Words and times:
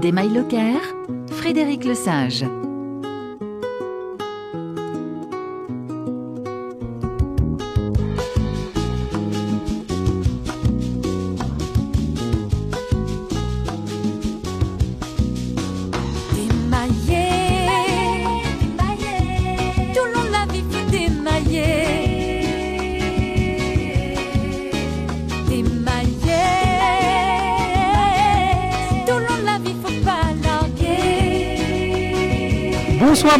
Des 0.00 0.10
mailles 0.10 0.32
Locaire, 0.32 0.80
Frédéric 1.30 1.84
Lesage. 1.84 2.46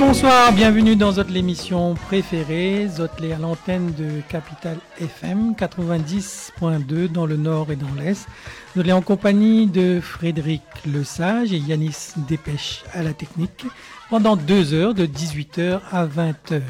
Bonsoir, 0.05 0.52
bienvenue 0.52 0.97
dans 0.97 1.12
votre 1.12 1.34
émission 1.34 1.95
préférée, 1.95 2.88
Zotlé 2.88 3.33
à 3.33 3.38
l'antenne 3.38 3.93
de 3.95 4.20
Capital 4.29 4.77
FM 5.01 5.52
90.2 5.52 7.06
dans 7.06 7.24
le 7.24 7.37
nord 7.37 7.70
et 7.70 7.77
dans 7.77 7.95
l'est. 7.97 8.27
Sommes 8.74 8.91
en 8.91 9.01
compagnie 9.01 9.69
de 9.69 10.01
Frédéric 10.02 10.62
Lesage 10.87 11.52
et 11.52 11.59
Yanis 11.59 12.15
Dépêche 12.29 12.83
à 12.93 13.05
la 13.05 13.15
technique 13.15 13.65
pendant 14.10 14.34
deux 14.34 14.74
heures 14.74 14.93
de 14.93 15.07
18h 15.07 15.80
à 15.93 16.05
20h. 16.05 16.62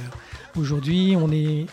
Aujourd'hui, 0.58 1.16
on 1.18 1.32
est 1.32 1.66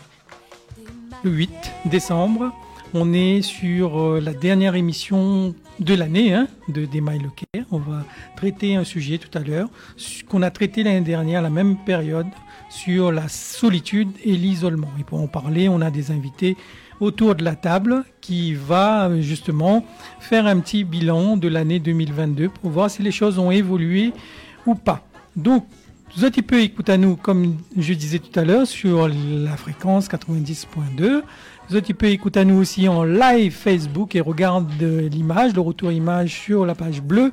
le 1.22 1.30
8 1.30 1.50
décembre. 1.84 2.52
On 2.94 3.12
est 3.12 3.42
sur 3.42 4.00
euh, 4.00 4.20
la 4.20 4.32
dernière 4.32 4.76
émission 4.76 5.54
de 5.80 5.94
l'année 5.94 6.34
hein, 6.34 6.46
de 6.68 6.84
Demain 6.84 7.18
Locaire. 7.18 7.66
On 7.70 7.78
va 7.78 8.04
traiter 8.36 8.76
un 8.76 8.84
sujet 8.84 9.18
tout 9.18 9.36
à 9.36 9.40
l'heure 9.40 9.68
qu'on 10.28 10.42
a 10.42 10.50
traité 10.50 10.82
l'année 10.82 11.00
dernière, 11.00 11.42
la 11.42 11.50
même 11.50 11.76
période, 11.76 12.26
sur 12.68 13.10
la 13.10 13.28
solitude 13.28 14.10
et 14.24 14.36
l'isolement. 14.36 14.90
Et 15.00 15.04
pour 15.04 15.20
en 15.20 15.26
parler, 15.26 15.68
on 15.68 15.80
a 15.80 15.90
des 15.90 16.10
invités 16.10 16.56
autour 17.00 17.34
de 17.34 17.42
la 17.42 17.56
table 17.56 18.04
qui 18.20 18.54
va 18.54 19.10
justement 19.20 19.84
faire 20.20 20.46
un 20.46 20.60
petit 20.60 20.84
bilan 20.84 21.36
de 21.36 21.48
l'année 21.48 21.80
2022 21.80 22.50
pour 22.50 22.70
voir 22.70 22.90
si 22.90 23.02
les 23.02 23.12
choses 23.12 23.38
ont 23.38 23.50
évolué 23.50 24.12
ou 24.66 24.74
pas. 24.74 25.02
Donc, 25.34 25.66
vous 26.16 26.24
êtes 26.24 26.42
peu 26.42 26.60
écoute 26.60 26.90
à 26.90 26.96
nous, 26.96 27.16
comme 27.16 27.56
je 27.76 27.94
disais 27.94 28.18
tout 28.18 28.38
à 28.38 28.44
l'heure, 28.44 28.66
sur 28.66 29.08
la 29.08 29.56
fréquence 29.56 30.08
90.2. 30.08 31.22
Tu 31.70 31.94
peux 31.94 32.06
écouter 32.06 32.40
à 32.40 32.44
nous 32.44 32.56
aussi 32.56 32.88
en 32.88 33.04
live 33.04 33.52
Facebook 33.52 34.16
et 34.16 34.20
regarde 34.20 34.68
l'image, 34.80 35.54
le 35.54 35.60
retour 35.60 35.92
image 35.92 36.34
sur 36.34 36.66
la 36.66 36.74
page 36.74 37.00
bleue, 37.00 37.32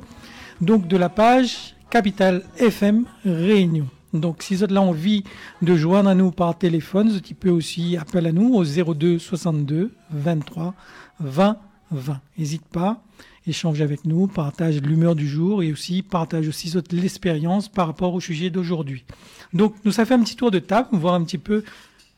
donc 0.61 0.87
de 0.87 0.95
la 0.95 1.09
page 1.09 1.75
Capital 1.89 2.43
FM 2.59 3.05
Réunion. 3.25 3.87
Donc 4.13 4.43
si 4.43 4.55
vous 4.55 4.63
avez 4.63 4.77
envie 4.77 5.23
de 5.63 5.75
joindre 5.75 6.09
à 6.09 6.15
nous 6.15 6.29
par 6.29 6.55
téléphone, 6.55 7.19
tu 7.19 7.33
peux 7.33 7.49
aussi 7.49 7.97
appeler 7.97 8.29
à 8.29 8.31
nous 8.31 8.53
au 8.53 8.63
02 8.63 9.17
62 9.17 9.91
23 10.11 10.75
20 11.19 11.57
20. 11.89 12.21
N'hésite 12.37 12.65
pas, 12.65 13.01
échange 13.47 13.81
avec 13.81 14.05
nous, 14.05 14.27
partage 14.27 14.83
l'humeur 14.83 15.15
du 15.15 15.27
jour 15.27 15.63
et 15.63 15.71
aussi 15.71 16.03
partage 16.03 16.47
aussi 16.47 16.71
l'expérience 16.91 17.69
par 17.69 17.87
rapport 17.87 18.13
au 18.13 18.19
sujet 18.19 18.51
d'aujourd'hui. 18.51 19.03
Donc 19.53 19.73
nous 19.83 19.91
ça 19.91 20.05
fait 20.05 20.13
un 20.13 20.21
petit 20.21 20.35
tour 20.35 20.51
de 20.51 20.59
table, 20.59 20.89
voir 20.91 21.15
un 21.15 21.23
petit 21.23 21.39
peu 21.39 21.63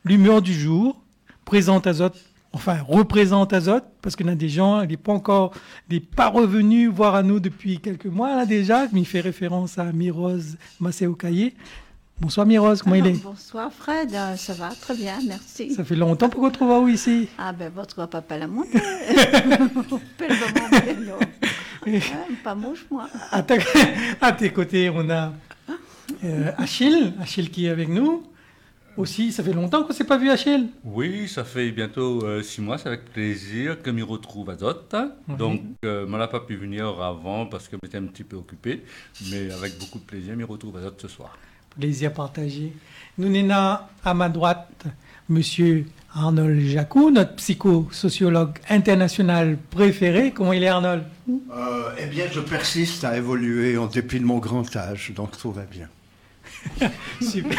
l'humeur 0.04 0.42
du 0.42 0.54
jour, 0.54 1.02
présente 1.50 1.88
Azote, 1.88 2.16
enfin 2.53 2.78
représente 2.88 3.53
Azote, 3.53 3.86
parce 4.03 4.16
qu'il 4.16 4.28
y 4.28 4.30
a 4.30 4.36
des 4.36 4.50
gens, 4.50 4.81
il 4.81 4.89
n'est 4.89 4.97
pas 4.97 5.14
encore, 5.14 5.52
il 5.89 5.95
n'est 5.95 6.00
pas 6.00 6.28
revenu 6.28 6.86
voir 6.86 7.16
à 7.16 7.23
nous 7.23 7.39
depuis 7.39 7.80
quelques 7.80 8.05
mois 8.05 8.36
là 8.36 8.45
déjà, 8.45 8.86
mais 8.94 9.00
il 9.00 9.05
fait 9.05 9.19
référence 9.19 9.80
à 9.80 9.92
Mirose 9.92 10.58
Macéocaillé. 10.80 11.55
Bonsoir 12.22 12.45
Mirose, 12.45 12.83
comment 12.83 12.97
il 12.97 13.08
est? 13.08 13.23
Bonsoir 13.23 13.73
Fred, 13.73 14.14
euh, 14.14 14.36
ça 14.36 14.53
va 14.53 14.70
très 14.80 14.94
bien, 14.94 15.17
merci. 15.25 15.73
Ça 15.73 15.83
fait 15.83 15.95
longtemps 15.95 16.30
pour 16.30 16.42
qu'on 16.42 16.52
trouve 16.52 16.83
où 16.83 16.87
ici 16.87 17.27
Ah 17.39 17.52
ben 17.52 17.71
votre 17.76 18.05
papa 18.05 18.37
la 18.37 18.45
monte. 18.45 18.67
pas 22.43 22.54
mouche 22.54 22.86
moi. 22.92 23.08
À, 23.31 23.43
à, 24.21 24.31
tes 24.33 24.52
côtés, 24.52 24.92
on 24.93 25.10
a 25.10 25.33
euh, 26.23 26.52
Achille, 26.60 27.14
Achille 27.20 27.49
qui 27.49 27.66
est 27.66 27.70
avec 27.70 27.89
nous 27.89 28.21
aussi. 28.98 29.32
Ça 29.32 29.44
fait 29.44 29.54
longtemps 29.54 29.82
qu'on 29.83 29.89
ne 29.89 29.94
s'est 29.94 30.04
pas 30.04 30.17
vu, 30.17 30.30
Achille 30.30 30.67
Oui, 30.83 31.27
ça 31.27 31.44
fait 31.44 31.72
bientôt 31.72 32.23
euh, 32.26 32.42
six 32.42 32.61
mois. 32.61 32.77
C'est 32.77 32.88
avec 32.88 33.05
plaisir 33.05 33.82
que 33.82 33.92
je 33.92 33.95
me 33.95 34.04
retrouve 34.04 34.50
à 34.50 34.55
Dot. 34.55 34.95
Donc, 35.27 35.61
euh, 35.86 36.05
je 36.08 36.11
n'ai 36.11 36.27
pas 36.27 36.39
pu 36.42 36.55
venir 36.55 36.88
avant 37.02 37.45
parce 37.45 37.67
que 37.67 37.76
j'étais 37.83 37.98
un 37.98 38.05
petit 38.05 38.23
peu 38.23 38.36
occupé. 38.38 38.83
Mais 39.32 39.52
avec 39.52 39.78
beaucoup 39.80 39.99
de 39.99 40.04
plaisir, 40.05 40.33
je 40.33 40.39
me 40.39 40.45
retrouve 40.45 40.78
à 40.78 40.82
Dot 40.82 40.99
ce 41.02 41.08
soir. 41.08 41.38
Plaisir 41.80 42.11
partagé. 42.14 42.73
Nous 43.17 43.33
sommes 43.33 43.52
à 43.52 44.14
ma 44.14 44.30
droite, 44.30 44.86
monsieur 45.30 45.86
Arnold 46.14 46.60
Jacou, 46.61 47.11
notre 47.11 47.36
psychosociologue 47.36 48.58
international 48.70 49.58
préféré. 49.70 50.32
Comment 50.32 50.54
il 50.54 50.64
est, 50.64 50.67
Arnold? 50.67 51.04
Euh, 51.30 51.92
Eh 52.02 52.08
bien, 52.08 52.26
je 52.32 52.39
persiste 52.39 53.04
à 53.04 53.16
évoluer 53.16 53.78
en 53.78 53.86
dépit 53.86 54.20
de 54.20 54.26
mon 54.26 54.39
grand 54.39 54.76
âge, 54.76 55.11
donc 55.16 55.38
tout 55.38 55.52
va 55.52 55.64
bien. 55.64 55.88
Super. 57.21 57.58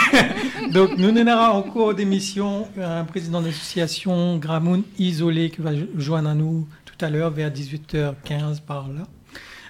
Donc, 0.72 0.96
nous 0.98 1.16
en 1.16 1.62
cours 1.62 1.94
d'émission 1.94 2.68
un 2.80 3.04
président 3.04 3.40
d'association 3.40 4.38
Gramoun 4.38 4.82
isolé 4.98 5.50
qui 5.50 5.60
va 5.60 5.72
joindre 5.96 6.30
à 6.30 6.34
nous 6.34 6.66
tout 6.84 7.04
à 7.04 7.10
l'heure 7.10 7.30
vers 7.30 7.50
18h15 7.50 8.60
par 8.66 8.88
là. 8.88 9.06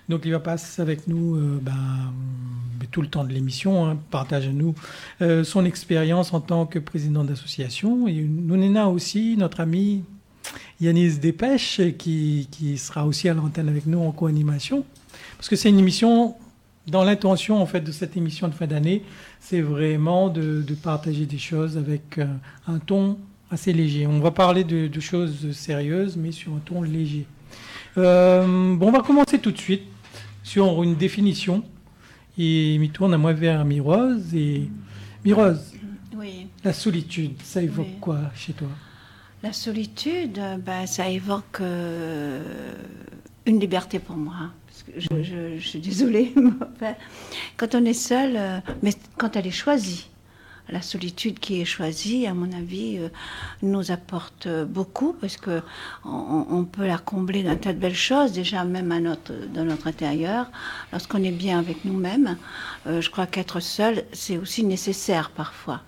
Donc, 0.09 0.23
il 0.25 0.33
va 0.33 0.41
passer 0.41 0.83
avec 0.83 1.07
nous 1.07 1.37
euh, 1.37 1.61
ben, 1.63 2.13
tout 2.91 3.03
le 3.03 3.09
temps 3.09 3.25
de 3.25 3.33
l'émission, 3.33 3.87
hein, 3.87 3.97
partage 4.11 4.49
à 4.49 4.53
nous 4.53 4.75
euh, 5.23 5.45
son 5.45 5.65
expérience 5.65 6.33
en 6.33 6.41
tant 6.41 6.67
que 6.67 6.79
président 6.79 7.23
d'association. 7.23 8.09
Et 8.09 8.15
nous 8.15 8.57
n'avons 8.57 8.93
aussi 8.93 9.37
notre 9.37 9.61
ami 9.61 10.03
Yanis 10.81 11.19
Dépêche 11.19 11.81
qui, 11.99 12.49
qui 12.51 12.79
sera 12.79 13.07
aussi 13.07 13.29
à 13.29 13.35
l'antenne 13.35 13.69
avec 13.69 13.87
nous 13.87 14.01
en 14.01 14.11
co-animation. 14.13 14.85
Parce 15.37 15.49
que 15.49 15.57
c'est 15.57 15.69
une 15.69 15.79
émission 15.79 16.35
dans 16.91 17.05
l'intention 17.05 17.61
en 17.63 17.67
fait 17.67 17.81
de 17.81 17.93
cette 17.93 18.17
émission 18.17 18.49
de 18.49 18.55
fin 18.55 18.67
d'année, 18.67 19.03
c'est 19.39 19.61
vraiment 19.61 20.29
de, 20.29 20.65
partager 20.83 21.27
des 21.27 21.39
choses 21.39 21.77
avec 21.77 22.19
euh, 22.19 22.27
un 22.67 22.79
ton 22.79 23.19
assez 23.51 23.73
léger. 23.73 24.07
On 24.07 24.21
va 24.21 24.31
parler 24.31 24.65
de, 24.65 25.01
choses 25.01 25.53
sérieuses, 25.53 26.17
mais 26.17 26.33
sur 26.33 26.53
un 26.53 26.61
ton 26.65 26.83
léger. 26.83 27.27
Euh, 27.99 28.77
bon, 28.77 28.89
on 28.89 28.93
va 28.93 29.01
commencer 29.01 29.39
tout 29.39 29.51
de 29.51 29.59
suite 29.59 29.83
sur 30.43 30.83
une 30.83 30.95
définition. 30.95 31.65
Et 32.39 32.79
m'y 32.79 32.91
tourne 32.91 33.13
à 33.13 33.19
moi 33.19 33.33
vers 33.33 33.65
Mirose. 33.65 34.35
Et 34.35 34.69
Mirose, 35.25 35.75
oui. 36.17 36.47
la 36.65 36.73
solitude, 36.73 37.33
ça 37.43 37.61
évoque 37.61 37.99
quoi 38.01 38.19
chez 38.35 38.53
toi? 38.53 38.69
La 39.43 39.53
solitude, 39.53 40.41
ben, 40.65 40.87
ça 40.87 41.09
évoque 41.09 41.61
euh, 41.61 42.73
une 43.47 43.59
liberté 43.59 43.99
pour 43.99 44.17
moi 44.17 44.53
je, 44.97 45.59
suis 45.61 45.81
désolée, 45.81 46.35
quand 47.57 47.75
on 47.75 47.85
est 47.85 47.95
seul, 47.95 48.35
euh, 48.37 48.59
mais 48.83 48.93
quand 49.17 49.37
elle 49.37 49.47
est 49.47 49.51
choisie, 49.51 50.09
la 50.71 50.83
solitude 50.83 51.39
qui 51.39 51.61
est 51.61 51.65
choisie, 51.65 52.27
à 52.27 52.35
mon 52.35 52.53
avis, 52.53 52.99
euh, 52.99 53.09
nous 53.63 53.91
apporte 53.91 54.49
beaucoup 54.65 55.15
parce 55.21 55.37
que 55.37 55.63
on, 56.05 56.65
peut 56.65 56.87
la 56.87 56.99
combler 56.99 57.43
d'un 57.43 57.57
tas 57.57 57.73
de 57.73 57.79
belles 57.79 57.95
choses, 57.95 58.33
déjà 58.33 58.65
même 58.65 58.89
dans 59.53 59.65
notre 59.65 59.89
intérieur. 59.89 60.51
Lorsqu'on 60.93 61.23
est 61.25 61.33
bien 61.33 61.59
avec 61.59 61.85
nous-mêmes, 61.85 62.37
euh, 62.87 63.01
je 63.01 63.11
crois 63.11 63.27
qu'être 63.27 63.61
seul, 63.61 64.05
c'est 64.13 64.37
aussi 64.37 64.65
nécessaire 64.65 65.31
parfois. 65.31 65.83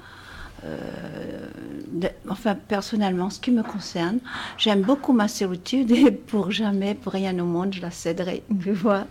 Euh, 0.65 2.09
enfin, 2.28 2.55
personnellement, 2.55 3.31
ce 3.31 3.41
qui 3.41 3.50
me 3.50 3.62
concerne, 3.62 4.19
j'aime 4.59 4.83
beaucoup 4.83 5.12
ma 5.12 5.28
solitude 5.28 5.91
et 5.91 6.11
pour 6.11 6.50
jamais, 6.50 6.95
pour 6.95 7.12
rien 7.12 7.39
au 7.39 7.45
monde, 7.45 7.75
je 7.75 7.83
la 7.83 7.91
céderai. 7.91 8.43
Tu 8.62 8.73
vois 8.73 9.06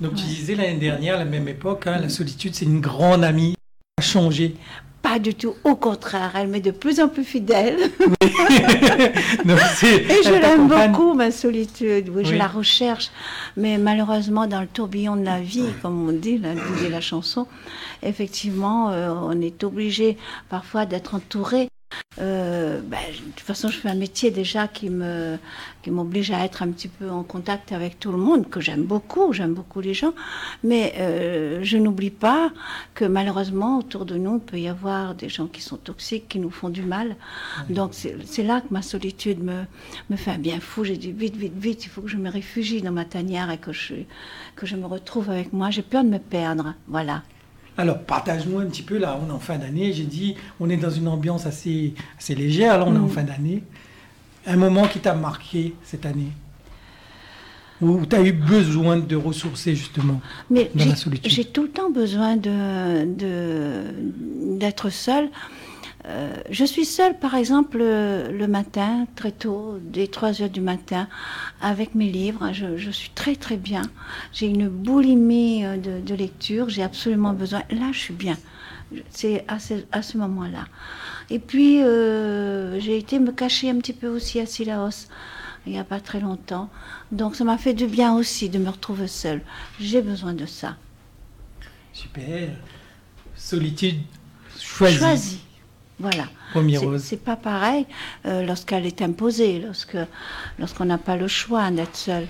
Donc, 0.00 0.14
tu 0.14 0.24
disais 0.24 0.54
l'année 0.54 0.78
dernière, 0.78 1.14
à 1.14 1.18
la 1.18 1.24
même 1.24 1.48
époque, 1.48 1.86
hein, 1.86 1.98
la 2.00 2.08
solitude, 2.08 2.54
c'est 2.54 2.64
une 2.64 2.80
grande 2.80 3.24
amie 3.24 3.54
à 3.98 4.02
changer. 4.02 4.56
Pas 5.04 5.18
du 5.18 5.34
tout, 5.34 5.54
au 5.64 5.76
contraire, 5.76 6.32
elle 6.34 6.48
m'est 6.48 6.60
de 6.60 6.70
plus 6.70 6.98
en 6.98 7.08
plus 7.08 7.24
fidèle. 7.24 7.76
et 8.22 8.26
je 10.24 10.40
l'aime 10.40 10.66
beaucoup, 10.66 11.12
ma 11.12 11.30
solitude. 11.30 12.08
Oui, 12.08 12.24
je 12.24 12.34
la 12.34 12.48
recherche. 12.48 13.10
Mais 13.58 13.76
malheureusement, 13.76 14.46
dans 14.46 14.62
le 14.62 14.66
tourbillon 14.66 15.16
de 15.16 15.24
la 15.26 15.40
vie, 15.40 15.68
comme 15.82 16.08
on 16.08 16.12
dit, 16.12 16.38
la, 16.38 16.54
dit 16.54 16.88
la 16.90 17.02
chanson, 17.02 17.46
effectivement, 18.02 18.92
euh, 18.92 19.10
on 19.10 19.38
est 19.42 19.62
obligé 19.62 20.16
parfois 20.48 20.86
d'être 20.86 21.14
entouré. 21.14 21.68
Euh, 22.20 22.80
ben, 22.80 22.98
de 23.10 23.30
toute 23.32 23.40
façon, 23.40 23.68
je 23.68 23.78
fais 23.78 23.88
un 23.88 23.94
métier 23.94 24.30
déjà 24.30 24.68
qui 24.68 24.88
me 24.88 25.36
qui 25.82 25.90
m'oblige 25.90 26.30
à 26.30 26.44
être 26.44 26.62
un 26.62 26.68
petit 26.68 26.88
peu 26.88 27.10
en 27.10 27.22
contact 27.22 27.72
avec 27.72 27.98
tout 27.98 28.12
le 28.12 28.18
monde, 28.18 28.48
que 28.48 28.60
j'aime 28.60 28.84
beaucoup, 28.84 29.32
j'aime 29.32 29.52
beaucoup 29.52 29.80
les 29.80 29.94
gens, 29.94 30.14
mais 30.62 30.94
euh, 30.98 31.60
je 31.62 31.76
n'oublie 31.76 32.10
pas 32.10 32.52
que 32.94 33.04
malheureusement 33.04 33.78
autour 33.78 34.04
de 34.06 34.16
nous 34.16 34.36
il 34.36 34.40
peut 34.40 34.58
y 34.58 34.68
avoir 34.68 35.14
des 35.14 35.28
gens 35.28 35.46
qui 35.46 35.60
sont 35.60 35.76
toxiques, 35.76 36.28
qui 36.28 36.38
nous 36.38 36.50
font 36.50 36.70
du 36.70 36.82
mal. 36.82 37.16
Donc 37.68 37.92
c'est 37.94 38.42
là 38.42 38.60
que 38.60 38.68
ma 38.70 38.82
solitude 38.82 39.42
me 39.42 39.64
me 40.10 40.16
fait 40.16 40.30
un 40.30 40.38
bien 40.38 40.60
fou. 40.60 40.84
J'ai 40.84 40.96
dit 40.96 41.12
vite, 41.12 41.36
vite, 41.36 41.56
vite, 41.56 41.84
il 41.84 41.88
faut 41.88 42.02
que 42.02 42.08
je 42.08 42.16
me 42.16 42.30
réfugie 42.30 42.80
dans 42.80 42.92
ma 42.92 43.04
tanière 43.04 43.50
et 43.50 43.58
que 43.58 43.72
je 43.72 43.94
que 44.56 44.66
je 44.66 44.76
me 44.76 44.86
retrouve 44.86 45.30
avec 45.30 45.52
moi. 45.52 45.70
J'ai 45.70 45.82
peur 45.82 46.04
de 46.04 46.08
me 46.08 46.18
perdre, 46.18 46.74
voilà. 46.86 47.22
Alors, 47.76 47.98
partage-nous 47.98 48.58
un 48.60 48.66
petit 48.66 48.82
peu, 48.82 48.98
là, 48.98 49.18
on 49.20 49.28
est 49.28 49.32
en 49.32 49.38
fin 49.40 49.58
d'année, 49.58 49.92
j'ai 49.92 50.04
dit, 50.04 50.36
on 50.60 50.70
est 50.70 50.76
dans 50.76 50.90
une 50.90 51.08
ambiance 51.08 51.44
assez, 51.46 51.94
assez 52.18 52.34
légère, 52.34 52.78
là, 52.78 52.84
on 52.86 52.94
est 52.94 52.98
en 52.98 53.06
Mm. 53.06 53.10
fin 53.10 53.22
d'année. 53.24 53.62
Un 54.46 54.56
moment 54.56 54.86
qui 54.86 55.00
t'a 55.00 55.14
marqué 55.14 55.74
cette 55.82 56.06
année? 56.06 56.30
Où 57.80 58.06
tu 58.06 58.14
as 58.14 58.22
eu 58.22 58.32
besoin 58.32 58.98
de 58.98 59.16
ressourcer, 59.16 59.74
justement 59.74 60.20
Mais 60.48 60.70
Dans 60.74 60.84
j'ai- 60.84 60.90
la 60.90 60.96
solitude? 60.96 61.32
j'ai 61.32 61.44
tout 61.44 61.62
le 61.64 61.70
temps 61.70 61.90
besoin 61.90 62.36
de 62.36 63.04
de- 63.04 64.56
d'être 64.58 64.90
seule. 64.90 65.28
Euh, 66.06 66.34
je 66.50 66.64
suis 66.64 66.84
seule, 66.84 67.18
par 67.18 67.34
exemple, 67.34 67.78
le, 67.78 68.30
le 68.30 68.46
matin, 68.46 69.06
très 69.16 69.32
tôt, 69.32 69.78
dès 69.80 70.06
3 70.06 70.42
heures 70.42 70.50
du 70.50 70.60
matin, 70.60 71.08
avec 71.62 71.94
mes 71.94 72.10
livres. 72.10 72.50
Je, 72.52 72.76
je 72.76 72.90
suis 72.90 73.10
très, 73.10 73.36
très 73.36 73.56
bien. 73.56 73.82
J'ai 74.32 74.46
une 74.46 74.68
boulimie 74.68 75.64
euh, 75.64 75.76
de, 75.78 76.00
de 76.00 76.14
lecture. 76.14 76.68
J'ai 76.68 76.82
absolument 76.82 77.32
besoin. 77.32 77.62
Là, 77.70 77.90
je 77.92 77.98
suis 77.98 78.14
bien. 78.14 78.36
C'est 79.10 79.44
à 79.48 79.58
ce, 79.58 79.74
à 79.92 80.02
ce 80.02 80.18
moment-là. 80.18 80.66
Et 81.30 81.38
puis, 81.38 81.82
euh, 81.82 82.78
j'ai 82.80 82.98
été 82.98 83.18
me 83.18 83.32
cacher 83.32 83.70
un 83.70 83.78
petit 83.78 83.94
peu 83.94 84.08
aussi 84.08 84.40
à 84.40 84.46
Sillaos 84.46 85.08
il 85.66 85.72
n'y 85.72 85.78
a 85.78 85.84
pas 85.84 86.00
très 86.00 86.20
longtemps. 86.20 86.70
Donc, 87.12 87.36
ça 87.36 87.44
m'a 87.44 87.58
fait 87.58 87.74
du 87.74 87.86
bien 87.86 88.14
aussi 88.14 88.50
de 88.50 88.58
me 88.58 88.68
retrouver 88.68 89.08
seule. 89.08 89.42
J'ai 89.80 90.02
besoin 90.02 90.34
de 90.34 90.46
ça. 90.46 90.76
Super. 91.92 92.50
Solitude 93.36 94.02
choisie. 94.58 94.98
Choisie. 94.98 95.43
Voilà. 96.00 96.24
Premier 96.52 96.76
C'est- 96.78 96.84
rose. 96.86 97.02
C'est 97.04 97.22
pas 97.24 97.36
pareil 97.36 97.86
euh, 98.26 98.44
lorsqu'elle 98.44 98.84
est 98.86 99.00
imposée, 99.02 99.60
lorsque 99.64 99.96
lorsqu'on 100.58 100.86
n'a 100.86 100.98
pas 100.98 101.16
le 101.16 101.28
choix 101.28 101.70
d'être 101.70 101.96
seul. 101.96 102.26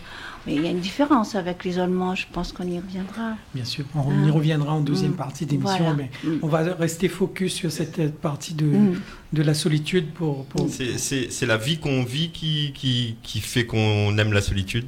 Mais 0.47 0.57
il 0.57 0.63
y 0.63 0.67
a 0.67 0.71
une 0.71 0.81
différence 0.81 1.35
avec 1.37 1.65
l'isolement. 1.65 2.15
Je 2.15 2.27
pense 2.31 2.53
qu'on 2.53 2.67
y 2.67 2.79
reviendra. 2.79 3.33
Bien 3.55 3.65
sûr, 3.65 3.87
on 3.95 4.27
y 4.27 4.31
reviendra 4.31 4.75
en 4.75 4.81
deuxième 4.83 5.13
Mm. 5.13 5.17
partie 5.17 5.47
d'émission, 5.47 5.79
Voilà. 5.79 5.95
mais 5.95 6.11
Mm. 6.23 6.39
on 6.43 6.49
va 6.49 6.59
rester 6.75 7.09
focus 7.09 7.55
sur 7.55 7.73
cette 7.73 7.99
euh, 7.99 8.11
partie 8.11 8.53
de, 8.53 8.67
Mm. 8.67 9.01
de 9.33 9.43
la 9.43 9.55
solitude 9.55 10.13
pour... 10.13 10.45
pour... 10.45 10.69
C'est- 10.69 10.99
C'est 10.99 11.31
c'est 11.31 11.47
la 11.47 11.57
vie 11.57 11.79
qu'on 11.79 12.05
vit 12.05 12.29
qui, 12.31 12.73
qui, 12.75 13.17
qui 13.23 13.41
fait 13.41 13.65
qu'on 13.65 14.17
aime 14.19 14.35
la 14.35 14.43
solitude? 14.43 14.85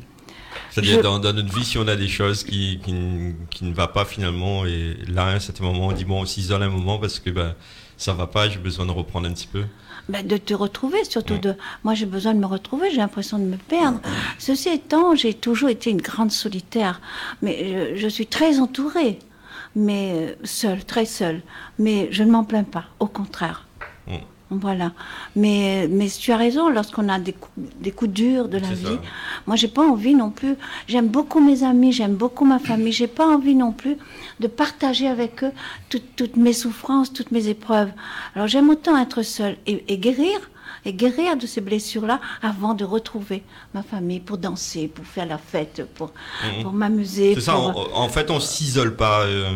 C'est-à-dire 0.71 0.97
Je- 0.99 1.03
dans, 1.03 1.19
dans 1.19 1.33
notre 1.33 1.55
vie, 1.59 1.65
si 1.65 1.79
on 1.79 1.89
a 1.89 1.97
des 1.97 2.09
choses 2.09 2.45
qui, 2.45 2.79
qui, 2.85 2.93
ne- 2.93 3.33
qui 3.49 3.65
ne 3.65 3.73
va 3.73 3.89
pas 3.89 4.05
finalement, 4.05 4.67
et 4.67 4.99
là, 5.09 5.25
à 5.29 5.35
un 5.37 5.41
certain 5.41 5.65
moment, 5.65 5.87
on 5.87 5.93
dit 5.93 6.05
bon, 6.05 6.21
on 6.21 6.27
s'isole 6.27 6.63
un 6.63 6.69
moment 6.69 6.99
parce 6.99 7.19
que 7.19 7.31
ben, 7.31 7.55
ça 7.97 8.13
va 8.13 8.27
pas, 8.27 8.49
j'ai 8.49 8.59
besoin 8.59 8.87
de 8.87 8.91
reprendre 8.91 9.29
un 9.29 9.33
petit 9.33 9.47
peu. 9.47 9.65
Ben, 10.09 10.25
de 10.25 10.37
te 10.37 10.55
retrouver, 10.55 11.05
surtout 11.05 11.39
de. 11.39 11.55
Moi, 11.83 11.95
j'ai 11.95 12.07
besoin 12.07 12.33
de 12.33 12.39
me 12.39 12.47
retrouver. 12.47 12.91
J'ai 12.91 12.99
l'impression 12.99 13.39
de 13.39 13.45
me 13.45 13.57
perdre. 13.57 14.01
Ceci 14.39 14.69
étant, 14.69 15.17
j'ai 15.17 15.35
toujours 15.35 15.69
été 15.69 15.91
une 15.91 16.01
grande 16.01 16.31
solitaire, 16.31 17.01
mais 17.43 17.97
je, 17.97 17.97
je 17.97 18.09
suis 18.09 18.27
très 18.27 18.61
entourée, 18.61 19.19
mais 19.75 20.13
euh, 20.15 20.35
seule, 20.45 20.85
très 20.85 21.07
seule. 21.07 21.43
Mais 21.79 22.09
je 22.13 22.23
ne 22.23 22.31
m'en 22.31 22.45
plains 22.45 22.65
pas. 22.65 22.85
Au 23.01 23.07
contraire. 23.07 23.67
Voilà. 24.51 24.93
Mais, 25.35 25.89
mais 25.91 26.09
tu 26.09 26.31
as 26.31 26.37
raison, 26.37 26.69
lorsqu'on 26.69 27.09
a 27.09 27.19
des 27.19 27.33
coups, 27.33 27.53
des 27.81 27.91
coups 27.91 28.13
durs 28.13 28.49
de 28.49 28.59
la 28.59 28.69
vie, 28.69 28.85
ça. 28.85 29.01
moi, 29.47 29.57
j'ai 29.57 29.67
pas 29.69 29.83
envie 29.83 30.15
non 30.15 30.31
plus. 30.31 30.55
J'aime 30.87 31.09
beaucoup 31.09 31.41
mes 31.41 31.65
amis, 31.65 31.93
j'aime 31.93 32.15
beaucoup 32.15 32.45
ma 32.45 32.61
famille. 32.61 32.93
J'ai 32.93 33.09
pas 33.09 33.27
envie 33.27 33.57
non 33.57 33.73
plus 33.73 33.97
de 34.39 34.47
partager 34.47 35.09
avec 35.09 35.43
eux 35.43 35.51
toutes, 35.89 36.15
toutes 36.15 36.37
mes 36.37 36.53
souffrances, 36.53 37.13
toutes 37.13 37.33
mes 37.33 37.49
épreuves. 37.49 37.91
Alors, 38.37 38.47
j'aime 38.47 38.71
autant 38.71 38.97
être 38.97 39.23
seule 39.23 39.57
et, 39.67 39.85
et 39.93 39.99
guérir, 39.99 40.39
et 40.85 40.93
guérir 40.93 41.37
de 41.37 41.47
ces 41.47 41.61
blessures-là 41.61 42.21
avant 42.41 42.75
de 42.75 42.85
retrouver 42.85 43.43
ma 43.75 43.83
famille 43.83 44.21
pour 44.21 44.39
danser, 44.39 44.87
pour 44.87 45.05
faire 45.07 45.27
la 45.27 45.39
fête, 45.39 45.83
pour, 45.97 46.13
Mhm. 46.57 46.63
pour 46.63 46.73
m'amuser. 46.73 47.35
C'est 47.35 47.41
ça, 47.41 47.55
pour- 47.55 47.91
en 47.99 48.09
fait, 48.09 48.31
on 48.31 48.39
s'isole 48.39 48.95
pas. 48.95 49.23
euh, 49.23 49.51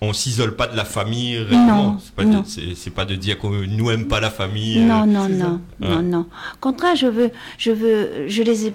on 0.00 0.12
s'isole 0.12 0.54
pas 0.56 0.66
de 0.66 0.76
la 0.76 0.84
famille 0.84 1.38
réellement. 1.38 1.82
Non, 1.92 1.98
C'est 2.02 2.14
pas, 2.14 2.24
non. 2.24 2.40
de- 2.40 2.46
c'est- 2.46 2.74
c'est 2.74 2.90
pas 2.90 3.04
de 3.04 3.14
dire 3.14 3.38
qu'on 3.38 3.50
nous 3.50 3.90
aime 3.90 4.06
pas 4.08 4.20
la 4.20 4.30
famille. 4.30 4.78
euh, 4.78 4.82
Non, 4.82 5.06
non, 5.06 5.28
non, 5.28 5.60
Ouais. 5.80 5.88
non, 5.88 6.02
non. 6.02 6.20
Au 6.20 6.58
contraire, 6.60 6.96
je 6.96 7.06
veux, 7.06 7.30
je 7.58 7.70
veux, 7.70 8.28
je 8.28 8.42
les, 8.42 8.66
ai- 8.66 8.74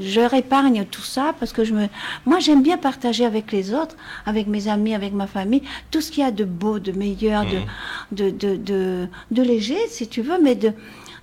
je 0.00 0.20
leur 0.20 0.34
épargne 0.34 0.84
tout 0.90 1.02
ça 1.02 1.34
parce 1.38 1.52
que 1.52 1.64
je 1.64 1.72
me, 1.74 1.86
moi, 2.26 2.38
j'aime 2.40 2.62
bien 2.62 2.78
partager 2.78 3.24
avec 3.24 3.52
les 3.52 3.72
autres, 3.74 3.96
avec 4.26 4.46
mes 4.46 4.68
amis, 4.68 4.94
avec 4.94 5.12
ma 5.12 5.26
famille, 5.26 5.62
tout 5.90 6.00
ce 6.00 6.10
qu'il 6.10 6.22
y 6.22 6.26
a 6.26 6.30
de 6.30 6.44
beau, 6.44 6.78
de 6.78 6.92
meilleur, 6.92 7.44
de, 7.44 8.30
de, 8.30 8.30
de, 8.30 8.56
de, 8.56 9.06
de 9.30 9.42
léger, 9.42 9.78
si 9.88 10.08
tu 10.08 10.22
veux, 10.22 10.40
mais 10.42 10.54
de, 10.54 10.72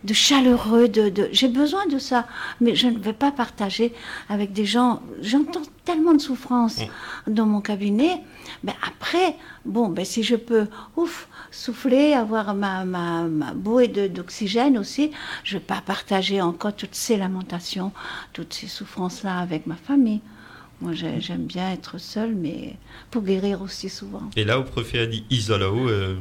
de 0.04 0.14
chaleureux, 0.14 0.88
de, 0.88 1.10
de, 1.10 1.30
j'ai 1.32 1.50
besoin 1.50 1.86
de 1.88 2.00
ça, 2.00 2.26
mais 2.62 2.74
je 2.76 2.88
ne 2.88 2.98
vais 3.00 3.14
pas 3.14 3.32
partager 3.32 3.94
avec 4.30 4.54
des 4.54 4.66
gens. 4.66 5.02
J'entends 5.22 5.62
tellement 5.84 6.14
de 6.14 6.22
souffrance 6.22 6.78
dans 7.28 7.46
mon 7.46 7.60
cabinet. 7.62 8.22
Ben 8.64 8.74
après, 8.88 9.36
bon, 9.66 9.90
ben 9.90 10.06
si 10.06 10.24
je 10.24 10.36
peux, 10.38 10.68
ouf, 10.96 11.28
souffler, 11.52 12.14
avoir 12.14 12.54
ma, 12.56 12.86
ma, 12.86 13.24
ma 13.24 13.54
bouée 13.54 13.88
d'oxygène 13.90 14.78
aussi, 14.78 15.12
je 15.44 15.56
ne 15.56 15.60
vais 15.60 15.66
pas 15.66 15.82
partager 15.82 16.42
encore 16.42 16.76
toutes 16.76 16.96
ces 16.96 17.18
lamentations, 17.18 17.92
toutes 18.34 18.54
ces 18.54 18.68
souffrances-là 18.68 19.38
avec 19.40 19.68
ma 19.68 19.76
famille. 19.76 20.22
Moi, 20.82 20.94
j'ai- 20.94 21.20
j'aime 21.20 21.44
bien 21.44 21.72
être 21.74 21.98
seule, 21.98 22.36
mais 22.36 22.78
pour 23.12 23.24
guérir 23.24 23.62
aussi 23.62 23.90
souvent. 23.90 24.30
Et 24.38 24.46
là, 24.46 24.58
vous 24.58 24.64
préférez 24.72 25.08
dire 25.08 25.24
isolo 25.30 25.90
euh, 25.90 26.16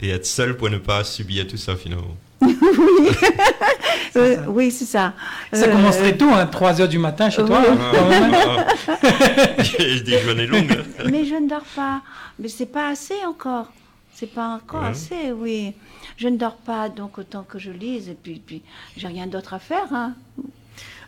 et 0.00 0.10
être 0.10 0.26
seul 0.26 0.56
pour 0.56 0.70
ne 0.70 0.78
pas 0.78 1.02
subir 1.02 1.48
tout 1.48 1.56
ça 1.56 1.74
finalement. 1.74 2.14
Euh, 2.42 4.36
ça. 4.36 4.48
oui, 4.48 4.70
c'est 4.70 4.84
ça. 4.84 5.14
Ça 5.52 5.64
Euh, 5.66 5.72
commence 5.72 5.98
très 5.98 6.16
tôt, 6.16 6.28
hein, 6.32 6.46
3 6.46 6.80
heures 6.80 6.88
du 6.88 6.98
matin 6.98 7.30
chez 7.30 7.44
toi. 7.44 7.60
oui. 7.60 7.76
hein, 7.78 8.64
hein. 8.88 9.62
Des 10.04 10.18
journées 10.20 10.46
longues. 10.46 10.72
hein. 10.98 11.04
Mais 11.10 11.24
je 11.24 11.34
ne 11.34 11.48
dors 11.48 11.64
pas. 11.74 12.02
Mais 12.38 12.48
c'est 12.48 12.66
pas 12.66 12.88
assez 12.88 13.14
encore. 13.26 13.70
C'est 14.14 14.32
pas 14.32 14.48
encore 14.56 14.82
Ouais. 14.82 14.88
assez, 14.88 15.32
oui. 15.32 15.72
Je 16.16 16.28
ne 16.28 16.36
dors 16.36 16.56
pas, 16.56 16.88
donc 16.88 17.18
autant 17.18 17.44
que 17.48 17.58
je 17.58 17.70
lise. 17.70 18.08
Et 18.08 18.16
puis, 18.20 18.42
puis 18.44 18.62
j'ai 18.96 19.06
rien 19.08 19.26
d'autre 19.26 19.54
à 19.54 19.58
faire. 19.58 19.92
Hein. 19.92 20.14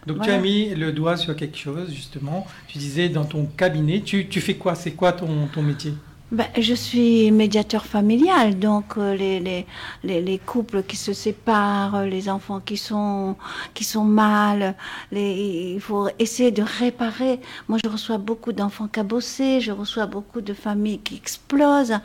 Donc 0.06 0.22
tu 0.22 0.30
as 0.30 0.38
mis 0.38 0.74
le 0.74 0.92
doigt 0.92 1.16
sur 1.16 1.34
quelque 1.36 1.58
chose, 1.58 1.90
justement. 1.92 2.46
Tu 2.68 2.78
disais 2.78 3.08
dans 3.08 3.24
ton 3.24 3.44
cabinet, 3.46 4.00
tu, 4.00 4.26
tu 4.28 4.40
fais 4.40 4.54
quoi? 4.54 4.74
C'est 4.74 4.92
quoi 4.92 5.12
ton, 5.12 5.46
ton 5.52 5.62
métier? 5.62 5.92
Ben, 6.32 6.46
je 6.56 6.74
suis 6.74 7.32
médiateur 7.32 7.84
familial, 7.84 8.56
donc 8.56 8.96
euh, 8.96 9.16
les, 9.16 9.40
les, 9.40 9.66
les, 10.04 10.20
les 10.22 10.38
couples 10.38 10.84
qui 10.84 10.94
se 10.94 11.12
séparent, 11.12 11.96
euh, 11.96 12.06
les 12.06 12.28
enfants 12.28 12.60
qui 12.60 12.76
sont, 12.76 13.34
qui 13.74 13.82
sont 13.82 14.04
mal, 14.04 14.76
les, 15.10 15.74
il 15.74 15.80
faut 15.80 16.06
essayer 16.20 16.52
de 16.52 16.62
réparer. 16.62 17.40
Moi, 17.68 17.78
je 17.82 17.90
reçois 17.90 18.18
beaucoup 18.18 18.52
d'enfants 18.52 18.86
cabossés, 18.86 19.60
je 19.60 19.72
reçois 19.72 20.06
beaucoup 20.06 20.40
de 20.40 20.54
familles 20.54 21.00
qui 21.00 21.16
explosent, 21.16 21.98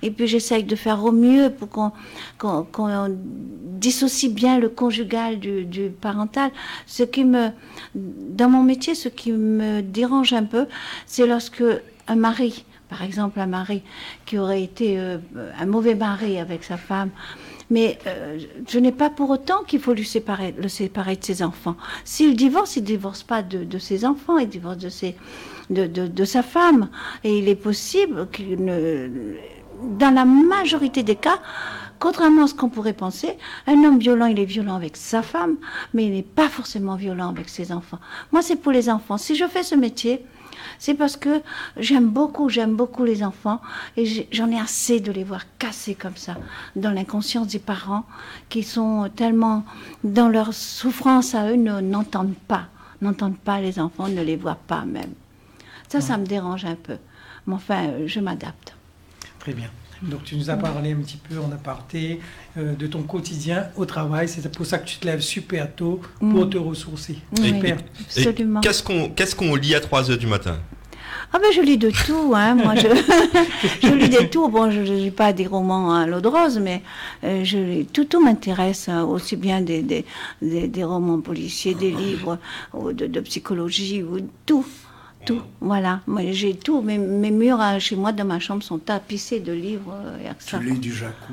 et 0.00 0.12
puis 0.12 0.28
j'essaye 0.28 0.62
de 0.62 0.76
faire 0.76 1.04
au 1.04 1.10
mieux 1.10 1.50
pour 1.50 1.68
qu'on 1.68 1.90
qu'on 2.38 2.62
qu'on 2.62 3.08
dissocie 3.80 4.32
bien 4.32 4.60
le 4.60 4.68
conjugal 4.68 5.40
du, 5.40 5.64
du 5.64 5.90
parental. 5.90 6.52
Ce 6.86 7.02
qui 7.02 7.24
me, 7.24 7.48
dans 7.96 8.48
mon 8.48 8.62
métier, 8.62 8.94
ce 8.94 9.08
qui 9.08 9.32
me 9.32 9.80
dérange 9.80 10.32
un 10.34 10.44
peu, 10.44 10.66
c'est 11.04 11.26
lorsque 11.26 11.64
un 12.06 12.14
mari 12.14 12.64
par 12.92 13.02
exemple 13.04 13.40
un 13.40 13.46
mari 13.46 13.82
qui 14.26 14.38
aurait 14.38 14.62
été 14.62 14.98
euh, 14.98 15.16
un 15.58 15.64
mauvais 15.64 15.94
mari 15.94 16.38
avec 16.38 16.62
sa 16.62 16.76
femme. 16.76 17.08
Mais 17.70 17.98
euh, 18.06 18.38
je 18.68 18.78
n'ai 18.78 18.92
pas 18.92 19.08
pour 19.08 19.30
autant 19.30 19.64
qu'il 19.66 19.80
faut 19.80 19.94
lui 19.94 20.04
séparer, 20.04 20.54
le 20.58 20.68
séparer 20.68 21.16
de 21.16 21.24
ses 21.24 21.42
enfants. 21.42 21.74
S'il 22.04 22.36
divorce, 22.36 22.76
il 22.76 22.82
ne 22.82 22.86
divorce 22.88 23.22
pas 23.22 23.40
de, 23.40 23.78
ses 23.78 24.04
enfants, 24.04 24.36
il 24.36 24.46
divorce 24.46 24.76
de, 24.76 24.90
ses, 24.90 25.16
de, 25.70 25.86
de, 25.86 26.24
sa 26.26 26.42
femme. 26.42 26.90
Et 27.24 27.38
il 27.38 27.48
est 27.48 27.62
possible 27.68 28.28
qu'il. 28.30 28.58
Dans 29.98 30.14
la 30.14 30.24
majorité 30.26 31.02
des 31.02 31.16
cas, 31.16 31.40
contrairement 31.98 32.44
à 32.44 32.46
ce 32.46 32.54
qu'on 32.54 32.68
pourrait 32.68 32.92
penser, 32.92 33.38
un 33.66 33.82
homme 33.84 33.98
violent, 33.98 34.26
il 34.26 34.38
est 34.38 34.44
violent 34.44 34.76
avec 34.76 34.96
sa 34.96 35.22
femme, 35.22 35.56
mais 35.94 36.04
il 36.04 36.12
n'est 36.12 36.22
pas 36.22 36.48
forcément 36.48 36.96
violent 36.96 37.30
avec 37.30 37.48
ses 37.48 37.72
enfants. 37.72 37.98
Moi, 38.32 38.42
c'est 38.42 38.56
pour 38.56 38.70
les 38.70 38.90
enfants. 38.90 39.16
Si 39.16 39.34
je 39.34 39.46
fais 39.46 39.62
ce 39.62 39.74
métier, 39.74 40.24
c'est 40.84 40.94
parce 40.94 41.16
que 41.16 41.42
j'aime 41.76 42.08
beaucoup, 42.08 42.48
j'aime 42.48 42.74
beaucoup 42.74 43.04
les 43.04 43.22
enfants 43.22 43.60
et 43.96 44.26
j'en 44.32 44.50
ai 44.50 44.58
assez 44.58 44.98
de 44.98 45.12
les 45.12 45.22
voir 45.22 45.42
cassés 45.56 45.94
comme 45.94 46.16
ça 46.16 46.34
dans 46.74 46.90
l'inconscience 46.90 47.46
des 47.46 47.60
parents 47.60 48.04
qui 48.48 48.64
sont 48.64 49.08
tellement 49.14 49.64
dans 50.02 50.28
leur 50.28 50.52
souffrance 50.52 51.36
à 51.36 51.48
eux 51.52 51.54
ne- 51.54 51.80
n'entendent 51.80 52.34
pas, 52.48 52.64
n'entendent 53.00 53.38
pas 53.38 53.60
les 53.60 53.78
enfants, 53.78 54.08
ne 54.08 54.22
les 54.22 54.34
voient 54.36 54.58
pas 54.66 54.84
même. 54.84 55.12
Ça, 55.88 56.00
ça 56.00 56.16
me 56.18 56.26
dérange 56.26 56.64
un 56.64 56.74
peu. 56.74 56.96
Mais 57.46 57.54
enfin, 57.54 57.90
je 58.06 58.18
m'adapte. 58.18 58.74
Très 59.38 59.52
bien. 59.52 59.68
Donc 60.02 60.24
tu 60.24 60.36
nous 60.36 60.50
as 60.50 60.56
parlé 60.56 60.92
un 60.92 60.96
petit 60.96 61.16
peu 61.16 61.38
en 61.38 61.50
aparté 61.52 62.20
euh, 62.58 62.74
de 62.74 62.86
ton 62.86 63.02
quotidien 63.02 63.66
au 63.76 63.84
travail. 63.84 64.28
C'est 64.28 64.50
pour 64.54 64.66
ça 64.66 64.78
que 64.78 64.86
tu 64.88 64.96
te 64.98 65.06
lèves 65.06 65.20
super 65.20 65.72
tôt 65.74 66.00
pour 66.18 66.46
Mm. 66.46 66.50
te 66.50 66.58
ressourcer. 66.58 67.16
Oui, 67.38 67.48
Super. 67.48 67.76
Absolument. 68.16 68.60
qu'est-ce 68.60 68.82
qu'on 68.82 69.10
qu'est-ce 69.10 69.36
qu'on 69.36 69.54
lit 69.54 69.74
à 69.74 69.80
3 69.80 70.10
heures 70.10 70.18
du 70.18 70.26
matin? 70.26 70.58
Ah 71.34 71.38
ben 71.38 71.48
je 71.54 71.62
lis 71.62 71.78
de 71.78 71.90
tout, 71.90 72.32
hein. 72.34 72.54
Moi 72.56 72.74
je, 72.74 72.88
je 73.82 73.94
lis 73.94 74.10
de 74.10 74.24
tout. 74.26 74.48
Bon, 74.50 74.70
je 74.70 74.80
ne 74.80 74.84
lis 74.96 75.10
pas 75.10 75.32
des 75.32 75.46
romans 75.46 75.94
à 75.94 76.06
l'eau 76.06 76.20
de 76.20 76.28
rose, 76.28 76.58
mais 76.58 76.82
euh, 77.24 77.42
je 77.42 77.56
lis- 77.56 77.86
tout, 77.86 78.04
tout 78.04 78.22
m'intéresse, 78.22 78.88
hein, 78.90 79.04
aussi 79.04 79.36
bien 79.36 79.62
des, 79.62 79.80
des, 79.82 80.04
des, 80.42 80.68
des 80.68 80.84
romans 80.84 81.20
policiers, 81.22 81.74
des 81.74 81.90
livres 81.90 82.38
ou 82.74 82.92
de, 82.92 83.06
de 83.06 83.20
psychologie 83.20 84.02
ou 84.02 84.18
tout. 84.44 84.66
Tout, 85.24 85.42
voilà. 85.60 86.00
Moi, 86.06 86.22
j'ai 86.32 86.54
tout. 86.54 86.80
Mes, 86.82 86.98
mes 86.98 87.30
murs 87.30 87.60
hein, 87.60 87.78
chez 87.78 87.96
moi, 87.96 88.12
dans 88.12 88.24
ma 88.24 88.40
chambre, 88.40 88.62
sont 88.62 88.78
tapissés 88.78 89.40
de 89.40 89.52
livres. 89.52 89.94
euh, 89.94 90.32
que 90.32 90.44
Tu 90.58 90.64
lis 90.64 90.78
du 90.78 90.92
Jacou 90.92 91.32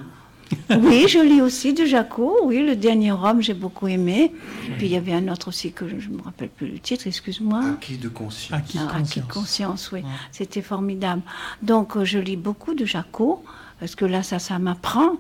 Oui, 0.70 1.06
je 1.08 1.20
lis 1.20 1.42
aussi 1.42 1.74
du 1.74 1.86
Jaco. 1.88 2.38
Oui, 2.44 2.66
le 2.66 2.76
dernier 2.76 3.12
homme, 3.12 3.42
j'ai 3.42 3.54
beaucoup 3.54 3.88
aimé. 3.88 4.32
Puis 4.78 4.88
il 4.88 4.92
y 4.92 4.96
avait 4.96 5.14
un 5.14 5.28
autre 5.28 5.50
aussi 5.50 5.72
que 5.72 5.88
je 5.88 6.10
ne 6.10 6.18
me 6.18 6.22
rappelle 6.24 6.50
plus 6.50 6.68
le 6.68 6.80
titre, 6.80 7.06
excuse-moi. 7.08 7.62
Acquis 7.74 7.98
de 7.98 8.10
conscience. 8.10 8.60
Acquis 8.60 8.78
de 8.80 8.84
Ah, 8.90 8.98
Acquis 8.98 9.20
de 9.22 9.26
conscience. 9.26 9.34
conscience, 9.34 9.92
oui. 9.92 10.02
C'était 10.32 10.62
formidable. 10.64 11.22
Donc, 11.62 11.96
euh, 11.98 12.04
je 12.06 12.18
lis 12.20 12.38
beaucoup 12.38 12.74
de 12.74 12.86
Jaco, 12.86 13.44
parce 13.80 13.96
que 13.96 14.06
là, 14.06 14.24
ça, 14.24 14.40
ça 14.40 14.60
m'apprend. 14.60 15.14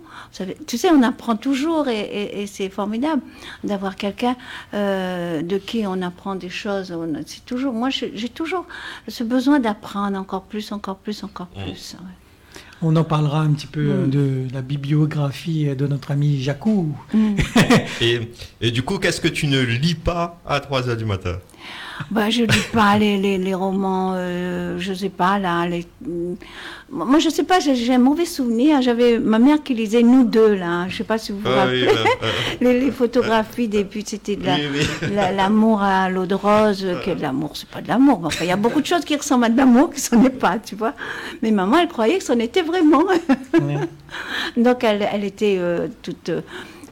Tu 0.67 0.77
sais, 0.77 0.89
on 0.89 1.01
apprend 1.03 1.35
toujours, 1.35 1.87
et, 1.87 1.99
et- 2.01 2.41
et 2.41 2.47
c'est 2.47 2.69
formidable 2.69 3.21
d'avoir 3.63 3.95
quelqu'un 3.95 4.35
euh, 4.73 5.41
de 5.41 5.57
qui 5.57 5.85
on 5.87 6.01
apprend 6.01 6.35
des 6.35 6.49
choses. 6.49 6.91
On- 6.91 7.13
C'est 7.25 7.45
toujours, 7.45 7.73
moi, 7.73 7.89
j'ai 7.89 8.29
toujours 8.29 8.65
ce 9.07 9.23
besoin 9.23 9.59
d'apprendre 9.59 10.17
encore 10.17 10.43
plus, 10.43 10.71
encore 10.71 10.97
plus, 10.97 11.23
encore 11.23 11.47
plus. 11.47 11.95
ouais. 11.99 12.07
On 12.81 12.95
en 12.95 13.03
parlera 13.03 13.41
un 13.41 13.51
petit 13.51 13.67
peu 13.67 13.81
euh, 13.91 14.05
Mm. 14.05 14.09
de 14.09 14.47
la 14.53 14.61
bibliographie 14.61 15.67
euh, 15.67 15.75
de 15.75 15.85
notre 15.85 16.11
ami 16.11 16.41
Jacou. 16.41 16.95
Mm. 17.13 17.35
et, 18.01 18.31
et 18.61 18.71
du 18.71 18.83
coup, 18.83 18.99
qu'est-ce 18.99 19.19
que 19.19 19.27
tu 19.27 19.47
ne 19.47 19.59
lis 19.59 19.95
pas 19.95 20.39
à 20.45 20.59
3 20.61 20.87
heures 20.87 20.95
du 20.97 21.03
matin? 21.05 21.39
Bah, 22.11 22.29
je 22.29 22.43
lis 22.43 22.65
pas 22.71 22.97
les, 22.97 23.17
les, 23.17 23.37
les 23.37 23.53
romans, 23.53 24.13
euh, 24.15 24.77
je 24.79 24.93
sais 24.93 25.09
pas, 25.09 25.37
là. 25.37 25.67
Les... 25.67 25.85
Moi, 26.91 27.19
je 27.19 27.29
sais 27.29 27.43
pas, 27.43 27.59
j'ai 27.59 27.93
un 27.93 27.99
mauvais 27.99 28.25
souvenir. 28.25 28.81
J'avais 28.81 29.19
ma 29.19 29.37
mère 29.37 29.61
qui 29.61 29.73
lisait 29.75 30.01
Nous 30.01 30.23
deux, 30.23 30.55
là. 30.55 30.87
Je 30.87 30.97
sais 30.97 31.03
pas 31.03 31.17
si 31.17 31.31
vous 31.33 31.39
vous 31.39 31.47
Ah 31.47 31.65
rappelez. 31.65 31.87
oui, 31.87 31.93
bah, 31.93 32.09
euh, 32.23 32.27
les, 32.61 32.79
les 32.79 32.91
photographies 32.91 33.67
des 33.67 33.83
buts, 33.83 34.03
c'était 34.05 34.37
de 34.37 34.45
la- 34.45 34.55
oui, 34.55 34.61
oui. 35.01 35.07
la- 35.13 35.31
l'amour 35.31 35.81
à 35.83 36.09
l'eau 36.09 36.25
de 36.25 36.35
rose. 36.35 36.85
Que 37.05 37.11
de 37.11 37.21
l'amour, 37.21 37.51
c'est 37.55 37.69
pas 37.69 37.81
de 37.81 37.87
l'amour. 37.89 38.21
Enfin, 38.23 38.45
il 38.45 38.47
y 38.47 38.51
a 38.51 38.55
beaucoup 38.55 38.81
de 38.81 38.85
choses 38.87 39.03
qui 39.05 39.15
ressemblent 39.15 39.45
à 39.45 39.49
de 39.49 39.57
l'amour 39.57 39.91
qui 39.91 39.99
s'en 39.99 40.23
est 40.23 40.29
pas, 40.29 40.57
tu 40.57 40.75
vois. 40.75 40.93
Mais 41.43 41.51
maman, 41.51 41.77
elle 41.79 41.89
croyait 41.89 42.17
que 42.17 42.23
c'en 42.23 42.39
était 42.39 42.61
vraiment. 42.63 43.03
Donc, 44.57 44.83
elle, 44.83 45.07
elle 45.13 45.23
était 45.23 45.57
euh, 45.59 45.87
toute 46.01 46.31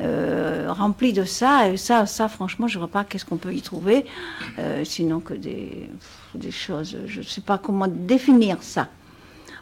euh, 0.02 0.68
remplie 0.72 1.14
de 1.14 1.24
ça. 1.24 1.70
Et 1.70 1.78
ça, 1.78 2.06
ça 2.06 2.28
franchement, 2.28 2.68
je 2.68 2.78
vois 2.78 2.88
pas 2.88 3.04
qu'est-ce 3.04 3.26
qu'on 3.26 3.38
peut 3.38 3.54
y 3.54 3.62
trouver, 3.62 4.06
euh, 4.60 4.84
sinon 4.84 5.20
que 5.20 5.34
des, 5.34 5.90
des 6.36 6.52
choses. 6.52 6.98
Je 7.06 7.20
ne 7.20 7.26
sais 7.26 7.42
pas 7.42 7.58
comment 7.58 7.88
définir 7.88 8.62
ça. 8.62 8.88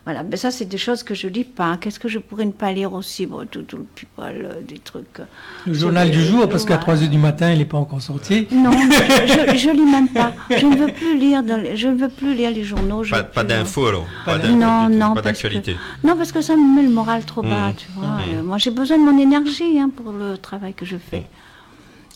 Voilà, 0.06 0.22
mais 0.22 0.38
ça, 0.38 0.52
c'est 0.52 0.66
des 0.66 0.78
choses 0.78 1.02
que 1.02 1.16
je 1.16 1.28
lis 1.28 1.44
pas. 1.44 1.78
Qu'est-ce 1.78 2.00
que 2.00 2.08
je 2.08 2.20
pourrais 2.20 2.46
ne 2.46 2.52
pas 2.52 2.72
lire 2.72 2.94
aussi? 2.94 3.26
Bon, 3.26 3.44
tout, 3.50 3.64
tout 3.64 3.78
le 3.78 3.86
people, 3.96 4.24
euh, 4.46 4.62
des 4.62 4.78
trucs. 4.78 5.20
euh, 5.20 5.26
Le 5.66 5.74
journal 5.74 6.12
du 6.12 6.22
jour, 6.22 6.48
parce 6.48 6.64
qu'à 6.64 6.78
3 6.78 7.02
heures 7.02 7.10
du 7.10 7.18
matin, 7.18 7.52
il 7.52 7.58
n'est 7.58 7.66
pas 7.66 7.80
encore 7.80 8.02
sorti. 8.04 8.48
Non, 8.52 8.70
je, 8.72 9.52
je, 9.54 9.58
je 9.58 9.70
lis 9.72 9.82
même 9.98 10.08
pas. 10.10 10.32
Je 10.56 10.64
ne 10.68 10.76
veux 10.78 10.92
plus 10.94 11.18
lire, 11.18 11.42
dans 11.42 11.58
les- 11.60 11.76
je 11.76 11.88
ne 11.88 11.96
veux 11.96 12.10
plus 12.10 12.36
lire 12.36 12.52
les 12.52 12.64
journaux. 12.64 13.04
je 13.04 13.10
Pas, 13.10 13.24
pas 13.24 13.44
d'infos 13.44 13.88
alors 13.88 14.06
Pas 14.26 14.38
Non, 14.38 14.90
non, 14.90 15.16
Pas 15.16 15.24
d'actualité. 15.24 15.76
Non, 16.04 16.16
parce 16.16 16.32
que 16.32 16.42
ça 16.42 16.56
me 16.56 16.76
met 16.76 16.84
le 16.84 16.94
moral 16.94 17.26
trop 17.26 17.42
bas, 17.42 17.70
Mmh. 17.70 17.76
tu 17.76 17.88
vois. 17.96 18.06
Mmh. 18.06 18.22
Euh, 18.36 18.44
moi, 18.44 18.60
j'ai 18.60 18.70
besoin 18.72 19.00
de 19.00 19.04
mon 19.04 19.18
énergie 19.18 19.80
hein, 19.80 19.90
pour 19.90 20.12
le 20.12 20.38
travail 20.38 20.76
que 20.76 20.86
je 20.86 20.98
fais. 20.98 21.26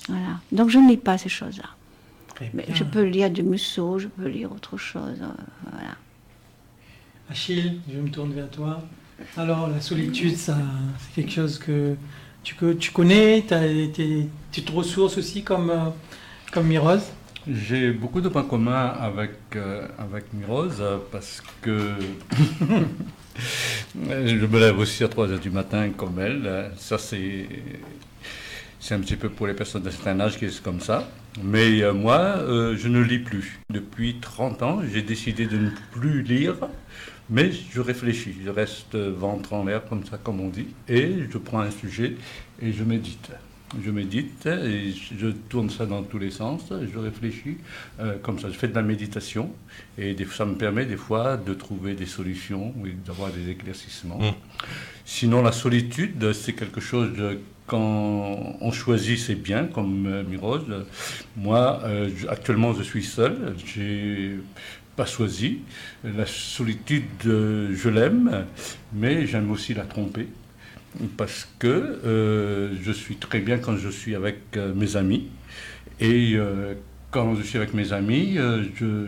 Voilà. 0.07 0.33
Donc, 0.51 0.69
je 0.69 0.77
ne 0.77 0.87
lis 0.89 0.97
pas 0.97 1.17
ces 1.17 1.29
choses-là. 1.29 1.69
Très 2.35 2.51
Mais 2.53 2.65
je 2.71 2.83
peux 2.83 3.01
lire 3.01 3.31
du 3.31 3.41
Musso, 3.41 3.97
je 3.97 4.07
peux 4.07 4.27
lire 4.27 4.51
autre 4.51 4.77
chose. 4.77 5.17
euh, 5.21 5.27
voilà. 5.71 5.95
Achille, 7.29 7.79
je 7.93 7.99
me 7.99 8.09
tourne 8.09 8.33
vers 8.33 8.49
toi. 8.49 8.81
Alors, 9.37 9.67
la 9.67 9.79
solitude, 9.81 10.35
c'est 10.35 10.53
quelque 11.13 11.31
chose 11.31 11.59
que 11.59 11.95
tu, 12.43 12.55
tu 12.79 12.91
connais, 12.91 13.45
tu 14.51 14.61
te 14.63 14.71
ressources 14.71 15.17
aussi 15.17 15.43
comme, 15.43 15.69
euh, 15.69 15.89
comme 16.51 16.67
Mirose? 16.67 17.03
J'ai 17.47 17.91
beaucoup 17.91 18.21
de 18.21 18.29
points 18.29 18.43
communs 18.43 18.87
avec, 18.87 19.31
euh, 19.55 19.87
avec 19.99 20.33
Mirose 20.33 20.83
parce 21.11 21.43
que 21.61 21.93
je 23.95 24.45
me 24.45 24.59
lève 24.59 24.79
aussi 24.79 25.03
à 25.03 25.07
3 25.07 25.31
heures 25.31 25.39
du 25.39 25.51
matin 25.51 25.89
comme 25.95 26.19
elle. 26.19 26.71
Ça, 26.77 26.97
c'est, 26.97 27.47
c'est 28.79 28.95
un 28.95 28.99
petit 28.99 29.15
peu 29.15 29.29
pour 29.29 29.45
les 29.45 29.53
personnes 29.53 29.83
d'un 29.83 29.91
certain 29.91 30.19
âge 30.19 30.37
qui 30.37 30.45
est 30.45 30.63
comme 30.63 30.79
ça. 30.79 31.07
Mais 31.43 31.81
euh, 31.81 31.93
moi, 31.93 32.17
euh, 32.17 32.75
je 32.77 32.87
ne 32.87 33.01
lis 33.01 33.19
plus. 33.19 33.59
Depuis 33.69 34.17
30 34.19 34.63
ans, 34.63 34.79
j'ai 34.91 35.01
décidé 35.01 35.45
de 35.45 35.57
ne 35.57 35.69
plus 35.91 36.21
lire. 36.23 36.55
Mais 37.29 37.51
je 37.51 37.79
réfléchis, 37.81 38.33
je 38.43 38.49
reste 38.49 38.95
ventre 38.95 39.53
en 39.53 39.65
l'air, 39.65 39.85
comme 39.87 40.03
ça, 40.05 40.17
comme 40.17 40.39
on 40.41 40.49
dit, 40.49 40.67
et 40.87 41.13
je 41.31 41.37
prends 41.37 41.59
un 41.59 41.71
sujet 41.71 42.15
et 42.61 42.73
je 42.73 42.83
médite. 42.83 43.29
Je 43.85 43.91
médite 43.91 44.47
et 44.47 44.91
je 45.19 45.27
tourne 45.47 45.69
ça 45.69 45.85
dans 45.85 46.01
tous 46.01 46.17
les 46.17 46.31
sens, 46.31 46.63
je 46.91 46.97
réfléchis 46.97 47.57
euh, 47.99 48.17
comme 48.23 48.39
ça, 48.39 48.49
je 48.49 48.57
fais 48.57 48.67
de 48.67 48.73
la 48.73 48.81
méditation 48.81 49.51
et 49.95 50.15
des- 50.15 50.25
ça 50.25 50.43
me 50.45 50.55
permet 50.55 50.87
des 50.87 50.97
fois 50.97 51.37
de 51.37 51.53
trouver 51.53 51.93
des 51.93 52.07
solutions 52.07 52.73
et 52.83 52.93
d'avoir 53.05 53.29
des 53.31 53.47
éclaircissements. 53.51 54.17
Mm. 54.17 54.33
Sinon, 55.05 55.43
la 55.43 55.51
solitude, 55.51 56.33
c'est 56.33 56.53
quelque 56.53 56.81
chose 56.81 57.13
de- 57.15 57.39
quand 57.67 58.57
on 58.59 58.71
choisit, 58.71 59.19
c'est 59.19 59.35
bien, 59.35 59.65
comme 59.65 60.07
euh, 60.07 60.23
Mirose. 60.23 60.65
Moi, 61.37 61.79
euh, 61.83 62.09
je- 62.17 62.27
actuellement, 62.27 62.73
je 62.73 62.81
suis 62.81 63.03
seul, 63.03 63.55
j'ai 63.67 64.39
choisi. 65.05 65.59
La 66.03 66.25
solitude, 66.25 67.03
euh, 67.25 67.73
je 67.73 67.89
l'aime, 67.89 68.45
mais 68.93 69.27
j'aime 69.27 69.51
aussi 69.51 69.73
la 69.73 69.83
tromper 69.83 70.27
parce 71.17 71.47
que 71.59 71.67
euh, 71.67 72.73
je 72.81 72.91
suis 72.91 73.15
très 73.15 73.39
bien 73.39 73.59
quand 73.59 73.77
je 73.77 73.89
suis 73.89 74.15
avec 74.15 74.37
euh, 74.57 74.73
mes 74.73 74.95
amis. 74.95 75.27
Et 76.01 76.37
quand 77.11 77.35
je 77.35 77.41
suis 77.41 77.57
avec 77.57 77.73
mes 77.73 77.91
amis, 77.91 78.37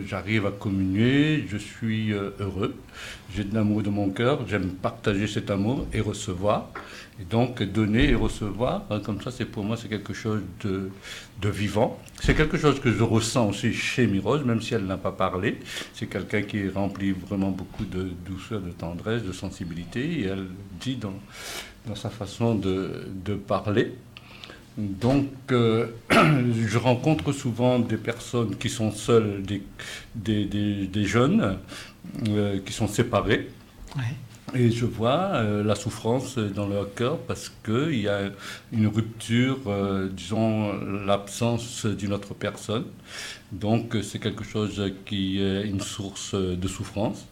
j'arrive 0.06 0.46
à 0.46 0.52
communier, 0.52 1.46
je 1.48 1.56
suis 1.56 2.12
heureux. 2.12 2.76
J'ai 3.34 3.46
de 3.46 3.56
l'amour 3.56 3.82
de 3.82 3.90
mon 3.90 4.10
cœur, 4.10 4.46
j'aime 4.50 4.72
partager 4.72 5.26
cet 5.26 5.50
amour 5.50 5.88
et 5.94 6.02
recevoir. 6.02 6.70
Et 7.22 7.26
donc 7.26 7.62
donner 7.62 8.10
et 8.10 8.16
recevoir, 8.16 8.84
hein, 8.90 9.00
comme 9.00 9.22
ça, 9.22 9.30
c'est 9.30 9.46
pour 9.46 9.64
moi, 9.64 9.78
c'est 9.78 9.88
quelque 9.88 10.14
chose 10.14 10.42
de, 10.64 10.90
vivant. 11.50 12.00
C'est 12.20 12.36
quelque 12.36 12.58
chose 12.58 12.80
que 12.80 12.92
je 12.92 13.04
ressens 13.04 13.50
aussi 13.50 13.74
chez 13.74 14.08
Mirose, 14.08 14.44
même 14.44 14.62
si 14.62 14.74
elle 14.74 14.86
n'a 14.86 14.98
pas 14.98 15.12
parlé. 15.12 15.60
C'est 15.94 16.08
quelqu'un 16.08 16.42
qui 16.42 16.60
est 16.60 16.70
rempli 16.74 17.12
vraiment 17.12 17.52
beaucoup 17.52 17.86
de 17.86 18.10
douceur, 18.26 18.62
de 18.62 18.72
tendresse, 18.72 19.22
de 19.24 19.34
sensibilité. 19.34 20.22
Et 20.22 20.26
elle 20.26 20.48
dit 20.80 20.96
dans, 20.96 21.14
sa 21.96 22.10
façon 22.10 22.56
de, 22.56 23.36
parler. 23.48 23.94
Donc, 24.78 25.28
euh, 25.52 25.88
je 26.10 26.78
rencontre 26.78 27.34
souvent 27.34 27.78
des 27.78 27.98
personnes 27.98 28.56
qui 28.56 28.70
sont 28.70 28.92
seules, 28.92 29.44
des, 30.16 31.06
jeunes 31.06 31.58
euh, 32.30 32.60
qui 32.66 32.74
sont 32.74 32.88
séparés. 32.88 33.50
Et 34.54 34.70
je 34.70 34.86
vois 34.86 35.32
euh, 35.36 35.64
la 35.64 35.76
souffrance 35.76 36.38
dans 36.38 36.68
leur 36.68 36.94
cœur 36.94 37.18
parce 37.20 37.50
qu'il 37.64 38.02
y 38.02 38.10
a 38.10 38.32
une 38.74 38.88
rupture, 38.88 39.60
euh, 39.68 40.10
disons, 40.12 40.74
l'absence 41.06 41.86
d'une 41.86 42.12
autre 42.12 42.34
personne. 42.34 42.84
Donc, 43.54 43.96
euh, 43.96 44.02
c'est 44.02 44.20
quelque 44.20 44.44
chose 44.44 44.92
qui 45.06 45.42
est 45.42 45.66
une 45.66 45.80
source 45.80 46.36
de 46.36 46.68
souffrance. 46.68 47.28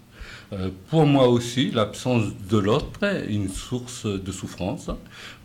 Pour 0.89 1.05
moi 1.05 1.27
aussi, 1.27 1.69
l'absence 1.69 2.23
de 2.49 2.57
l'autre 2.57 3.03
est 3.03 3.27
une 3.31 3.49
source 3.49 4.07
de 4.07 4.31
souffrance 4.31 4.89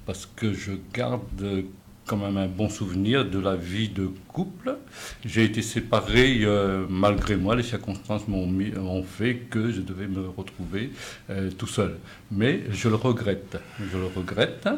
parce 0.06 0.26
que 0.34 0.54
je 0.54 0.72
garde 0.94 1.64
quand 2.06 2.16
même 2.16 2.36
un 2.36 2.48
bon 2.48 2.68
souvenir 2.68 3.24
de 3.24 3.38
la 3.38 3.56
vie 3.56 3.88
de 3.88 4.08
couple. 4.28 4.76
J'ai 5.24 5.44
été 5.44 5.62
séparé 5.62 6.40
euh, 6.42 6.86
malgré 6.88 7.36
moi, 7.36 7.56
les 7.56 7.62
circonstances 7.62 8.28
m'ont 8.28 9.02
fait 9.02 9.36
que 9.50 9.70
je 9.70 9.80
devais 9.80 10.06
me 10.06 10.28
retrouver 10.28 10.90
euh, 11.30 11.50
tout 11.50 11.66
seul. 11.66 11.98
Mais 12.30 12.64
je 12.70 12.88
le 12.88 12.96
regrette. 12.96 13.58
Je 13.80 13.96
le 13.96 14.06
regrette. 14.06 14.68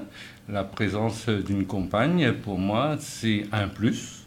La 0.49 0.62
présence 0.62 1.28
d'une 1.28 1.66
compagne, 1.66 2.33
pour 2.33 2.59
moi, 2.59 2.97
c'est 3.00 3.47
un 3.50 3.68
plus. 3.68 4.26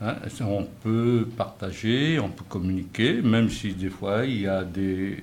Hein, 0.00 0.16
on 0.40 0.64
peut 0.64 1.28
partager, 1.36 2.18
on 2.18 2.28
peut 2.28 2.44
communiquer, 2.48 3.22
même 3.22 3.48
si 3.48 3.72
des 3.72 3.90
fois 3.90 4.24
il 4.26 4.40
y 4.40 4.48
a 4.48 4.64
des 4.64 5.22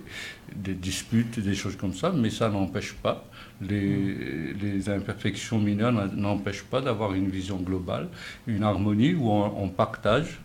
disputes, 0.56 1.39
des 1.39 1.56
choses 1.56 1.75
comme 1.75 1.94
ça, 1.94 2.13
mais 2.15 2.30
ça 2.30 2.50
n'empêche 2.50 2.94
pas, 2.94 3.25
les, 3.62 4.53
les 4.53 4.89
imperfections 4.89 5.60
mineures 5.60 5.94
n'empêchent 6.15 6.63
pas 6.63 6.82
d'avoir 6.82 7.13
une 7.13 7.30
vision 7.30 7.58
globale, 7.58 8.08
une 8.48 8.63
harmonie 8.63 9.13
où 9.13 9.30
on, 9.30 9.63
on 9.63 9.70
partage 9.70 10.39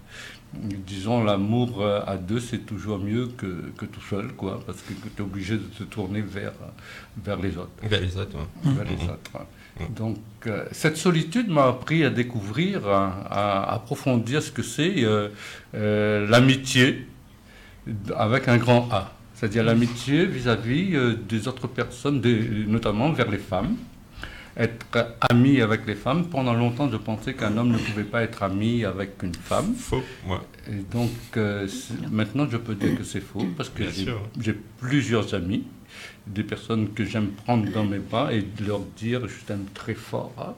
disons, 0.55 1.23
l'amour 1.25 1.83
euh, 1.83 2.01
à 2.07 2.17
deux, 2.17 2.41
c'est 2.41 2.65
toujours 2.65 2.99
mieux 2.99 3.27
que, 3.37 3.71
que 3.77 3.85
tout 3.85 4.01
seul, 4.01 4.29
quoi, 4.29 4.61
parce 4.65 4.81
que 4.81 4.93
tu 4.95 5.09
es 5.19 5.21
obligé 5.21 5.55
de 5.57 5.65
te 5.65 5.83
tourner 5.83 6.23
vers, 6.23 6.53
vers 7.23 7.39
les 7.39 7.57
autres. 7.57 7.71
Vers 7.83 8.01
les 8.01 8.17
autres, 8.17 8.37
ouais. 8.37 8.73
Vers 8.73 8.85
les 8.85 9.05
autres, 9.05 9.31
ouais. 9.35 9.87
Donc, 9.91 10.19
euh, 10.47 10.65
cette 10.73 10.97
solitude 10.97 11.49
m'a 11.51 11.67
appris 11.69 12.05
à 12.05 12.11
découvrir, 12.11 12.89
à, 12.89 13.69
à 13.71 13.75
approfondir 13.75 14.43
ce 14.43 14.51
que 14.51 14.63
c'est 14.63 15.05
euh, 15.05 15.29
euh, 15.75 16.27
l'amitié 16.29 17.07
avec 18.17 18.49
un 18.49 18.57
grand 18.57 18.89
A. 18.91 19.13
C'est-à-dire 19.37 19.65
l'amitié 19.65 20.25
vis-à-vis 20.27 20.97
euh, 20.97 21.15
des 21.29 21.47
autres 21.47 21.69
personnes, 21.69 22.21
des- 22.23 22.65
notamment 22.67 23.13
vers 23.13 23.31
les 23.31 23.39
femmes. 23.39 23.77
Être 24.59 25.15
ami 25.29 25.61
avec 25.61 25.87
les 25.87 25.95
femmes. 25.95 26.25
Pendant 26.29 26.55
longtemps, 26.55 26.91
je 26.91 26.97
pensais 26.97 27.35
qu'un 27.35 27.55
homme 27.59 27.73
ne 27.73 27.77
pouvait 27.79 28.05
pas 28.05 28.23
être 28.23 28.43
ami 28.43 28.87
avec 28.87 29.23
une 29.23 29.35
femme. 29.35 29.75
Faux, 29.79 30.03
ouais. 30.27 30.37
Et 30.71 30.81
donc, 30.91 31.11
euh, 31.37 31.69
maintenant, 32.11 32.49
je 32.51 32.57
peux 32.57 32.75
dire 32.75 32.97
que 32.97 33.05
c'est 33.05 33.21
faux, 33.21 33.47
parce 33.55 33.69
que 33.69 33.83
j'ai 34.41 34.55
plusieurs 34.81 35.35
amis, 35.35 35.65
des 36.27 36.43
personnes 36.43 36.95
que 36.95 37.05
j'aime 37.05 37.29
prendre 37.45 37.71
dans 37.71 37.85
mes 37.85 37.99
bras 37.99 38.33
et 38.33 38.41
de 38.41 38.67
leur 38.67 38.81
dire 38.97 39.29
je 39.29 39.45
t'aime 39.47 39.67
très 39.75 39.95
fort. 39.95 40.33
hein. 40.39 40.55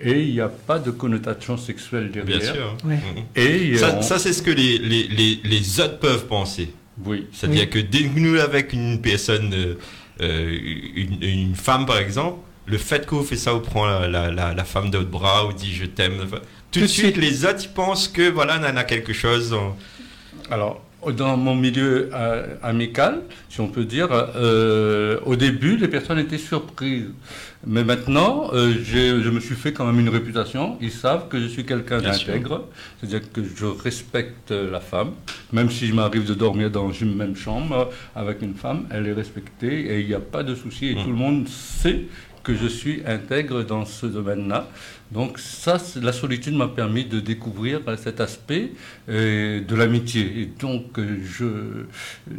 Et 0.00 0.22
il 0.22 0.32
n'y 0.32 0.40
a 0.40 0.48
pas 0.48 0.78
de 0.78 0.90
connotation 0.90 1.58
sexuelle 1.58 2.10
derrière. 2.10 2.38
Bien 2.40 2.52
sûr. 2.54 2.76
Ouais. 2.86 2.98
Et 3.36 3.74
euh, 3.74 3.76
Ça, 3.76 3.96
on- 3.98 4.02
ça, 4.02 4.18
c'est 4.18 4.32
ce 4.32 4.42
que 4.42 4.50
les, 4.50 4.78
les, 4.78 5.06
les, 5.08 5.40
les 5.44 5.80
autres 5.80 5.98
peuvent 5.98 6.26
penser. 6.26 6.72
Oui, 7.04 7.26
C'est-à-dire 7.32 7.62
Oui. 7.62 7.70
que 7.70 7.78
dès 7.78 8.04
que 8.04 8.18
nous, 8.18 8.38
avec 8.40 8.72
une 8.72 9.00
personne, 9.00 9.52
euh, 9.54 9.74
euh, 10.20 10.58
une, 10.94 11.22
une 11.22 11.54
femme 11.54 11.86
par 11.86 11.98
exemple, 11.98 12.38
le 12.66 12.78
fait 12.78 13.06
qu'on 13.06 13.22
fait 13.24 13.36
ça, 13.36 13.54
on 13.54 13.60
prend 13.60 13.86
la, 13.86 14.08
la, 14.08 14.30
la, 14.30 14.54
la 14.54 14.64
femme 14.64 14.90
de 14.90 14.98
votre 14.98 15.10
bras, 15.10 15.46
ou 15.46 15.52
dit 15.52 15.72
je 15.74 15.84
t'aime, 15.86 16.26
tout, 16.70 16.80
de 16.80 16.86
suite, 16.86 17.16
les 17.16 17.44
autres, 17.44 17.60
ils 17.64 17.68
pensent 17.72 18.08
que 18.08 18.30
voilà, 18.30 18.60
on 18.60 18.76
a 18.76 18.84
quelque 18.84 19.12
chose. 19.12 19.52
en- 19.52 19.76
Alors, 20.50 20.82
dans 21.10 21.36
mon 21.36 21.54
milieu 21.56 22.10
euh, 22.14 22.46
amical, 22.62 23.22
si 23.48 23.60
on 23.60 23.68
peut 23.68 23.84
dire, 23.84 24.08
euh, 24.12 25.18
au 25.26 25.34
début, 25.36 25.76
les 25.76 25.88
personnes 25.88 26.18
étaient 26.18 26.38
surprises. 26.38 27.08
Mais 27.66 27.84
maintenant, 27.84 28.50
euh, 28.52 28.72
j'ai- 28.84 29.20
je 29.22 29.30
me 29.30 29.40
suis 29.40 29.54
fait 29.54 29.72
quand 29.72 29.84
même 29.84 30.00
une 30.00 30.08
réputation. 30.08 30.76
Ils 30.80 30.90
savent 30.90 31.28
que 31.28 31.40
je 31.40 31.46
suis 31.46 31.64
quelqu'un 31.64 32.00
d'intègre. 32.00 32.64
C'est-à-dire 33.00 33.32
que 33.32 33.40
je 33.44 33.66
respecte 33.66 34.50
la 34.50 34.80
femme. 34.80 35.12
Même 35.52 35.70
si 35.70 35.86
je 35.86 35.94
m'arrive 35.94 36.24
de 36.26 36.34
dormir 36.34 36.70
dans 36.70 36.90
une 36.92 37.14
même 37.16 37.36
chambre 37.36 37.90
avec 38.16 38.42
une 38.42 38.54
femme, 38.54 38.86
elle 38.90 39.06
est 39.06 39.12
respectée 39.12 39.92
et 39.92 40.00
il 40.00 40.06
n'y 40.08 40.14
a 40.14 40.20
pas 40.20 40.42
de 40.42 40.54
souci. 40.54 40.86
Et 40.88 40.94
Mm. 40.94 41.02
tout 41.04 41.10
le 41.10 41.16
monde 41.16 41.48
sait 41.48 42.02
que 42.42 42.54
je 42.56 42.66
suis 42.66 43.02
intègre 43.06 43.62
dans 43.62 43.84
ce 43.84 44.06
domaine-là. 44.06 44.68
Donc 45.12 45.38
ça, 45.38 45.76
la 46.00 46.12
solitude 46.12 46.56
m'a 46.56 46.68
permis 46.68 47.04
de 47.04 47.20
découvrir 47.20 47.80
euh, 47.86 47.96
cet 47.96 48.20
aspect 48.20 48.72
euh, 49.10 49.60
de 49.60 49.74
l'amitié. 49.74 50.40
Et 50.40 50.46
donc 50.46 50.98
euh, 50.98 51.18
je, 51.22 51.84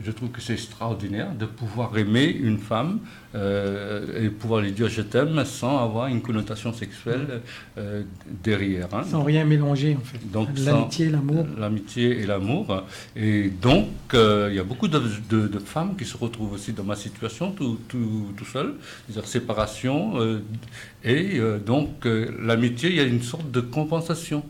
je 0.04 0.12
trouve 0.12 0.30
que 0.30 0.42
c'est 0.42 0.54
extraordinaire 0.54 1.36
de 1.36 1.46
pouvoir 1.46 1.96
aimer 1.98 2.26
une 2.26 2.58
femme 2.58 3.00
euh, 3.36 4.24
et 4.26 4.30
pouvoir 4.30 4.62
lui 4.62 4.72
dire 4.72 4.88
je 4.90 5.02
t'aime 5.02 5.44
sans 5.46 5.84
avoir 5.84 6.08
une 6.08 6.22
connotation 6.22 6.72
sexuelle 6.74 7.42
euh, 7.78 8.04
derrière. 8.44 8.88
hein. 8.94 9.04
Sans 9.10 9.24
rien 9.24 9.44
mélanger, 9.46 9.98
en 10.00 10.06
fait. 10.06 10.20
Donc, 10.32 10.50
L'amitié, 10.66 11.10
l'amour. 11.10 11.46
L'amitié 11.58 12.20
et 12.22 12.26
l'amour. 12.26 12.84
Et 13.16 13.50
donc, 13.50 13.88
euh, 14.14 14.48
il 14.52 14.56
y 14.56 14.60
a 14.60 14.64
beaucoup 14.64 14.88
de, 14.88 15.02
de- 15.30 15.48
de 15.48 15.60
femmes 15.60 15.96
qui 15.98 16.06
se 16.06 16.18
retrouvent 16.18 16.54
aussi 16.54 16.74
dans 16.74 16.84
ma 16.84 16.96
situation, 16.96 17.52
tout, 17.52 17.80
tout, 17.88 18.28
tout 18.38 18.46
seul, 18.46 18.74
c'est-à-dire 19.08 19.28
séparation. 19.28 20.14
et 21.04 21.40
donc, 21.66 22.06
l'amitié, 22.06 22.90
il 22.90 22.96
y 22.96 23.00
a 23.00 23.04
une 23.04 23.22
sorte 23.24 23.50
de 23.52 23.62
compensation. 23.62 24.44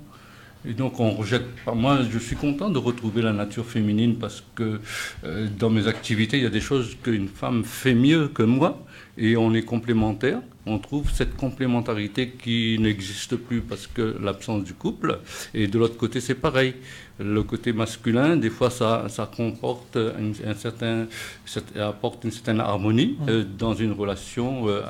Et 0.65 0.73
donc, 0.73 0.99
on 0.99 1.11
rejette 1.11 1.45
pas. 1.65 1.73
Moi, 1.73 1.99
je 2.09 2.17
suis 2.17 2.35
content 2.37 2.69
de 2.69 2.77
retrouver 2.77 3.21
la 3.21 3.33
nature 3.33 3.65
féminine 3.65 4.15
parce 4.17 4.43
que 4.55 4.79
euh, 5.25 5.47
dans 5.59 5.69
mes 5.69 5.87
activités, 5.87 6.37
il 6.37 6.43
y 6.43 6.45
a 6.45 6.49
des 6.49 6.61
choses 6.61 6.95
qu'une 7.03 7.27
femme 7.27 7.65
fait 7.65 7.93
mieux 7.93 8.29
que 8.29 8.43
moi 8.43 8.81
et 9.17 9.35
on 9.35 9.53
est 9.53 9.63
complémentaires. 9.63 10.39
On 10.65 10.79
trouve 10.79 11.11
cette 11.11 11.35
complémentarité 11.35 12.29
qui 12.29 12.77
n'existe 12.79 13.35
plus 13.35 13.59
parce 13.59 13.87
que 13.87 14.15
l'absence 14.21 14.63
du 14.63 14.73
couple. 14.73 15.19
Et 15.53 15.67
de 15.67 15.77
l'autre 15.77 15.97
côté, 15.97 16.21
c'est 16.21 16.35
pareil. 16.35 16.75
Le 17.19 17.43
côté 17.43 17.73
masculin, 17.73 18.37
des 18.37 18.49
fois, 18.49 18.69
ça, 18.69 19.07
ça 19.09 19.29
comporte 19.35 19.97
un, 19.97 20.31
un 20.49 20.53
certain, 20.55 21.07
ça 21.45 21.59
apporte 21.81 22.23
une 22.23 22.31
certaine 22.31 22.61
harmonie 22.61 23.17
euh, 23.27 23.43
dans 23.43 23.73
une 23.73 23.91
relation 23.91 24.69
euh, 24.69 24.81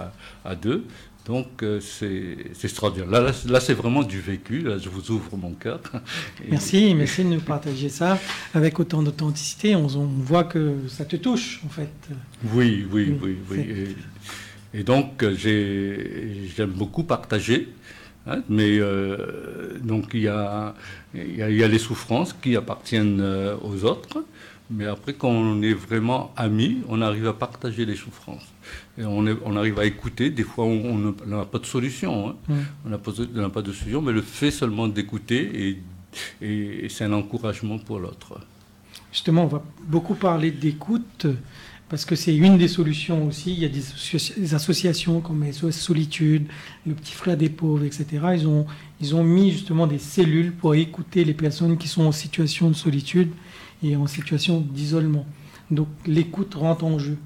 à, 0.45 0.51
à 0.51 0.55
deux. 0.55 0.85
Donc, 1.25 1.63
euh, 1.63 1.79
c'est 1.79 2.35
extraordinaire. 2.65 3.09
Là, 3.09 3.21
là, 3.21 3.31
c'est- 3.33 3.49
là, 3.49 3.59
c'est 3.61 3.73
vraiment 3.73 4.03
du 4.03 4.19
vécu. 4.19 4.59
Là, 4.59 4.77
je 4.77 4.89
vous 4.89 5.09
ouvre 5.11 5.37
mon 5.37 5.53
cœur. 5.53 5.79
Et- 6.45 6.51
Merci, 6.51 6.93
merci 6.95 7.23
de 7.23 7.29
nous 7.29 7.39
partager 7.39 7.87
ça 7.87 8.19
avec 8.53 8.77
autant 8.79 9.01
d'authenticité. 9.01 9.73
On, 9.75 9.85
on 9.85 10.05
voit 10.05 10.43
que 10.43 10.75
ça 10.89 11.05
te 11.05 11.15
touche, 11.15 11.61
en 11.65 11.69
fait. 11.69 11.89
Oui, 12.53 12.85
oui, 12.91 13.15
Oui, 13.21 13.37
oui, 13.49 13.59
Et, 14.73 14.79
et 14.79 14.83
donc, 14.83 15.23
euh, 15.23 15.33
j'ai- 15.35 16.49
j'aime 16.55 16.71
beaucoup 16.71 17.03
partager. 17.03 17.69
hein, 18.27 18.41
mais 18.49 18.77
euh, 18.79 19.77
donc, 19.81 20.11
il 20.13 20.21
y 20.21 20.27
a, 20.27 20.73
il 21.13 21.35
y, 21.37 21.41
a, 21.41 21.49
il 21.49 21.55
y 21.57 21.63
a 21.63 21.67
les 21.69 21.79
souffrances 21.79 22.33
qui 22.33 22.55
appartiennent 22.57 23.19
euh, 23.21 23.55
aux 23.61 23.83
autres. 23.85 24.25
Mais 24.71 24.85
après, 24.87 25.13
quand 25.13 25.29
on 25.29 25.61
est 25.61 25.73
vraiment 25.73 26.33
amis, 26.37 26.79
on 26.89 27.01
arrive 27.01 27.27
à 27.27 27.33
partager 27.33 27.85
les 27.85 27.95
souffrances. 27.97 28.47
Et 28.97 29.03
on, 29.05 29.25
est- 29.27 29.37
on 29.45 29.55
arrive 29.55 29.79
à 29.79 29.85
écouter. 29.85 30.29
Des 30.29 30.43
fois, 30.43 30.65
on 30.65 31.13
n'a 31.25 31.45
pas 31.45 31.59
de 31.59 31.65
solution. 31.65 32.29
hein. 32.29 32.35
Mm. 32.47 32.53
On 32.85 32.89
n'a 32.89 32.97
pas, 32.97 33.11
de- 33.11 33.47
pas 33.49 33.63
solution, 33.65 34.01
mais 34.01 34.11
le 34.11 34.21
fait 34.21 34.51
seulement 34.51 34.87
d'écouter, 34.87 35.41
et, 35.69 35.81
et- 36.41 36.85
et 36.85 36.89
c'est 36.89 37.03
un 37.05 37.13
encouragement 37.13 37.77
pour 37.79 37.99
l'autre. 37.99 38.39
Justement, 39.11 39.43
on 39.43 39.47
va 39.47 39.63
beaucoup 39.87 40.15
parler 40.15 40.51
d'écoute 40.51 41.27
parce 41.89 42.05
que 42.05 42.15
c'est 42.15 42.35
une 42.35 42.57
des 42.57 42.67
solutions 42.67 43.27
aussi. 43.27 43.53
Il 43.53 43.59
y 43.59 43.65
a 43.65 43.69
des 43.69 44.55
associations 44.55 45.21
comme 45.21 45.43
SOS 45.51 45.75
Solitude, 45.75 46.47
le 46.87 46.93
Petit 46.95 47.13
Frère 47.13 47.37
des 47.37 47.49
Pauvres, 47.49 47.83
etc. 47.83 48.05
Ils 48.35 48.47
ont, 48.47 48.65
ils 48.99 49.13
ont 49.15 49.23
mis 49.23 49.51
justement 49.51 49.85
des 49.85 49.99
cellules 49.99 50.51
pour 50.51 50.73
écouter 50.73 51.23
les 51.25 51.33
personnes 51.35 51.77
qui 51.77 51.87
sont 51.87 52.03
en 52.05 52.11
situation 52.11 52.69
de 52.69 52.73
solitude 52.75 53.29
et 53.83 53.95
en 53.95 54.07
situation 54.07 54.61
d'isolement. 54.61 55.25
Donc 55.69 55.87
l'écoute 56.07 56.55
rentre 56.55 56.83
en 56.85 56.97
jeu. 56.97 57.17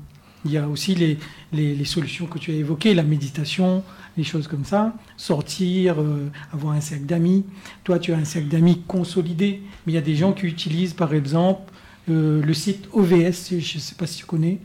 Il 0.47 0.53
y 0.53 0.57
a 0.57 0.67
aussi 0.67 0.95
les, 0.95 1.17
les, 1.53 1.75
les 1.75 1.85
solutions 1.85 2.25
que 2.25 2.39
tu 2.39 2.51
as 2.51 2.55
évoquées, 2.55 2.93
la 2.93 3.03
méditation, 3.03 3.83
les 4.17 4.23
choses 4.23 4.47
comme 4.47 4.65
ça, 4.65 4.93
sortir, 5.17 6.01
euh, 6.01 6.29
avoir 6.53 6.73
un 6.73 6.81
cercle 6.81 7.05
d'amis. 7.05 7.43
Toi, 7.83 7.99
tu 7.99 8.13
as 8.13 8.17
un 8.17 8.25
cercle 8.25 8.47
d'amis 8.47 8.81
consolidé, 8.87 9.61
mais 9.85 9.91
il 9.93 9.95
y 9.95 9.99
a 9.99 10.01
des 10.01 10.15
gens 10.15 10.33
qui 10.33 10.45
utilisent, 10.45 10.93
par 10.93 11.13
exemple, 11.13 11.71
euh, 12.09 12.41
le 12.41 12.53
site 12.53 12.87
OVS, 12.93 13.49
je 13.51 13.55
ne 13.75 13.81
sais 13.81 13.95
pas 13.95 14.07
si 14.07 14.19
tu 14.19 14.25
connais, 14.25 14.59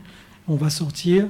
on 0.47 0.55
va 0.55 0.69
sortir. 0.69 1.27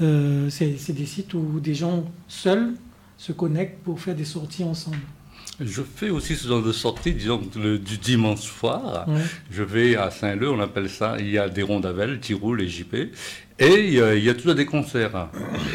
Euh, 0.00 0.50
c'est 0.50 0.92
des 0.92 1.06
sites 1.06 1.34
où 1.34 1.60
des 1.60 1.74
gens 1.74 2.04
seuls 2.28 2.74
se 3.16 3.32
connectent 3.32 3.82
pour 3.84 3.98
faire 4.00 4.14
des 4.14 4.24
sorties 4.24 4.64
ensemble. 4.64 4.98
Je 5.60 5.82
fais 5.82 6.10
aussi 6.10 6.34
ce 6.34 6.48
genre 6.48 6.62
de 6.64 6.72
sortie, 6.72 7.12
disons, 7.14 7.40
le- 7.56 7.78
du 7.78 7.96
dimanche 7.96 8.40
soir. 8.40 9.08
Ouais. 9.08 9.20
Je 9.52 9.62
vais 9.62 9.94
à 9.94 10.10
Saint-Leu, 10.10 10.50
on 10.50 10.58
appelle 10.58 10.90
ça, 10.90 11.14
il 11.20 11.30
y 11.30 11.38
a 11.38 11.48
des 11.48 11.62
rondavel, 11.62 12.18
Tiroul 12.18 12.60
et 12.60 12.66
JP, 12.68 12.96
et 13.58 13.86
il 13.86 13.94
y 13.94 14.00
a, 14.00 14.14
il 14.14 14.24
y 14.24 14.28
a 14.28 14.34
toujours 14.34 14.54
des 14.54 14.66
concerts. 14.66 15.28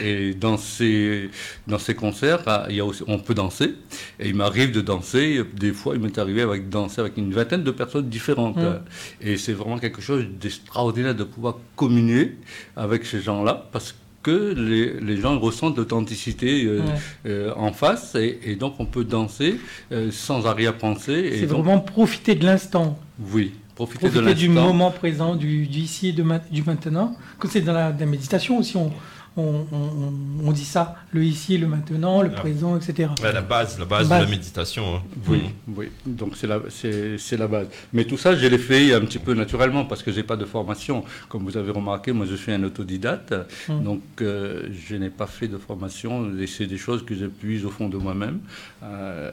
Et 0.04 0.34
dans 0.34 0.58
ces, 0.58 1.30
dans 1.68 1.80
ces 1.80 1.96
concerts, 1.96 2.44
il 2.70 2.76
y 2.76 2.80
a 2.80 2.86
aussi, 2.86 3.04
on 3.08 3.20
peut 3.20 3.34
danser, 3.34 3.76
et 4.20 4.28
il 4.30 4.36
m'arrive 4.36 4.72
de 4.72 4.82
danser, 4.82 5.42
des 5.54 5.72
fois 5.74 5.96
il 5.96 6.02
m'est 6.02 6.18
arrivé 6.18 6.42
avec 6.42 6.70
danser 6.70 7.00
avec 7.02 7.16
une 7.18 7.32
vingtaine 7.34 7.64
de 7.64 7.72
personnes 7.72 8.10
différentes. 8.10 8.58
Mm. 8.58 8.82
Et 9.22 9.38
c'est 9.38 9.54
vraiment 9.54 9.78
quelque 9.80 10.02
chose 10.02 10.26
d'extraordinaire 10.40 11.16
de 11.16 11.24
pouvoir 11.24 11.58
communier 11.76 12.36
avec 12.76 13.06
ces 13.06 13.22
gens-là, 13.22 13.68
parce 13.72 13.96
que 14.22 14.54
les, 14.54 15.00
les 15.00 15.16
gens 15.22 15.40
ressentent 15.40 15.78
l'authenticité 15.78 16.66
euh, 16.66 16.80
Ouais. 16.82 16.86
euh, 17.28 17.54
en 17.56 17.72
face, 17.72 18.16
et, 18.16 18.40
et 18.44 18.56
donc 18.58 18.74
on 18.80 18.86
peut 18.86 19.06
danser 19.06 19.56
euh, 19.94 20.12
sans 20.12 20.46
arrière-pensée. 20.46 21.32
C'est 21.40 21.48
donc- 21.48 21.64
vraiment 21.64 21.80
profiter 21.80 22.36
de 22.36 22.46
l'instant, 22.46 23.00
oui, 23.32 23.54
profiter, 23.86 24.10
de 24.10 24.34
du 24.34 24.50
moment 24.50 24.92
présent, 24.92 25.36
du, 25.36 25.66
du 25.66 25.80
ici 25.80 26.10
et 26.10 26.12
de 26.12 26.26
du 26.52 26.64
maintenant. 26.64 27.16
Que 27.40 27.48
c'est 27.48 27.62
dans 27.62 27.74
la, 27.74 27.92
dans 27.92 28.00
la 28.00 28.06
méditation 28.06 28.58
aussi, 28.58 28.76
on, 28.76 28.92
on, 29.38 29.66
on- 29.72 30.14
on 30.48 30.52
dit 30.52 30.66
ça, 30.66 30.96
le 31.12 31.24
ici 31.24 31.58
le 31.58 31.68
maintenant, 31.68 32.22
le 32.22 32.32
Ah. 32.36 32.40
présent, 32.40 32.76
etc. 32.78 33.10
Ouais, 33.22 33.32
la 33.34 33.42
base, 33.42 33.78
la 33.80 33.86
base, 33.86 34.08
Base. 34.10 34.20
de 34.22 34.26
la 34.26 34.30
méditation. 34.32 34.96
hein. 34.96 35.02
Oui, 35.28 35.44
oui. 35.76 35.88
Donc 36.06 36.34
c'est 36.36 36.48
la, 36.48 36.60
c'est, 36.70 37.18
c'est 37.18 37.38
la 37.38 37.48
base. 37.48 37.68
Mais 37.94 38.06
tout 38.06 38.18
ça, 38.18 38.36
je 38.36 38.46
l'ai 38.48 38.58
fait 38.58 38.94
un 38.94 39.02
petit 39.02 39.20
peu 39.20 39.34
naturellement 39.34 39.86
parce 39.86 40.04
que 40.04 40.12
j'ai 40.12 40.24
pas 40.24 40.36
de 40.38 40.46
formation. 40.46 41.04
Comme 41.30 41.44
vous 41.44 41.58
avez 41.58 41.72
remarqué, 41.72 42.12
moi 42.12 42.26
je 42.30 42.36
suis 42.36 42.52
un 42.52 42.64
autodidacte, 42.64 43.34
Mm. 43.68 43.84
donc 43.84 44.02
euh, 44.22 44.64
je 44.88 44.96
n'ai 44.96 45.10
pas 45.10 45.28
fait 45.28 45.48
de 45.48 45.58
formation. 45.58 46.32
Et 46.40 46.48
c'est 46.48 46.66
des 46.68 46.78
choses 46.78 47.04
que 47.06 47.16
j'épuise 47.16 47.66
au 47.66 47.70
fond 47.70 47.90
de 47.90 47.98
moi-même. 47.98 48.40
Euh, 48.84 49.32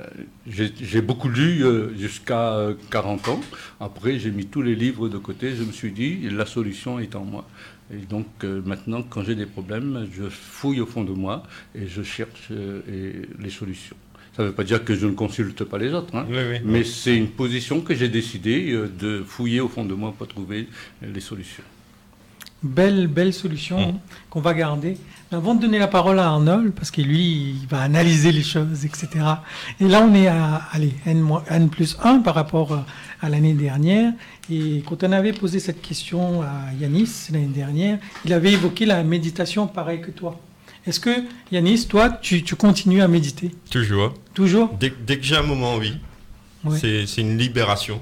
j'ai, 0.48 1.00
beaucoup 1.00 1.28
lu 1.28 1.64
euh, 1.64 1.96
jusqu'à 1.96 2.54
euh, 2.54 2.74
40 2.90 3.28
ans. 3.28 3.40
Après, 3.80 4.18
j'ai 4.18 4.30
mis 4.30 4.46
tous 4.46 4.62
les 4.62 4.74
livres 4.74 5.08
de 5.08 5.18
côté. 5.18 5.54
Je 5.56 5.62
me 5.62 5.72
suis 5.72 5.92
dit, 5.92 6.28
la 6.30 6.46
solution 6.46 6.98
est 6.98 7.14
en 7.14 7.24
moi. 7.24 7.46
Et 7.92 7.98
donc 7.98 8.26
euh, 8.44 8.60
maintenant, 8.64 9.02
quand 9.02 9.22
j'ai 9.22 9.34
des 9.34 9.46
problèmes, 9.46 10.08
je 10.12 10.24
fouille 10.28 10.80
au 10.80 10.86
fond 10.86 11.04
de 11.04 11.12
moi 11.12 11.44
et 11.74 11.86
je 11.86 12.02
cherche 12.02 12.48
euh, 12.50 12.80
et 12.90 13.42
les 13.42 13.50
solutions. 13.50 13.96
Ça 14.36 14.42
ne 14.42 14.48
veut 14.48 14.54
pas 14.54 14.64
dire 14.64 14.84
que 14.84 14.94
je 14.94 15.06
ne 15.06 15.12
consulte 15.12 15.64
pas 15.64 15.78
les 15.78 15.94
autres, 15.94 16.14
hein. 16.14 16.26
Oui, 16.28 16.36
oui. 16.50 16.58
mais 16.64 16.84
c'est 16.84 17.16
une 17.16 17.28
position 17.28 17.80
que 17.80 17.94
j'ai 17.94 18.08
décidé 18.08 18.72
euh, 18.72 18.88
de 18.88 19.22
fouiller 19.26 19.60
au 19.60 19.68
fond 19.68 19.84
de 19.84 19.94
moi 19.94 20.12
pour 20.16 20.28
trouver 20.28 20.68
les 21.00 21.20
solutions. 21.20 21.62
Belle, 22.62 23.06
belle 23.06 23.32
solution 23.32 23.78
hein, 23.78 23.94
qu'on 24.30 24.40
va 24.40 24.54
garder. 24.54 24.96
Mais 25.30 25.36
Avant 25.36 25.54
de 25.54 25.60
donner 25.60 25.78
la 25.78 25.88
parole 25.88 26.18
à 26.18 26.26
Arnold, 26.26 26.72
parce 26.72 26.90
que 26.90 27.02
lui, 27.02 27.56
il 27.60 27.66
va 27.68 27.80
analyser 27.80 28.32
les 28.32 28.42
choses, 28.42 28.84
etc. 28.84 29.08
Et 29.80 29.88
là, 29.88 30.00
on 30.02 30.14
est 30.14 30.26
à 30.26 30.62
allez, 30.72 30.94
N, 31.04 31.26
N 31.48 31.68
plus 31.68 31.96
1 32.02 32.20
par 32.20 32.34
rapport 32.34 32.72
euh, 32.72 32.78
à 33.20 33.28
l'année 33.28 33.52
dernière. 33.52 34.12
Et 34.50 34.82
quand 34.86 35.04
on 35.04 35.12
avait 35.12 35.32
posé 35.32 35.60
cette 35.60 35.82
question 35.82 36.42
à 36.42 36.72
Yanis 36.80 37.28
l'année 37.32 37.46
dernière, 37.46 37.98
il 38.24 38.32
avait 38.32 38.52
évoqué 38.52 38.86
la 38.86 39.02
méditation 39.02 39.66
pareil 39.66 40.00
que 40.00 40.10
toi. 40.10 40.40
Est-ce 40.86 41.00
que, 41.00 41.10
Yanis, 41.50 41.86
toi, 41.88 42.10
tu, 42.10 42.42
tu 42.42 42.54
continues 42.54 43.02
à 43.02 43.08
méditer? 43.08 43.50
Toujours. 43.70 44.14
Toujours? 44.34 44.72
Dès, 44.78 44.92
dès 45.04 45.18
que 45.18 45.24
j'ai 45.24 45.36
un 45.36 45.42
moment, 45.42 45.76
oui. 45.76 45.98
Ouais. 46.64 46.78
C'est 46.78 47.20
une 47.20 47.36
libération. 47.36 48.00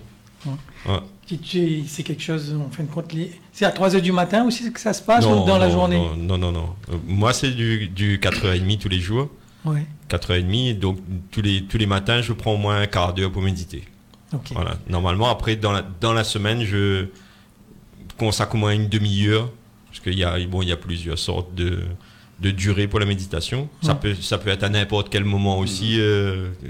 C'est 1.26 2.02
quelque 2.02 2.22
chose, 2.22 2.54
en 2.54 2.70
fin 2.70 2.82
de 2.82 2.88
compte, 2.90 3.12
c'est 3.52 3.64
à 3.64 3.70
3 3.70 3.96
heures 3.96 4.02
du 4.02 4.12
matin 4.12 4.44
aussi 4.44 4.70
que 4.72 4.78
ça 4.80 4.92
se 4.92 5.00
passe 5.02 5.24
Non, 5.24 5.42
ou 5.44 5.46
dans 5.46 5.56
la 5.58 5.70
journée? 5.70 5.96
Non, 5.96 6.14
non, 6.16 6.38
non. 6.38 6.52
non. 6.52 6.68
Euh, 6.92 6.96
Moi, 7.06 7.32
c'est 7.32 7.50
du, 7.52 7.88
du 7.88 8.18
4h30 8.18 8.78
tous 8.78 8.88
les 8.90 9.00
jours. 9.00 9.30
Ouais, 9.64 9.86
4h30, 10.10 10.78
donc 10.78 10.98
tous 11.30 11.40
les, 11.40 11.62
tous 11.64 11.78
les 11.78 11.86
matins, 11.86 12.20
je 12.20 12.34
prends 12.34 12.52
au 12.52 12.58
moins 12.58 12.80
un 12.82 12.86
quart 12.86 13.14
d'heure 13.14 13.32
pour 13.32 13.40
méditer. 13.40 13.84
ok. 14.34 14.50
Voilà. 14.52 14.76
Normalement, 14.90 15.30
après, 15.30 15.56
dans 15.56 15.72
la, 15.72 15.82
dans 16.00 16.12
la 16.12 16.24
semaine, 16.24 16.62
je 16.64 17.06
consacre 18.18 18.54
au 18.54 18.58
moins 18.58 18.72
une 18.74 18.88
demi-heure, 18.88 19.50
parce 19.86 20.00
qu'il 20.00 20.18
y 20.18 20.24
a, 20.24 20.38
bon, 20.46 20.60
il 20.60 20.68
y 20.68 20.72
a 20.72 20.76
plusieurs 20.76 21.18
sortes 21.18 21.54
de, 21.54 21.84
de 22.40 22.50
durée 22.50 22.86
pour 22.86 23.00
la 23.00 23.06
méditation. 23.06 23.70
Ça, 23.80 23.94
peut, 23.94 24.14
ça 24.14 24.36
peut 24.36 24.50
être 24.50 24.64
à 24.64 24.68
n'importe 24.68 25.08
quel 25.08 25.24
moment 25.24 25.58
aussi, 25.58 25.98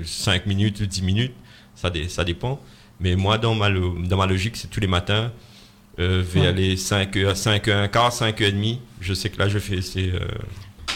5 0.04 0.46
minutes 0.46 0.80
ou 0.80 0.86
10 0.86 1.02
minutes, 1.02 1.32
ça, 1.74 1.90
dé- 1.90 2.08
ça 2.08 2.22
dépend. 2.22 2.60
Mais 3.00 3.16
moi, 3.16 3.38
dans 3.38 3.54
ma, 3.54 3.68
lo- 3.68 3.96
dans 4.04 4.16
ma 4.16 4.26
logique, 4.26 4.57
c'est 4.57 4.68
tous 4.70 4.80
les 4.80 4.87
matins, 4.87 5.33
euh, 5.98 6.22
vers 6.26 6.44
Ouais. 6.44 6.52
les 6.52 6.76
5 6.76 7.16
heures, 7.16 7.37
5 7.37 7.68
heures, 7.68 7.83
un 7.83 7.88
quart, 7.88 8.12
5 8.12 8.40
heures 8.40 8.48
et 8.48 8.52
demie, 8.52 8.80
je 9.00 9.14
sais 9.14 9.28
que 9.30 9.38
là, 9.38 9.48
je 9.48 9.59
fais, 9.59 9.83
c'est, 9.83 10.11
euh, 10.12 10.20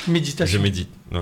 je 0.06 0.11
Méditation. 0.12 0.61
médite. 0.62 0.88
Ouais. 1.12 1.20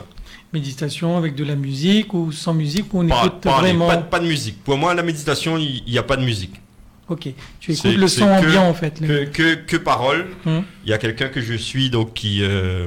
Méditation 0.53 1.17
avec 1.19 1.35
de 1.35 1.45
la 1.45 1.57
musique 1.57 2.15
ou 2.15 2.31
sans 2.33 2.55
musique 2.55 2.93
ou 2.95 3.01
on 3.03 3.09
Pas, 3.09 3.19
écoute 3.27 3.41
pas- 3.43 3.61
vraiment. 3.61 3.89
pas, 3.89 3.97
pas 3.99 4.21
de 4.21 4.27
musique. 4.27 4.63
Pour 4.63 4.77
moi, 4.79 4.95
la 4.95 5.03
méditation, 5.03 5.59
il 5.59 5.83
n'y 5.87 5.99
a 5.99 6.03
pas 6.03 6.17
de 6.17 6.25
musique. 6.25 6.55
Ok. 7.09 7.29
Tu 7.61 7.73
écoutes 7.73 7.95
le 7.97 8.09
son 8.09 8.27
que- 8.27 8.47
ambiant 8.47 8.69
en 8.69 8.75
fait. 8.75 9.01
le- 9.01 9.27
que, 9.27 9.55
que, 9.55 9.55
que 9.55 9.77
parole. 9.77 10.27
Hum. 10.47 10.63
Il 10.85 10.91
y 10.91 10.93
a 10.93 10.99
quelqu'un 10.99 11.29
que 11.29 11.41
je 11.41 11.55
suis, 11.55 11.91
donc 11.91 12.15
qui, 12.15 12.43
euh, 12.43 12.87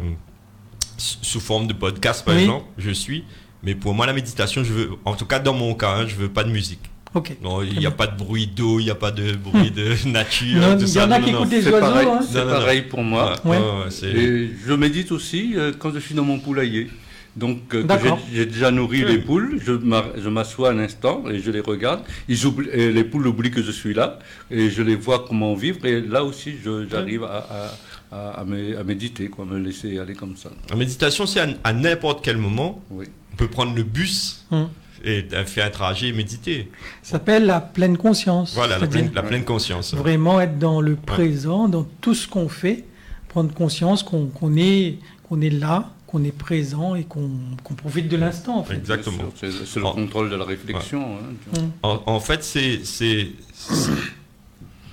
sous 0.97 1.39
forme 1.39 1.67
de 1.67 1.73
podcast 1.73 2.25
par 2.25 2.35
Oui. 2.35 2.41
exemple, 2.41 2.65
je 2.77 2.91
suis. 2.91 3.23
Mais 3.63 3.75
pour 3.75 3.93
moi, 3.93 4.05
la 4.05 4.13
méditation, 4.13 4.63
je 4.63 4.73
veux, 4.73 4.89
en 5.05 5.15
tout 5.15 5.25
cas 5.25 5.39
dans 5.39 5.53
mon 5.53 5.73
cas, 5.73 5.91
hein, 5.97 6.07
je 6.07 6.15
veux 6.15 6.29
pas 6.29 6.43
de 6.43 6.49
musique. 6.51 6.79
Ok. 7.15 7.37
Non, 7.41 7.63
il 7.63 7.79
n'y 7.79 7.85
a 7.87 7.91
pas 7.91 8.05
de 8.07 8.15
bruit 8.17 8.45
d'eau, 8.47 8.79
il 8.79 8.83
n'y 8.85 8.91
a 8.91 8.95
pas 8.95 9.11
de 9.11 9.31
bruit 9.33 9.71
de 9.71 9.95
nature. 10.09 10.61
Non, 10.61 10.77
il 10.77 10.85
y 10.85 10.87
ça. 10.87 11.07
en 11.07 11.11
a 11.11 11.17
Non, 11.19 11.25
qui 11.25 11.31
non, 11.31 11.39
écoutent 11.43 11.49
C'est 11.61 11.71
oiseaux. 11.71 11.79
pareil, 11.79 12.07
hein. 12.07 12.19
c'est 12.31 12.43
pareil 12.45 12.81
pour 12.83 13.03
moi. 13.03 13.35
Ouais, 13.45 13.51
Ouais. 13.51 13.57
ouais, 13.57 13.63
ouais, 13.85 13.91
c'est- 13.91 14.07
Et 14.11 14.51
je 14.67 14.73
médite 14.73 15.11
aussi 15.11 15.53
euh, 15.55 15.71
quand 15.77 15.91
je 15.93 15.99
suis 15.99 16.13
dans 16.15 16.23
mon 16.23 16.39
poulailler. 16.39 16.89
Donc, 17.35 17.73
euh, 17.73 17.85
j'ai 18.33 18.45
déjà 18.47 18.69
nourri 18.71 19.05
Oui. 19.05 19.11
les 19.13 19.17
poules, 19.19 19.59
je 19.65 19.71
m'a- 19.71 20.05
je 20.17 20.27
m'assois 20.29 20.71
un 20.71 20.79
instant 20.79 21.23
et 21.29 21.39
je 21.39 21.51
les 21.51 21.61
regarde. 21.61 22.01
Ils 22.27 22.45
oublient, 22.45 22.69
et 22.73 22.91
les 22.91 23.03
poules 23.03 23.27
oublient 23.27 23.51
que 23.51 23.61
je 23.63 23.71
suis 23.71 23.93
là 23.93 24.19
et 24.51 24.69
je 24.69 24.81
les 24.81 24.95
vois 24.95 25.25
comment 25.27 25.53
vivre. 25.55 25.85
Et 25.85 26.01
là 26.01 26.23
aussi, 26.23 26.53
je- 26.63 26.87
j'arrive 26.89 27.23
à, 27.23 27.71
à, 28.11 28.15
à- 28.15 28.29
à 28.41 28.45
mé- 28.45 28.75
à 28.75 28.83
méditer, 28.83 29.27
quoi, 29.29 29.45
me 29.45 29.57
laisser 29.59 29.99
aller 29.99 30.15
comme 30.15 30.35
ça. 30.37 30.49
La 30.69 30.75
méditation, 30.75 31.25
c'est 31.27 31.39
à, 31.39 31.47
à 31.63 31.71
n'importe 31.71 32.23
quel 32.25 32.37
moment. 32.37 32.83
Oui. 32.89 33.05
On 33.33 33.35
peut 33.37 33.47
prendre 33.47 33.73
le 33.75 33.83
bus 33.83 34.45
Hum. 34.51 34.67
Et 35.03 35.25
faire 35.45 35.65
un 35.67 35.69
trajet 35.69 36.07
et 36.09 36.13
méditer. 36.13 36.69
Ça 37.01 37.11
s'appelle 37.11 37.45
la 37.45 37.61
pleine 37.61 37.97
conscience. 37.97 38.53
Voilà, 38.55 38.77
la 38.77 38.87
pleine, 38.87 39.11
la 39.13 39.23
pleine 39.23 39.43
conscience. 39.45 39.93
Vraiment 39.93 40.39
être 40.41 40.57
dans 40.59 40.81
le 40.81 40.95
présent, 40.95 41.67
dans 41.67 41.85
tout 42.01 42.13
ce 42.15 42.27
qu'on 42.27 42.49
fait, 42.49 42.85
prendre 43.27 43.53
conscience 43.53 44.03
qu'on 44.03 44.27
qu'on 44.27 44.55
est, 44.57 44.97
qu'on 45.27 45.41
est 45.41 45.49
là, 45.49 45.91
qu'on 46.07 46.23
est 46.23 46.35
présent 46.35 46.95
et 46.95 47.03
qu'on 47.03 47.29
qu'on 47.63 47.75
profite 47.75 48.07
de 48.07 48.17
l'instant 48.17 48.57
en 48.59 48.63
fait. 48.63 48.75
Exactement. 48.75 49.25
C'est 49.35 49.75
le 49.79 49.85
En- 49.85 49.93
contrôle 49.93 50.29
de 50.29 50.35
la 50.35 50.45
réflexion. 50.45 51.17
hein. 51.17 51.57
Hum. 51.59 51.71
En, 51.83 52.01
en 52.05 52.19
fait, 52.19 52.43
c'est, 52.43 52.79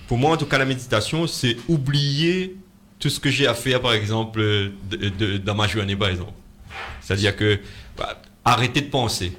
pour 0.08 0.18
moi, 0.18 0.32
en 0.32 0.36
tout 0.36 0.46
cas, 0.46 0.58
la 0.58 0.64
méditation, 0.64 1.26
c'est 1.26 1.56
oublier 1.68 2.56
tout 2.98 3.10
ce 3.10 3.18
que 3.20 3.28
j'ai 3.30 3.46
à 3.46 3.54
faire, 3.54 3.80
par 3.80 3.92
exemple, 3.92 4.40
de- 4.40 5.08
de- 5.18 5.36
dans 5.38 5.54
ma 5.54 5.66
journée, 5.66 5.96
par 5.96 6.08
exemple. 6.08 6.32
C'est-à-dire 7.00 7.34
que 7.36 7.58
bah, 7.96 8.20
arrêter 8.44 8.80
de 8.82 8.90
penser, 8.90 9.32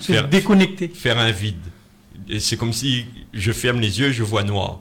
C'est 0.00 0.14
faire, 0.14 0.28
déconnecté. 0.28 0.88
faire 0.88 1.18
un 1.18 1.30
vide. 1.30 1.56
Et 2.28 2.40
c'est 2.40 2.56
comme 2.56 2.72
si 2.72 3.06
je 3.32 3.52
ferme 3.52 3.80
les 3.80 4.00
yeux, 4.00 4.10
je 4.12 4.22
vois 4.22 4.42
noir. 4.42 4.80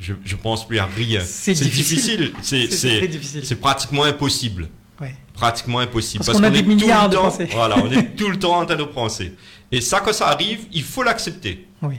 Je, 0.00 0.14
je 0.24 0.34
pense 0.34 0.66
plus 0.66 0.78
à 0.78 0.86
rien. 0.86 1.20
C'est 1.20 1.52
difficile. 1.60 2.32
C'est, 2.42 3.60
pratiquement 3.60 4.04
impossible. 4.04 4.68
Ouais. 5.00 5.14
Pratiquement 5.34 5.78
impossible. 5.80 6.24
Parce 6.24 6.38
qu'on 6.38 6.44
a 6.44 6.50
des 6.50 6.58
est 6.58 6.62
tout 6.62 6.68
le 6.70 6.74
milliards 6.76 7.08
de 7.08 7.16
temps- 7.16 7.22
pensées. 7.22 7.48
Voilà, 7.52 7.76
on 7.78 7.90
est 7.90 8.16
tout 8.16 8.28
le 8.28 8.38
temps 8.38 8.58
en 8.58 8.66
train 8.66 8.76
de 8.76 8.84
penser. 8.84 9.34
Et 9.70 9.80
ça, 9.80 10.00
quand 10.00 10.12
ça 10.12 10.28
arrive, 10.28 10.60
il 10.72 10.82
faut 10.82 11.02
l'accepter. 11.02 11.66
Oui. 11.82 11.96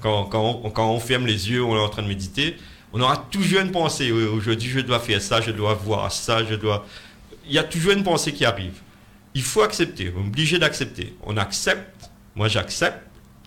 Quand, 0.00 0.24
quand, 0.24 0.60
on, 0.64 0.70
quand 0.70 0.90
on 0.90 1.00
ferme 1.00 1.26
les 1.26 1.50
yeux, 1.50 1.62
on 1.64 1.76
est 1.76 1.80
en 1.80 1.88
train 1.88 2.02
de 2.02 2.08
méditer, 2.08 2.56
on 2.92 3.00
aura 3.00 3.16
toujours 3.30 3.60
une 3.60 3.70
pensée. 3.70 4.10
Aujourd'hui, 4.12 4.68
je 4.70 4.80
dois 4.80 4.98
faire 5.00 5.20
ça, 5.20 5.40
je 5.40 5.50
dois 5.50 5.74
voir 5.74 6.10
ça, 6.12 6.44
je 6.44 6.54
dois. 6.54 6.86
Il 7.46 7.52
y 7.52 7.58
a 7.58 7.64
toujours 7.64 7.92
une 7.92 8.02
pensée 8.04 8.32
qui 8.32 8.44
arrive. 8.44 8.74
Il 9.34 9.42
faut 9.42 9.62
accepter, 9.62 10.12
on 10.16 10.20
est 10.22 10.26
obligé 10.26 10.58
d'accepter. 10.58 11.14
On 11.24 11.36
accepte, 11.36 12.10
moi 12.36 12.48
j'accepte, 12.48 12.98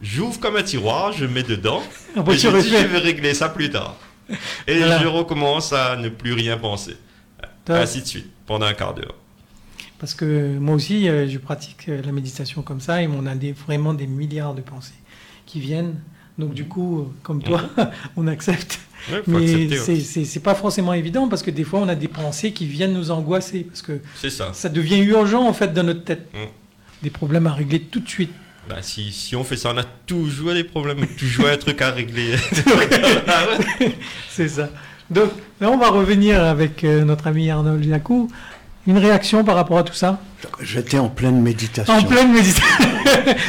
j'ouvre 0.02 0.40
comme 0.40 0.56
un 0.58 0.64
tiroir, 0.64 1.14
je 1.14 1.26
mets 1.26 1.44
dedans, 1.44 1.82
et 2.16 2.38
je 2.38 2.62
dis, 2.62 2.70
je 2.70 2.88
vais 2.88 2.98
régler 3.00 3.34
ça 3.34 3.50
plus 3.50 3.70
tard. 3.70 3.96
Et 4.68 4.78
Voilà. 4.80 5.00
je 5.02 5.08
recommence 5.08 5.72
à 5.72 5.96
ne 5.96 6.10
plus 6.10 6.34
rien 6.34 6.58
penser. 6.58 6.98
Top. 7.64 7.78
Ainsi 7.78 8.02
de 8.02 8.08
suite, 8.08 8.30
pendant 8.46 8.66
un 8.66 8.74
quart 8.74 8.94
d'heure. 8.94 9.16
Parce 10.00 10.14
que 10.14 10.58
moi 10.58 10.76
aussi, 10.76 11.08
euh, 11.10 11.28
je 11.28 11.38
pratique 11.38 11.90
euh, 11.90 12.02
la 12.04 12.12
méditation 12.12 12.62
comme 12.62 12.82
ça 12.82 13.02
et 13.02 13.08
on 13.08 13.26
a 13.26 13.36
des, 13.36 13.52
vraiment 13.54 13.94
des 13.94 14.06
milliards 14.08 14.54
de 14.54 14.62
pensées 14.62 14.94
qui 15.46 15.60
viennent. 15.60 15.96
Donc 16.38 16.54
du 16.54 16.66
coup, 16.66 17.00
euh, 17.02 17.06
comme 17.24 17.42
toi, 17.42 17.62
on 18.18 18.28
accepte. 18.28 18.80
Ouais, 19.12 19.22
Mais 19.28 19.68
ouais. 19.68 20.00
c'est- 20.26 20.40
pas 20.44 20.56
forcément 20.56 20.94
évident 20.94 21.28
parce 21.28 21.42
que 21.44 21.52
des 21.52 21.64
fois, 21.64 21.80
on 21.80 21.88
a 21.88 21.96
des 21.96 22.08
pensées 22.08 22.52
qui 22.52 22.66
viennent 22.66 22.94
nous 22.94 23.10
angoisser 23.12 23.64
parce 23.64 23.82
que 23.82 24.00
C'est 24.16 24.30
ça. 24.30 24.52
ça 24.54 24.70
devient 24.70 25.00
urgent 25.00 25.48
en 25.48 25.54
fait 25.54 25.74
dans 25.74 25.84
notre 25.84 26.04
tête. 26.04 26.28
Mm. 26.34 26.38
Des 27.04 27.10
problèmes 27.10 27.48
à 27.48 27.54
régler 27.54 27.80
tout 27.82 28.00
de 28.00 28.10
suite. 28.10 28.32
Bah, 28.68 28.78
si, 28.82 29.12
si 29.14 29.36
on 29.36 29.44
fait 29.46 29.56
ça, 29.56 29.72
on 29.74 29.78
a 29.78 29.84
toujours 30.06 30.54
des 30.54 30.64
problèmes, 30.66 31.06
toujours 31.18 31.48
un 31.48 31.58
truc 31.58 31.82
à 31.82 31.92
régler. 31.92 32.36
C'est 34.30 34.50
ça. 34.50 34.70
Donc 35.10 35.32
là, 35.62 35.70
on 35.72 35.78
va 35.78 35.90
revenir 35.90 36.44
avec 36.44 36.84
euh, 36.84 37.04
notre 37.06 37.28
ami 37.28 37.50
Arnold 37.50 37.84
Jacou. 37.88 38.30
Une 38.88 38.98
réaction 38.98 39.44
par 39.44 39.56
rapport 39.56 39.78
à 39.80 39.84
tout 39.84 39.94
ça? 39.94 40.20
J'étais 40.62 40.98
en 40.98 41.10
pleine 41.10 41.42
méditation. 41.42 41.94
En 41.94 42.04
pleine 42.04 42.32
méditation. 42.32 42.64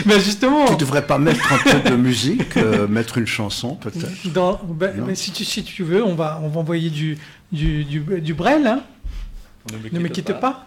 Mais 0.05 0.18
justement, 0.24 0.66
Tu 0.66 0.77
devrais 0.77 1.07
pas 1.07 1.18
mettre 1.18 1.53
un 1.53 1.59
peu 1.59 1.90
de 1.90 1.94
musique, 1.96 2.57
euh, 2.57 2.88
mettre 2.88 3.18
une 3.18 3.27
chanson 3.27 3.77
peut-être. 3.77 4.33
dans- 4.33 4.59
ben, 4.64 4.96
Non. 4.96 5.05
mais 5.07 5.14
si, 5.14 5.31
tu, 5.31 5.44
si 5.44 5.62
tu 5.62 5.85
veux, 5.85 6.05
on 6.05 6.14
va, 6.16 6.40
on 6.42 6.48
va 6.48 6.61
envoyer 6.61 6.90
du, 6.90 7.16
du, 7.53 7.85
du, 7.85 8.01
du 8.20 8.35
Brel. 8.35 8.66
hein. 8.66 8.81
Ne 9.92 10.01
me 10.01 10.09
quitte 10.09 10.33
pas. 10.40 10.66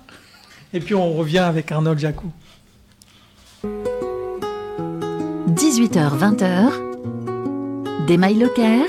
Et 0.73 0.79
puis 0.79 0.95
on 0.95 1.13
revient 1.13 1.39
avec 1.39 1.69
Arnold 1.71 1.99
Jacou. 1.99 2.31
18h-20h, 5.49 6.71
des 8.07 8.17
Locker, 8.17 8.84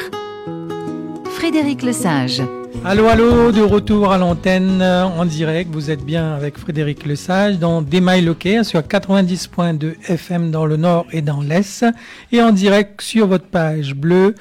Frédéric 1.35 1.83
Lesage. 1.83 2.43
Allô, 2.85 3.07
allô, 3.07 3.53
de 3.53 3.61
retour 3.61 4.11
à 4.13 4.19
l'antenne 4.19 4.83
euh, 4.83 5.05
en 5.05 5.25
direct. 5.25 5.71
Vous 5.73 5.91
êtes 5.91 6.05
bien 6.05 6.35
avec 6.35 6.59
Frédéric 6.59 7.05
Lesage 7.07 7.59
dans 7.61 7.81
Démail 7.81 8.23
Locker 8.25 8.65
sur 8.65 8.81
90.2 8.81 9.95
FM 10.09 10.51
dans 10.51 10.67
le 10.67 10.77
nord 10.77 11.07
et 11.13 11.23
dans 11.23 11.41
l'est 11.43 11.85
et 12.33 12.43
en 12.43 12.51
direct 12.51 13.01
sur 13.01 13.29
votre 13.29 13.47
page 13.47 13.95
bleue 13.95 14.35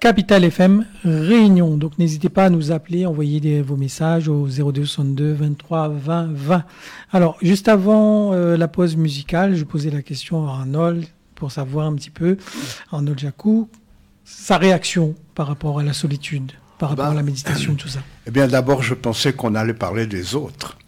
Capital 0.00 0.44
FM 0.44 0.84
Réunion. 1.04 1.78
Donc 1.78 1.98
n'hésitez 1.98 2.28
pas 2.28 2.44
à 2.44 2.50
nous 2.50 2.72
appeler, 2.72 3.06
envoyer 3.06 3.40
des- 3.40 3.62
vos 3.62 3.76
messages 3.76 4.28
au 4.28 4.46
0262 4.48 5.32
23 5.32 5.88
20 5.88 6.28
20. 6.34 6.64
Alors 7.10 7.38
juste 7.40 7.68
avant 7.68 8.34
euh, 8.34 8.58
la 8.58 8.68
pause 8.68 8.96
musicale, 8.96 9.54
je 9.56 9.64
posais 9.64 9.90
la 9.90 10.02
question 10.02 10.46
à 10.46 10.50
Arnold 10.58 11.06
pour 11.34 11.52
savoir 11.52 11.86
un 11.86 11.94
petit 11.94 12.10
peu, 12.10 12.36
Arnold 12.92 13.18
Jacou, 13.18 13.68
sa 14.24 14.58
réaction 14.58 15.14
par 15.34 15.46
rapport 15.46 15.78
à 15.78 15.82
la 15.84 15.92
solitude, 15.94 16.52
par 16.78 16.90
rapport 16.90 17.04
Bah, 17.06 17.10
à 17.10 17.14
la 17.14 17.22
méditation, 17.22 17.74
tout 17.74 17.88
ça. 17.88 18.00
Eh 18.26 18.30
bien, 18.30 18.46
d'abord, 18.48 18.82
je 18.82 18.94
pensais 18.94 19.32
qu'on 19.32 19.54
allait 19.54 19.74
parler 19.74 20.06
des 20.06 20.34
autres. 20.34 20.78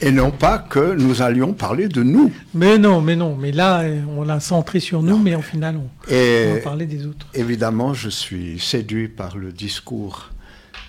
Et 0.00 0.12
non 0.12 0.30
pas 0.30 0.58
que 0.60 0.94
nous 0.94 1.22
allions 1.22 1.52
parler 1.52 1.88
de 1.88 2.04
nous. 2.04 2.32
Mais 2.54 2.78
non, 2.78 3.00
mais 3.00 3.16
non, 3.16 3.34
mais 3.34 3.50
là, 3.50 3.82
on 4.16 4.22
l'a 4.22 4.38
centré 4.38 4.78
sur 4.78 5.02
nous, 5.02 5.18
mais 5.18 5.34
au 5.34 5.42
final, 5.42 5.76
on, 5.76 5.80
on 6.08 6.10
va 6.10 6.14
Et 6.14 6.60
parler 6.62 6.86
des 6.86 7.04
autres. 7.04 7.26
évidemment, 7.34 7.94
je 7.94 8.08
suis 8.08 8.60
séduit 8.60 9.08
par 9.08 9.36
le 9.36 9.50
discours, 9.50 10.30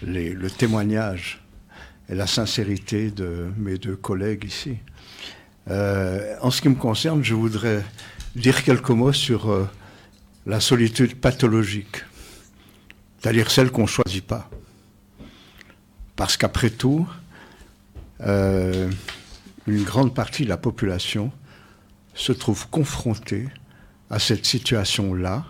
les- 0.04 0.34
le 0.34 0.52
témoignage 0.52 1.42
et 2.08 2.14
la 2.14 2.28
sincérité 2.28 3.10
de 3.10 3.48
mes 3.58 3.80
deux 3.80 3.96
collègues 3.96 4.44
ici. 4.46 4.76
Euh, 5.72 6.36
en 6.42 6.52
ce 6.52 6.62
qui 6.62 6.70
me 6.70 6.76
concerne, 6.76 7.24
je 7.24 7.34
voudrais 7.34 7.84
dire 8.36 8.64
quelques 8.64 8.90
mots 8.92 9.12
sur 9.14 9.50
euh, 9.52 9.68
la 10.46 10.60
solitude 10.60 11.16
pathologique, 11.16 12.04
c'est-à-dire 13.20 13.52
celle 13.52 13.72
qu'on 13.72 13.84
ne 13.84 13.88
choisit 13.88 14.26
pas. 14.26 14.50
Parce 16.16 16.38
qu'après 16.38 16.70
tout, 16.70 17.08
euh, 18.22 18.90
une 19.68 19.84
grande 19.84 20.14
partie 20.14 20.44
de 20.44 20.50
la 20.50 20.58
population 20.58 21.32
se 22.14 22.32
trouve 22.32 22.68
confrontée 22.70 23.48
à 24.10 24.20
cette 24.20 24.46
situation-là, 24.46 25.46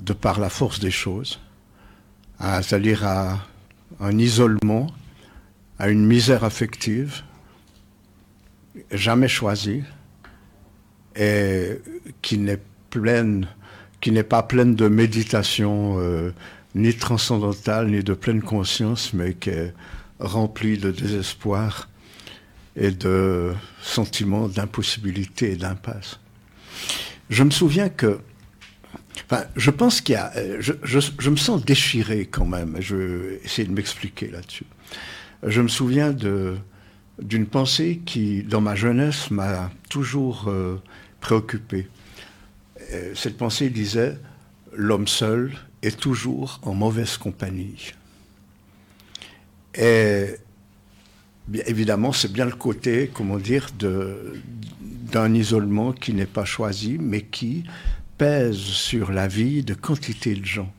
de 0.00 0.12
par 0.12 0.40
la 0.40 0.48
force 0.48 0.80
des 0.80 0.90
choses, 0.90 1.38
c'est-à-dire 2.40 3.06
à 3.06 3.38
un 4.00 4.18
isolement, 4.18 4.88
à 5.78 5.88
une 5.88 6.04
misère 6.04 6.42
affective, 6.42 7.22
jamais 8.90 9.28
choisie, 9.28 9.84
et 11.14 11.80
qui 12.22 12.38
n'est 12.38 12.60
pleine, 12.90 13.46
qui 14.02 14.10
n'est 14.10 14.24
pas 14.24 14.42
pleine 14.42 14.74
de 14.74 14.88
méditation, 14.88 15.96
euh, 15.98 16.32
ni 16.74 16.92
transcendantale, 16.92 17.88
ni 17.88 18.02
de 18.02 18.12
pleine 18.12 18.42
conscience, 18.42 19.14
mais 19.14 19.34
qui 19.34 19.50
est 19.50 19.72
remplie 20.18 20.76
de 20.76 20.90
désespoir 20.90 21.88
et 22.76 22.90
de 22.90 23.52
sentiments 23.80 24.48
d'impossibilité 24.48 25.52
et 25.52 25.56
d'impasse. 25.56 26.18
Je 27.30 27.44
me 27.44 27.50
souviens 27.50 27.88
que, 27.88 28.18
enfin, 29.24 29.44
je 29.56 29.70
pense 29.70 30.00
qu'il 30.00 30.14
y 30.14 30.18
a, 30.18 30.32
je, 30.60 30.72
je, 30.82 31.30
me 31.30 31.36
sens 31.36 31.64
déchiré 31.64 32.26
quand 32.26 32.46
même. 32.46 32.76
Je 32.80 32.96
vais 32.96 33.40
essayer 33.44 33.68
de 33.68 33.72
m'expliquer 33.72 34.28
là-dessus. 34.28 34.66
Je 35.46 35.60
me 35.62 35.68
souviens 35.68 36.12
de 36.12 36.56
d'une 37.20 37.46
pensée 37.46 38.00
qui, 38.04 38.42
dans 38.42 38.62
ma 38.62 38.74
jeunesse, 38.74 39.30
m'a 39.30 39.70
toujours 39.88 40.46
euh, 40.48 40.80
préoccupé. 41.20 41.86
Euh, 42.92 43.14
cette 43.14 43.36
pensée 43.36 43.70
disait 43.70 44.18
l'homme 44.74 45.08
seul 45.08 45.52
est 45.82 45.98
toujours 45.98 46.60
en 46.62 46.74
mauvaise 46.74 47.16
compagnie. 47.16 47.92
Et 49.74 50.36
bien 51.48 51.62
évidemment, 51.66 52.12
c'est 52.12 52.32
bien 52.32 52.44
le 52.44 52.52
côté, 52.52 53.10
comment 53.12 53.38
dire, 53.38 53.68
d'un 53.80 55.34
isolement 55.34 55.92
qui 55.92 56.12
n'est 56.12 56.26
pas 56.26 56.44
choisi, 56.44 56.98
mais 56.98 57.22
qui 57.22 57.64
pèse 58.18 58.56
sur 58.56 59.10
la 59.10 59.26
vie 59.26 59.62
de 59.62 59.74
quantité 59.74 60.34
de 60.34 60.44
gens. 60.44 60.72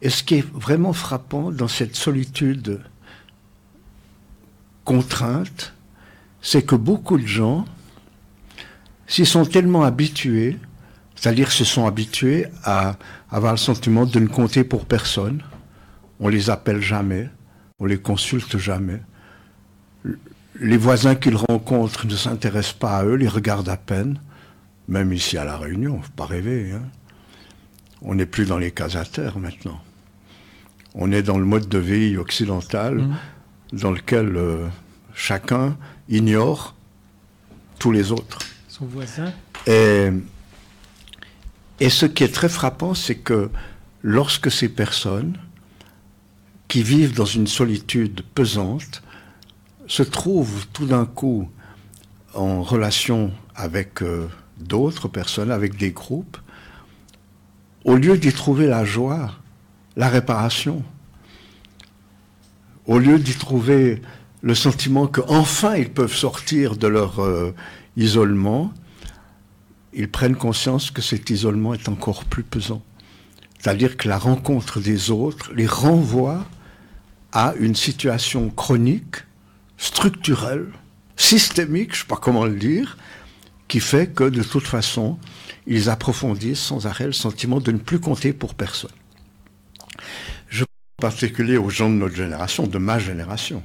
Et 0.00 0.10
ce 0.10 0.22
qui 0.24 0.36
est 0.36 0.52
vraiment 0.52 0.92
frappant 0.92 1.50
dans 1.52 1.68
cette 1.68 1.94
solitude 1.94 2.80
contrainte, 4.84 5.74
c'est 6.40 6.62
que 6.62 6.74
beaucoup 6.74 7.18
de 7.18 7.26
gens 7.26 7.64
s'y 9.06 9.26
sont 9.26 9.44
tellement 9.44 9.84
habitués, 9.84 10.58
c'est-à-dire 11.22 11.52
se 11.52 11.62
sont 11.62 11.86
habitués 11.86 12.46
à 12.64 12.96
avoir 13.30 13.52
le 13.52 13.58
sentiment 13.58 14.06
de 14.06 14.18
ne 14.18 14.26
compter 14.26 14.64
pour 14.64 14.86
personne. 14.86 15.40
On 16.18 16.26
les 16.26 16.50
appelle 16.50 16.80
jamais, 16.80 17.30
on 17.78 17.86
les 17.86 17.98
consulte 17.98 18.58
jamais. 18.58 19.00
Les 20.58 20.76
voisins 20.76 21.14
qu'ils 21.14 21.36
rencontrent 21.36 22.08
ne 22.08 22.16
s'intéressent 22.16 22.72
pas 22.74 22.98
à 22.98 23.04
eux, 23.04 23.14
les 23.14 23.28
regardent 23.28 23.68
à 23.68 23.76
peine, 23.76 24.18
même 24.88 25.12
ici 25.12 25.38
à 25.38 25.44
La 25.44 25.56
Réunion, 25.56 26.02
faut 26.02 26.10
pas 26.16 26.26
rêver. 26.26 26.72
Hein. 26.72 26.82
On 28.00 28.16
n'est 28.16 28.26
plus 28.26 28.46
dans 28.46 28.58
les 28.58 28.72
cases 28.72 28.96
à 28.96 29.04
terre 29.04 29.38
maintenant. 29.38 29.80
On 30.96 31.12
est 31.12 31.22
dans 31.22 31.38
le 31.38 31.44
mode 31.44 31.68
de 31.68 31.78
vie 31.78 32.16
occidental. 32.16 32.96
Mmh 32.96 33.16
dans 33.72 33.90
lequel 33.90 34.36
euh, 34.36 34.68
chacun 35.14 35.76
ignore 36.08 36.74
tous 37.78 37.90
les 37.90 38.12
autres. 38.12 38.38
Son 38.68 38.84
voisin. 38.84 39.32
Et, 39.66 40.10
et 41.80 41.90
ce 41.90 42.06
qui 42.06 42.24
est 42.24 42.34
très 42.34 42.48
frappant, 42.48 42.94
c'est 42.94 43.16
que 43.16 43.50
lorsque 44.02 44.50
ces 44.50 44.68
personnes 44.68 45.38
qui 46.68 46.82
vivent 46.82 47.14
dans 47.14 47.24
une 47.24 47.46
solitude 47.46 48.22
pesante 48.34 49.02
se 49.86 50.02
trouvent 50.02 50.66
tout 50.72 50.86
d'un 50.86 51.04
coup 51.04 51.50
en 52.34 52.62
relation 52.62 53.32
avec 53.54 54.02
euh, 54.02 54.28
d'autres 54.58 55.08
personnes, 55.08 55.50
avec 55.50 55.76
des 55.76 55.90
groupes, 55.90 56.38
au 57.84 57.96
lieu 57.96 58.16
d'y 58.16 58.32
trouver 58.32 58.66
la 58.66 58.84
joie, 58.84 59.32
la 59.96 60.08
réparation, 60.08 60.82
au 62.86 62.98
lieu 62.98 63.18
d'y 63.18 63.34
trouver 63.34 64.00
le 64.40 64.54
sentiment 64.54 65.06
qu'enfin 65.06 65.76
ils 65.76 65.90
peuvent 65.90 66.14
sortir 66.14 66.76
de 66.76 66.86
leur 66.86 67.20
euh, 67.20 67.54
isolement, 67.96 68.72
ils 69.92 70.10
prennent 70.10 70.36
conscience 70.36 70.90
que 70.90 71.02
cet 71.02 71.30
isolement 71.30 71.74
est 71.74 71.88
encore 71.88 72.24
plus 72.24 72.42
pesant. 72.42 72.82
C'est-à-dire 73.58 73.96
que 73.96 74.08
la 74.08 74.18
rencontre 74.18 74.80
des 74.80 75.10
autres 75.10 75.52
les 75.54 75.66
renvoie 75.66 76.44
à 77.32 77.54
une 77.58 77.74
situation 77.74 78.50
chronique, 78.50 79.16
structurelle, 79.76 80.66
systémique, 81.16 81.92
je 81.92 81.98
ne 81.98 82.02
sais 82.02 82.08
pas 82.08 82.16
comment 82.16 82.44
le 82.44 82.56
dire, 82.56 82.96
qui 83.68 83.80
fait 83.80 84.08
que 84.08 84.24
de 84.24 84.42
toute 84.42 84.66
façon, 84.66 85.18
ils 85.66 85.88
approfondissent 85.88 86.60
sans 86.60 86.86
arrêt 86.86 87.06
le 87.06 87.12
sentiment 87.12 87.60
de 87.60 87.72
ne 87.72 87.78
plus 87.78 88.00
compter 88.00 88.32
pour 88.32 88.54
personne 88.54 88.90
particulier 91.02 91.56
aux 91.56 91.68
gens 91.68 91.90
de 91.90 91.96
notre 91.96 92.14
génération, 92.14 92.68
de 92.68 92.78
ma 92.78 93.00
génération. 93.00 93.60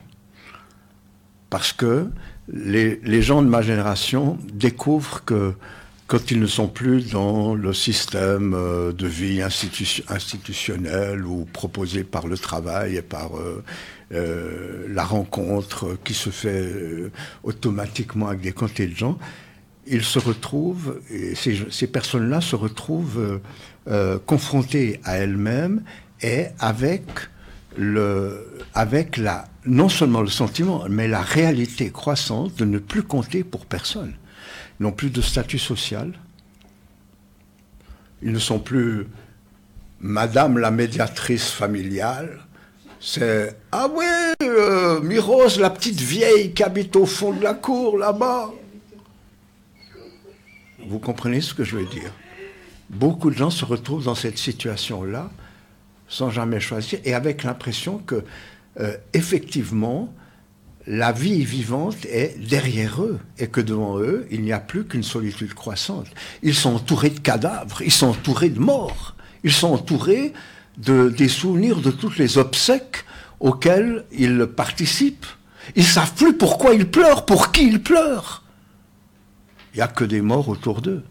Parce 1.51 1.71
que 1.71 2.09
les, 2.51 3.21
gens 3.21 3.43
de 3.43 3.47
ma 3.47 3.61
génération 3.61 4.39
découvrent 4.51 5.23
que 5.23 5.53
quand 6.07 6.31
ils 6.31 6.39
ne 6.39 6.47
sont 6.47 6.69
plus 6.69 7.11
dans 7.11 7.53
le 7.53 7.73
système 7.73 8.53
euh, 8.53 8.93
de 8.93 9.07
vie 9.07 9.41
institutionnel 9.41 11.25
ou 11.25 11.45
proposé 11.45 12.05
par 12.05 12.27
le 12.27 12.37
travail 12.37 12.95
et 12.95 13.01
par 13.01 13.37
euh, 13.37 13.63
euh, 14.13 14.87
la 14.89 15.03
rencontre 15.03 15.97
qui 16.05 16.13
se 16.13 16.29
fait 16.29 16.71
automatiquement 17.43 18.29
avec 18.29 18.41
des 18.41 18.53
quantités 18.53 18.87
de 18.87 18.95
gens, 18.95 19.19
ils 19.85 20.03
se 20.03 20.19
retrouvent, 20.19 21.01
et 21.09 21.35
ces, 21.35 21.57
ces 21.69 21.87
personnes-là 21.87 22.41
se 22.41 22.55
retrouvent 22.55 23.39
confrontées 24.25 24.99
à 25.05 25.15
elles-mêmes 25.17 25.81
et 26.21 26.47
avec, 26.59 27.03
le, 27.77 28.45
avec 28.73 29.15
la, 29.15 29.47
non 29.65 29.87
seulement 29.87 30.19
le 30.19 30.27
sentiment, 30.27 30.83
mais 30.89 31.07
la 31.07 31.21
réalité 31.21 31.89
croissante 31.89 32.53
de 32.57 32.65
ne 32.65 32.79
plus 32.79 33.03
compter 33.03 33.45
pour 33.45 33.65
personne. 33.65 34.13
N'ont 34.79 34.91
plus 34.91 35.09
de 35.09 35.21
statut 35.21 35.59
social. 35.59 36.13
Ils 38.21 38.31
ne 38.31 38.39
sont 38.39 38.59
plus 38.59 39.07
Madame 39.99 40.57
la 40.59 40.71
médiatrice 40.71 41.49
familiale. 41.49 42.39
C'est 42.99 43.57
Ah 43.71 43.87
oui, 43.91 44.05
euh, 44.43 44.99
la 45.59 45.69
petite 45.69 45.99
vieille 45.99 46.53
qui 46.53 46.63
habite 46.63 46.95
au 46.95 47.05
fond 47.05 47.31
de 47.31 47.43
la 47.43 47.53
cour 47.53 47.97
là-bas. 47.97 48.51
Vous 50.87 50.99
comprenez 50.99 51.41
ce 51.41 51.53
que 51.53 51.63
je 51.63 51.77
veux 51.77 51.85
dire? 51.85 52.11
Beaucoup 52.89 53.29
de 53.29 53.35
gens 53.35 53.49
se 53.49 53.65
retrouvent 53.65 54.05
dans 54.05 54.15
cette 54.15 54.37
situation-là 54.37 55.29
sans 56.07 56.29
jamais 56.29 56.59
choisir, 56.59 56.99
et 57.03 57.13
avec 57.13 57.43
l'impression 57.43 57.97
que, 57.99 58.23
euh, 58.79 58.95
effectivement, 59.13 60.13
la 60.87 61.11
vie 61.11 61.43
vivante 61.43 62.05
est 62.05 62.37
derrière 62.39 63.03
eux, 63.03 63.19
et 63.37 63.47
que 63.47 63.59
devant 63.59 63.99
eux, 63.99 64.25
il 64.31 64.41
n'y 64.41 64.53
a 64.53 64.59
plus 64.59 64.85
qu'une 64.85 65.03
solitude 65.03 65.53
croissante. 65.53 66.07
Ils 66.43 66.55
sont 66.55 66.75
entourés 66.75 67.09
de 67.09 67.19
cadavres, 67.19 67.81
ils 67.81 67.91
sont 67.91 68.07
entourés 68.07 68.49
de 68.49 68.59
morts, 68.59 69.15
ils 69.43 69.51
sont 69.51 69.73
entourés 69.73 70.31
de, 70.77 71.09
des 71.09 71.27
souvenirs 71.27 71.81
de 71.81 71.91
toutes 71.91 72.17
les 72.17 72.37
obsèques 72.37 73.03
auxquelles 73.41 74.05
ils 74.11 74.47
participent. 74.47 75.25
Ils 75.75 75.85
savent 75.85 76.13
plus 76.13 76.37
pourquoi 76.37 76.73
ils 76.73 76.89
pleurent, 76.89 77.25
pour 77.25 77.51
qui 77.51 77.67
ils 77.67 77.83
pleurent. 77.83 78.43
Il 79.73 79.77
n'y 79.77 79.83
a 79.83 79.87
que 79.87 80.05
des 80.05 80.21
morts 80.21 80.47
autour 80.47 80.81
d'eux. 80.81 81.03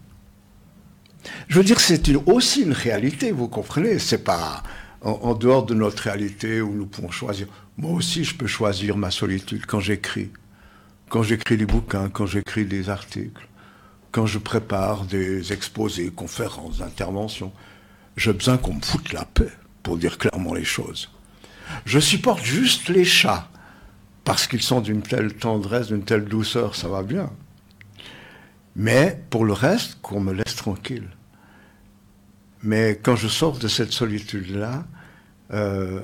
Je 1.48 1.58
veux 1.58 1.64
dire, 1.64 1.80
c'est 1.80 2.08
aussi 2.26 2.62
une 2.62 2.72
réalité, 2.72 3.30
vous 3.30 3.48
comprenez. 3.48 3.98
C'est 3.98 4.24
pas 4.24 4.62
en, 5.06 5.34
dehors 5.34 5.64
de 5.64 5.74
notre 5.74 6.02
réalité 6.02 6.60
où 6.60 6.74
nous 6.74 6.86
pouvons 6.86 7.10
choisir. 7.10 7.46
Moi 7.78 7.92
aussi, 7.92 8.24
je 8.24 8.34
peux 8.34 8.46
choisir 8.46 8.96
ma 8.96 9.10
solitude 9.10 9.64
quand 9.66 9.80
j'écris. 9.80 10.30
Quand 11.08 11.22
j'écris 11.22 11.56
des 11.56 11.66
bouquins, 11.66 12.08
quand 12.08 12.26
j'écris 12.26 12.64
des 12.64 12.90
articles, 12.90 13.46
quand 14.10 14.26
je 14.26 14.38
prépare 14.38 15.04
des 15.04 15.52
exposés, 15.52 16.10
conférences, 16.10 16.80
interventions. 16.80 17.52
J'ai 18.16 18.32
besoin 18.32 18.56
qu'on 18.56 18.74
me 18.74 18.80
foute 18.80 19.12
la 19.12 19.24
paix, 19.24 19.52
pour 19.82 19.98
dire 19.98 20.18
clairement 20.18 20.54
les 20.54 20.64
choses. 20.64 21.10
Je 21.84 22.00
supporte 22.00 22.42
juste 22.42 22.88
les 22.88 23.04
chats, 23.04 23.48
parce 24.24 24.46
qu'ils 24.46 24.62
sont 24.62 24.80
d'une 24.80 25.02
telle 25.02 25.34
tendresse, 25.34 25.88
d'une 25.88 26.02
telle 26.02 26.24
douceur, 26.24 26.74
ça 26.74 26.88
va 26.88 27.02
bien. 27.02 27.30
Mais 28.74 29.22
pour 29.30 29.44
le 29.44 29.52
reste, 29.52 29.98
qu'on 30.00 30.20
me 30.20 30.32
laisse 30.32 30.56
tranquille. 30.56 31.08
Mais 32.62 32.98
quand 33.00 33.16
je 33.16 33.28
sors 33.28 33.58
de 33.58 33.68
cette 33.68 33.92
solitude-là, 33.92 34.86
euh, 35.52 36.00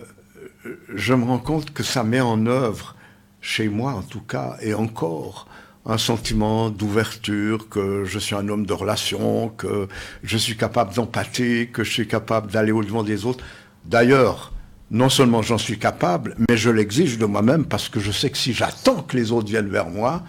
je 0.95 1.15
me 1.15 1.25
rends 1.25 1.39
compte 1.39 1.73
que 1.73 1.83
ça 1.83 2.05
met 2.05 2.21
en 2.21 2.47
œuvre, 2.47 2.97
chez 3.41 3.69
moi 3.69 3.93
en 3.93 4.03
tout 4.03 4.21
cas, 4.21 4.57
et 4.61 4.75
encore, 4.75 5.49
un 5.85 5.99
sentiment 5.99 6.71
d'ouverture, 6.71 7.69
que 7.69 8.05
je 8.05 8.19
suis 8.19 8.37
un 8.37 8.49
homme 8.49 8.67
de 8.67 8.73
relation, 8.73 9.49
que 9.49 9.89
je 10.23 10.39
suis 10.39 10.57
capable 10.57 10.95
d'empathie, 10.95 11.69
que 11.73 11.83
je 11.83 11.91
suis 11.91 12.07
capable 12.07 12.53
d'aller 12.53 12.73
au-devant 12.73 13.03
des 13.03 13.27
autres. 13.27 13.45
D'ailleurs, 13.85 14.53
non 14.93 15.09
seulement 15.09 15.43
j'en 15.43 15.59
suis 15.59 15.79
capable, 15.79 16.37
mais 16.49 16.57
je 16.57 16.71
l'exige 16.71 17.19
de 17.19 17.27
moi-même 17.27 17.65
parce 17.65 17.89
que 17.89 17.99
je 17.99 18.13
sais 18.13 18.31
que 18.31 18.39
si 18.39 18.53
j'attends 18.53 19.03
que 19.03 19.17
les 19.17 19.33
autres 19.33 19.49
viennent 19.49 19.71
vers 19.71 19.89
moi, 19.89 20.23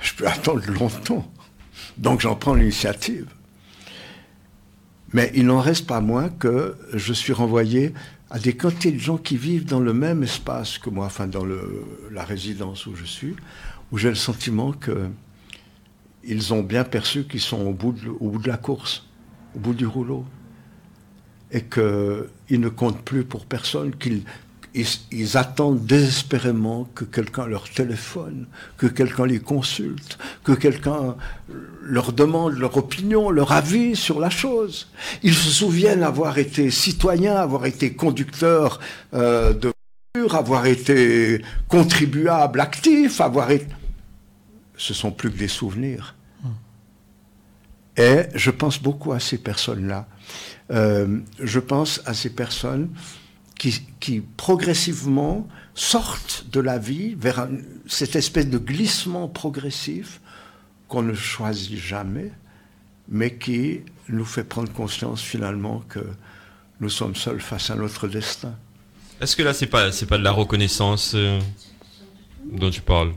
je 0.00 0.12
peux 0.12 0.26
attendre 0.28 0.62
longtemps. 0.70 1.30
Donc 1.96 2.20
j'en 2.20 2.34
prends 2.34 2.54
l'initiative. 2.54 3.26
Mais 5.14 5.30
il 5.34 5.46
n'en 5.46 5.60
reste 5.60 5.86
pas 5.86 6.00
moins 6.00 6.28
que 6.28 6.76
je 6.92 7.14
suis 7.14 7.32
renvoyé 7.32 7.94
à 8.30 8.38
des 8.38 8.54
quantités 8.54 8.92
de 8.92 8.98
gens 8.98 9.16
qui 9.16 9.36
vivent 9.36 9.64
dans 9.64 9.80
le 9.80 9.94
même 9.94 10.22
espace 10.22 10.78
que 10.78 10.90
moi, 10.90 11.06
enfin 11.06 11.26
dans 11.26 11.46
la 12.10 12.24
résidence 12.24 12.86
où 12.86 12.94
je 12.94 13.04
suis, 13.04 13.34
où 13.90 13.98
j'ai 13.98 14.10
le 14.10 14.14
sentiment 14.14 14.72
qu'ils 14.72 16.52
ont 16.52 16.62
bien 16.62 16.84
perçu 16.84 17.24
qu'ils 17.24 17.40
sont 17.40 17.60
au 17.60 17.72
bout, 17.72 17.92
de, 17.92 18.08
au 18.08 18.30
bout 18.30 18.38
de 18.38 18.48
la 18.48 18.58
course, 18.58 19.06
au 19.56 19.60
bout 19.60 19.74
du 19.74 19.86
rouleau, 19.86 20.24
et 21.50 21.62
qu'ils 21.62 22.60
ne 22.60 22.68
comptent 22.68 23.02
plus 23.02 23.24
pour 23.24 23.46
personne, 23.46 23.94
qu'ils 23.96 24.24
ils, 24.74 25.36
attendent 25.36 25.84
désespérément 25.84 26.88
que 26.94 27.04
quelqu'un 27.04 27.46
leur 27.46 27.68
téléphone, 27.68 28.46
que 28.76 28.86
quelqu'un 28.86 29.26
les 29.26 29.40
consulte, 29.40 30.18
que 30.44 30.52
quelqu'un 30.52 31.16
leur 31.82 32.12
demande 32.12 32.54
leur 32.54 32.76
opinion, 32.76 33.30
leur 33.30 33.52
avis 33.52 33.96
sur 33.96 34.20
la 34.20 34.30
chose. 34.30 34.88
Ils 35.22 35.34
se 35.34 35.50
souviennent 35.50 36.02
avoir 36.02 36.38
été 36.38 36.70
citoyens, 36.70 37.36
avoir 37.36 37.66
été 37.66 37.94
conducteurs 37.94 38.78
euh, 39.14 39.52
de 39.52 39.72
voiture, 40.14 40.34
avoir 40.34 40.66
été 40.66 41.42
contribuables 41.68 42.60
actifs, 42.60 43.20
avoir 43.20 43.50
été 43.50 43.66
ce 44.78 44.94
sont 44.94 45.10
plus 45.10 45.30
que 45.30 45.36
des 45.36 45.48
souvenirs. 45.48 46.14
Et 47.96 48.22
je 48.34 48.50
pense 48.50 48.80
beaucoup 48.80 49.12
à 49.12 49.18
ces 49.18 49.38
personnes-là. 49.38 50.06
Euh, 50.70 51.18
je 51.42 51.58
pense 51.58 52.00
à 52.06 52.14
ces 52.14 52.30
personnes 52.30 52.90
qui, 53.58 54.22
progressivement 54.36 55.48
sortent 55.74 56.46
de 56.52 56.60
la 56.60 56.78
vie 56.78 57.14
vers 57.14 57.48
cette 57.86 58.16
espèce 58.16 58.48
de 58.48 58.58
glissement 58.58 59.28
progressif 59.28 60.20
qu'on 60.88 61.02
ne 61.02 61.14
choisit 61.14 61.78
jamais, 61.78 62.30
mais 63.08 63.34
qui 63.34 63.80
nous 64.08 64.24
fait 64.24 64.44
prendre 64.44 64.72
conscience 64.72 65.20
finalement 65.20 65.82
que 65.88 66.00
nous 66.80 66.88
sommes 66.88 67.16
seuls 67.16 67.40
face 67.40 67.70
à 67.70 67.74
notre 67.74 68.08
destin. 68.08 68.54
Est-ce 69.20 69.36
que 69.36 69.42
là, 69.42 69.52
c'est 69.52 69.66
pas, 69.66 69.90
c'est 69.90 70.06
pas 70.06 70.18
de 70.18 70.22
la 70.22 70.30
reconnaissance 70.30 71.12
euh, 71.14 71.40
dont 72.44 72.70
tu 72.70 72.80
parles? 72.80 73.12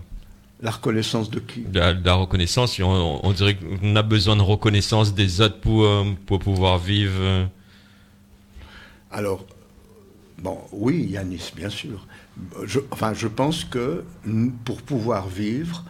La 0.59 0.71
reconnaissance 0.71 1.29
de 1.29 1.39
qui? 1.39 1.65
La, 1.73 1.93
la, 1.93 2.13
reconnaissance, 2.13 2.79
on, 2.79 3.33
dirait 3.33 3.55
qu'on 3.55 3.95
a 3.95 4.01
besoin 4.01 4.35
de 4.35 4.41
reconnaissance 4.41 5.13
des 5.13 5.41
autres 5.41 5.59
pour, 5.59 5.83
euh, 5.83 6.03
pour 6.25 6.39
pouvoir 6.39 6.77
vivre. 6.77 7.19
Euh. 7.19 7.45
Alors, 9.11 9.45
bon, 10.41 10.59
oui, 10.71 11.07
Yanis, 11.09 11.51
bien 11.55 11.69
sûr. 11.69 12.05
Je, 12.63 12.79
enfin, 12.91 13.13
je 13.13 13.27
pense 13.27 13.63
que 13.63 14.03
pour 14.65 14.81
pouvoir 14.81 15.27
vivre, 15.27 15.85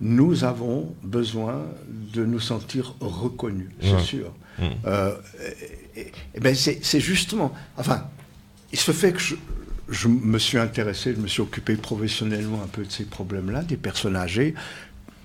nous 0.00 0.44
avons 0.44 0.94
besoin 1.02 1.64
de 2.12 2.24
nous 2.24 2.40
sentir 2.40 2.94
reconnus, 3.00 3.70
c'est 3.80 4.00
sûr. 4.00 4.32
Mmh. 4.58 4.64
Euh, 4.86 5.14
et, 5.96 6.12
ben 6.40 6.54
c'est 6.54 7.00
justement, 7.00 7.54
enfin, 7.76 8.04
il 8.72 8.78
se 8.78 8.90
fait 8.90 9.12
que 9.12 9.20
je, 9.20 9.36
je 9.88 10.08
me 10.08 10.38
suis 10.38 10.58
intéressé, 10.58 11.14
je 11.14 11.20
me 11.20 11.28
suis 11.28 11.42
occupé 11.42 11.76
professionnellement 11.76 12.62
un 12.62 12.66
peu 12.66 12.84
de 12.84 12.90
ces 12.90 13.04
problèmes-là, 13.04 13.62
des 13.62 13.76
personnes 13.76 14.16
âgées. 14.16 14.54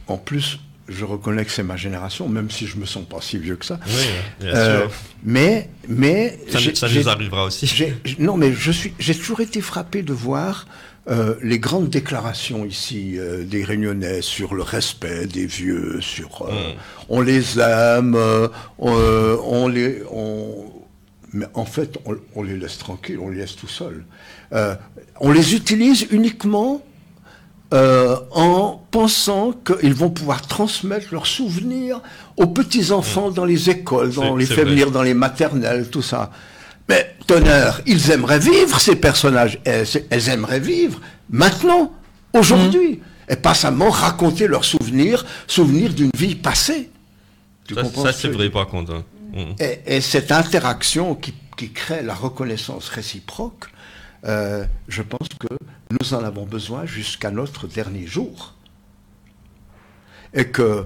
En 0.07 0.17
plus, 0.17 0.59
je 0.87 1.05
reconnais 1.05 1.45
que 1.45 1.51
c'est 1.51 1.63
ma 1.63 1.77
génération, 1.77 2.29
même 2.29 2.49
si 2.49 2.67
je 2.67 2.77
me 2.77 2.85
sens 2.85 3.05
pas 3.07 3.19
si 3.21 3.37
vieux 3.37 3.55
que 3.55 3.65
ça. 3.65 3.79
Oui, 3.85 3.93
bien 4.39 4.55
euh, 4.55 4.81
sûr. 4.81 4.91
Mais, 5.23 5.69
mais 5.87 6.39
ça, 6.49 6.87
nous 6.89 7.09
arrivera 7.09 7.45
aussi. 7.45 7.69
Non, 8.19 8.37
mais 8.37 8.53
je 8.53 8.71
suis, 8.71 8.93
j'ai 8.99 9.15
toujours 9.15 9.41
été 9.41 9.61
frappé 9.61 10.01
de 10.01 10.13
voir 10.13 10.67
euh, 11.09 11.35
les 11.41 11.59
grandes 11.59 11.89
déclarations 11.89 12.65
ici 12.65 13.15
euh, 13.17 13.43
des 13.43 13.63
Réunionnais 13.63 14.21
sur 14.21 14.53
le 14.53 14.63
respect 14.63 15.25
des 15.25 15.45
vieux, 15.45 15.99
sur 16.01 16.45
hmm. 16.49 16.77
on 17.09 17.21
les 17.21 17.59
aime, 17.59 18.17
on 18.77 19.67
les, 19.67 20.03
on, 20.11 20.71
mais 21.33 21.45
en 21.53 21.65
fait, 21.65 21.97
on, 22.35 22.43
les 22.43 22.57
laisse 22.57 22.77
tranquilles, 22.77 23.19
on 23.19 23.29
les 23.29 23.39
laisse 23.39 23.55
tout 23.55 23.67
seuls. 23.67 24.05
Euh, 24.53 24.75
on 25.19 25.31
les 25.31 25.55
utilise 25.55 26.07
uniquement 26.11 26.81
euh, 27.73 28.15
en 28.31 28.81
pensant 28.91 29.51
qu'ils 29.51 29.93
vont 29.93 30.09
pouvoir 30.09 30.41
transmettre 30.41 31.07
leurs 31.11 31.27
souvenirs 31.27 32.01
aux 32.37 32.47
petits-enfants 32.47 33.29
dans 33.29 33.45
les 33.45 33.69
écoles, 33.69 34.13
dans 34.13 34.35
les 34.35 34.45
faire 34.45 34.65
venir 34.65 34.91
dans 34.91 35.03
les 35.03 35.13
maternelles, 35.13 35.89
tout 35.89 36.01
ça. 36.01 36.31
Mais 36.87 37.15
tonnerre, 37.25 37.81
ils 37.85 38.11
aimeraient 38.11 38.39
vivre, 38.39 38.79
ces 38.79 38.95
personnages. 38.95 39.59
Elles, 39.65 40.29
aimeraient 40.29 40.61
vivre 40.61 41.01
maintenant, 41.29 41.93
aujourd'hui. 42.33 42.93
Mmh. 42.93 43.33
Et 43.33 43.35
pas 43.35 43.53
seulement 43.53 43.89
raconter 43.89 44.47
leurs 44.47 44.63
souvenirs, 44.63 45.25
souvenirs 45.47 45.93
d'une 45.93 46.11
vie 46.15 46.35
passée. 46.35 46.89
ça, 47.69 48.13
c'est 48.13 48.29
vrai 48.29 48.49
par 48.49 48.67
contre. 48.67 48.93
Hein. 48.93 49.03
Mm. 49.33 49.55
Et, 49.85 50.01
cette 50.01 50.31
interaction 50.31 51.15
qui, 51.15 51.33
crée 51.73 52.03
la 52.03 52.13
reconnaissance 52.13 52.87
réciproque, 52.89 53.65
euh, 54.25 54.65
je 54.87 55.01
pense 55.01 55.27
que 55.39 55.47
nous 55.99 56.13
en 56.13 56.23
avons 56.23 56.45
besoin 56.45 56.85
jusqu'à 56.85 57.31
notre 57.31 57.67
dernier 57.67 58.07
jour. 58.07 58.55
Et 60.33 60.47
que 60.47 60.85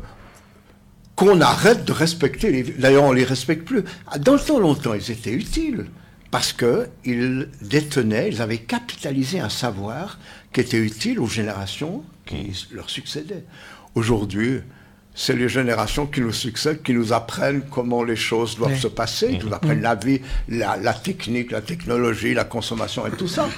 qu'on 1.15 1.41
arrête 1.41 1.85
de 1.85 1.91
respecter 1.91 2.51
les... 2.51 2.63
D'ailleurs, 2.63 3.03
on 3.03 3.11
les 3.11 3.23
respecte 3.23 3.65
plus. 3.65 3.83
Dans 4.19 4.33
le 4.33 4.39
temps 4.39 4.59
longtemps, 4.59 4.93
ils 4.93 5.11
étaient 5.11 5.33
utiles 5.33 5.85
parce 6.31 6.53
qu'ils 6.53 7.49
détenaient, 7.61 8.29
ils 8.29 8.41
avaient 8.41 8.59
capitalisé 8.59 9.39
un 9.39 9.49
savoir 9.49 10.17
qui 10.53 10.61
était 10.61 10.77
utile 10.77 11.19
aux 11.19 11.27
générations 11.27 12.03
qui 12.25 12.67
leur 12.71 12.89
succédaient. 12.89 13.43
Aujourd'hui, 13.93 14.61
c'est 15.13 15.36
les 15.36 15.50
générations 15.50 16.08
qui 16.08 16.21
nous 16.21 16.32
succèdent, 16.32 16.82
qui 16.84 16.93
nous 16.93 17.12
apprennent 17.12 17.63
comment 17.69 18.04
les 18.04 18.15
choses 18.15 18.56
doivent 18.56 18.80
se 18.80 18.88
passer, 18.88 19.38
qui 19.38 19.45
nous 19.45 19.54
apprennent 19.54 19.80
mm. 19.80 19.84
la 19.84 19.95
vie, 19.95 20.21
la, 20.47 20.93
technique, 20.93 21.52
la 21.52 21.62
technologie, 21.62 22.34
la 22.34 22.45
consommation 22.45 23.06
et 23.06 23.12
tout 23.12 23.28
ça. 23.28 23.50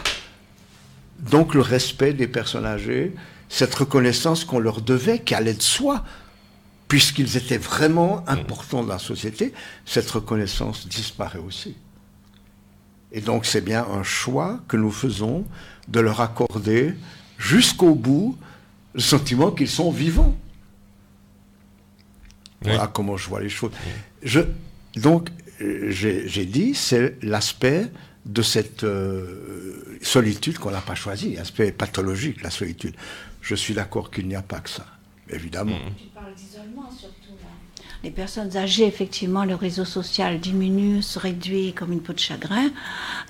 Donc 1.19 1.53
le 1.53 1.61
respect 1.61 2.13
des 2.13 2.27
personnes 2.27 2.65
âgées, 2.65 3.13
cette 3.49 3.73
reconnaissance 3.75 4.45
qu'on 4.45 4.59
leur 4.59 4.81
devait, 4.81 5.19
qui 5.19 5.35
allait 5.35 5.53
de 5.53 5.61
soi, 5.61 6.03
puisqu'ils 6.87 7.37
étaient 7.37 7.57
vraiment 7.57 8.23
importants 8.27 8.83
dans 8.83 8.93
la 8.93 8.99
société, 8.99 9.53
cette 9.85 10.09
reconnaissance 10.09 10.87
disparaît 10.87 11.39
aussi. 11.39 11.75
Et 13.11 13.21
donc 13.21 13.45
c'est 13.45 13.61
bien 13.61 13.85
un 13.85 14.03
choix 14.03 14.59
que 14.67 14.75
nous 14.75 14.91
faisons 14.91 15.45
de 15.87 15.99
leur 15.99 16.19
accorder 16.19 16.93
jusqu'au 17.37 17.93
bout 17.93 18.37
le 18.93 19.01
sentiment 19.01 19.51
qu'ils 19.51 19.69
sont 19.69 19.91
vivants. 19.91 20.35
Voilà 22.63 22.87
comment 22.87 23.17
je 23.17 23.29
vois 23.29 23.41
les 23.41 23.49
choses. 23.49 23.71
Je, 24.21 24.41
donc, 24.95 25.29
j'ai 25.59 26.45
dit, 26.45 26.73
c'est 26.73 27.17
l'aspect 27.23 27.89
de 28.25 28.41
cette 28.41 28.83
euh, 28.83 29.97
solitude 30.01 30.57
qu'on 30.57 30.71
n'a 30.71 30.81
pas 30.81 30.95
choisi, 30.95 31.35
l'aspect 31.35 31.71
pathologique, 31.71 32.41
la 32.41 32.49
solitude. 32.49 32.95
Je 33.41 33.55
suis 33.55 33.73
d'accord 33.73 34.11
qu'il 34.11 34.27
n'y 34.27 34.35
a 34.35 34.41
pas 34.41 34.59
que 34.59 34.69
ça, 34.69 34.85
évidemment. 35.29 35.75
Mm. 35.75 35.95
Tu 35.97 36.05
parles 36.07 36.33
d'isolement 36.33 36.89
surtout. 36.91 37.23
Les 38.03 38.11
personnes 38.11 38.57
âgées, 38.57 38.85
effectivement, 38.85 39.45
le 39.45 39.55
réseau 39.55 39.85
social 39.85 40.37
diminue, 40.37 41.01
se 41.01 41.17
réduit 41.19 41.71
comme 41.71 41.93
une 41.93 42.01
peau 42.01 42.11
de 42.11 42.19
chagrin. 42.19 42.69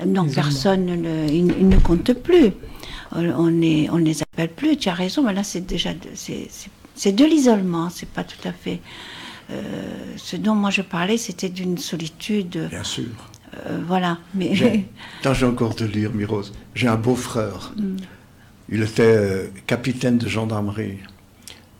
Donc 0.03 0.33
personne 0.33 0.85
ne, 0.85 1.29
il, 1.29 1.45
ne 1.45 1.77
compte 1.77 2.11
plus. 2.13 2.53
On 3.11 3.51
ne 3.51 3.91
on 3.91 3.97
les 3.97 4.23
appelle 4.23 4.49
plus. 4.49 4.77
Tu 4.77 4.89
as 4.89 4.95
raison, 4.95 5.21
mais 5.21 5.33
là 5.33 5.43
c'est 5.43 5.61
déjà 5.61 5.91
c'est 6.95 7.11
de 7.11 7.23
l'isolement. 7.23 7.91
C'est 7.91 8.09
pas 8.09 8.23
tout 8.23 8.47
à 8.47 8.51
fait 8.51 8.79
euh, 8.81 9.22
ce 10.17 10.35
dont 10.35 10.55
moi 10.55 10.69
je 10.69 10.81
parlais, 10.81 11.17
c'était 11.17 11.49
d'une 11.49 11.77
solitude. 11.77 12.67
Bien 12.69 12.83
sûr. 12.83 13.05
Euh, 13.67 13.79
voilà. 13.85 14.17
Mais... 14.33 14.55
J'ai, 14.55 14.87
j'ai 15.33 15.45
encore 15.45 15.75
de 15.75 15.85
lire, 15.85 16.13
Mirose. 16.13 16.53
J'ai 16.75 16.87
un 16.87 16.95
beau-frère. 16.95 17.73
Mm. 17.77 17.97
Il 18.69 18.81
était 18.83 19.03
euh, 19.03 19.47
capitaine 19.67 20.17
de 20.17 20.27
gendarmerie. 20.27 20.99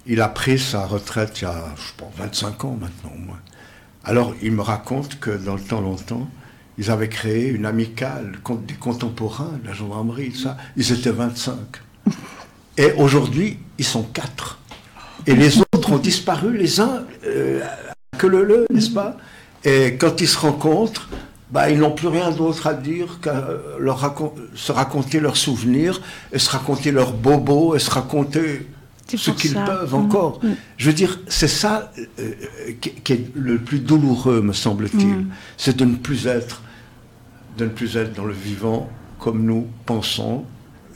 Il 0.05 0.21
a 0.21 0.27
pris 0.27 0.59
sa 0.59 0.85
retraite 0.85 1.41
il 1.41 1.45
y 1.45 1.47
a, 1.47 1.73
je 1.77 1.93
pense, 1.97 2.13
25 2.17 2.65
ans 2.65 2.77
maintenant 2.79 3.11
au 3.15 3.19
moins. 3.19 3.39
Alors, 4.03 4.33
il 4.41 4.51
me 4.51 4.61
raconte 4.61 5.19
que 5.19 5.31
dans 5.31 5.55
le 5.55 5.61
temps 5.61 5.79
longtemps, 5.79 6.29
ils 6.77 6.91
avaient 6.91 7.09
créé 7.09 7.47
une 7.47 7.65
amicale 7.65 8.33
des 8.67 8.73
contemporains 8.73 9.57
de 9.61 9.67
la 9.67 9.73
gendarmerie, 9.73 10.33
ça. 10.33 10.57
Ils 10.75 10.91
étaient 10.91 11.11
25. 11.11 11.55
Et 12.77 12.91
aujourd'hui, 12.93 13.59
ils 13.77 13.85
sont 13.85 14.03
4. 14.03 14.59
Et 15.25 15.35
les 15.35 15.59
autres 15.59 15.82
ont 15.93 15.97
disparu, 15.97 16.57
les 16.57 16.79
uns 16.79 17.03
euh, 17.25 17.61
que 18.17 18.27
le 18.27 18.43
le, 18.43 18.65
n'est-ce 18.71 18.91
pas? 18.91 19.17
Et 19.63 19.95
quand 19.95 20.21
ils 20.21 20.27
se 20.27 20.37
rencontrent, 20.37 21.07
bah, 21.51 21.69
ils 21.69 21.79
n'ont 21.79 21.91
plus 21.91 22.07
rien 22.07 22.31
d'autre 22.31 22.67
à 22.67 22.73
dire 22.73 23.19
qu'à 23.21 23.47
leur 23.79 23.99
se 24.55 24.71
raconter 24.71 25.19
leurs 25.19 25.37
souvenirs, 25.37 26.01
et 26.31 26.39
se 26.39 26.49
raconter 26.49 26.91
leurs 26.91 27.13
bobos, 27.13 27.75
et 27.75 27.79
se 27.79 27.91
raconter 27.91 28.67
ce 29.15 29.31
qu'ils 29.31 29.53
peuvent 29.53 29.93
encore. 29.93 30.39
Mm. 30.43 30.49
Je 30.77 30.89
veux 30.89 30.95
dire, 30.95 31.19
c'est 31.27 31.47
ça 31.47 31.91
euh, 32.19 32.31
qui, 32.81 33.13
est 33.13 33.35
le 33.35 33.57
plus 33.59 33.79
douloureux, 33.79 34.41
me 34.41 34.53
semble-t-il. 34.53 35.07
Mm. 35.07 35.29
C'est 35.57 35.77
de 35.77 35.85
ne 35.85 35.95
plus 35.95 36.27
être, 36.27 36.61
de 37.57 37.65
ne 37.65 37.69
plus 37.69 37.97
être 37.97 38.13
dans 38.13 38.25
le 38.25 38.33
vivant 38.33 38.89
comme 39.19 39.45
nous 39.45 39.67
pensons, 39.85 40.43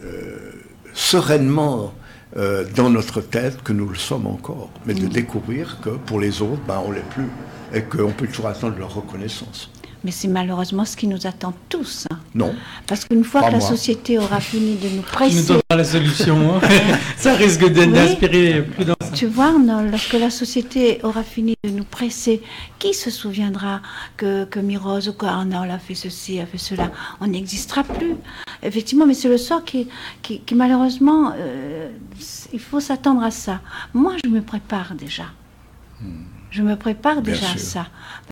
euh, 0.04 0.52
sereinement 0.93 1.93
euh, 2.38 2.66
dans 2.76 2.90
notre 2.90 3.22
tête 3.22 3.64
que 3.64 3.74
nous 3.74 3.88
le 3.90 3.96
sommes 3.96 4.28
encore, 4.28 4.70
mais 4.86 4.94
de 4.94 5.06
mm. 5.06 5.10
découvrir 5.10 5.80
que 5.82 5.90
pour 5.90 6.20
les 6.20 6.42
autres, 6.42 6.62
ben, 6.68 6.82
on 6.86 6.92
l'est 6.92 7.10
plus 7.10 7.30
et 7.74 7.82
qu'on 7.82 8.12
peut 8.12 8.28
toujours 8.28 8.48
attendre 8.48 8.78
leur 8.78 8.94
reconnaissance. 8.94 9.72
Mais 10.04 10.12
c'est 10.12 10.28
malheureusement 10.28 10.86
ce 10.86 10.95
qui 10.95 11.08
nous 11.08 11.26
attend 11.28 11.54
tous. 11.70 12.08
Hein. 12.12 12.20
Non. 12.36 12.54
Parce 12.86 13.06
qu'une 13.06 13.24
fois 13.24 13.43
que 13.43 13.54
la 13.54 13.62
société 13.62 14.20
aura 14.20 14.39
fini 14.39 14.76
de 14.76 14.89
nous 14.89 15.02
presser. 15.02 15.36
Nous 15.36 15.48
donne 15.48 15.62
la 15.70 15.84
solution. 15.84 16.56
Hein. 16.56 16.62
Ça 17.18 17.34
risque 17.34 17.68
d'inspirer 17.68 18.62
plus 18.62 18.86
dans 18.86 18.93
Tu 19.14 19.26
vois, 19.26 19.58
non, 19.58 19.82
lorsque 19.89 20.14
la 20.14 20.30
société 20.30 21.00
aura 21.04 21.24
fini 21.24 21.56
de 21.64 21.70
nous 21.70 21.84
presser, 21.84 22.41
qui 22.80 22.93
se 22.93 23.10
souviendra 23.10 23.82
que, 24.18 24.45
que 24.45 24.60
Mirose 24.60 25.10
ou 25.10 25.14
qu'Arnold 25.14 25.72
a 25.72 25.80
fait 25.80 25.95
ceci, 25.95 26.39
a 26.39 26.45
fait 26.45 26.58
cela? 26.58 26.91
On 27.20 27.28
n'existera 27.28 27.84
plus. 27.84 28.16
Effectivement, 28.64 29.06
mais 29.06 29.14
c'est 29.14 29.30
le 29.30 29.38
sort 29.38 29.64
qui, 29.64 29.88
qui, 30.22 30.41
malheureusement, 30.54 31.34
euh, 31.38 31.89
il 32.54 32.60
faut 32.60 32.80
s'attendre 32.80 33.24
à 33.24 33.32
ça. 33.32 33.62
Moi, 33.93 34.14
je 34.24 34.30
me 34.30 34.41
prépare 34.41 34.93
déjà. 34.95 35.26
Hmm. 36.02 36.24
Je 36.50 36.64
me 36.64 36.76
prépare 36.76 37.22
déjà 37.22 37.52
à 37.54 37.58
ça. 37.58 37.88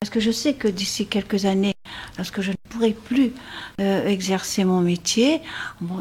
Parce 0.05 0.13
que 0.13 0.19
je 0.19 0.29
sais 0.29 0.53
que 0.53 0.67
d'ici 0.67 1.07
quelques 1.07 1.45
années, 1.45 1.73
lorsque 2.17 2.41
je 2.41 2.51
ne 2.51 2.55
pourrai 2.69 2.91
plus 2.91 3.31
euh, 3.81 4.05
exercer 4.05 4.63
mon 4.63 4.79
métier, 4.79 5.41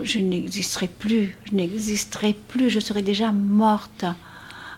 je 0.02 0.18
n'existerai 0.18 0.88
plus. 0.88 1.38
Je 1.46 1.54
n'existerai 1.54 2.34
plus. 2.34 2.68
Je 2.68 2.80
serai 2.80 3.00
déjà 3.00 3.32
morte. 3.32 4.04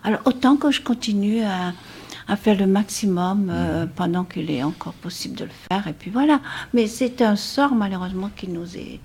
Alors 0.05 0.21
autant 0.23 0.55
que 0.55 0.71
je 0.71 0.79
continue 0.79 1.41
à, 1.43 1.73
faire 2.37 2.57
le 2.57 2.67
maximum 2.67 3.49
euh, 3.51 3.83
mm. 3.85 3.89
pendant 3.97 4.23
qu'il 4.23 4.49
est 4.49 4.63
encore 4.63 4.93
possible 4.93 5.35
de 5.35 5.43
le 5.43 5.51
faire. 5.69 5.85
Et 5.89 5.93
puis 5.93 6.09
voilà. 6.09 6.39
Mais 6.73 6.87
c'est 6.87 7.21
un 7.21 7.35
sort 7.35 7.75
malheureusement 7.75 8.31
qui 8.33 8.47
nous 8.47 8.77
est... 8.77 9.01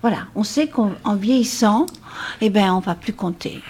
Voilà, 0.00 0.28
on 0.34 0.44
sait 0.44 0.68
qu'en 0.68 1.14
vieillissant, 1.14 1.84
eh 2.40 2.48
ben, 2.48 2.72
on 2.72 2.80
va 2.80 2.94
plus 2.94 3.12
compter. 3.12 3.60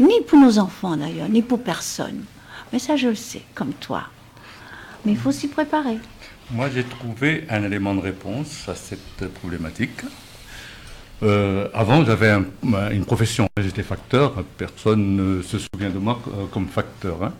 Ni 0.00 0.22
pour 0.26 0.40
nos 0.40 0.58
enfants 0.58 0.96
d'ailleurs, 0.96 1.28
ni 1.28 1.42
pour 1.42 1.62
personne. 1.62 2.24
Mais 2.72 2.80
ça, 2.80 2.96
je 2.96 3.06
le 3.06 3.14
sais, 3.14 3.42
comme 3.54 3.74
toi. 3.74 4.08
Mais 5.04 5.12
il 5.12 5.18
faut 5.18 5.32
s'y 5.32 5.48
préparer. 5.48 5.98
Moi, 6.50 6.68
j'ai 6.74 6.84
trouvé 6.84 7.44
un 7.48 7.62
élément 7.62 7.94
de 7.94 8.00
réponse 8.00 8.68
à 8.68 8.74
cette 8.74 9.32
problématique. 9.34 10.00
Euh, 11.22 11.68
avant, 11.74 12.04
j'avais 12.04 12.32
une 12.92 13.04
profession, 13.04 13.48
j'étais 13.58 13.82
facteur. 13.82 14.32
Personne 14.56 15.16
ne 15.16 15.42
se 15.42 15.58
souvient 15.58 15.90
de 15.90 15.98
moi 15.98 16.20
euh, 16.28 16.46
comme 16.52 16.66
facteur. 16.66 17.22
Hein. 17.22 17.32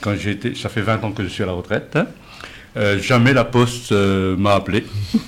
Quand 0.00 0.14
j'ai 0.16 0.32
été, 0.32 0.54
ça 0.54 0.68
fait 0.68 0.82
20 0.82 1.04
ans 1.04 1.12
que 1.12 1.22
je 1.22 1.28
suis 1.28 1.42
à 1.42 1.46
la 1.46 1.52
retraite. 1.52 1.94
Hein. 1.94 2.06
Euh, 2.76 2.98
jamais 3.00 3.32
la 3.32 3.44
poste 3.44 3.92
m'a 3.92 4.54
appelé. 4.54 4.84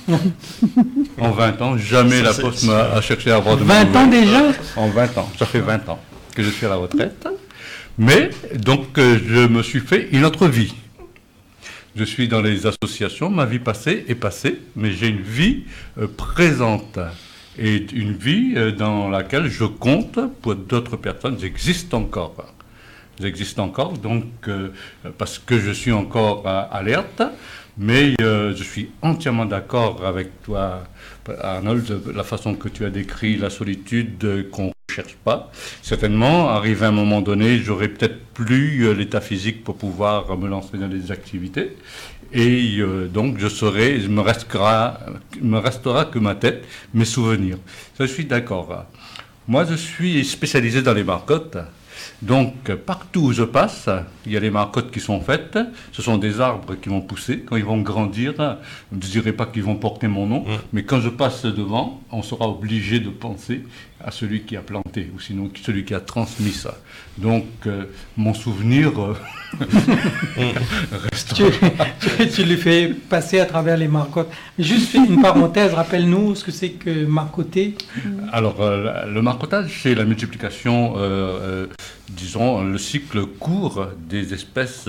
en 1.18 1.30
20 1.30 1.62
ans, 1.62 1.76
jamais 1.76 2.22
la 2.22 2.34
poste 2.34 2.64
m'a 2.64 3.00
cherché 3.00 3.30
à 3.30 3.36
avoir 3.36 3.56
de 3.56 3.64
20 3.64 3.96
ans 3.96 4.06
déjà? 4.06 4.42
En 4.76 4.88
20 4.88 5.18
ans, 5.18 5.28
ça 5.38 5.46
fait 5.46 5.60
20 5.60 5.88
ans 5.88 5.98
que 6.34 6.42
je 6.42 6.50
suis 6.50 6.66
à 6.66 6.70
la 6.70 6.76
retraite. 6.76 7.26
Mais 7.98 8.30
donc 8.56 8.98
euh, 8.98 9.18
je 9.26 9.46
me 9.46 9.62
suis 9.62 9.80
fait 9.80 10.08
une 10.12 10.24
autre 10.24 10.48
vie. 10.48 10.74
Je 11.94 12.04
suis 12.04 12.26
dans 12.26 12.40
les 12.40 12.66
associations, 12.66 13.28
ma 13.28 13.44
vie 13.44 13.58
passée 13.58 14.06
est 14.08 14.14
passée, 14.14 14.58
mais 14.76 14.92
j'ai 14.92 15.08
une 15.08 15.20
vie 15.20 15.64
euh, 15.98 16.06
présente 16.08 16.98
et 17.58 17.86
une 17.92 18.14
vie 18.14 18.54
euh, 18.56 18.72
dans 18.72 19.10
laquelle 19.10 19.48
je 19.48 19.64
compte 19.64 20.18
pour 20.40 20.54
d'autres 20.54 20.96
personnes. 20.96 21.36
J'existe 21.38 21.92
encore. 21.92 22.54
J'existe 23.20 23.58
encore, 23.58 23.92
donc 23.92 24.24
parce 25.18 25.38
que 25.38 25.60
je 25.60 25.70
suis 25.70 25.92
encore 25.92 26.48
alerte, 26.48 27.22
mais 27.76 28.14
je 28.18 28.62
suis 28.62 28.88
entièrement 29.02 29.44
d'accord 29.44 30.04
avec 30.06 30.42
toi, 30.42 30.82
Arnold, 31.40 32.02
la 32.14 32.24
façon 32.24 32.54
que 32.54 32.68
tu 32.68 32.84
as 32.84 32.90
décrit 32.90 33.36
la 33.36 33.50
solitude 33.50 34.50
qu'on 34.50 34.72
cherche 34.92 35.16
pas. 35.24 35.50
Certainement, 35.82 36.50
arrivé 36.50 36.84
à 36.84 36.88
un 36.88 36.92
moment 36.92 37.22
donné, 37.22 37.58
j'aurai 37.58 37.88
peut-être 37.88 38.18
plus 38.34 38.86
euh, 38.86 38.94
l'état 38.94 39.20
physique 39.20 39.64
pour 39.64 39.76
pouvoir 39.76 40.36
me 40.36 40.48
lancer 40.48 40.76
dans 40.76 40.88
des 40.88 41.10
activités. 41.10 41.76
Et 42.32 42.78
euh, 42.78 43.08
donc, 43.08 43.38
je 43.38 43.48
serai, 43.48 43.96
il 43.96 44.08
me 44.10 44.20
restera, 44.20 45.00
me 45.40 45.58
restera 45.58 46.04
que 46.04 46.18
ma 46.18 46.34
tête, 46.34 46.64
mes 46.94 47.04
souvenirs. 47.04 47.58
je 47.98 48.04
suis 48.04 48.24
d'accord. 48.24 48.86
Moi, 49.48 49.64
je 49.68 49.74
suis 49.74 50.24
spécialisé 50.24 50.82
dans 50.82 50.94
les 50.94 51.04
marcottes. 51.04 51.58
Donc, 52.22 52.72
partout 52.86 53.20
où 53.20 53.32
je 53.32 53.42
passe, 53.42 53.88
il 54.26 54.32
y 54.32 54.36
a 54.36 54.40
les 54.40 54.50
marcottes 54.50 54.92
qui 54.92 55.00
sont 55.00 55.20
faites. 55.20 55.58
Ce 55.90 56.02
sont 56.02 56.18
des 56.18 56.40
arbres 56.40 56.76
qui 56.76 56.88
vont 56.88 57.00
pousser. 57.00 57.40
Quand 57.40 57.56
ils 57.56 57.64
vont 57.64 57.80
grandir, 57.80 58.34
je 58.38 58.96
ne 58.96 59.00
dirais 59.00 59.32
pas 59.32 59.46
qu'ils 59.46 59.64
vont 59.64 59.74
porter 59.74 60.06
mon 60.06 60.26
nom, 60.26 60.40
mmh. 60.40 60.58
mais 60.72 60.84
quand 60.84 61.00
je 61.00 61.08
passe 61.08 61.44
devant, 61.44 62.00
on 62.12 62.22
sera 62.22 62.48
obligé 62.48 63.00
de 63.00 63.10
penser 63.10 63.64
à 64.04 64.10
celui 64.10 64.42
qui 64.42 64.56
a 64.56 64.60
planté, 64.60 65.10
ou 65.14 65.20
sinon 65.20 65.50
celui 65.62 65.84
qui 65.84 65.94
a 65.94 66.00
transmis 66.00 66.52
ça. 66.52 66.76
Donc, 67.18 67.44
euh, 67.66 67.84
mon 68.16 68.34
souvenir 68.34 68.92
euh, 69.00 69.16
reste. 70.92 71.34
Tu, 71.34 71.44
tu, 72.28 72.44
lui 72.44 72.56
fais 72.56 72.88
passer 72.88 73.40
à 73.40 73.46
travers 73.46 73.76
les 73.76 73.88
marcottes. 73.88 74.30
Juste 74.58 74.94
une 74.94 75.20
parenthèse, 75.20 75.74
rappelle-nous 75.74 76.34
ce 76.34 76.44
que 76.44 76.50
c'est 76.50 76.70
que 76.70 77.04
marcoter. 77.04 77.76
Alors, 78.32 78.60
euh, 78.60 79.06
le 79.06 79.22
marcotage, 79.22 79.80
c'est 79.82 79.94
la 79.94 80.04
multiplication, 80.04 80.94
disons, 82.08 82.62
le 82.64 82.78
cycle 82.78 83.26
court 83.26 83.88
des 84.08 84.34
espèces 84.34 84.88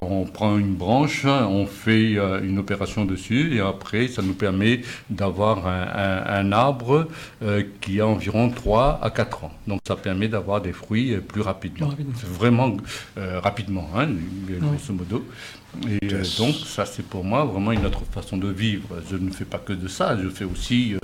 On 0.00 0.24
prend 0.24 0.56
une 0.58 0.74
branche, 0.74 1.26
on 1.26 1.66
fait 1.66 2.16
euh, 2.16 2.42
une 2.42 2.58
opération 2.58 3.04
dessus 3.04 3.54
et 3.54 3.60
après 3.60 4.08
ça 4.08 4.22
nous 4.22 4.32
permet 4.32 4.80
d'avoir 5.10 5.66
un, 5.66 6.50
arbre 6.52 7.08
euh, 7.42 7.62
qui 7.80 8.00
a 8.00 8.06
environ 8.06 8.48
3 8.48 9.00
à 9.02 9.10
4 9.10 9.44
ans. 9.44 9.52
Donc 9.66 9.80
ça 9.86 9.96
permet 9.96 10.28
d'avoir 10.28 10.62
des 10.62 10.72
fruits 10.72 11.16
plus 11.18 11.42
rapidement. 11.42 11.90
Vraiment 12.24 12.74
euh, 13.18 13.38
rapidement, 13.40 13.88
hein, 13.94 14.08
grosso 14.48 14.94
modo. 14.94 15.26
Et 15.86 16.06
donc 16.38 16.54
ça 16.54 16.86
c'est 16.86 17.04
pour 17.04 17.24
moi 17.24 17.44
vraiment 17.44 17.72
une 17.72 17.84
autre 17.84 18.02
façon 18.12 18.38
de 18.38 18.48
vivre. 18.48 18.88
Je 19.10 19.16
ne 19.16 19.30
fais 19.30 19.44
pas 19.44 19.58
que 19.58 19.74
de 19.74 19.88
ça, 19.88 20.16
je 20.22 20.28
fais 20.30 20.44
aussi 20.44 20.96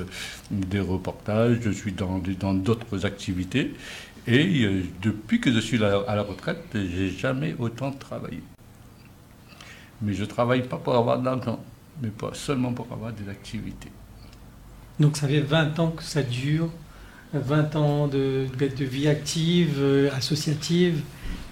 des 0.50 0.80
reportages, 0.80 1.58
je 1.60 1.70
suis 1.70 1.92
dans 1.92 2.54
d'autres 2.54 3.04
activités. 3.04 3.74
Et 4.26 4.66
depuis 5.02 5.40
que 5.40 5.52
je 5.52 5.58
suis 5.58 5.82
à 5.82 6.14
la 6.14 6.22
retraite, 6.22 6.64
j'ai 6.74 7.10
jamais 7.10 7.54
autant 7.58 7.90
travaillé. 7.92 8.42
Mais 10.02 10.12
je 10.12 10.22
ne 10.22 10.26
travaille 10.26 10.62
pas 10.62 10.76
pour 10.76 10.94
avoir 10.94 11.18
de 11.18 11.24
l'argent, 11.24 11.60
mais 12.02 12.08
pas 12.08 12.30
seulement 12.32 12.72
pour 12.72 12.86
avoir 12.92 13.12
des 13.12 13.28
activités. 13.28 13.90
Donc 15.00 15.16
ça 15.16 15.28
fait 15.28 15.40
20 15.40 15.78
ans 15.78 15.90
que 15.90 16.02
ça 16.02 16.22
dure, 16.22 16.70
20 17.32 17.76
ans 17.76 18.06
de, 18.08 18.46
de 18.58 18.84
vie 18.84 19.08
active, 19.08 19.76
euh, 19.78 20.10
associative, 20.16 21.02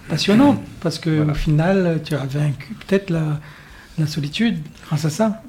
passionnante, 0.09 0.59
parce 0.81 0.99
qu'au 0.99 1.33
final, 1.33 2.01
tu 2.03 2.15
as 2.15 2.25
vaincu 2.25 2.73
peut-être 2.73 3.09
la, 3.09 3.39
la, 3.97 4.07
solitude 4.07 4.59
grâce 4.87 5.05
à 5.05 5.09
ça. 5.09 5.41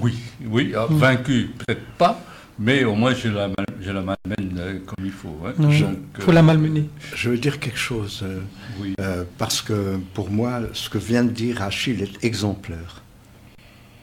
Oui, 0.00 0.14
oui, 0.44 0.72
ah, 0.76 0.86
vaincu 0.88 1.50
peut-être 1.58 1.84
pas, 1.96 2.20
mais 2.58 2.84
au 2.84 2.94
moins 2.94 3.14
je 3.14 3.28
la, 3.28 3.50
je 3.80 3.90
la 3.90 4.02
malmène 4.02 4.58
euh, 4.58 4.78
comme 4.84 5.04
il 5.04 5.12
faut. 5.12 5.38
Il 5.58 5.84
hein. 5.84 5.94
faut 6.18 6.32
la 6.32 6.42
malmener. 6.42 6.88
Je 7.14 7.30
veux 7.30 7.38
dire 7.38 7.60
quelque 7.60 7.78
chose, 7.78 8.20
euh, 8.22 8.40
oui. 8.80 8.94
Euh, 9.00 9.24
parce 9.38 9.62
que 9.62 9.98
pour 10.14 10.30
moi, 10.30 10.60
ce 10.72 10.90
que 10.90 10.98
vient 10.98 11.24
de 11.24 11.30
dire 11.30 11.62
Achille 11.62 12.02
est 12.02 12.24
exemplaire, 12.24 13.02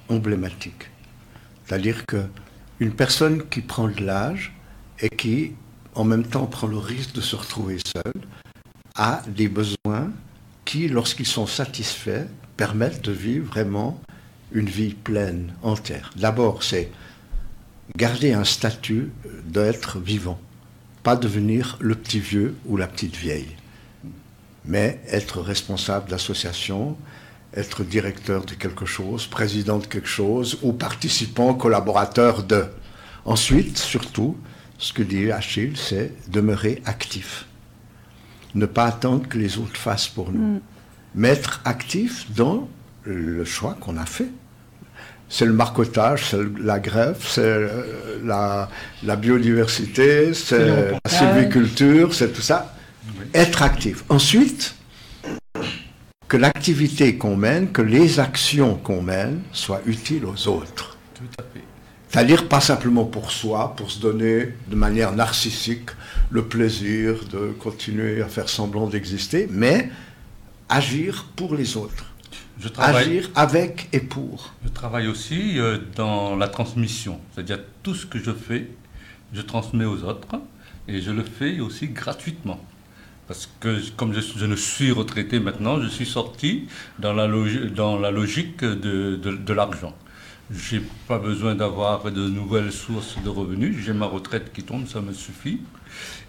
emblématique. 0.10 0.90
C'est-à-dire 1.66 2.06
que 2.06 2.24
une 2.80 2.92
personne 2.92 3.48
qui 3.50 3.62
prend 3.62 3.88
de 3.88 4.02
l'âge 4.02 4.54
et 5.00 5.10
qui, 5.10 5.54
en 5.94 6.04
même 6.04 6.26
temps, 6.26 6.46
prend 6.46 6.68
le 6.68 6.78
risque 6.78 7.14
de 7.14 7.22
se 7.22 7.36
retrouver 7.36 7.78
seule, 7.86 8.22
a 8.96 9.22
des 9.28 9.48
besoins 9.48 10.12
qui, 10.64 10.88
lorsqu'ils 10.88 11.26
sont 11.26 11.48
satisfaits, 11.48 12.28
permettent 12.58 13.04
de 13.04 13.12
vivre 13.12 13.46
vraiment 13.46 14.02
une 14.52 14.68
vie 14.68 14.94
pleine, 14.94 15.54
entière. 15.62 16.12
D'abord, 16.16 16.64
c'est 16.64 16.92
garder 17.96 18.34
un 18.34 18.44
statut 18.44 19.12
d'être 19.46 20.00
vivant, 20.00 20.40
pas 21.04 21.16
devenir 21.16 21.78
le 21.80 21.96
petit 21.96 22.20
vieux 22.20 22.56
ou 22.66 22.78
la 22.78 22.88
petite 22.88 23.16
vieille, 23.16 23.56
mais 24.66 25.00
être 25.08 25.42
responsable 25.42 26.10
d'association, 26.10 26.98
être 27.56 27.84
directeur 27.84 28.46
de 28.46 28.54
quelque 28.54 28.86
chose, 28.86 29.28
président 29.28 29.78
de 29.78 29.86
quelque 29.86 30.08
chose 30.08 30.60
ou 30.62 30.74
participant, 30.74 31.54
collaborateur 31.54 32.44
de. 32.44 32.66
Ensuite, 33.24 33.78
surtout, 33.78 34.38
ce 34.78 34.94
que 34.94 35.04
dit 35.04 35.32
Achille, 35.32 35.78
c'est 35.78 36.12
demeurer 36.30 36.82
actif. 36.86 37.46
Ne 38.56 38.66
pas 38.66 38.86
attendre 38.86 39.28
que 39.28 39.38
les 39.38 39.58
autres 39.58 39.78
fassent 39.78 40.08
pour 40.08 40.32
nous. 40.32 40.56
Mm. 40.56 40.62
Mais 41.16 41.30
être 41.30 41.62
actif 41.64 42.30
dans 42.32 42.68
le 43.04 43.46
choix 43.46 43.76
qu'on 43.80 43.98
a 43.98 44.06
fait 44.06 44.30
c'est 45.36 45.46
le 45.46 45.52
marcotage, 45.52 46.30
c'est 46.30 46.40
la 46.62 46.80
greffe, 46.80 47.28
c'est 47.30 47.42
euh, 47.42 48.22
la, 48.24 49.16
biodiversité, 49.18 50.34
c'est 50.34 50.66
la 50.66 51.00
sylviculture, 51.06 52.14
c'est 52.14 52.32
tout 52.32 52.42
ça. 52.42 52.74
être 53.34 53.62
actif. 53.62 54.06
Ensuite, 54.08 54.76
que 56.30 56.38
l'activité 56.38 57.18
qu'on 57.18 57.36
mène, 57.36 57.70
que 57.74 57.82
les 57.82 58.22
actions 58.22 58.76
qu'on 58.76 59.02
mène 59.02 59.42
soient 59.52 59.82
utiles 59.86 60.24
aux 60.24 60.48
autres. 60.48 60.98
Tout 61.14 61.24
à 61.38 61.44
fait. 61.44 61.66
C'est-à-dire 62.08 62.48
pas 62.48 62.62
simplement 62.62 63.04
pour 63.04 63.30
soi, 63.30 63.74
pour 63.76 63.92
se 63.92 64.00
donner 64.00 64.54
de 64.70 64.76
manière 64.76 65.12
narcissique 65.12 65.90
le 66.30 66.46
plaisir 66.46 67.16
de 67.30 67.54
continuer 67.60 68.22
à 68.22 68.30
faire 68.30 68.48
semblant 68.48 68.88
d'exister, 68.88 69.50
mais 69.52 69.90
agir 70.70 71.26
pour 71.36 71.56
les 71.56 71.76
autres. 71.76 72.15
Je 72.60 72.70
travaille, 72.70 73.06
Agir 73.18 73.30
avec 73.36 73.90
et 73.92 74.00
pour. 74.00 74.54
je 74.64 74.70
travaille 74.70 75.08
aussi 75.08 75.60
euh, 75.60 75.78
dans 75.96 76.36
la 76.36 76.48
transmission. 76.48 77.20
C'est-à-dire 77.34 77.60
tout 77.84 77.94
ce 77.96 78.06
que 78.06 78.18
je 78.18 78.32
fais, 78.32 78.70
je 79.34 79.42
transmets 79.42 79.86
aux 79.86 80.04
autres 80.04 80.36
et 80.88 81.02
je 81.02 81.12
le 81.12 81.24
fais 81.24 81.60
aussi 81.60 81.88
gratuitement. 81.90 82.60
Parce 83.28 83.50
que 83.60 83.82
comme 83.98 84.14
je, 84.14 84.22
je 84.22 84.46
ne 84.46 84.56
suis 84.56 84.92
retraité 84.92 85.40
maintenant, 85.40 85.82
je 85.82 85.88
suis 85.88 86.06
sorti 86.06 86.68
dans 87.00 87.12
la, 87.14 87.28
logi- 87.28 87.72
dans 87.72 88.00
la 88.00 88.12
logique 88.12 88.60
de, 88.64 89.16
de- 89.16 89.36
de 89.36 89.54
l'argent. 89.54 89.94
J'ai 90.52 90.82
pas 91.08 91.18
besoin 91.18 91.56
d'avoir 91.56 92.12
de 92.12 92.28
nouvelles 92.30 92.72
sources 92.72 93.18
de 93.24 93.30
revenus. 93.30 93.76
J'ai 93.84 93.94
ma 93.94 94.06
retraite 94.06 94.54
qui 94.54 94.62
tombe, 94.64 94.88
ça 94.88 95.02
me 95.02 95.12
suffit. 95.12 95.60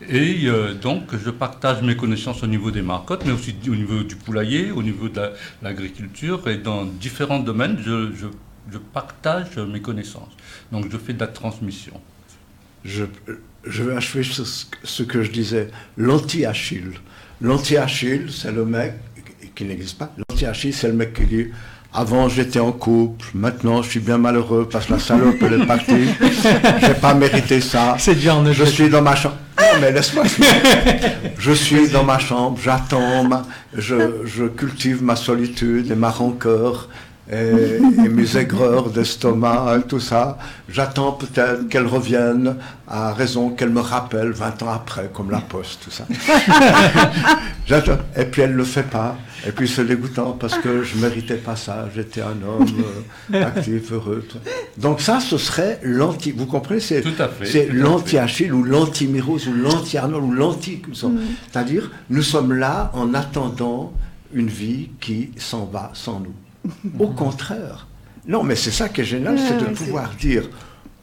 Et 0.08 0.42
euh, 0.44 0.74
donc, 0.74 1.04
je 1.24 1.30
partage 1.30 1.82
mes 1.82 1.96
connaissances 1.96 2.42
au 2.42 2.46
niveau 2.46 2.70
des 2.70 2.82
marcottes, 2.82 3.22
mais 3.24 3.32
aussi 3.32 3.54
au 3.68 3.74
niveau 3.74 4.02
du 4.02 4.14
poulailler, 4.16 4.70
au 4.70 4.82
niveau 4.82 5.08
de 5.08 5.16
la- 5.20 5.32
l'agriculture 5.62 6.46
et 6.48 6.58
dans 6.58 6.84
différents 6.84 7.38
domaines, 7.38 7.78
je, 7.84 8.12
je- 8.14 8.26
je 8.72 8.78
partage 8.78 9.56
mes 9.56 9.80
connaissances. 9.80 10.34
Donc, 10.72 10.86
je 10.90 10.98
fais 10.98 11.12
de 11.14 11.20
la 11.20 11.28
transmission. 11.28 12.00
Je, 12.84 13.04
je 13.64 13.82
vais 13.82 13.96
achever 13.96 14.22
ce, 14.24 14.42
ce 14.84 15.02
que 15.02 15.22
je 15.22 15.30
disais. 15.30 15.68
L'anti-Achille. 15.96 16.92
L'anti-Achille, 17.40 18.26
c'est 18.30 18.52
le 18.52 18.64
mec 18.64 18.94
qui 19.54 19.64
n'existe 19.64 19.98
pas. 19.98 20.12
L'anti-Achille, 20.18 20.72
c'est 20.74 20.88
le 20.88 20.94
mec 20.94 21.14
qui 21.14 21.24
dit 21.26 21.46
Avant 21.92 22.28
j'étais 22.28 22.58
en 22.60 22.72
couple, 22.72 23.26
maintenant 23.34 23.82
je 23.82 23.90
suis 23.90 24.00
bien 24.00 24.18
malheureux 24.18 24.68
parce 24.70 24.86
que 24.86 24.92
la 24.92 24.98
salope 24.98 25.36
elle 25.42 25.62
est 25.62 25.66
partie. 25.66 26.06
J'ai 26.80 26.94
pas 27.00 27.14
mérité 27.14 27.60
ça. 27.60 27.96
C'est. 27.98 28.14
Je 28.52 28.64
suis 28.64 28.88
dans 28.90 29.02
ma 29.02 29.16
chambre. 29.16 29.36
Mais 29.80 29.92
laisse-moi. 29.92 30.24
Je 31.38 31.52
suis 31.52 31.88
dans 31.88 32.04
ma 32.04 32.18
chambre, 32.18 32.58
j'attends, 32.62 33.28
je 33.76 34.48
cultive 34.48 35.02
ma 35.02 35.16
solitude 35.16 35.90
et 35.90 35.94
ma 35.94 36.10
rancœur 36.10 36.88
et, 37.30 37.76
et 38.04 38.08
mes 38.08 38.36
aigreurs 38.36 38.90
d'estomac 38.90 39.76
tout 39.88 40.00
ça. 40.00 40.38
J'attends 40.68 41.12
peut-être 41.12 41.68
qu'elle 41.68 41.86
revienne 41.86 42.56
à 42.88 43.12
raison 43.12 43.50
qu'elle 43.50 43.70
me 43.70 43.80
rappelle 43.80 44.30
20 44.30 44.62
ans 44.62 44.70
après, 44.72 45.10
comme 45.12 45.30
la 45.30 45.40
poste, 45.40 45.80
tout 45.84 45.90
ça. 45.90 46.06
J'attends. 47.66 47.98
Et 48.16 48.24
puis 48.24 48.42
elle 48.42 48.52
ne 48.52 48.56
le 48.56 48.64
fait 48.64 48.84
pas. 48.84 49.16
Et 49.46 49.52
puis 49.52 49.68
c'est 49.68 49.84
dégoûtant 49.84 50.36
parce 50.38 50.56
que 50.58 50.82
je 50.82 50.96
méritais 50.98 51.36
pas 51.36 51.56
ça. 51.56 51.88
J'étais 51.94 52.20
un 52.22 52.36
homme 52.46 52.66
euh, 53.34 53.44
actif, 53.46 53.92
heureux. 53.92 54.24
tout. 54.28 54.38
Donc 54.78 55.00
ça, 55.00 55.20
ce 55.20 55.36
serait 55.38 55.80
l'anti. 55.82 56.32
Vous 56.32 56.46
comprenez 56.46 56.80
C'est 56.80 57.02
Tout 57.02 57.20
à 57.20 57.28
fait, 57.28 57.46
c'est 57.46 57.66
tout 57.66 57.72
à 57.72 57.78
l'anti-Achille 57.80 58.52
ou 58.52 58.62
l'anti-Miros 58.62 59.46
ou 59.48 59.54
l'anti-Arnold 59.54 60.24
ou 60.24 60.32
l'anti. 60.32 60.82
C'est-à-dire, 60.92 61.90
nous 62.10 62.22
sommes 62.22 62.52
là 62.52 62.90
en 62.94 63.14
attendant 63.14 63.92
une 64.32 64.48
vie 64.48 64.90
qui 65.00 65.30
s'en 65.36 65.64
va 65.66 65.90
sans 65.94 66.20
nous. 66.20 66.34
Au 66.98 67.08
contraire. 67.08 67.86
Non, 68.26 68.42
mais 68.42 68.56
c'est 68.56 68.70
ça 68.70 68.88
qui 68.88 69.02
est 69.02 69.04
génial, 69.04 69.38
c'est 69.38 69.58
de 69.58 69.74
pouvoir 69.74 70.10
dire. 70.14 70.48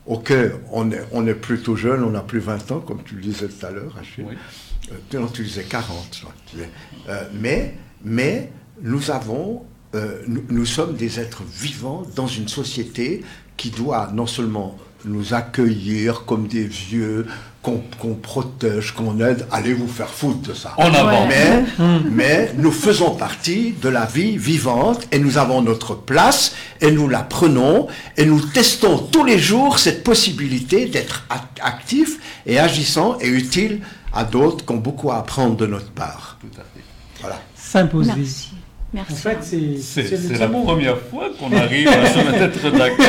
Ok, 0.05 0.34
on 0.72 0.91
est, 0.91 1.01
on 1.14 1.26
est 1.28 1.34
plutôt 1.34 1.78
jeune, 1.78 2.03
on 2.03 2.09
n'a 2.09 2.20
plus 2.22 2.39
20 2.39 2.72
ans, 2.74 2.80
comme 2.82 3.03
tu 3.03 3.16
le 3.16 3.22
disais 3.22 3.47
tout 3.47 3.66
à 3.66 3.72
l'heure, 3.72 3.95
Achille. 3.99 4.26
Oui. 4.28 4.36
Euh, 4.91 5.20
non, 5.20 5.28
tu 5.28 5.43
disais 5.43 5.64
40. 5.64 6.09
je 6.11 6.22
crois. 6.22 6.34
Tu 6.45 6.57
disais, 6.57 6.70
euh, 7.07 7.24
mais, 7.34 7.78
mais 8.03 8.51
nous 8.82 9.11
avons, 9.11 9.64
euh, 9.95 10.22
nous, 10.28 10.43
nous 10.49 10.66
sommes 10.66 10.95
des 10.95 11.22
êtres 11.22 11.43
vivants 11.43 12.03
dans 12.18 12.28
une 12.28 12.49
société 12.49 13.24
qui 13.55 13.70
doit 13.70 14.11
non 14.14 14.28
seulement 14.28 14.78
nous 15.06 15.34
accueillir 15.34 16.26
comme 16.26 16.47
des 16.47 16.66
vieux, 16.66 17.28
qu'on 17.62 18.14
protège, 18.16 18.91
qu'on 18.91 19.22
aide, 19.22 19.47
allez 19.49 19.74
vous 19.74 19.88
faire 19.88 20.10
foutre 20.10 20.49
de 20.49 20.54
ça. 20.54 20.74
En 20.78 20.93
avant. 20.93 21.26
Mais, 21.28 21.64
mais 22.12 22.54
nous 22.58 22.72
faisons 22.74 23.16
partie 23.16 23.74
de 23.82 23.88
la 23.88 24.06
vie 24.06 24.38
vivante 24.38 25.08
et 25.14 25.20
nous 25.20 25.38
avons 25.38 25.62
notre 25.62 25.95
place 25.95 26.56
et 26.82 26.91
nous 26.91 27.08
la 27.08 27.22
prenons 27.24 27.88
et 28.18 28.26
nous 28.26 28.41
testons 28.41 28.97
tous 28.97 29.24
les 29.24 29.39
jours 29.39 29.80
cette 29.80 30.04
possibilité 30.04 30.88
d'être 30.88 31.26
ac- 31.30 31.62
actifs 31.62 32.20
et 32.45 32.60
agissants 32.60 33.18
et 33.22 33.28
utiles 33.30 33.80
à 34.12 34.26
d'autres 34.26 34.66
qui 34.66 34.72
ont 34.74 34.78
beaucoup 34.78 35.12
à 35.12 35.18
apprendre 35.20 35.56
de 35.56 35.66
notre 35.66 35.91
part. 35.91 36.38
Tout 36.41 36.60
à 36.60 36.64
fait. 36.64 36.84
Voilà. 37.22 37.39
S'imposer. 37.56 38.12
Merci. 38.93 39.13
En 39.13 39.15
fait, 39.15 39.37
c'est 39.81 40.37
la 40.39 40.47
première 40.47 40.97
fois 40.99 41.29
qu'on 41.39 41.51
arrive 41.55 41.87
à 41.87 42.05
se 42.05 42.19
mettre 42.31 42.71
d'accord. 42.71 43.05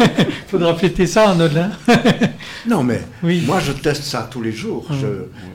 Il 0.00 0.26
faudra 0.48 0.74
fêter 0.76 1.06
ça, 1.06 1.30
Arnold. 1.30 1.56
hein. 1.56 1.70
Non, 2.68 2.82
mais 2.82 3.00
Oui. 3.22 3.42
moi, 3.46 3.60
je 3.60 3.72
teste 3.72 4.02
ça 4.02 4.28
tous 4.30 4.42
les 4.42 4.52
jours. 4.52 4.86
Hum. 4.90 4.96
Je 5.00 5.06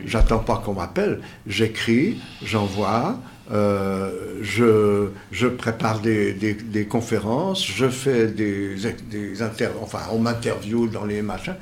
j'attends 0.09 0.39
pas 0.39 0.61
qu'on 0.63 0.73
m'appelle. 0.73 1.19
J'écris, 1.45 2.17
j'envoie, 2.43 3.19
euh, 3.51 4.09
je, 4.41 5.09
je 5.31 5.47
prépare 5.47 5.99
des, 5.99 6.33
des- 6.33 6.53
des 6.55 6.85
conférences, 6.85 7.63
je 7.65 7.87
fais 7.89 8.27
des, 8.27 8.75
des 9.11 9.41
inter, 9.43 9.69
enfin, 9.81 9.99
on 10.11 10.17
m'interviewe 10.19 10.87
dans 10.91 11.05
les 11.05 11.21
machins. 11.21 11.55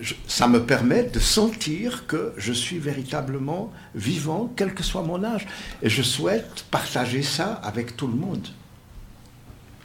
Je- 0.00 0.14
ça 0.26 0.46
me 0.48 0.60
permet 0.62 1.04
de 1.04 1.18
sentir 1.18 2.06
que 2.06 2.32
je 2.36 2.52
suis 2.52 2.78
véritablement 2.78 3.72
vivant, 3.94 4.52
quel 4.56 4.72
que 4.74 4.82
soit 4.82 5.02
mon 5.02 5.24
âge. 5.24 5.46
Et 5.82 5.88
je 5.90 6.02
souhaite 6.02 6.64
partager 6.70 7.22
ça 7.22 7.54
avec 7.64 7.96
tout 7.96 8.06
le 8.06 8.14
monde. 8.14 8.46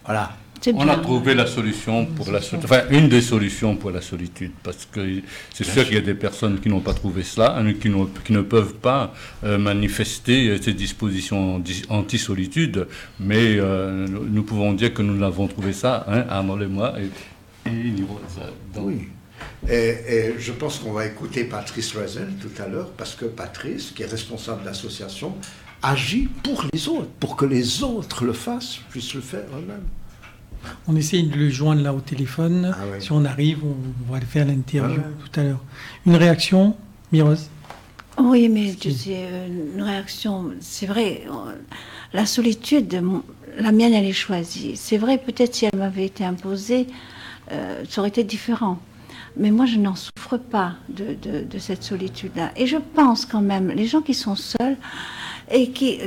Voilà. 0.05 0.37
On 0.75 0.87
a 0.87 0.95
trouvé 0.95 1.33
la 1.33 1.45
solution 1.45 2.05
pour 2.05 2.31
la 2.31 2.39
solitude, 2.41 2.71
enfin 2.71 2.83
une 2.89 3.09
des 3.09 3.19
solutions 3.21 3.75
pour 3.75 3.91
la 3.91 3.99
solitude, 3.99 4.51
parce 4.63 4.85
que 4.89 5.21
c'est 5.53 5.65
sûr 5.65 5.83
qu'il 5.83 5.95
y 5.95 5.97
a 5.97 6.01
des 6.01 6.13
personnes 6.13 6.61
qui 6.61 6.69
n'ont 6.69 6.79
pas 6.79 6.93
trouvé 6.93 7.23
cela, 7.23 7.57
hein, 7.57 7.73
qui, 7.73 7.89
ne 7.89 8.41
peuvent 8.41 8.75
pas 8.75 9.13
euh, 9.43 9.57
manifester 9.57 10.47
euh, 10.47 10.61
ces 10.61 10.73
dispositions 10.73 11.59
di- 11.59 11.83
anti-solitude, 11.89 12.87
mais 13.19 13.57
euh, 13.57 14.07
nous, 14.07 14.43
pouvons 14.43 14.71
dire 14.71 14.93
que 14.93 15.01
nous 15.01 15.19
l'avons 15.19 15.49
trouvé 15.49 15.73
ça, 15.73 16.05
hein, 16.07 16.23
Arnaud 16.29 16.61
et 16.61 16.67
moi, 16.67 16.93
et, 16.97 17.69
et 17.69 17.93
Oui. 18.77 19.09
Et, 19.69 19.95
et 20.07 20.35
je 20.39 20.51
pense 20.51 20.79
qu'on 20.79 20.91
va 20.91 21.05
écouter 21.05 21.45
Patrice 21.45 21.93
Loisel 21.93 22.29
tout 22.41 22.61
à 22.61 22.67
l'heure, 22.67 22.89
parce 22.91 23.15
que 23.15 23.25
Patrice, 23.25 23.91
qui 23.91 24.03
est 24.03 24.07
responsable 24.07 24.61
de 24.61 24.67
l'association, 24.67 25.35
agit 25.81 26.29
pour 26.43 26.65
les 26.73 26.87
autres, 26.87 27.09
pour 27.19 27.35
que 27.35 27.45
les 27.45 27.83
autres 27.83 28.25
le 28.25 28.33
fassent, 28.33 28.79
puissent 28.89 29.13
le 29.13 29.21
faire 29.21 29.43
eux-mêmes. 29.53 29.83
On 30.87 30.95
essaye 30.95 31.23
de 31.23 31.35
le 31.35 31.49
joindre 31.49 31.81
là 31.81 31.93
au 31.93 31.99
téléphone. 31.99 32.73
Ah. 32.73 32.99
Si 32.99 33.11
on 33.11 33.25
arrive, 33.25 33.59
on 33.65 34.11
va 34.11 34.19
le 34.19 34.25
faire 34.25 34.45
l'interview 34.45 35.01
Ah 35.03 35.25
tout 35.25 35.39
à 35.39 35.43
l'heure. 35.43 35.63
Une 36.05 36.15
réaction, 36.15 36.75
Miros 37.11 37.49
Oui, 38.17 38.47
mais 38.47 38.73
tu 38.79 38.91
sais, 38.91 39.25
euh, 39.29 39.47
une 39.75 39.81
réaction, 39.81 40.51
c'est 40.61 40.85
vrai, 40.85 41.23
euh, 41.27 41.53
la 42.13 42.25
solitude, 42.25 43.01
la 43.57 43.71
mienne, 43.73 43.93
elle 43.93 44.05
est 44.05 44.13
choisie. 44.13 44.73
C'est 44.75 44.97
vrai, 44.97 45.17
peut-être 45.17 45.53
si 45.53 45.65
elle 45.65 45.77
m'avait 45.77 46.05
été 46.05 46.23
imposée, 46.23 46.87
euh, 47.51 47.83
ça 47.89 47.99
aurait 47.99 48.09
été 48.09 48.23
différent. 48.23 48.79
Mais 49.37 49.51
moi, 49.51 49.65
je 49.65 49.77
n'en 49.77 49.95
souffre 49.95 50.37
pas 50.37 50.73
de, 50.89 51.57
cette 51.59 51.83
solitude-là. 51.83 52.51
Et 52.55 52.67
je 52.67 52.77
pense 52.77 53.25
quand 53.25 53.41
même, 53.41 53.69
les 53.69 53.85
gens 53.85 54.01
qui 54.01 54.13
sont 54.13 54.35
seuls 54.35 54.77
et 55.51 55.71
qui, 55.71 55.99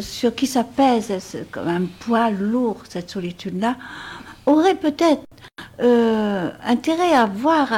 sur 0.00 0.34
qui 0.34 0.46
ça 0.46 0.64
pèse 0.64 1.12
comme 1.50 1.68
un 1.68 1.86
poids 2.00 2.30
lourd, 2.30 2.82
cette 2.88 3.10
solitude-là, 3.10 3.76
auraient 4.46 4.74
peut-être 4.74 5.22
euh, 5.80 6.50
intérêt 6.64 7.12
à 7.12 7.26
voir, 7.26 7.68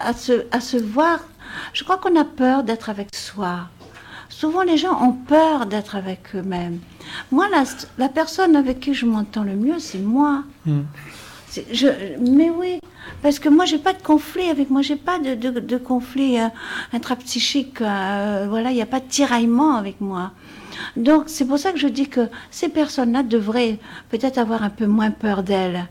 à 0.00 0.12
se 0.14 0.76
voir. 0.76 1.20
Je 1.72 1.84
crois 1.84 1.98
qu'on 1.98 2.16
a 2.16 2.24
peur 2.24 2.64
d'être 2.64 2.90
avec 2.90 3.14
soi. 3.14 3.68
Souvent, 4.28 4.62
les 4.62 4.76
gens 4.76 5.00
ont 5.02 5.12
peur 5.12 5.66
d'être 5.66 5.96
avec 5.96 6.34
eux-mêmes. 6.34 6.80
Moi, 7.30 7.48
la, 7.48 7.64
la 7.96 8.08
personne 8.08 8.56
avec 8.56 8.80
qui 8.80 8.92
je 8.92 9.06
m'entends 9.06 9.44
le 9.44 9.54
mieux, 9.54 9.78
c'est 9.78 9.98
moi. 9.98 10.42
Hmm. 10.66 10.82
Je, 11.72 11.88
mais 12.20 12.50
oui, 12.50 12.80
parce 13.22 13.38
que 13.38 13.48
moi, 13.48 13.64
j'ai 13.64 13.78
pas 13.78 13.92
de 13.92 14.02
conflit 14.02 14.48
avec 14.50 14.70
moi, 14.70 14.82
j'ai 14.82 14.96
pas 14.96 15.18
de, 15.18 15.76
conflit 15.78 16.38
euh, 16.38 16.48
intrapsychique. 16.92 17.80
euh, 17.80 18.46
voilà, 18.48 18.70
il 18.70 18.74
n'y 18.74 18.82
a 18.82 18.86
pas 18.86 19.00
de 19.00 19.08
tiraillement 19.08 19.76
avec 19.76 20.00
moi. 20.00 20.32
Donc, 20.96 21.24
c'est 21.26 21.46
pour 21.46 21.58
ça 21.58 21.72
que 21.72 21.78
je 21.78 21.88
dis 21.88 22.08
que 22.08 22.28
ces 22.50 22.68
personnes-là 22.68 23.22
devraient 23.22 23.78
peut-être 24.10 24.38
avoir 24.38 24.62
un 24.62 24.70
peu 24.70 24.86
moins 24.86 25.10
peur 25.10 25.42
d'elles. 25.42 25.86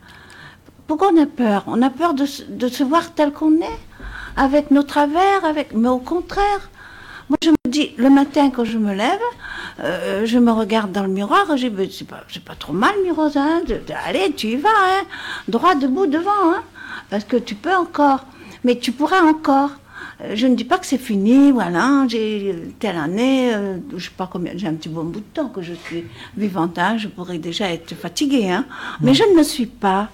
Pourquoi 0.88 1.11
on 1.13 1.22
a 1.22 1.26
peur? 1.26 1.63
On 1.68 1.82
a 1.82 1.89
peur 1.89 2.13
de, 2.13 2.26
de 2.49 2.68
se 2.68 2.84
voir 2.84 3.13
tel 3.13 3.32
qu'on 3.32 3.55
est, 3.61 3.80
avec 4.38 4.72
nos 4.72 4.84
travers, 4.84 5.43
avec. 5.43 5.74
Mais 5.74 5.88
au 5.89 5.97
contraire, 5.97 6.70
moi 7.30 7.38
je 7.43 7.49
me 7.49 7.70
dis 7.70 7.93
le 7.97 8.09
matin 8.09 8.51
quand 8.51 8.66
je 8.66 8.78
me 8.78 8.93
lève, 8.93 9.20
euh, 9.82 10.26
je 10.26 10.38
me 10.39 10.51
regarde 10.51 10.91
dans 10.91 11.03
le 11.03 11.09
miroir, 11.09 11.45
j'ai 11.57 11.71
c'est 11.91 12.07
pas, 12.07 12.23
c'est 12.32 12.43
pas 12.43 12.55
trop 12.55 12.73
mal, 12.73 12.93
Mirosa, 13.03 13.41
hein, 13.41 13.61
de- 13.67 13.76
de- 13.76 13.93
allez, 14.07 14.32
tu 14.34 14.47
y 14.47 14.55
vas, 14.55 14.69
hein, 14.69 15.03
droit 15.47 15.76
debout 15.76 16.07
devant, 16.07 16.32
hein, 16.53 16.63
parce 17.09 17.23
que 17.26 17.38
tu 17.38 17.55
peux 17.55 17.76
encore, 17.76 18.26
mais 18.63 18.78
tu 18.80 18.91
pourras 18.91 19.21
encore. 19.21 19.71
euh, 20.21 20.32
je 20.36 20.47
ne 20.47 20.55
dis 20.55 20.63
pas 20.63 20.78
que 20.78 20.86
c'est 20.86 20.97
fini, 20.97 21.51
voilà, 21.51 22.05
j'ai 22.07 22.55
telle 22.80 22.95
année, 22.97 23.53
euh, 23.53 23.78
je 23.97 24.05
sais 24.05 24.11
pas 24.15 24.30
combien, 24.32 24.53
j'ai 24.55 24.67
un 24.67 24.73
petit 24.76 24.88
bon 24.89 25.03
bout 25.03 25.19
de 25.19 25.26
temps 25.34 25.49
que 25.49 25.61
je 25.61 25.73
suis 25.73 26.05
vivante, 26.38 26.78
hein, 26.80 26.97
je 26.97 27.07
pourrais 27.09 27.38
déjà 27.38 27.69
être 27.71 27.95
fatiguée, 27.95 28.49
hein, 28.49 28.65
mais 29.01 29.13
je 29.13 29.23
ne 29.23 29.36
me 29.38 29.43
suis 29.43 29.65
pas. 29.65 30.09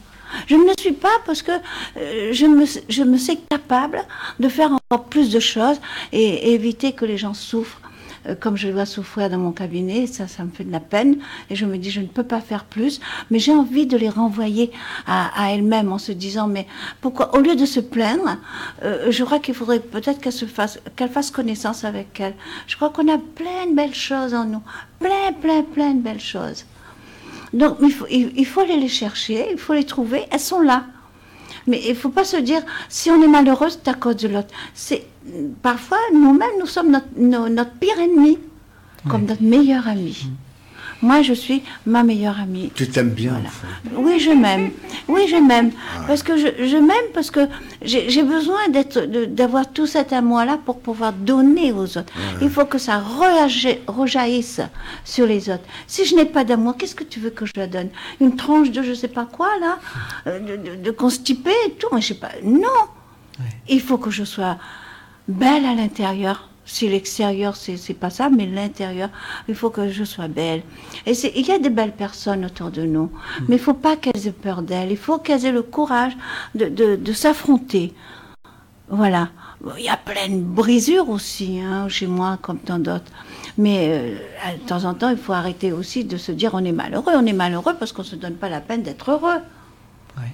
Je 0.48 0.56
ne 0.56 0.64
le 0.64 0.72
suis 0.80 0.94
pas 0.94 1.10
parce 1.26 1.42
que 1.42 1.52
euh, 1.98 2.30
je, 2.32 2.46
me, 2.46 2.66
je 2.88 3.04
me 3.04 3.18
sais 3.18 3.38
capable 3.50 4.02
de 4.40 4.48
faire 4.48 4.72
encore 4.72 5.04
plus 5.06 5.30
de 5.30 5.42
choses 5.42 5.76
et, 6.14 6.24
et 6.24 6.54
éviter 6.54 6.94
que 6.94 7.04
les 7.04 7.18
gens 7.18 7.34
souffrent. 7.34 7.81
Euh, 8.28 8.36
comme 8.40 8.58
je 8.58 8.70
dois 8.70 8.86
souffrir 8.86 9.30
dans 9.30 9.38
mon 9.38 9.52
cabinet, 9.52 10.08
ça, 10.08 10.28
ça 10.28 10.44
me 10.44 10.52
fait 10.52 10.64
de 10.64 10.72
la 10.72 10.80
peine. 10.80 11.18
Et 11.50 11.56
je 11.56 11.66
me 11.66 11.78
dis, 11.78 11.90
je 11.90 12.02
ne 12.02 12.08
peux 12.08 12.24
pas 12.24 12.42
faire 12.42 12.66
plus. 12.66 13.00
Mais 13.30 13.40
j'ai 13.40 13.54
envie 13.54 13.86
de 13.86 13.98
les 13.98 14.10
renvoyer 14.10 14.72
à, 15.08 15.30
à 15.42 15.52
elles-mêmes 15.52 15.92
en 15.92 15.98
se 15.98 16.12
disant, 16.12 16.48
mais 16.48 16.68
pourquoi, 17.02 17.36
au 17.36 17.40
lieu 17.40 17.56
de 17.56 17.66
se 17.66 17.80
plaindre, 17.80 18.38
euh, 18.84 19.12
je 19.12 19.24
crois 19.24 19.40
qu'il 19.40 19.56
faudrait 19.56 19.80
peut-être 19.80 20.20
qu'elles 20.20 20.32
se 20.34 20.46
fassent, 20.46 20.80
connaissance 21.32 21.84
avec 21.84 22.20
elles. 22.20 22.36
Je 22.68 22.76
crois 22.76 22.90
qu'on 22.90 23.08
a 23.08 23.18
plein 23.18 23.68
de 23.70 23.76
belles 23.76 23.96
choses 23.96 24.34
en 24.34 24.46
nous. 24.46 24.62
Plein, 25.00 25.34
plein, 25.42 25.64
plein 25.64 25.94
de 25.94 26.02
belles 26.02 26.20
choses. 26.20 26.66
Donc 27.54 27.78
il 27.82 27.92
faut, 27.92 28.06
il 28.10 28.46
faut 28.46 28.62
aller 28.62 28.78
les 28.78 28.88
chercher, 28.88 29.48
il 29.52 29.58
faut 29.58 29.74
les 29.74 29.84
trouver, 29.84 30.24
elles 30.32 30.40
sont 30.40 30.62
là. 30.62 30.86
Mais 31.68 31.82
il 31.84 31.90
ne 31.90 31.96
faut 31.96 32.10
pas 32.10 32.24
se 32.24 32.38
dire, 32.38 32.62
si 32.90 33.10
on 33.12 33.22
est 33.22 33.28
malheureuse, 33.28 33.80
c'est 33.84 33.90
à 33.90 33.94
cause 33.94 34.18
de 34.18 34.28
l'autre. 34.28 34.50
C'est 34.74 35.06
Parfois, 35.62 36.00
nous-mêmes, 36.14 36.50
nous 36.60 36.66
sommes 36.66 36.90
notre, 36.92 37.06
no- 37.16 37.48
notre 37.48 37.72
pire 37.74 38.00
ennemi, 38.00 38.40
comme 39.08 39.26
notre 39.26 39.44
meilleur 39.44 39.88
ami. 39.88 40.30
Moi, 41.02 41.22
je 41.24 41.34
suis 41.34 41.64
ma 41.86 42.04
meilleure 42.04 42.40
amie. 42.40 42.72
Tu 42.76 42.88
t'aimes 42.88 43.10
bien, 43.10 43.34
Voilà. 43.34 44.04
Oui, 44.06 44.20
je 44.20 44.30
m'aime. 44.32 44.72
Oui, 45.08 45.22
je 45.28 45.36
m'aime. 45.38 45.72
Parce 46.08 46.22
que 46.24 46.38
je, 46.38 46.48
je 46.68 46.78
m'aime 46.78 47.10
parce 47.14 47.32
que 47.32 47.48
j'ai 47.82 48.24
besoin 48.24 48.60
d'avoir 49.30 49.72
tout 49.72 49.88
cet 49.88 50.14
amour-là 50.14 50.60
pour 50.64 50.80
pouvoir 50.80 51.12
donner 51.14 51.72
aux 51.72 51.98
autres. 51.98 52.14
Il 52.42 52.50
faut 52.50 52.66
que 52.66 52.78
ça 52.78 53.00
reja- 53.00 53.80
rejaillisse 53.88 54.62
sur 55.04 55.26
les 55.26 55.50
autres. 55.50 55.64
Si 55.88 56.06
je 56.06 56.16
n'ai 56.16 56.26
pas 56.26 56.44
d'amour, 56.44 56.78
qu'est-ce 56.78 56.96
que 56.96 57.04
tu 57.04 57.20
veux 57.20 57.32
que 57.32 57.46
je 57.46 57.66
donne? 57.66 57.90
Une 58.20 58.36
tranche 58.36 58.70
de 58.72 58.82
je 58.84 58.94
sais 58.94 59.08
pas 59.08 59.26
quoi, 59.26 59.50
là 59.60 59.80
euh, 60.28 60.40
de, 60.40 60.56
de, 60.70 60.76
de 60.84 60.92
constipé 60.92 61.52
et 61.68 61.72
tout 61.72 61.88
Mais 61.94 62.02
je 62.02 62.08
sais 62.10 62.14
pas. 62.16 62.32
Non 62.44 62.82
Il 63.70 63.82
faut 63.82 63.98
que 63.98 64.12
je 64.12 64.24
sois 64.24 64.58
belle 65.28 65.66
à 65.66 65.74
l'intérieur. 65.74 66.50
Si 66.64 66.88
l'extérieur, 66.88 67.56
c'est 67.56 67.94
pas 67.96 68.10
ça, 68.12 68.30
mais 68.30 68.46
l'intérieur, 68.46 69.10
il 69.50 69.56
faut 69.56 69.72
que 69.72 69.90
je 69.90 70.04
sois 70.04 70.28
belle. 70.28 70.62
Et 71.06 71.14
il 71.36 71.46
y 71.46 71.52
a 71.52 71.60
des 71.60 71.70
belles 71.72 71.92
personnes 71.92 72.46
autour 72.46 72.70
de 72.72 72.84
nous, 72.84 73.12
mais 73.48 73.56
il 73.56 73.62
faut 73.62 73.74
pas 73.74 73.96
qu'elles 73.98 74.28
aient 74.28 74.32
peur 74.32 74.62
d'elles. 74.62 74.92
Il 74.92 74.98
faut 74.98 75.18
qu'elles 75.18 75.46
aient 75.46 75.52
le 75.52 75.64
courage 75.64 76.14
de, 76.56 76.66
de, 76.66 76.96
de 76.96 77.14
s'affronter. 77.14 77.94
Voilà. 78.90 79.30
Il 79.78 79.84
y 79.84 79.90
a 79.90 79.98
plein 79.98 80.30
de 80.30 80.42
brisures 80.42 81.10
aussi, 81.10 81.60
hein, 81.60 81.88
chez 81.90 82.08
moi, 82.08 82.38
comme 82.42 82.60
tant 82.60 82.80
d'autres. 82.80 83.12
Mais 83.58 83.90
euh, 83.92 84.16
de 84.56 84.68
temps 84.68 84.86
en 84.86 84.94
temps, 84.94 85.10
il 85.10 85.18
faut 85.18 85.34
arrêter 85.34 85.72
aussi 85.72 86.04
de 86.04 86.18
se 86.18 86.32
dire 86.32 86.52
on 86.54 86.64
est 86.64 86.72
malheureux. 86.72 87.14
On 87.16 87.26
est 87.26 87.34
malheureux 87.34 87.76
parce 87.78 87.92
qu'on 87.92 88.02
ne 88.04 88.08
se 88.08 88.16
donne 88.16 88.36
pas 88.36 88.50
la 88.50 88.62
peine 88.62 88.82
d'être 88.84 89.12
heureux. 89.12 89.40
Ouais. 90.18 90.32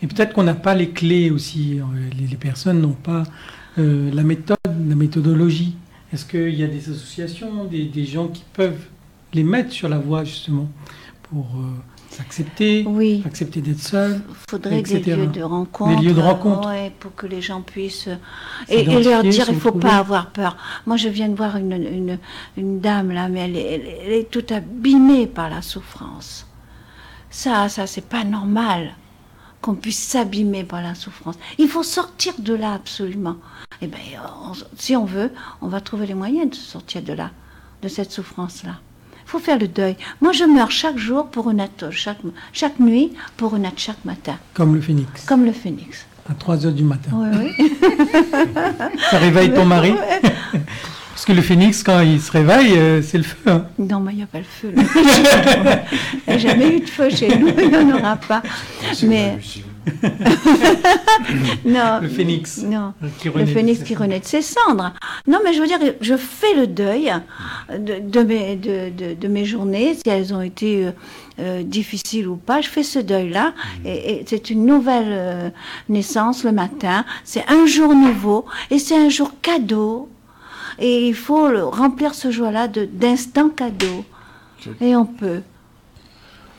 Mais 0.00 0.08
peut-être 0.08 0.32
qu'on 0.32 0.42
n'a 0.44 0.54
pas 0.54 0.74
les 0.74 0.90
clés 0.90 1.30
aussi. 1.30 1.80
euh, 1.80 1.84
Les, 2.18 2.26
les 2.26 2.36
personnes 2.36 2.80
n'ont 2.80 2.92
pas 2.92 3.24
euh, 3.78 4.10
la 4.12 4.22
méthode, 4.22 4.56
la 4.66 4.94
méthodologie. 4.94 5.76
Est-ce 6.12 6.24
qu'il 6.24 6.54
y 6.54 6.62
a 6.64 6.66
des 6.66 6.88
associations, 6.90 7.64
des, 7.64 7.84
des 7.84 8.04
gens 8.04 8.28
qui 8.28 8.44
peuvent 8.52 8.86
les 9.34 9.42
mettre 9.42 9.72
sur 9.72 9.88
la 9.88 9.98
voie 9.98 10.24
justement 10.24 10.68
pour 11.24 11.46
euh, 11.56 11.68
s'accepter, 12.10 12.84
Oui. 12.88 13.22
accepter 13.26 13.60
d'être 13.60 13.80
seul 13.80 14.22
Il 14.28 14.34
faudrait 14.50 14.80
des 14.82 14.96
etc. 14.96 15.16
lieux 15.18 15.26
de 15.26 15.42
rencontre. 15.42 16.02
lieux 16.02 16.14
de 16.14 16.20
rencontre. 16.20 16.68
ouais, 16.68 16.90
pour 16.98 17.14
que 17.14 17.26
les 17.26 17.42
gens 17.42 17.60
puissent. 17.60 18.08
Et, 18.70 18.80
et 18.80 19.02
leur 19.02 19.22
dire, 19.22 19.44
il 19.48 19.54
ne 19.54 19.60
faut 19.60 19.72
pas 19.72 19.96
avoir 19.98 20.30
peur. 20.30 20.56
Moi, 20.86 20.96
je 20.96 21.08
viens 21.10 21.28
de 21.28 21.36
voir 21.36 21.56
une, 21.58 21.72
une, 21.74 22.18
une 22.56 22.80
dame 22.80 23.10
là, 23.12 23.28
mais 23.28 23.40
elle 23.40 23.56
est, 23.56 23.74
elle 23.74 23.80
est- 23.82 23.98
elle 24.06 24.12
est 24.12 24.30
toute 24.30 24.50
abîmée 24.50 25.26
par 25.26 25.50
la 25.50 25.60
souffrance. 25.60 26.46
Ça, 27.30 27.68
ça, 27.68 27.86
c'est 27.86 28.06
pas 28.08 28.24
normal 28.24 28.94
qu'on 29.60 29.74
puisse 29.74 29.98
s'abîmer 29.98 30.64
par 30.64 30.82
la 30.82 30.94
souffrance. 30.94 31.34
Il 31.58 31.68
faut 31.68 31.82
sortir 31.82 32.32
de 32.38 32.54
là 32.54 32.72
absolument. 32.74 33.36
Et 33.82 33.86
ben, 33.86 33.98
on- 34.48 34.52
si 34.76 34.94
on 34.96 35.04
veut, 35.04 35.32
on 35.60 35.68
va 35.68 35.80
trouver 35.80 36.06
les 36.06 36.14
moyens 36.14 36.50
de 36.50 36.54
sortir 36.54 37.02
de 37.02 37.12
là, 37.12 37.30
de 37.82 37.88
cette 37.88 38.12
souffrance-là. 38.12 38.76
Il 39.26 39.30
faut 39.30 39.38
faire 39.38 39.58
le 39.58 39.68
deuil. 39.68 39.96
Moi, 40.22 40.32
je 40.32 40.44
meurs 40.44 40.70
chaque 40.70 40.96
jour 40.96 41.26
pour 41.28 41.50
une 41.50 41.60
autre, 41.60 41.90
chaque, 41.90 42.18
chaque 42.52 42.80
nuit 42.80 43.12
pour 43.36 43.56
une 43.56 43.66
autre 43.66 43.78
chaque 43.78 44.02
matin, 44.04 44.38
comme 44.54 44.74
le 44.74 44.80
phénix, 44.80 45.24
comme 45.26 45.44
le 45.44 45.52
phénix. 45.52 46.06
à 46.30 46.34
3 46.34 46.64
heures 46.66 46.72
du 46.72 46.82
matin. 46.84 47.10
Oui, 47.12 47.28
oui. 47.58 47.72
Ça 49.10 49.18
réveille 49.18 49.52
ton 49.52 49.64
mari 49.66 49.92
Parce 51.18 51.26
que 51.26 51.32
le 51.32 51.42
phénix, 51.42 51.82
quand 51.82 52.00
il 52.02 52.20
se 52.20 52.30
réveille, 52.30 52.78
euh, 52.78 53.02
c'est 53.02 53.18
le 53.18 53.24
feu. 53.24 53.36
hein. 53.46 53.64
Non, 53.76 53.98
mais 53.98 54.12
il 54.12 54.18
n'y 54.18 54.22
a 54.22 54.26
pas 54.26 54.38
le 54.38 54.44
feu. 54.44 54.72
Il 54.72 56.28
n'y 56.28 56.34
a 56.34 56.38
jamais 56.38 56.76
eu 56.76 56.80
de 56.80 56.88
feu 56.88 57.10
chez 57.10 57.36
nous, 57.36 57.48
il 57.58 57.70
n'y 57.70 57.76
en 57.76 57.90
aura 57.98 58.14
pas. 58.14 58.40
C'est 58.92 59.08
Mais 59.08 59.36
non, 61.64 61.98
Le 62.02 62.08
phénix. 62.08 62.58
Non, 62.62 62.92
Qui 63.18 63.26
le 63.28 63.32
renaît 63.34 63.44
de 63.46 63.50
phénix 63.50 63.78
ses 63.80 63.84
qui 63.84 63.92
cendres. 63.94 64.02
renaît 64.04 64.20
de 64.20 64.24
ses 64.26 64.42
cendres. 64.42 64.92
Non, 65.26 65.38
mais 65.44 65.52
je 65.54 65.60
veux 65.60 65.66
dire, 65.66 65.78
je 66.00 66.16
fais 66.16 66.54
le 66.54 66.68
deuil 66.68 67.12
de, 67.76 67.98
de 68.00 68.20
mes, 68.22 68.54
de, 68.54 68.90
de- 68.96 69.14
de 69.14 69.28
mes 69.28 69.44
journées, 69.44 69.94
si 69.94 70.08
elles 70.08 70.32
ont 70.32 70.40
été 70.42 70.86
euh, 70.86 70.90
euh, 71.40 71.62
difficiles 71.64 72.28
ou 72.28 72.36
pas. 72.36 72.60
Je 72.60 72.68
fais 72.68 72.84
ce 72.84 73.00
deuil-là, 73.00 73.54
et, 73.84 74.12
et 74.20 74.24
c'est 74.26 74.50
une 74.50 74.64
nouvelle 74.66 75.06
euh, 75.08 75.50
naissance 75.88 76.44
le 76.44 76.52
matin. 76.52 77.04
C'est 77.24 77.44
un 77.48 77.66
jour 77.66 77.92
nouveau, 77.94 78.44
et 78.70 78.78
c'est 78.78 78.96
un 78.96 79.08
jour 79.08 79.32
cadeau. 79.42 80.08
Et 80.80 81.08
il 81.08 81.14
faut 81.14 81.48
le- 81.48 81.64
remplir 81.64 82.14
ce 82.14 82.30
jour-là 82.30 82.68
de- 82.68 82.84
d'instants 82.84 83.48
cadeaux. 83.50 84.04
Et 84.80 84.94
on 84.96 85.06
peut. 85.06 85.40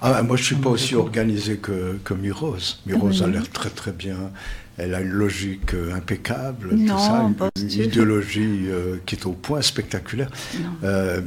Ah, 0.02 0.24
moi, 0.24 0.38
je 0.38 0.42
ne 0.44 0.46
suis 0.46 0.56
pas 0.56 0.70
aussi 0.70 0.96
organisé 0.96 1.58
que, 1.58 2.00
que 2.04 2.14
Mirose. 2.14 2.80
Mirose 2.86 3.22
a 3.22 3.28
l'air 3.28 3.50
très 3.50 3.70
très 3.70 3.92
bien. 3.92 4.32
Elle 4.78 4.96
a 4.96 5.02
une 5.02 5.10
logique 5.10 5.74
euh, 5.74 5.94
impeccable, 5.94 6.74
Non, 6.74 6.96
tout 6.96 7.02
ça, 7.02 7.30
une, 7.58 7.70
idéologie 7.70 8.68
euh, 8.68 8.96
qui 9.06 9.16
est 9.16 9.26
au 9.26 9.34
point 9.34 9.62
spectaculaire. 9.62 10.30
Euh, 10.86 11.20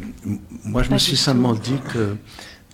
moi, 0.65 0.83
je 0.83 0.89
Pas 0.89 0.95
me 0.95 0.99
suis 0.99 1.13
tout. 1.13 1.19
simplement 1.19 1.53
dit 1.53 1.77
que, 1.93 2.17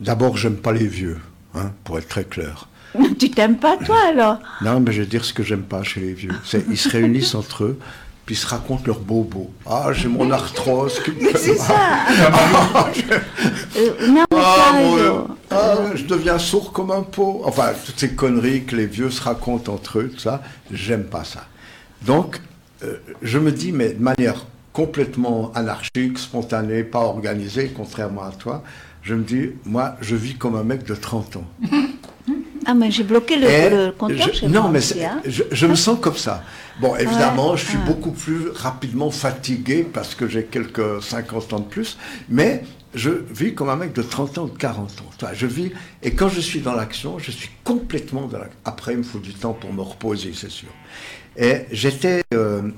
d'abord, 0.00 0.36
j'aime 0.36 0.54
pas 0.56 0.70
les 0.72 0.86
vieux, 0.86 1.18
hein, 1.56 1.72
pour 1.82 1.98
être 1.98 2.06
très 2.08 2.22
clair. 2.22 2.68
Tu 3.18 3.28
t'aimes 3.32 3.56
pas, 3.56 3.76
toi, 3.76 3.96
alors? 4.08 4.38
Non, 4.62 4.78
mais 4.78 4.92
je 4.92 5.02
vais 5.02 5.08
dire 5.08 5.24
ce 5.24 5.32
que 5.34 5.42
j'aime 5.42 5.64
pas 5.64 5.82
chez 5.82 6.00
les 6.00 6.14
vieux. 6.14 6.30
Ils 6.70 6.78
se 6.78 6.88
réunissent 6.88 7.34
entre 7.34 7.64
eux, 7.64 7.78
puis 8.28 8.34
ils 8.34 8.38
se 8.38 8.46
racontent 8.46 8.82
leurs 8.84 9.00
bobos. 9.00 9.50
Ah, 9.64 9.86
j'ai 9.94 10.06
mon 10.06 10.30
arthrose 10.30 11.00
qui 11.02 11.12
me 11.12 11.16
Mais 11.22 11.30
fait 11.32 11.38
c'est 11.38 11.56
mal. 11.56 11.78
Ah, 14.30 15.24
ah, 15.50 15.76
je 15.94 16.04
deviens 16.04 16.38
sourd 16.38 16.72
comme 16.74 16.90
un 16.90 17.04
pot. 17.04 17.40
Enfin, 17.46 17.70
toutes 17.86 17.98
ces 17.98 18.10
conneries 18.10 18.64
que 18.64 18.76
les 18.76 18.84
vieux 18.84 19.08
se 19.08 19.22
racontent 19.22 19.72
entre 19.72 20.00
eux, 20.00 20.10
tout 20.10 20.18
ça, 20.20 20.42
j'aime 20.70 21.04
pas 21.04 21.24
ça. 21.24 21.46
Donc, 22.02 22.38
euh, 22.84 22.98
je 23.22 23.38
me 23.38 23.50
dis, 23.50 23.72
mais 23.72 23.94
de 23.94 24.02
manière 24.02 24.44
complètement 24.74 25.50
anarchique, 25.54 26.18
spontanée, 26.18 26.84
pas 26.84 27.00
organisée, 27.00 27.72
contrairement 27.74 28.24
à 28.24 28.32
toi, 28.32 28.62
je 29.02 29.14
me 29.14 29.22
dis, 29.22 29.52
moi, 29.64 29.94
je 30.02 30.16
vis 30.16 30.34
comme 30.34 30.54
un 30.54 30.64
mec 30.64 30.84
de 30.84 30.94
30 30.94 31.36
ans. 31.36 31.46
Ah, 32.66 32.74
mais 32.74 32.90
j'ai 32.90 33.04
bloqué 33.04 33.36
le, 33.36 33.46
le 33.86 33.92
compteur 33.92 34.28
je- 34.34 34.44
non, 34.44 34.68
mais 34.68 34.80
hein. 35.02 35.22
je, 35.24 35.44
je 35.50 35.66
me 35.66 35.74
sens 35.74 35.98
comme 35.98 36.16
ça. 36.16 36.42
Bon, 36.80 36.94
évidemment, 36.96 37.56
je 37.56 37.64
suis 37.66 37.76
ouais. 37.78 37.84
beaucoup 37.84 38.12
plus 38.12 38.50
rapidement 38.50 39.10
fatigué 39.10 39.84
parce 39.92 40.14
que 40.14 40.28
j'ai 40.28 40.44
quelques 40.44 41.02
50 41.02 41.52
ans 41.52 41.58
de 41.60 41.64
plus, 41.64 41.98
mais 42.28 42.62
je 42.94 43.10
vis 43.10 43.54
comme 43.54 43.68
un 43.68 43.76
mec 43.76 43.92
de 43.92 44.02
30 44.02 44.38
ans, 44.38 44.46
de 44.46 44.56
40 44.56 44.90
ans. 45.00 45.10
Enfin, 45.16 45.32
je 45.34 45.46
vis, 45.46 45.72
et 46.02 46.12
quand 46.14 46.28
je 46.28 46.40
suis 46.40 46.60
dans 46.60 46.74
l'action, 46.74 47.18
je 47.18 47.30
suis 47.32 47.50
complètement 47.64 48.26
dans 48.28 48.38
l'action. 48.38 48.58
Après, 48.64 48.92
il 48.92 48.98
me 48.98 49.02
faut 49.02 49.18
du 49.18 49.34
temps 49.34 49.54
pour 49.54 49.72
me 49.72 49.82
reposer, 49.82 50.32
c'est 50.34 50.50
sûr. 50.50 50.68
Et 51.36 51.62
j'étais, 51.72 52.22
euh, 52.34 52.70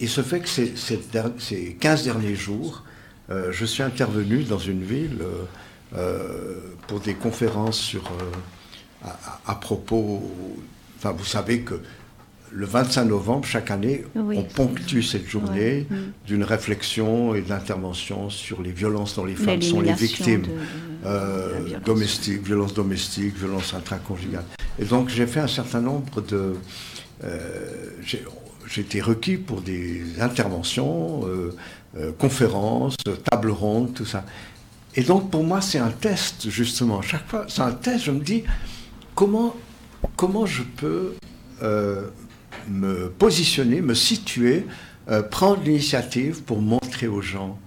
il 0.00 0.08
se 0.08 0.22
fait 0.22 0.40
que 0.40 0.48
ces, 0.48 0.74
ces 0.76 0.98
der- 1.12 1.30
ces 1.38 1.74
15 1.78 2.04
derniers 2.04 2.34
jours, 2.34 2.84
euh, 3.30 3.52
je 3.52 3.64
suis 3.64 3.82
intervenu 3.82 4.44
dans 4.44 4.58
une 4.58 4.82
ville 4.82 5.18
euh, 5.20 5.44
euh, 5.96 6.58
pour 6.88 7.00
des 7.00 7.14
conférences 7.14 7.78
sur, 7.78 8.02
à 9.46 9.54
propos, 9.56 10.22
enfin 10.98 11.12
vous 11.12 11.24
savez 11.24 11.60
que 11.62 11.80
le 12.54 12.66
25 12.66 13.04
novembre, 13.06 13.46
chaque 13.46 13.70
année, 13.70 14.04
Oui. 14.14 14.36
on 14.38 14.42
ponctue 14.42 15.00
cette 15.02 15.26
journée 15.28 15.86
Ouais, 15.90 15.96
mm. 15.96 16.12
d'une 16.26 16.44
réflexion 16.44 17.34
et 17.34 17.40
d'intervention 17.42 18.28
sur 18.30 18.62
les 18.62 18.72
violences 18.72 19.16
dont 19.16 19.24
les 19.24 19.34
femmes 19.34 19.62
sont 19.62 19.80
les 19.80 19.92
victimes. 19.94 20.42
de- 20.42 20.46
de 20.48 20.52
Euh, 21.04 21.58
violence. 21.66 21.84
domestiques, 21.84 22.42
violences 22.46 22.74
domestiques, 22.74 23.36
violences 23.36 23.74
intraconjugales. 23.74 24.44
Et 24.78 24.84
donc 24.84 25.08
j'ai 25.08 25.26
fait 25.26 25.40
un 25.40 25.48
certain 25.48 25.80
nombre 25.80 26.20
de... 26.20 26.54
euh, 27.24 27.90
j'ai 28.04 28.80
été 28.80 29.00
requis 29.00 29.36
pour 29.36 29.60
des 29.62 30.02
interventions, 30.20 31.26
euh, 31.26 31.54
euh, 31.96 32.12
conférences, 32.18 32.96
tables 33.28 33.50
rondes, 33.50 33.94
tout 33.94 34.04
ça. 34.06 34.24
Et 34.94 35.02
donc 35.02 35.30
pour 35.30 35.42
moi 35.42 35.60
c'est 35.60 35.78
un 35.78 35.90
test 35.90 36.48
justement. 36.50 37.02
Chaque 37.02 37.26
fois 37.28 37.46
c'est 37.48 37.62
un 37.62 37.72
test, 37.72 38.04
je 38.04 38.10
me 38.12 38.20
dis 38.20 38.44
comment, 39.16 39.56
comment 40.16 40.46
je 40.46 40.62
peux 40.62 41.14
euh, 41.64 42.06
me 42.68 43.08
positionner, 43.10 43.80
me 43.80 43.94
situer 43.94 44.66
euh, 45.08 45.22
prendre 45.22 45.62
l'initiative 45.64 46.42
pour 46.42 46.60
montrer 46.60 47.08
aux 47.08 47.22
gens 47.22 47.58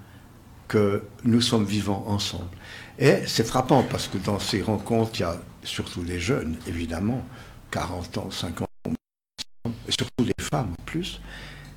que 0.70 1.04
nous 1.26 1.41
sommes 1.41 1.66
vivants 1.66 2.06
ensemble. 2.08 2.50
Et 2.98 3.18
c'est 3.28 3.46
frappant 3.46 3.84
parce 3.84 4.08
que 4.08 4.18
dans 4.18 4.39
ces 4.39 4.62
rencontres, 4.62 5.12
il 5.16 5.20
y 5.22 5.26
a 5.26 5.38
surtout 5.62 6.04
des 6.04 6.20
jeunes, 6.20 6.56
évidemment, 6.66 7.26
40 7.72 8.18
ans, 8.20 8.32
50 8.32 8.68
ans, 8.88 9.72
et 9.88 9.91
surtout 9.91 10.24
des 10.24 10.43
femmes 10.43 10.72
en 10.80 10.84
plus. 10.86 11.20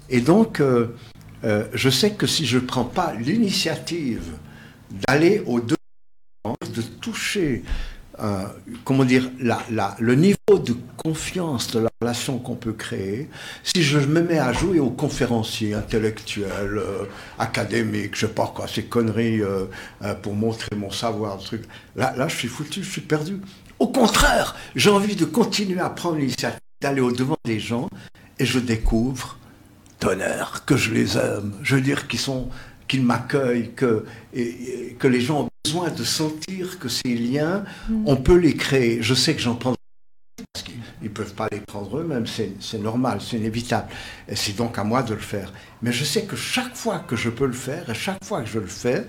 Et 0.09 0.21
donc, 0.21 0.61
euh, 0.61 0.95
euh, 1.43 1.67
je 1.75 1.91
sais 1.91 2.13
que 2.13 2.27
si 2.27 2.47
je 2.47 2.59
ne 2.59 2.65
prends 2.65 2.85
pas 2.85 3.15
l'initiative 3.15 4.37
d'aller 5.09 5.43
au-delà, 5.45 5.77
de 6.73 6.83
toucher 6.83 7.65
euh, 8.21 8.47
comment 8.85 9.05
dire, 9.05 9.31
le 9.39 10.15
niveau 10.15 10.59
de 10.59 10.75
confiance 10.97 11.71
de 11.71 11.81
la 11.81 11.91
relation 12.01 12.39
qu'on 12.39 12.57
peut 12.57 12.73
créer, 12.73 13.29
si 13.63 13.83
je 13.83 13.99
me 13.99 14.23
mets 14.23 14.39
à 14.39 14.53
jouer 14.53 14.81
aux 14.81 14.91
conférenciers 14.91 15.75
intellectuels, 15.75 16.79
euh, 16.79 17.05
académiques, 17.39 18.17
je 18.17 18.27
sais 18.27 18.33
pas 18.33 18.53
quoi, 18.55 18.67
ces 18.67 18.85
conneries 18.85 19.41
euh, 19.41 19.67
pour 20.23 20.35
montrer 20.35 20.75
mon 20.75 20.91
savoir, 20.91 21.39
truc, 21.39 21.63
là, 21.95 22.13
là, 22.17 22.27
je 22.29 22.37
suis 22.37 22.49
foutu, 22.49 22.83
je 22.83 22.91
suis 22.91 23.01
perdu. 23.01 23.39
Au 23.79 23.87
contraire, 23.87 24.57
j'ai 24.75 24.91
envie 24.91 25.15
de 25.15 25.25
continuer 25.25 25.81
à 25.81 25.91
prendre 25.91 26.17
l'initiative, 26.17 26.61
d'aller 26.81 27.01
au-devant 27.01 27.39
des 27.45 27.61
gens, 27.61 27.89
et 28.41 28.47
je 28.47 28.59
découvre, 28.59 29.39
tonnerre, 30.01 30.65
que 30.67 30.77
je 30.77 30.93
les 30.93 31.17
aime. 31.17 31.53
Je 31.63 31.77
veux 31.77 31.83
dire 31.83 32.09
qu'ils 32.09 32.21
sont 32.21 32.49
qu'ils 32.89 33.03
m'accueillent, 33.03 33.73
que, 33.75 34.05
que 34.33 35.07
les 35.07 35.21
gens 35.21 35.43
ont 35.43 35.49
besoin 35.65 35.91
de 35.91 36.03
sentir 36.03 36.79
que 36.79 36.89
ces 36.89 37.15
liens, 37.15 37.65
mm. 37.89 38.05
on 38.07 38.17
peut 38.17 38.37
les 38.37 38.55
créer. 38.55 39.03
Je 39.03 39.15
sais 39.15 39.35
que 39.35 39.41
j'en 39.41 39.55
prends 39.55 39.75
parce 40.53 40.65
qu'ils 40.65 40.81
ne 41.03 41.09
peuvent 41.09 41.35
pas 41.35 41.49
les 41.53 41.61
prendre 41.61 41.99
eux-mêmes, 41.99 42.27
c'est 42.27 42.79
normal, 42.79 43.19
c'est 43.21 43.37
inévitable. 43.37 43.89
Et 44.29 44.37
c'est 44.37 44.57
donc 44.57 44.79
à 44.79 44.85
moi 44.85 45.03
de 45.03 45.15
le 45.15 45.21
faire. 45.21 45.53
Mais 45.83 45.93
je 45.93 46.05
sais 46.05 46.25
que 46.25 46.37
chaque 46.37 46.77
fois 46.77 47.01
que 47.01 47.17
je 47.17 47.31
peux 47.31 47.47
le 47.47 47.53
faire, 47.53 47.89
et 47.91 47.95
chaque 47.95 48.25
fois 48.25 48.43
que 48.43 48.49
je 48.49 48.59
le 48.59 48.67
fais, 48.67 49.07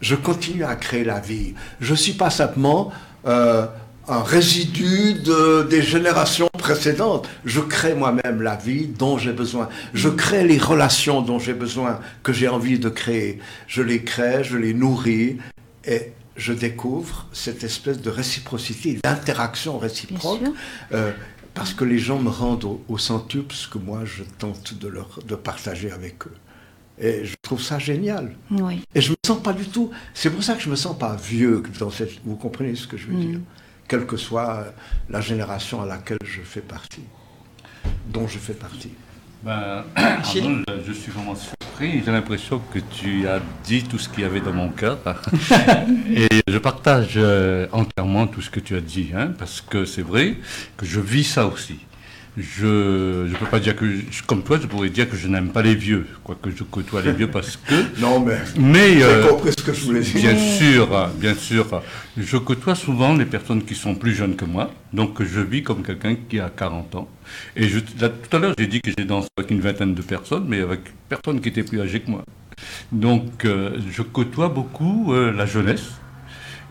je 0.00 0.14
continue 0.14 0.64
à 0.64 0.76
créer 0.76 1.04
la 1.04 1.20
vie. 1.20 1.54
Je 1.80 1.92
ne 1.92 1.96
suis 1.96 2.12
pas 2.12 2.30
simplement 2.30 2.92
euh, 3.26 3.66
un 4.08 4.22
résidu 4.22 5.14
de, 5.14 5.66
des 5.68 5.82
générations 5.82 6.48
précédentes. 6.58 7.28
Je 7.44 7.60
crée 7.60 7.94
moi-même 7.94 8.42
la 8.42 8.56
vie 8.56 8.86
dont 8.86 9.18
j'ai 9.18 9.32
besoin. 9.32 9.68
Je 9.94 10.08
crée 10.08 10.46
les 10.46 10.58
relations 10.58 11.22
dont 11.22 11.38
j'ai 11.38 11.54
besoin, 11.54 12.00
que 12.22 12.32
j'ai 12.32 12.48
envie 12.48 12.78
de 12.78 12.88
créer. 12.88 13.38
Je 13.66 13.82
les 13.82 14.02
crée, 14.04 14.44
je 14.44 14.56
les 14.56 14.74
nourris 14.74 15.38
et 15.86 16.12
je 16.36 16.52
découvre 16.52 17.26
cette 17.32 17.64
espèce 17.64 18.00
de 18.00 18.10
réciprocité, 18.10 18.98
d'interaction 19.02 19.78
réciproque. 19.78 20.42
Euh, 20.92 21.12
parce 21.54 21.72
que 21.72 21.84
les 21.84 21.98
gens 21.98 22.18
me 22.18 22.30
rendent 22.30 22.80
au, 22.88 22.98
centuple 22.98 23.54
ce 23.54 23.68
que 23.68 23.78
moi 23.78 24.00
je 24.04 24.24
tente 24.24 24.74
de, 24.74 24.88
leur, 24.88 25.20
de 25.26 25.36
partager 25.36 25.92
avec 25.92 26.26
eux. 26.26 26.34
Et 26.98 27.24
je 27.24 27.34
trouve 27.42 27.62
ça 27.62 27.78
génial. 27.78 28.36
Oui. 28.50 28.82
Et 28.94 29.00
je 29.00 29.10
me 29.10 29.16
sens 29.24 29.40
pas 29.40 29.52
du 29.52 29.64
tout. 29.66 29.90
C'est 30.14 30.30
pour 30.30 30.42
ça 30.42 30.54
que 30.54 30.62
je 30.62 30.68
me 30.68 30.76
sens 30.76 30.98
pas 30.98 31.16
vieux 31.16 31.62
dans 31.78 31.90
cette. 31.90 32.12
Vous 32.24 32.36
comprenez 32.36 32.74
ce 32.74 32.86
que 32.86 32.96
je 32.96 33.06
veux 33.06 33.14
mm. 33.14 33.30
dire 33.30 33.40
quelle 33.88 34.06
que 34.06 34.16
soit 34.16 34.66
la 35.08 35.20
génération 35.20 35.82
à 35.82 35.86
laquelle 35.86 36.18
je 36.24 36.40
fais 36.42 36.60
partie, 36.60 37.04
dont 38.06 38.26
je 38.26 38.38
fais 38.38 38.54
partie. 38.54 38.92
Ben, 39.42 39.84
je 40.86 40.92
suis 40.92 41.12
vraiment 41.12 41.34
surpris. 41.34 42.02
J'ai 42.04 42.12
l'impression 42.12 42.60
que 42.72 42.78
tu 42.78 43.28
as 43.28 43.40
dit 43.64 43.82
tout 43.82 43.98
ce 43.98 44.08
qu'il 44.08 44.22
y 44.22 44.24
avait 44.24 44.40
dans 44.40 44.52
mon 44.52 44.70
cœur. 44.70 44.98
Et 46.10 46.28
je 46.48 46.58
partage 46.58 47.14
euh, 47.16 47.66
entièrement 47.72 48.26
tout 48.26 48.40
ce 48.40 48.50
que 48.50 48.60
tu 48.60 48.76
as 48.76 48.80
dit, 48.80 49.10
hein, 49.14 49.32
parce 49.38 49.60
que 49.60 49.84
c'est 49.84 50.02
vrai 50.02 50.36
que 50.76 50.86
je 50.86 51.00
vis 51.00 51.24
ça 51.24 51.46
aussi 51.46 51.78
je 52.36 53.28
ne 53.28 53.36
peux 53.36 53.46
pas 53.46 53.60
dire 53.60 53.76
que, 53.76 53.84
comme 54.26 54.42
toi, 54.42 54.58
je 54.60 54.66
pourrais 54.66 54.90
dire 54.90 55.08
que 55.08 55.16
je 55.16 55.28
n'aime 55.28 55.50
pas 55.50 55.62
les 55.62 55.76
vieux, 55.76 56.04
quoique 56.24 56.50
je 56.50 56.64
côtoie 56.64 57.00
les 57.00 57.12
vieux 57.12 57.30
parce 57.30 57.56
que. 57.56 57.74
non, 58.00 58.18
mais. 58.18 58.38
Mais. 58.58 59.02
Euh, 59.02 59.28
compris 59.28 59.52
ce 59.52 59.62
que 59.62 59.72
je 59.72 59.84
voulais 59.84 60.00
dire. 60.00 60.20
Bien 60.20 60.36
sûr, 60.36 61.10
bien 61.14 61.34
sûr. 61.34 61.82
Je 62.16 62.36
côtoie 62.36 62.74
souvent 62.74 63.14
les 63.14 63.24
personnes 63.24 63.62
qui 63.62 63.76
sont 63.76 63.94
plus 63.94 64.14
jeunes 64.14 64.34
que 64.34 64.44
moi, 64.44 64.72
donc 64.92 65.22
je 65.22 65.40
vis 65.40 65.62
comme 65.62 65.84
quelqu'un 65.84 66.16
qui 66.28 66.40
a 66.40 66.50
40 66.50 66.94
ans. 66.96 67.08
Et 67.54 67.68
je, 67.68 67.78
tout 67.78 68.36
à 68.36 68.38
l'heure, 68.40 68.54
j'ai 68.58 68.66
dit 68.66 68.80
que 68.80 68.90
j'ai 68.96 69.04
dansé 69.04 69.28
avec 69.36 69.52
une 69.52 69.60
vingtaine 69.60 69.94
de 69.94 70.02
personnes, 70.02 70.46
mais 70.48 70.60
avec 70.60 70.80
personne 71.08 71.40
qui 71.40 71.50
était 71.50 71.62
plus 71.62 71.80
âgée 71.80 72.00
que 72.00 72.10
moi. 72.10 72.24
Donc, 72.90 73.44
euh, 73.44 73.78
je 73.92 74.02
côtoie 74.02 74.48
beaucoup 74.48 75.12
euh, 75.12 75.32
la 75.32 75.46
jeunesse, 75.46 75.92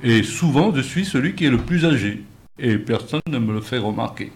et 0.03 0.23
souvent, 0.23 0.73
je 0.75 0.81
suis 0.81 1.05
celui 1.05 1.35
qui 1.35 1.45
est 1.45 1.49
le 1.49 1.57
plus 1.57 1.85
âgé, 1.85 2.23
et 2.59 2.77
personne 2.77 3.21
ne 3.29 3.39
me 3.39 3.53
le 3.53 3.61
fait 3.61 3.77
remarquer. 3.77 4.31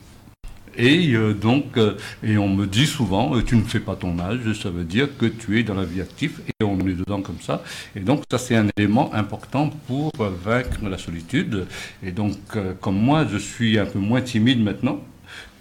Et 0.78 1.14
euh, 1.14 1.34
donc, 1.34 1.78
euh, 1.78 1.98
et 2.24 2.38
on 2.38 2.50
me 2.50 2.68
dit 2.68 2.86
souvent, 2.86 3.36
euh, 3.36 3.44
tu 3.44 3.56
ne 3.56 3.64
fais 3.64 3.80
pas 3.80 3.96
ton 3.96 4.20
âge, 4.20 4.40
ça 4.54 4.70
veut 4.70 4.84
dire 4.84 5.10
que 5.18 5.26
tu 5.26 5.60
es 5.60 5.64
dans 5.64 5.74
la 5.74 5.86
vie 5.86 6.02
active, 6.02 6.40
et 6.48 6.64
on 6.64 6.78
est 6.80 6.94
dedans 6.94 7.22
comme 7.22 7.42
ça. 7.42 7.64
Et 7.96 8.00
donc, 8.00 8.24
ça, 8.30 8.38
c'est 8.38 8.56
un 8.56 8.68
élément 8.78 9.14
important 9.14 9.70
pour 9.88 10.12
vaincre 10.18 10.88
la 10.88 10.98
solitude. 10.98 11.66
Et 12.04 12.12
donc, 12.12 12.38
comme 12.80 12.98
moi, 12.98 13.26
je 13.30 13.38
suis 13.38 13.80
un 13.80 13.86
peu 13.86 14.00
moins 14.00 14.22
timide 14.22 14.64
maintenant, 14.64 15.02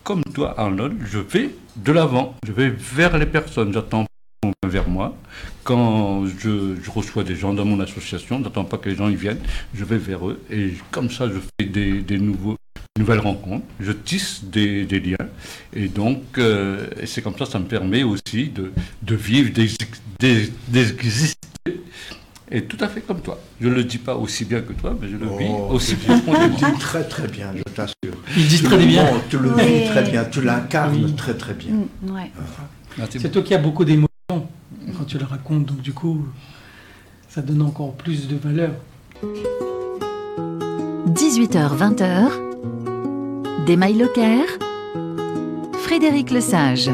comme 0.05 0.23
toi, 0.23 0.55
Arnold, 0.59 0.99
je 1.05 1.19
vais 1.19 1.51
de 1.77 1.93
l'avant, 1.93 2.37
je 2.47 2.53
vais 2.53 2.69
vers 2.69 3.19
les 3.19 3.27
personnes, 3.27 3.73
j'attends 3.73 4.07
vers 4.65 4.89
moi. 4.89 5.17
Quand 5.65 6.27
je, 6.27 6.77
reçois 6.91 7.25
des 7.25 7.35
gens 7.35 7.53
dans 7.53 7.65
mon 7.65 7.81
association, 7.81 8.39
n'attends 8.39 8.65
pas 8.65 8.79
que 8.79 8.89
les 8.89 8.95
gens 8.95 9.09
y 9.09 9.17
viennent, 9.17 9.41
je 9.75 9.85
vais 9.85 9.99
vers 9.99 10.29
eux 10.29 10.41
et 10.51 10.75
comme 10.91 11.11
ça 11.11 11.29
je 11.29 11.39
fais 11.39 11.67
des, 11.67 12.03
des 12.03 12.19
nouveaux, 12.19 12.57
nouvelles 12.99 13.21
rencontres, 13.21 13.65
je 13.81 13.93
tisse 13.93 14.45
des, 14.45 14.85
liens. 14.85 15.29
Et 15.75 15.89
donc, 15.89 16.23
euh, 16.39 16.87
c'est 17.05 17.23
comme 17.23 17.37
ça, 17.37 17.47
ça 17.47 17.59
me 17.59 17.67
permet 17.67 18.03
aussi 18.03 18.49
de, 18.49 18.73
de 19.03 19.15
vivre, 19.15 19.51
d'exister. 19.53 21.37
Et 22.51 22.63
tout 22.63 22.77
à 22.81 22.87
fait 22.87 23.01
comme 23.01 23.21
toi. 23.21 23.41
Je 23.61 23.69
ne 23.69 23.75
le 23.75 23.85
dis 23.85 23.99
pas 23.99 24.15
aussi 24.15 24.45
bien 24.45 24.61
que 24.61 24.73
toi, 24.73 24.97
mais 25.01 25.09
je 25.09 25.17
le 25.17 25.27
vis 25.37 25.49
oh, 25.51 25.69
aussi 25.73 25.97
bien. 25.97 26.21
Tu 26.21 26.31
le 26.31 26.49
dis 26.55 26.79
très 26.79 27.05
très 27.05 27.27
bien, 27.27 27.53
je 27.57 27.63
t'assure. 27.63 28.17
Il 28.37 28.47
dit 28.47 28.63
très 28.63 28.87
bien. 28.87 29.05
tu 29.29 29.39
le 29.39 29.51
vis 29.51 29.87
très 29.89 30.09
bien, 30.09 30.25
tu 30.25 30.43
l'incarnes 30.43 31.15
très 31.17 31.35
très 31.35 31.55
bien. 31.55 31.73
Mm, 32.03 33.07
c'est 33.11 33.31
toi 33.31 33.43
qui 33.43 33.53
as 33.55 33.59
beaucoup 33.59 33.85
d'émotions 33.85 34.09
quand 34.31 35.05
tu 35.07 35.19
le 35.19 35.25
racontes, 35.25 35.67
donc 35.67 35.81
du 35.81 35.93
coup, 35.93 36.25
ça 37.29 37.43
donne 37.43 37.63
encore 37.63 37.95
plus 37.95 38.29
de 38.29 38.37
valeur. 38.37 38.71
18h-20h, 41.09 42.46
des 43.67 43.77
Locker, 43.77 44.45
Frédéric 45.81 46.31
Lesage. 46.31 46.89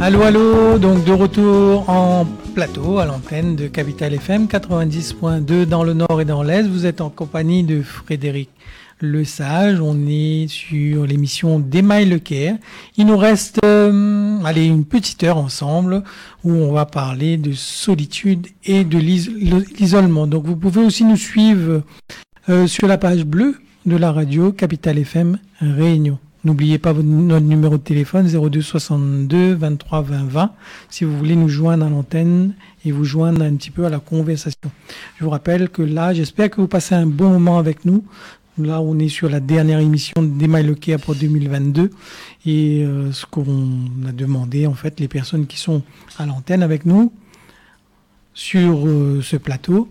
Allô, 0.00 0.22
allô, 0.22 0.76
donc 0.78 1.04
de 1.04 1.12
retour 1.12 1.88
en 1.88 2.26
plateau 2.54 2.98
à 2.98 3.04
l'antenne 3.04 3.54
de 3.54 3.68
Capital 3.68 4.12
FM 4.14 4.46
90.2 4.46 5.64
dans 5.64 5.84
le 5.84 5.92
nord 5.92 6.20
et 6.20 6.24
dans 6.24 6.42
l'est. 6.42 6.64
Vous 6.64 6.86
êtes 6.86 7.00
en 7.00 7.08
compagnie 7.08 7.62
de 7.62 7.82
Frédéric 7.82 8.50
le 8.98 9.24
Sage. 9.24 9.80
On 9.80 9.96
est 10.08 10.48
sur 10.48 11.06
l'émission 11.06 11.60
d'Email 11.60 12.08
Le 12.08 12.18
Caire. 12.18 12.56
Il 12.96 13.06
nous 13.06 13.16
reste 13.16 13.60
euh, 13.64 14.42
allez, 14.44 14.66
une 14.66 14.84
petite 14.84 15.22
heure 15.22 15.38
ensemble 15.38 16.02
où 16.42 16.50
on 16.50 16.72
va 16.72 16.84
parler 16.84 17.36
de 17.36 17.52
solitude 17.52 18.48
et 18.64 18.82
de 18.82 18.98
l'isolement. 18.98 20.26
Donc 20.26 20.46
vous 20.46 20.56
pouvez 20.56 20.82
aussi 20.84 21.04
nous 21.04 21.16
suivre 21.16 21.82
euh, 22.48 22.66
sur 22.66 22.88
la 22.88 22.98
page 22.98 23.24
bleue 23.24 23.54
de 23.84 23.96
la 23.96 24.12
radio 24.12 24.52
Capital 24.52 24.98
FM 24.98 25.38
Réunion. 25.60 26.18
N'oubliez 26.44 26.78
pas 26.78 26.92
notre 26.92 27.44
numéro 27.44 27.78
de 27.78 27.82
téléphone 27.82 28.26
02 28.28 28.60
62 28.60 29.54
23 29.54 30.02
20 30.02 30.24
20 30.28 30.52
si 30.88 31.04
vous 31.04 31.16
voulez 31.16 31.34
nous 31.34 31.48
joindre 31.48 31.86
à 31.86 31.90
l'antenne 31.90 32.54
et 32.84 32.92
vous 32.92 33.04
joindre 33.04 33.42
un 33.42 33.54
petit 33.54 33.70
peu 33.70 33.84
à 33.84 33.90
la 33.90 33.98
conversation. 33.98 34.70
Je 35.18 35.24
vous 35.24 35.30
rappelle 35.30 35.68
que 35.68 35.82
là, 35.82 36.14
j'espère 36.14 36.50
que 36.50 36.60
vous 36.60 36.68
passez 36.68 36.94
un 36.94 37.06
bon 37.06 37.30
moment 37.30 37.58
avec 37.58 37.84
nous. 37.84 38.04
Là, 38.58 38.80
on 38.80 38.98
est 38.98 39.08
sur 39.08 39.28
la 39.30 39.40
dernière 39.40 39.80
émission 39.80 40.22
d'Emma 40.22 40.62
Lequet 40.62 40.98
pour 40.98 41.14
2022. 41.14 41.90
Et 42.46 42.84
euh, 42.84 43.10
ce 43.12 43.24
qu'on 43.26 43.80
a 44.06 44.12
demandé, 44.12 44.66
en 44.66 44.74
fait, 44.74 45.00
les 45.00 45.08
personnes 45.08 45.46
qui 45.46 45.58
sont 45.58 45.82
à 46.18 46.26
l'antenne 46.26 46.62
avec 46.62 46.86
nous 46.86 47.12
sur 48.34 48.86
euh, 48.86 49.20
ce 49.22 49.36
plateau 49.36 49.88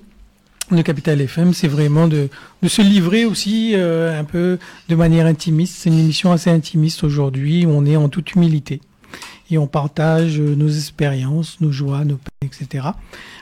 de 0.75 0.81
Capital 0.81 1.19
FM, 1.21 1.53
c'est 1.53 1.67
vraiment 1.67 2.07
de, 2.07 2.29
se 2.67 2.81
livrer 2.81 3.25
aussi 3.25 3.73
euh, 3.75 4.19
un 4.19 4.23
peu 4.23 4.59
de 4.89 4.95
manière 4.95 5.25
intimiste. 5.25 5.75
C'est 5.77 5.89
une 5.89 5.99
émission 5.99 6.31
assez 6.31 6.49
intimiste 6.49 7.03
aujourd'hui, 7.03 7.65
on 7.67 7.85
est 7.85 7.95
en 7.95 8.09
toute 8.09 8.33
humilité. 8.33 8.81
Et 9.49 9.57
on 9.57 9.67
partage 9.67 10.39
nos 10.39 10.69
expériences, 10.69 11.59
nos 11.59 11.71
joies, 11.71 12.05
nos 12.05 12.17
peines, 12.17 12.49
etc. 12.49 12.87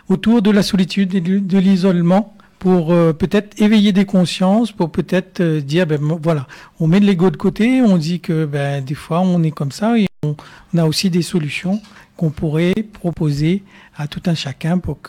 Autour 0.07 0.41
de 0.41 0.49
la 0.49 0.63
solitude 0.63 1.13
et 1.13 1.21
de 1.21 1.57
l'isolement 1.59 2.35
pour 2.59 2.91
euh, 2.91 3.13
peut-être 3.13 3.59
éveiller 3.61 3.93
des 3.93 4.05
consciences, 4.05 4.71
pour 4.71 4.91
peut-être 4.91 5.39
euh, 5.39 5.61
dire, 5.61 5.87
ben 5.87 5.99
voilà, 6.21 6.45
on 6.79 6.87
met 6.87 6.99
de 6.99 7.05
l'ego 7.05 7.31
de 7.31 7.37
côté, 7.37 7.81
on 7.81 7.97
dit 7.97 8.19
que 8.19 8.45
ben, 8.45 8.83
des 8.83 8.95
fois 8.95 9.21
on 9.21 9.41
est 9.43 9.51
comme 9.51 9.71
ça 9.71 9.97
et 9.97 10.07
on, 10.23 10.35
a 10.77 10.85
aussi 10.85 11.09
des 11.09 11.21
solutions 11.21 11.81
qu'on 12.17 12.29
pourrait 12.29 12.75
proposer 12.93 13.63
à 13.95 14.07
tout 14.07 14.21
un 14.25 14.35
chacun 14.35 14.77
pour 14.77 15.01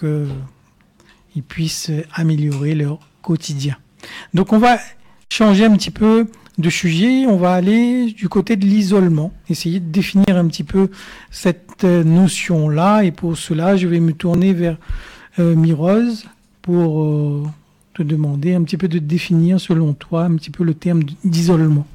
qu'ils 1.33 1.43
puissent 1.43 1.91
améliorer 2.14 2.74
leur 2.74 2.99
quotidien. 3.22 3.76
Donc 4.35 4.53
on 4.53 4.59
va 4.59 4.78
changer 5.31 5.64
un 5.64 5.76
petit 5.76 5.91
peu 5.91 6.26
de 6.59 6.70
sujets, 6.70 7.26
on 7.26 7.37
va 7.37 7.53
aller 7.53 8.12
du 8.12 8.28
côté 8.28 8.57
de 8.57 8.64
l'isolement, 8.66 9.33
essayer 9.49 9.81
de 9.81 9.91
définir 9.91 10.37
un 10.37 10.47
petit 10.47 10.64
peu 10.64 10.91
cette 11.31 11.85
euh, 11.85 12.05
notion-là. 12.05 13.03
Et 13.03 13.11
pour 13.11 13.37
cela, 13.37 13.76
je 13.76 13.87
vais 13.87 14.01
me 14.01 14.12
tourner 14.12 14.53
vers 14.53 14.76
euh, 15.39 15.55
pour 16.62 17.05
euh, 17.05 17.43
te 17.95 18.03
demander 18.03 18.55
un 18.55 18.62
petit 18.62 18.76
peu 18.76 18.89
de 18.89 18.99
définir, 18.99 19.61
selon 19.61 19.95
toi, 19.95 20.24
un 20.24 20.37
petit 20.37 20.51
peu 20.51 20.64
le 20.64 20.74
terme 20.74 21.03
d'isolement. 21.24 21.87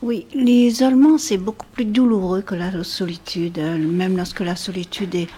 Oui, 0.00 0.26
l'isolement, 0.32 1.18
c'est 1.18 1.38
beaucoup 1.38 1.66
plus 1.72 1.84
douloureux 1.84 2.42
que 2.42 2.54
la 2.54 2.84
solitude, 2.84 3.58
même 3.58 4.16
lorsque 4.16 4.40
la 4.40 4.54
solitude 4.54 5.14
est, 5.14 5.28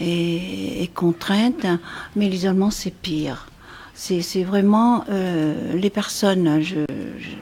est 0.00 0.92
contrainte, 0.92 1.66
mais 2.16 2.28
l'isolement, 2.28 2.70
c'est 2.70 2.92
pire 2.92 3.46
c'est 3.98 4.44
vraiment 4.44 5.04
euh, 5.10 5.74
les 5.74 5.90
personnes. 5.90 6.62
Je, 6.62 6.80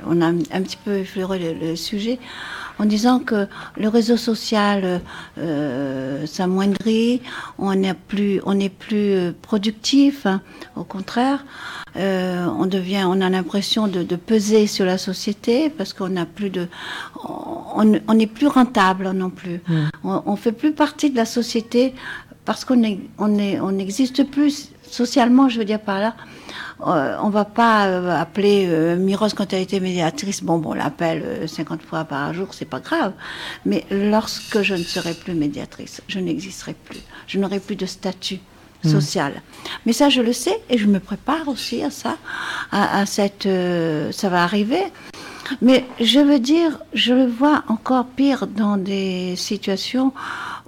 on 0.06 0.22
a 0.22 0.26
un, 0.26 0.62
petit 0.62 0.78
peu 0.82 0.98
effleuré 0.98 1.54
le, 1.54 1.76
sujet 1.76 2.18
en 2.78 2.84
disant 2.84 3.20
que 3.20 3.46
le 3.76 3.88
réseau 3.88 4.16
social 4.16 5.00
euh, 5.38 6.26
s'amoindrit, 6.26 7.22
on 7.58 7.74
n'est 7.74 7.94
plus, 7.94 8.40
on 8.44 8.58
est 8.60 8.68
plus 8.68 9.12
euh, 9.12 9.32
productif. 9.40 10.26
Hein, 10.26 10.40
au 10.76 10.84
contraire, 10.84 11.44
euh, 11.96 12.46
on 12.58 12.66
devient, 12.66 13.04
on 13.06 13.20
a 13.20 13.30
l'impression 13.30 13.88
de, 13.88 14.02
de, 14.02 14.16
peser 14.16 14.66
sur 14.66 14.84
la 14.84 14.98
société 14.98 15.70
parce 15.70 15.92
qu'on 15.92 16.08
n'a 16.08 16.26
plus 16.26 16.50
de, 16.50 16.68
on 17.24 18.14
n'est 18.14 18.26
plus 18.26 18.46
rentable 18.46 19.10
non 19.12 19.30
plus. 19.30 19.60
Mmh. 19.68 19.74
On, 20.04 20.22
on 20.26 20.36
fait 20.36 20.52
plus 20.52 20.72
partie 20.72 21.10
de 21.10 21.16
la 21.16 21.24
société 21.24 21.94
parce 22.44 22.64
qu'on 22.64 22.82
est, 22.82 23.00
on 23.18 23.38
est, 23.38 23.60
on 23.60 23.72
n'existe 23.72 24.24
plus 24.30 24.70
socialement, 24.90 25.48
je 25.48 25.58
veux 25.58 25.64
dire 25.64 25.80
par 25.80 26.00
là. 26.00 26.14
Euh, 26.86 27.16
on 27.22 27.30
va 27.30 27.46
pas 27.46 27.86
euh, 27.86 28.10
appeler 28.10 28.66
euh, 28.68 28.96
Miros 28.96 29.28
quand 29.34 29.52
elle 29.52 29.62
était 29.62 29.80
médiatrice. 29.80 30.42
Bon, 30.42 30.58
bon, 30.58 30.70
on 30.70 30.74
l'appelle 30.74 31.48
50 31.48 31.82
fois 31.82 32.04
par 32.04 32.34
jour, 32.34 32.48
c'est 32.52 32.66
pas 32.66 32.80
grave. 32.80 33.12
Mais 33.64 33.84
lorsque 33.90 34.60
je 34.62 34.74
ne 34.74 34.82
serai 34.82 35.14
plus 35.14 35.34
médiatrice, 35.34 36.02
je 36.06 36.18
n'existerai 36.20 36.74
plus. 36.74 37.00
Je 37.26 37.38
n'aurai 37.38 37.60
plus 37.60 37.76
de 37.76 37.86
statut 37.86 38.40
mmh. 38.84 38.88
social. 38.88 39.42
Mais 39.86 39.92
ça, 39.92 40.10
je 40.10 40.20
le 40.20 40.34
sais 40.34 40.60
et 40.68 40.76
je 40.76 40.86
me 40.86 41.00
prépare 41.00 41.48
aussi 41.48 41.82
à 41.82 41.90
ça, 41.90 42.18
à, 42.70 43.00
à 43.00 43.06
cette, 43.06 43.48
ça 44.10 44.28
va 44.28 44.42
arriver. 44.42 44.84
Mais 45.62 45.84
je 46.00 46.18
veux 46.18 46.40
dire, 46.40 46.78
je 46.92 47.14
le 47.14 47.26
vois 47.26 47.62
encore 47.68 48.04
pire 48.04 48.46
dans 48.46 48.76
des 48.76 49.34
situations 49.36 50.12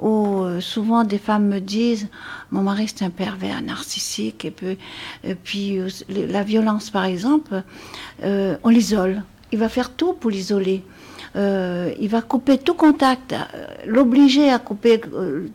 où 0.01 0.42
euh, 0.42 0.61
souvent 0.61 1.05
des 1.05 1.18
femmes 1.18 1.49
me 1.49 1.61
disent 1.61 2.09
mon 2.51 2.62
mari 2.62 2.86
c'est 2.88 3.05
un 3.05 3.11
pervers 3.11 3.62
narcissique 3.62 4.44
et 4.44 5.34
puis, 5.34 5.78
euh, 5.78 5.88
la 6.09 6.42
violence 6.42 6.90
par 6.90 7.05
exemple, 7.05 7.62
euh, 8.24 8.57
on 8.62 8.68
l'isole. 8.68 9.22
Il 9.53 9.59
va 9.59 9.68
faire 9.68 9.90
tout 9.94 10.12
pour 10.12 10.30
l'isoler. 10.30 10.82
il 11.34 12.09
va 12.09 12.20
couper 12.20 12.59
tout 12.59 12.74
contact, 12.74 13.34
l'obliger 13.86 14.51
à 14.51 14.59
couper 14.59 15.01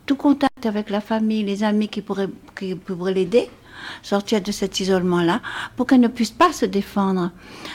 tout 0.06 0.16
contact 0.16 0.66
avec 0.66 0.90
la 0.90 1.02
famille, 1.02 1.44
les 1.44 1.64
amis 1.64 1.90
qui 1.90 2.02
pourraient, 2.02 2.30
qui 2.58 2.74
pourraient 2.74 3.14
l'aider 3.14 3.50
sortir 4.02 4.42
de 4.42 4.52
cet 4.52 4.80
isolement-là 4.80 5.42
pour 5.76 5.86
qu'elle 5.86 6.00
ne 6.00 6.08
puisse 6.08 6.32
pas 6.32 6.54
se 6.54 6.66
défendre 6.66 7.32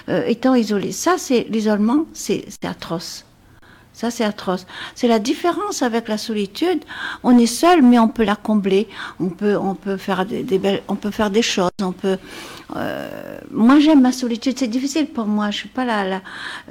étant 0.08 0.54
isolée. 0.54 0.92
Ça, 0.92 1.18
c'est 1.18 1.46
l'isolement, 1.50 2.06
c'est 2.14 2.64
atroce. 2.64 3.27
Ça, 3.98 4.12
c'est 4.12 4.22
atroce. 4.22 4.64
C'est 4.94 5.08
la 5.08 5.18
différence 5.18 5.82
avec 5.82 6.06
la 6.06 6.18
solitude. 6.18 6.84
On 7.24 7.36
est 7.36 7.46
seul, 7.46 7.82
mais 7.82 7.98
on 7.98 8.06
peut 8.06 8.22
la 8.22 8.36
combler. 8.36 8.86
On 9.18 9.28
peut, 9.28 9.56
on 9.56 9.74
peut 9.74 9.96
faire 9.96 10.24
des, 10.24 10.44
belles, 10.60 10.82
on 10.86 10.94
peut 10.94 11.10
faire 11.10 11.32
des 11.32 11.42
choses. 11.42 11.72
On 11.82 11.90
peut. 11.90 12.16
Euh, 12.76 13.40
moi, 13.50 13.80
j'aime 13.80 14.00
ma 14.00 14.12
solitude. 14.12 14.56
C'est 14.56 14.68
difficile 14.68 15.08
pour 15.08 15.26
moi. 15.26 15.50
Je 15.50 15.56
suis 15.56 15.68
pas 15.68 15.84
là. 15.84 16.22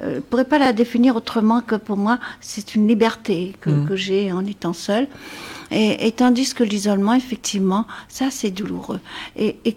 Euh, 0.02 0.20
pourrais 0.30 0.46
pas 0.46 0.58
la 0.58 0.72
définir 0.72 1.16
autrement 1.16 1.60
que 1.60 1.74
pour 1.74 1.98
moi, 1.98 2.18
c'est 2.40 2.74
une 2.74 2.88
liberté 2.88 3.54
que, 3.60 3.68
mmh. 3.68 3.88
que 3.88 3.94
j'ai 3.94 4.32
en 4.32 4.46
étant 4.46 4.72
seule. 4.72 5.06
Et, 5.70 6.06
et, 6.06 6.12
tandis 6.12 6.54
que 6.54 6.64
l'isolement, 6.64 7.12
effectivement, 7.12 7.84
ça, 8.08 8.30
c'est 8.30 8.50
douloureux. 8.50 9.00
Et, 9.36 9.58
et 9.66 9.76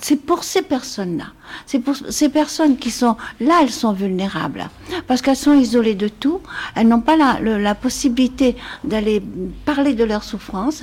c'est 0.00 0.24
pour 0.24 0.44
ces 0.44 0.62
personnes-là. 0.62 1.26
C'est 1.66 1.78
pour 1.78 1.94
ces 1.96 2.28
personnes 2.28 2.76
qui 2.76 2.90
sont 2.90 3.16
là, 3.40 3.60
elles 3.62 3.70
sont 3.70 3.92
vulnérables 3.92 4.68
parce 5.06 5.22
qu'elles 5.22 5.36
sont 5.36 5.54
isolées 5.54 5.94
de 5.94 6.08
tout. 6.08 6.40
Elles 6.74 6.88
n'ont 6.88 7.00
pas 7.00 7.16
la, 7.16 7.74
possibilité 7.74 8.56
d'aller 8.84 9.22
parler 9.64 9.94
de 9.94 10.04
leur 10.04 10.24
souffrance. 10.24 10.82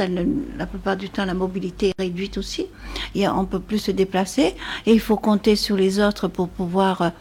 La 0.58 0.66
plupart 0.66 0.98
du 0.98 1.10
temps, 1.10 1.26
la 1.26 1.34
mobilité 1.34 1.90
est 1.90 2.02
réduite 2.02 2.38
aussi. 2.38 2.68
Et 3.16 3.28
on 3.28 3.46
peut 3.46 3.60
plus 3.60 3.80
se 3.80 3.92
déplacer 3.92 4.56
et 4.86 4.94
il 4.94 5.00
faut 5.00 5.18
compter 5.18 5.56
sur 5.56 5.76
les 5.76 6.00
autres 6.00 6.28
pour 6.28 6.50
pouvoir 6.50 7.12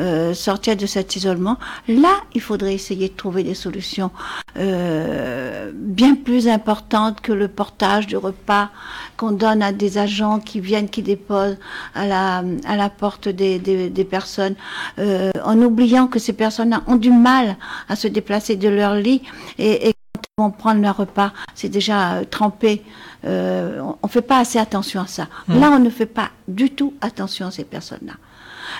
euh, 0.00 0.34
sortir 0.34 0.76
de 0.76 0.86
cet 0.86 1.16
isolement. 1.16 1.58
Là, 1.88 2.14
il 2.34 2.40
faudrait 2.40 2.74
essayer 2.74 3.08
de 3.08 3.14
trouver 3.14 3.42
des 3.42 3.54
solutions 3.54 4.10
euh, 4.56 5.72
bien 5.74 6.14
plus 6.14 6.48
importantes 6.48 7.20
que 7.20 7.32
le 7.32 7.48
portage 7.48 8.06
de 8.06 8.16
repas 8.16 8.70
qu'on 9.16 9.32
donne 9.32 9.62
à 9.62 9.72
des 9.72 9.98
agents 9.98 10.38
qui 10.38 10.60
viennent, 10.60 10.88
qui 10.88 11.02
déposent 11.02 11.56
à 11.94 12.06
la 12.06 12.83
porte 12.90 13.28
des, 13.28 13.58
des, 13.58 14.04
personnes, 14.04 14.54
euh, 14.98 15.30
en 15.44 15.60
oubliant 15.62 16.06
que 16.06 16.18
ces 16.18 16.32
personnes 16.32 16.80
ont 16.86 16.96
du 16.96 17.10
mal 17.10 17.56
à 17.88 17.96
se 17.96 18.08
déplacer 18.08 18.56
de 18.56 18.68
leur 18.68 18.94
lit 18.94 19.22
et, 19.58 19.88
et 19.88 19.94
quand 20.14 20.22
ils 20.22 20.42
vont 20.42 20.50
prendre 20.50 20.80
leur 20.80 20.96
repas, 20.96 21.32
c'est 21.54 21.68
déjà 21.68 22.14
euh, 22.14 22.24
trempé. 22.24 22.82
Euh, 23.24 23.80
on 23.80 24.06
ne 24.06 24.10
fait 24.10 24.22
pas 24.22 24.38
assez 24.38 24.58
attention 24.58 25.00
à 25.00 25.06
ça. 25.06 25.28
Mmh. 25.48 25.60
Là, 25.60 25.70
on 25.72 25.78
ne 25.78 25.90
fait 25.90 26.06
pas 26.06 26.30
du 26.46 26.70
tout 26.70 26.94
attention 27.00 27.46
à 27.46 27.50
ces 27.50 27.64
personnes-là. 27.64 28.14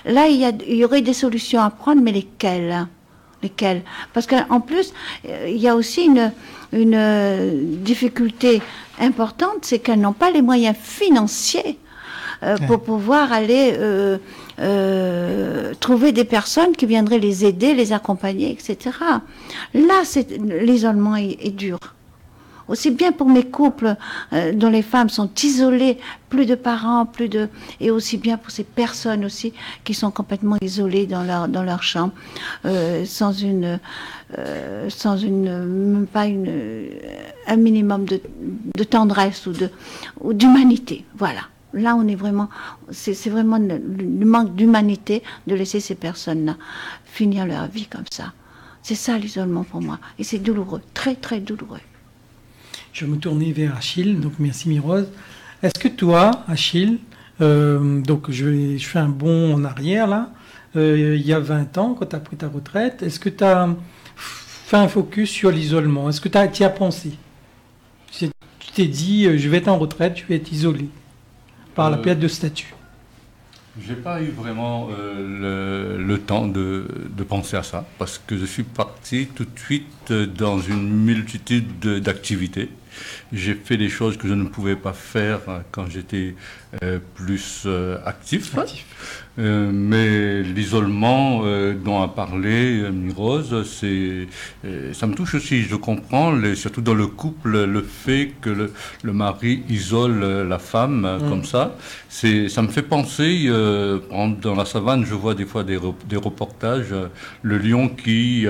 Là, 0.04 0.28
il 0.28 0.36
y, 0.36 0.44
a, 0.44 0.52
il 0.66 0.76
y 0.76 0.84
aurait 0.84 1.02
des 1.02 1.14
solutions 1.14 1.60
à 1.60 1.70
prendre, 1.70 2.02
mais 2.02 2.12
lesquelles 2.12 2.86
Lesquelles? 3.42 3.82
Parce 4.14 4.26
qu'en 4.26 4.60
plus, 4.60 4.94
il 5.46 5.58
y 5.58 5.68
a 5.68 5.76
aussi 5.76 6.06
une, 6.06 6.32
une 6.72 7.82
difficulté 7.82 8.62
importante, 8.98 9.58
c'est 9.62 9.80
qu'elles 9.80 10.00
n'ont 10.00 10.14
pas 10.14 10.30
les 10.30 10.40
moyens 10.40 10.76
financiers 10.80 11.78
euh, 12.44 12.56
pour 12.66 12.82
pouvoir 12.82 13.32
aller 13.32 13.74
euh, 13.78 14.18
euh, 14.60 15.72
trouver 15.80 16.12
des 16.12 16.24
personnes 16.24 16.72
qui 16.76 16.86
viendraient 16.86 17.18
les 17.18 17.44
aider, 17.44 17.74
les 17.74 17.92
accompagner, 17.92 18.50
etc. 18.50 18.96
Là, 19.74 20.02
l'isolement 20.62 21.16
est, 21.16 21.38
est, 21.40 21.50
dur. 21.50 21.78
Aussi 22.66 22.90
bien 22.90 23.12
pour 23.12 23.28
mes 23.28 23.44
couples 23.44 23.96
euh, 24.32 24.52
dont 24.52 24.70
les 24.70 24.82
femmes 24.82 25.10
sont 25.10 25.28
isolées, 25.42 25.98
plus 26.30 26.46
de 26.46 26.54
parents, 26.54 27.04
plus 27.04 27.28
de 27.28 27.48
et 27.80 27.90
aussi 27.90 28.16
bien 28.16 28.38
pour 28.38 28.50
ces 28.50 28.64
personnes 28.64 29.24
aussi 29.24 29.52
qui 29.84 29.92
sont 29.92 30.10
complètement 30.10 30.56
isolées 30.62 31.06
dans 31.06 31.22
leur 31.24 31.48
dans 31.48 31.62
leur 31.62 31.82
chambre, 31.82 32.12
euh, 32.64 33.04
sans 33.04 33.32
une 33.32 33.78
euh, 34.38 34.88
sans 34.88 35.16
une 35.16 36.06
pas 36.10 36.26
une 36.26 36.88
un 37.46 37.56
minimum 37.56 38.06
de, 38.06 38.20
de 38.76 38.84
tendresse 38.84 39.46
ou 39.46 39.52
de 39.52 39.68
ou 40.20 40.32
d'humanité. 40.32 41.04
Voilà. 41.16 41.40
Là, 41.74 41.96
on 41.96 42.06
est 42.06 42.14
vraiment, 42.14 42.48
c'est 42.90 43.28
vraiment 43.28 43.58
le, 43.58 44.24
manque 44.24 44.54
d'humanité 44.54 45.22
de 45.46 45.54
laisser 45.54 45.80
ces 45.80 45.94
personnes-là 45.94 46.56
finir 47.04 47.46
leur 47.46 47.66
vie 47.66 47.86
comme 47.86 48.04
ça. 48.10 48.32
C'est 48.82 48.94
ça 48.94 49.18
l'isolement 49.18 49.64
pour 49.64 49.80
moi. 49.80 49.98
Et 50.18 50.24
c'est 50.24 50.38
douloureux, 50.38 50.82
très 50.94 51.16
très 51.16 51.40
douloureux. 51.40 51.80
Je 52.92 53.04
vais 53.04 53.10
me 53.10 53.16
tourner 53.16 53.52
vers 53.52 53.76
Achille, 53.76 54.20
donc 54.20 54.34
merci 54.38 54.68
Mirose. 54.68 55.08
Est-ce 55.62 55.78
que 55.80 55.88
toi, 55.88 56.44
Achille, 56.46 56.98
euh, 57.40 58.00
donc 58.02 58.30
je, 58.30 58.76
fais 58.78 59.00
un 59.00 59.08
bond 59.08 59.54
en 59.54 59.64
arrière 59.64 60.06
là, 60.06 60.30
euh, 60.76 61.16
il 61.18 61.26
y 61.26 61.32
a 61.32 61.40
20 61.40 61.78
ans, 61.78 61.94
quand 61.94 62.06
tu 62.06 62.16
as 62.16 62.20
pris 62.20 62.36
ta 62.36 62.48
retraite, 62.48 63.02
est-ce 63.02 63.18
que 63.18 63.28
tu 63.28 63.42
as 63.42 63.68
fait 64.16 64.76
un 64.76 64.88
focus 64.88 65.30
sur 65.30 65.50
l'isolement? 65.50 66.08
Est-ce 66.08 66.20
que 66.20 66.28
tu 66.28 66.38
as, 66.38 66.66
as, 66.66 66.70
pensé? 66.70 67.12
Tu 68.12 68.28
t'es 68.74 68.86
dit, 68.86 69.26
euh, 69.26 69.38
je 69.38 69.48
vais 69.48 69.58
être 69.58 69.68
en 69.68 69.78
retraite, 69.78 70.16
je 70.18 70.24
vais 70.26 70.36
être 70.36 70.52
isolé 70.52 70.88
par 71.74 71.90
la 71.90 71.98
perte 71.98 72.18
de 72.18 72.28
statut 72.28 72.74
j'ai 73.80 73.94
pas 73.96 74.22
eu 74.22 74.28
vraiment 74.28 74.88
euh, 74.92 75.96
le, 75.96 76.04
le, 76.04 76.18
temps 76.20 76.46
de, 76.46 76.86
de, 77.10 77.24
penser 77.24 77.56
à 77.56 77.64
ça 77.64 77.84
parce 77.98 78.20
que 78.24 78.36
je 78.38 78.44
suis 78.44 78.62
parti 78.62 79.28
tout 79.34 79.44
de 79.44 79.58
suite 79.58 80.12
dans 80.12 80.60
une 80.60 80.88
multitude 80.88 81.80
d'activités. 82.00 82.70
J'ai 83.32 83.54
fait 83.54 83.76
des 83.76 83.88
choses 83.88 84.16
que 84.16 84.28
je 84.28 84.34
ne 84.34 84.44
pouvais 84.44 84.76
pas 84.76 84.92
faire 84.92 85.40
quand 85.72 85.90
j'étais 85.90 86.36
euh, 86.84 87.00
plus 87.16 87.64
euh, 87.66 87.98
actif. 88.06 88.56
actif. 88.56 89.23
Euh, 89.36 89.72
mais 89.72 90.42
l'isolement 90.44 91.40
euh, 91.44 91.74
dont 91.74 92.00
a 92.00 92.06
parlé 92.06 92.82
euh, 92.82 92.92
Mirose, 92.92 93.66
c'est, 93.68 94.28
ça 94.92 95.06
me 95.08 95.14
touche 95.14 95.34
aussi. 95.34 95.62
Je 95.62 95.74
comprends, 95.74 96.32
les, 96.32 96.54
surtout 96.54 96.82
dans 96.82 96.94
le 96.94 97.08
couple, 97.08 97.64
le 97.64 97.82
fait 97.82 98.30
que 98.40 98.50
le, 98.50 98.72
le 99.02 99.12
mari 99.12 99.64
isole 99.68 100.46
la 100.48 100.58
femme 100.58 101.00
mm. 101.00 101.28
comme 101.28 101.44
ça. 101.44 101.76
C'est, 102.08 102.48
ça 102.48 102.62
me 102.62 102.68
fait 102.68 102.82
penser, 102.82 103.48
dans 103.48 104.54
la 104.54 104.64
savane, 104.64 105.04
je 105.04 105.14
vois 105.14 105.34
des 105.34 105.46
fois 105.46 105.64
des, 105.64 105.78
des 106.08 106.16
reportages, 106.16 106.94
le 107.42 107.58
lion 107.58 107.88
qui 107.88 108.46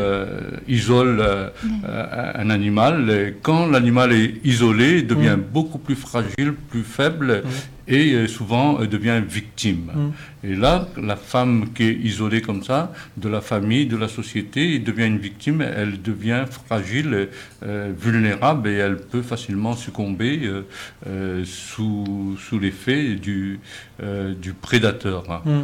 isole 0.69 1.51
mm. 1.63 1.69
un 2.35 2.51
animal. 2.51 3.11
Et 3.11 3.35
quand 3.41 3.67
l'animal 3.69 4.13
est 4.13 4.35
isolé, 4.45 4.99
il 4.99 5.07
devient 5.07 5.37
mm. 5.39 5.53
beaucoup 5.53 5.79
plus 5.79 5.97
fragile, 5.97 6.55
plus 6.69 6.83
faible. 6.83 7.43
Et 7.87 8.13
euh, 8.13 8.27
souvent 8.27 8.81
euh, 8.81 8.87
devient 8.87 9.23
victime. 9.27 9.91
Mm. 9.95 10.47
Et 10.47 10.55
là, 10.55 10.89
la 10.97 11.17
femme 11.17 11.73
qui 11.75 11.85
est 11.85 11.95
isolée 11.95 12.41
comme 12.41 12.63
ça, 12.63 12.93
de 13.17 13.29
la 13.29 13.41
famille, 13.41 13.87
de 13.87 13.97
la 13.97 14.09
société, 14.09 14.79
devient 14.79 15.07
une 15.07 15.19
victime, 15.19 15.63
elle 15.63 16.01
devient 16.03 16.45
fragile, 16.51 17.29
euh, 17.63 17.93
vulnérable 17.97 18.69
et 18.69 18.75
elle 18.75 18.97
peut 18.97 19.23
facilement 19.23 19.75
succomber 19.75 20.41
euh, 20.45 20.63
euh, 21.07 21.45
sous, 21.45 22.37
sous 22.39 22.59
l'effet 22.59 23.15
du, 23.15 23.61
euh, 24.03 24.35
du 24.35 24.53
prédateur. 24.53 25.43
Mm. 25.45 25.63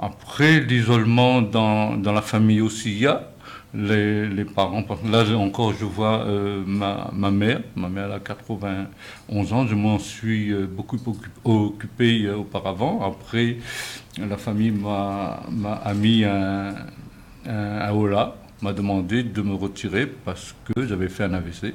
Après, 0.00 0.60
l'isolement 0.60 1.42
dans, 1.42 1.96
dans 1.96 2.12
la 2.12 2.22
famille 2.22 2.60
aussi, 2.60 2.92
il 2.92 2.98
y 3.00 3.06
a 3.06 3.31
les, 3.74 4.28
les 4.28 4.44
parents. 4.44 4.84
Là 5.10 5.24
encore, 5.36 5.72
je 5.72 5.84
vois 5.84 6.24
euh, 6.26 6.62
ma, 6.66 7.10
ma 7.12 7.30
mère. 7.30 7.60
Ma 7.76 7.88
mère 7.88 8.06
elle 8.06 8.12
a 8.12 8.20
91 8.20 9.52
ans. 9.52 9.66
Je 9.66 9.74
m'en 9.74 9.98
suis 9.98 10.52
euh, 10.52 10.66
beaucoup 10.66 10.96
occu- 10.96 11.30
occupé 11.44 12.24
euh, 12.24 12.36
auparavant. 12.36 13.02
Après, 13.06 13.56
la 14.18 14.36
famille 14.36 14.70
m'a 14.72 15.42
mis 15.94 16.24
un, 16.24 16.74
un, 17.46 17.90
holà, 17.92 18.36
m'a 18.60 18.72
demandé 18.72 19.22
de 19.22 19.42
me 19.42 19.54
retirer 19.54 20.06
parce 20.06 20.54
que 20.64 20.86
j'avais 20.86 21.08
fait 21.08 21.24
un 21.24 21.34
AVC. 21.34 21.74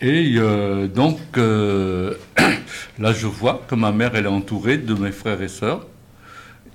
Et 0.00 0.34
euh, 0.36 0.86
donc, 0.86 1.18
euh, 1.36 2.14
là, 2.98 3.12
je 3.12 3.26
vois 3.26 3.62
que 3.68 3.74
ma 3.74 3.90
mère, 3.92 4.14
elle 4.14 4.26
est 4.26 4.28
entourée 4.28 4.78
de 4.78 4.94
mes 4.94 5.12
frères 5.12 5.42
et 5.42 5.48
sœurs. 5.48 5.86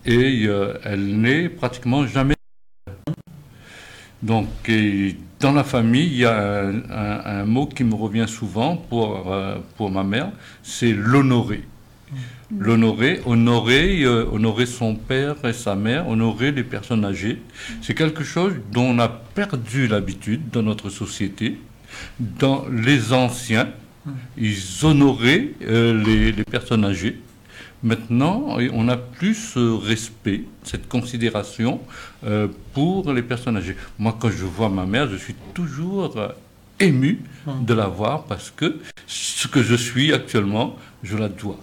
Et 0.06 0.44
euh, 0.48 0.74
elle 0.84 1.20
n'est 1.22 1.50
pratiquement 1.50 2.06
jamais. 2.06 2.36
Donc, 4.24 4.48
et 4.70 5.16
dans 5.40 5.52
la 5.52 5.64
famille, 5.64 6.08
il 6.08 6.18
y 6.20 6.26
a 6.26 6.36
un, 6.64 6.76
un- 6.90 7.42
un 7.42 7.46
mot 7.46 7.68
qui 7.68 7.84
me 7.84 7.94
revient 7.96 8.26
souvent 8.28 8.78
pour, 8.78 9.32
euh, 9.32 9.58
pour 9.78 9.92
ma 9.92 10.04
mère, 10.04 10.32
c'est 10.64 10.94
l'honorer. 10.94 11.64
L'honorer, 12.58 13.20
honorer, 13.26 14.04
euh, 14.04 14.26
honorer 14.32 14.68
son 14.68 14.96
père 14.96 15.36
et 15.44 15.54
sa 15.54 15.76
mère, 15.76 16.08
honorer 16.08 16.52
les 16.52 16.64
personnes 16.64 17.04
âgées, 17.04 17.42
c'est 17.82 17.96
quelque 17.96 18.24
chose 18.24 18.54
dont 18.72 18.86
on 18.96 19.00
a 19.00 19.10
perdu 19.10 19.88
l'habitude 19.88 20.42
dans 20.52 20.62
notre 20.62 20.90
société. 20.90 21.58
Dans 22.20 22.66
les 22.72 23.12
anciens, 23.12 23.70
ils 24.38 24.58
honoraient 24.84 25.50
euh, 25.64 26.04
les, 26.06 26.32
les 26.32 26.44
personnes 26.44 26.86
âgées. 26.86 27.20
Maintenant, 27.84 28.58
on 28.72 28.86
n'a 28.86 28.96
plus 28.96 29.36
ce 29.36 29.60
respect, 29.60 30.46
cette 30.64 30.88
considération 30.88 31.82
euh, 32.26 32.48
pour 32.74 33.12
les 33.12 33.22
personnes 33.22 33.58
âgées. 33.58 33.76
Moi, 34.00 34.16
quand 34.18 34.30
je 34.30 34.46
vois 34.46 34.70
ma 34.70 34.86
mère, 34.86 35.10
je 35.10 35.18
suis 35.18 35.36
toujours 35.54 36.18
euh, 36.18 36.30
ému 36.80 37.20
de 37.62 37.74
la 37.74 37.88
voir 37.88 38.24
parce 38.24 38.52
que 38.56 38.80
ce 39.06 39.48
que 39.50 39.62
je 39.62 39.76
suis 39.76 40.14
actuellement, 40.14 40.78
je 41.04 41.18
la 41.18 41.28
dois. 41.28 41.60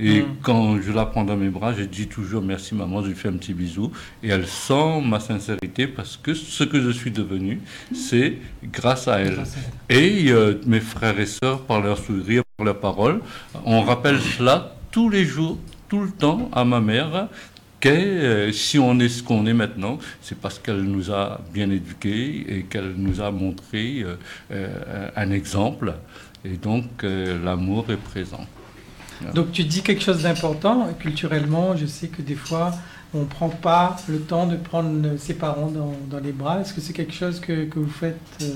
Et 0.00 0.24
quand 0.42 0.80
je 0.80 0.92
la 0.92 1.06
prends 1.06 1.24
dans 1.24 1.36
mes 1.36 1.48
bras, 1.48 1.72
je 1.72 1.82
dis 1.82 2.06
toujours 2.06 2.40
merci 2.40 2.74
maman, 2.74 3.02
je 3.02 3.08
lui 3.08 3.16
fais 3.16 3.28
un 3.28 3.32
petit 3.32 3.52
bisou. 3.52 3.90
Et 4.22 4.28
elle 4.28 4.46
sent 4.46 5.02
ma 5.04 5.18
sincérité 5.18 5.88
parce 5.88 6.16
que 6.16 6.34
ce 6.34 6.62
que 6.62 6.80
je 6.80 6.90
suis 6.90 7.10
devenu, 7.10 7.60
c'est 7.92 8.38
grâce 8.62 9.08
à 9.08 9.18
elle. 9.18 9.34
Grâce 9.34 9.56
à 9.56 9.60
elle. 9.88 9.96
Et 9.96 10.30
euh, 10.30 10.60
mes 10.66 10.78
frères 10.80 11.18
et 11.18 11.26
sœurs, 11.26 11.62
par 11.62 11.80
leur 11.80 11.98
sourire, 11.98 12.42
par 12.56 12.64
leur 12.64 12.78
parole, 12.78 13.20
on 13.64 13.82
rappelle 13.82 14.20
cela 14.20 14.77
tous 14.90 15.08
les 15.08 15.24
jours, 15.24 15.58
tout 15.88 16.00
le 16.00 16.10
temps 16.10 16.50
à 16.52 16.64
ma 16.64 16.80
mère, 16.80 17.28
que 17.80 17.88
euh, 17.88 18.52
si 18.52 18.78
on 18.78 18.98
est 18.98 19.08
ce 19.08 19.22
qu'on 19.22 19.46
est 19.46 19.54
maintenant, 19.54 19.98
c'est 20.20 20.38
parce 20.38 20.58
qu'elle 20.58 20.82
nous 20.82 21.12
a 21.12 21.40
bien 21.52 21.70
éduqués 21.70 22.44
et 22.48 22.62
qu'elle 22.64 22.94
nous 22.96 23.20
a 23.20 23.30
montré 23.30 24.00
euh, 24.00 24.16
euh, 24.50 25.10
un 25.14 25.30
exemple. 25.30 25.94
Et 26.44 26.56
donc 26.56 27.02
l'amour 27.02 27.86
est 27.90 27.96
présent. 27.96 28.46
Donc 29.34 29.50
tu 29.50 29.64
dis 29.64 29.82
quelque 29.82 30.02
chose 30.02 30.22
d'important. 30.22 30.88
Culturellement, 31.00 31.76
je 31.76 31.84
sais 31.86 32.06
que 32.06 32.22
des 32.22 32.36
fois, 32.36 32.72
on 33.14 33.20
ne 33.20 33.24
prend 33.24 33.48
pas 33.48 33.96
le 34.08 34.20
temps 34.20 34.46
de 34.46 34.56
prendre 34.56 35.16
ses 35.18 35.34
parents 35.34 35.70
dans, 35.70 35.94
dans 36.10 36.22
les 36.22 36.32
bras. 36.32 36.60
Est-ce 36.60 36.74
que 36.74 36.80
c'est 36.80 36.92
quelque 36.92 37.14
chose 37.14 37.40
que, 37.40 37.64
que 37.64 37.78
vous 37.78 37.90
faites 37.90 38.18
euh, 38.42 38.46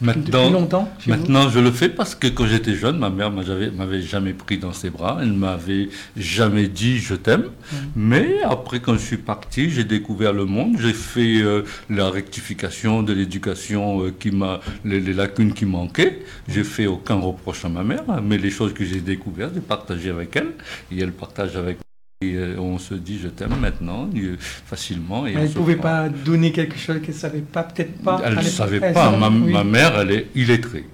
depuis 0.00 0.06
Maintenant, 0.06 0.50
longtemps 0.50 0.88
chez 0.98 1.10
vous 1.12 1.16
Maintenant, 1.16 1.48
je 1.48 1.60
le 1.60 1.70
fais 1.70 1.88
parce 1.88 2.16
que 2.16 2.26
quand 2.26 2.46
j'étais 2.46 2.74
jeune, 2.74 2.98
ma 2.98 3.10
mère 3.10 3.30
m'avait 3.30 4.02
jamais 4.02 4.32
pris 4.32 4.58
dans 4.58 4.72
ses 4.72 4.90
bras, 4.90 5.18
elle 5.22 5.32
m'avait 5.32 5.90
jamais 6.16 6.66
dit 6.66 6.98
je 6.98 7.14
t'aime. 7.14 7.50
Mais 7.94 8.42
après, 8.42 8.80
quand 8.80 8.94
je 8.94 9.04
suis 9.04 9.16
parti, 9.16 9.70
j'ai 9.70 9.84
découvert 9.84 10.32
le 10.32 10.44
monde, 10.44 10.76
j'ai 10.80 10.92
fait 10.92 11.40
euh, 11.40 11.62
la 11.88 12.10
rectification 12.10 13.02
de 13.04 13.12
l'éducation 13.12 14.02
euh, 14.04 14.14
qui 14.18 14.32
m'a, 14.32 14.60
les, 14.84 14.98
les 15.00 15.12
lacunes 15.12 15.52
qui 15.52 15.66
manquaient. 15.66 16.24
J'ai 16.48 16.64
fait 16.64 16.86
aucun 16.86 17.16
reproche 17.16 17.64
à 17.64 17.68
ma 17.68 17.84
mère, 17.84 18.02
mais 18.22 18.38
les 18.38 18.50
choses 18.50 18.74
que 18.74 18.84
j'ai 18.84 19.00
découvertes, 19.00 19.52
j'ai 19.54 19.60
partagé 19.60 20.10
avec 20.10 20.34
elle 20.34 20.52
et 20.90 21.00
elle 21.00 21.12
partage 21.12 21.56
avec 21.56 21.76
moi. 21.76 21.83
Et 22.20 22.34
euh, 22.36 22.56
on 22.58 22.78
se 22.78 22.94
dit 22.94 23.18
je 23.22 23.28
t'aime 23.28 23.54
maintenant 23.60 24.08
euh, 24.16 24.36
facilement. 24.38 25.26
Et 25.26 25.32
Elle 25.32 25.44
ne 25.44 25.48
pouvait 25.48 25.76
pas 25.76 26.08
donner 26.08 26.52
quelque 26.52 26.78
chose 26.78 27.00
qu'elle 27.02 27.14
ne 27.14 27.20
savait 27.20 27.40
pas, 27.40 27.64
peut-être 27.64 27.98
pas. 28.02 28.20
Elle 28.24 28.36
ne 28.36 28.42
savait 28.42 28.80
Elle 28.82 28.94
pas. 28.94 29.10
Ma, 29.16 29.28
oui. 29.28 29.52
ma 29.52 29.64
mère, 29.64 29.98
elle 30.00 30.10
est 30.12 30.26
illettrée. 30.34 30.86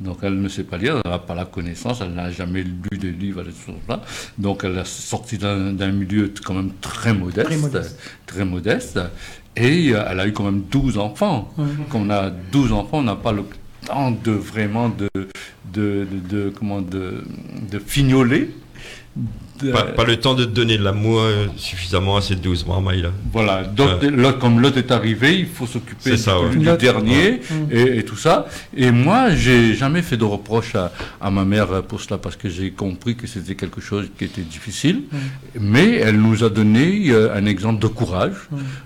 Donc 0.00 0.18
elle 0.22 0.40
ne 0.40 0.48
sait 0.48 0.64
pas 0.64 0.76
lire, 0.76 1.00
elle 1.04 1.10
n'a 1.10 1.18
pas 1.20 1.34
la 1.36 1.44
connaissance, 1.44 2.00
elle 2.00 2.14
n'a 2.14 2.28
jamais 2.30 2.62
lu 2.62 2.98
de 2.98 3.08
livres, 3.08 3.42
des 3.44 3.50
choses 3.50 3.76
comme 3.86 3.96
ça. 3.98 4.02
Donc 4.38 4.62
elle 4.64 4.78
est 4.78 4.86
sortie 4.86 5.38
d'un 5.38 5.92
milieu 5.92 6.32
quand 6.44 6.54
même 6.54 6.72
très 6.80 7.14
modeste, 7.14 7.46
Très 7.46 7.56
modeste. 7.56 8.00
très 8.26 8.44
modeste. 8.44 9.00
Et 9.56 9.90
euh, 9.92 10.02
elle 10.08 10.18
a 10.20 10.26
eu 10.26 10.32
quand 10.32 10.44
même 10.44 10.62
12 10.70 10.98
enfants. 10.98 11.52
Quand 11.90 12.00
on 12.00 12.10
a 12.10 12.30
12 12.30 12.72
enfants, 12.72 12.98
on 12.98 13.02
n'a 13.02 13.14
pas 13.16 13.30
le 13.32 13.44
temps 13.86 14.10
de 14.10 14.32
vraiment 14.32 14.88
de, 14.88 15.08
de, 15.14 15.28
de, 15.72 16.06
de- 16.28 16.50
comment, 16.56 16.80
de, 16.80 17.22
de 17.70 17.78
fignoler. 17.78 18.50
De- 19.62 19.70
Pas, 19.72 19.82
pas 19.84 20.04
le 20.04 20.16
temps 20.18 20.34
de 20.34 20.44
te 20.44 20.50
donner 20.50 20.76
de 20.78 20.82
l'amour 20.82 21.20
euh, 21.20 21.46
suffisamment 21.56 22.16
à 22.16 22.20
ces 22.20 22.34
12 22.34 22.66
mois, 22.66 22.80
Maïla. 22.80 23.10
Voilà, 23.32 23.62
donc 23.64 24.02
l'autre- 24.02 24.38
comme 24.38 24.60
l'autre 24.60 24.78
est 24.78 24.90
arrivé, 24.90 25.38
il 25.38 25.46
faut 25.46 25.66
s'occuper 25.66 26.10
du, 26.16 26.16
ouais. 26.16 26.50
du 26.56 26.64
L'autre, 26.64 26.78
dernier 26.78 27.40
ouais. 27.40 27.40
et, 27.70 27.98
et 27.98 28.04
tout 28.04 28.16
ça. 28.16 28.46
Et 28.76 28.90
moi, 28.90 29.30
j'ai 29.34 29.74
jamais 29.74 30.02
fait 30.02 30.16
de 30.16 30.24
reproche 30.24 30.74
à, 30.74 30.92
à 31.20 31.30
ma 31.30 31.44
mère 31.44 31.82
pour 31.84 32.00
cela 32.00 32.18
parce 32.18 32.36
que 32.36 32.48
j'ai 32.48 32.72
compris 32.72 33.14
que 33.16 33.26
c'était 33.26 33.54
quelque 33.54 33.80
chose 33.80 34.08
qui 34.18 34.24
était 34.24 34.42
difficile. 34.42 35.02
Mais 35.58 35.96
elle 35.96 36.20
nous 36.20 36.42
a 36.44 36.50
donné 36.50 37.10
euh, 37.10 37.34
un 37.34 37.46
exemple 37.46 37.80
de 37.80 37.86
courage, 37.88 38.34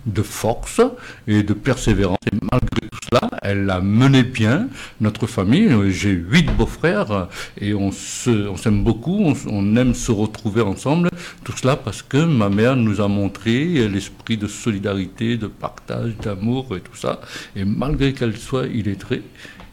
de 0.06 0.22
force 0.22 0.80
et 1.26 1.42
de 1.42 1.54
persévérance. 1.54 2.18
Et 2.30 2.36
malgré 2.42 2.88
tout 2.90 2.98
cela, 3.10 3.30
elle 3.42 3.68
a 3.70 3.80
mené 3.80 4.22
bien 4.22 4.68
notre 5.00 5.26
famille. 5.26 5.66
Euh, 5.68 5.90
J'ai 5.90 6.10
huit 6.10 6.46
beaux-frères 6.56 7.10
euh, 7.10 7.24
et 7.60 7.72
on 7.74 7.90
se, 7.90 8.48
on 8.48 8.56
s'aime 8.56 8.84
beaucoup, 8.84 9.18
on, 9.24 9.32
s- 9.32 9.46
on 9.48 9.76
aime 9.76 9.94
se 9.94 10.12
retrouver 10.12 10.57
ensemble. 10.62 11.11
Tout 11.44 11.52
cela 11.56 11.76
parce 11.76 12.02
que 12.02 12.18
ma 12.24 12.48
mère 12.48 12.76
nous 12.76 13.00
a 13.00 13.09
montré 13.09 13.88
l'esprit 13.88 14.36
de 14.36 14.46
solidarité, 14.46 15.36
de 15.36 15.46
partage, 15.46 16.16
d'amour 16.22 16.76
et 16.76 16.80
tout 16.80 16.96
ça. 16.96 17.20
Et 17.56 17.64
malgré 17.64 18.12
qu'elle 18.12 18.36
soit 18.36 18.66
illettrée, 18.66 19.22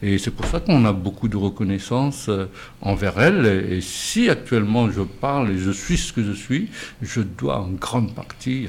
et 0.02 0.18
c'est 0.18 0.30
pour 0.30 0.46
ça 0.46 0.60
qu'on 0.60 0.84
a 0.84 0.92
beaucoup 0.92 1.26
de 1.28 1.36
reconnaissance 1.38 2.26
euh, 2.28 2.46
envers 2.82 3.18
elle. 3.18 3.46
Et 3.70 3.80
si 3.80 4.28
actuellement 4.28 4.90
je 4.90 5.00
parle 5.00 5.50
et 5.50 5.58
je 5.58 5.70
suis 5.70 5.96
ce 5.96 6.12
que 6.12 6.22
je 6.22 6.32
suis, 6.32 6.68
je 7.00 7.20
dois 7.22 7.60
en 7.60 7.70
grande 7.70 8.14
partie 8.14 8.68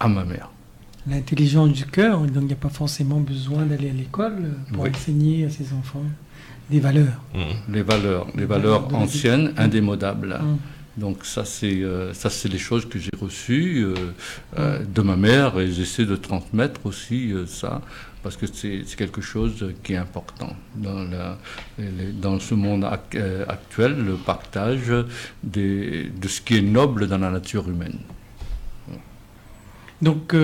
à, 0.00 0.04
à 0.06 0.08
ma 0.08 0.24
mère. 0.24 0.48
L'intelligence 1.06 1.72
du 1.72 1.84
cœur, 1.84 2.20
donc 2.20 2.30
il 2.42 2.46
n'y 2.46 2.52
a 2.52 2.56
pas 2.56 2.68
forcément 2.68 3.20
besoin 3.20 3.64
d'aller 3.66 3.90
à 3.90 3.92
l'école 3.92 4.54
pour 4.72 4.84
Oui. 4.84 4.90
enseigner 4.90 5.44
à 5.44 5.50
ses 5.50 5.72
enfants 5.74 6.04
des 6.70 6.80
valeurs. 6.80 7.20
Mhm. 7.34 7.74
Les 7.74 7.82
valeurs, 7.82 8.26
les 8.34 8.40
Les 8.40 8.46
valeurs 8.46 8.94
anciennes, 8.94 9.52
indémodables. 9.56 10.38
Mm. 10.40 10.56
Donc 10.96 11.24
ça 11.24 11.44
c'est 11.44 11.82
euh, 11.82 12.12
ça 12.12 12.28
c'est 12.28 12.48
les 12.48 12.58
choses 12.58 12.86
que 12.86 12.98
j'ai 12.98 13.10
reçues 13.20 13.82
euh, 13.82 13.94
euh, 14.58 14.78
de 14.84 15.02
ma 15.02 15.16
mère 15.16 15.58
et 15.58 15.70
j'essaie 15.72 16.04
de 16.04 16.16
transmettre 16.16 16.84
aussi 16.84 17.32
ça 17.46 17.80
parce 18.22 18.36
que 18.36 18.46
c'est 18.46 18.84
quelque 18.96 19.22
chose 19.22 19.72
qui 19.82 19.94
est 19.94 19.96
important 19.96 20.54
dans 20.76 21.02
la 21.04 21.38
dans 22.20 22.38
ce 22.38 22.54
monde 22.54 22.84
ac- 22.84 23.18
actuel 23.48 24.04
le 24.04 24.14
partage 24.14 24.92
des, 25.42 26.10
de 26.20 26.28
ce 26.28 26.40
qui 26.40 26.58
est 26.58 26.62
noble 26.62 27.08
dans 27.08 27.18
la 27.18 27.30
nature 27.30 27.68
humaine. 27.68 27.98
Donc, 30.02 30.34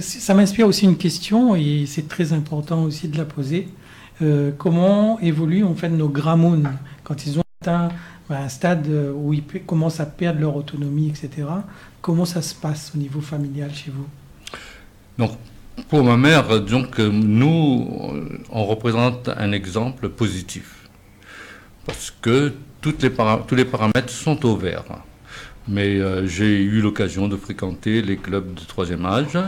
ça 0.00 0.34
m'inspire 0.34 0.66
aussi 0.66 0.84
une 0.84 0.98
question, 0.98 1.56
et 1.56 1.84
c'est 1.86 2.06
très 2.06 2.34
important 2.34 2.84
aussi 2.84 3.08
de 3.08 3.16
la 3.16 3.24
poser. 3.24 3.68
Comment 4.58 5.18
évoluent 5.20 5.64
en 5.64 5.74
fait 5.74 5.88
nos 5.88 6.08
gramounes 6.08 6.70
quand 7.02 7.26
ils 7.26 7.38
ont 7.38 7.42
atteint 7.62 7.88
ben, 8.28 8.36
un 8.36 8.48
stade 8.48 8.86
euh, 8.88 9.12
où 9.12 9.32
ils 9.32 9.44
commencent 9.66 10.00
à 10.00 10.06
perdre 10.06 10.40
leur 10.40 10.56
autonomie, 10.56 11.08
etc. 11.08 11.46
Comment 12.00 12.24
ça 12.24 12.42
se 12.42 12.54
passe 12.54 12.92
au 12.94 12.98
niveau 12.98 13.20
familial 13.20 13.72
chez 13.74 13.90
vous? 13.90 14.06
Donc, 15.18 15.32
pour 15.88 16.02
ma 16.04 16.16
mère, 16.16 16.60
donc, 16.60 16.98
nous, 16.98 17.88
on 18.50 18.64
représente 18.64 19.28
un 19.28 19.52
exemple 19.52 20.08
positif. 20.08 20.88
Parce 21.86 22.10
que 22.10 22.52
tous 22.80 22.94
les 23.54 23.64
paramètres 23.64 24.10
sont 24.10 24.44
au 24.46 24.56
vert. 24.56 24.84
Mais 25.66 25.98
euh, 25.98 26.26
j'ai 26.26 26.62
eu 26.62 26.80
l'occasion 26.80 27.26
de 27.28 27.36
fréquenter 27.36 28.02
les 28.02 28.16
clubs 28.16 28.52
de 28.52 28.60
troisième 28.60 29.06
âge 29.06 29.38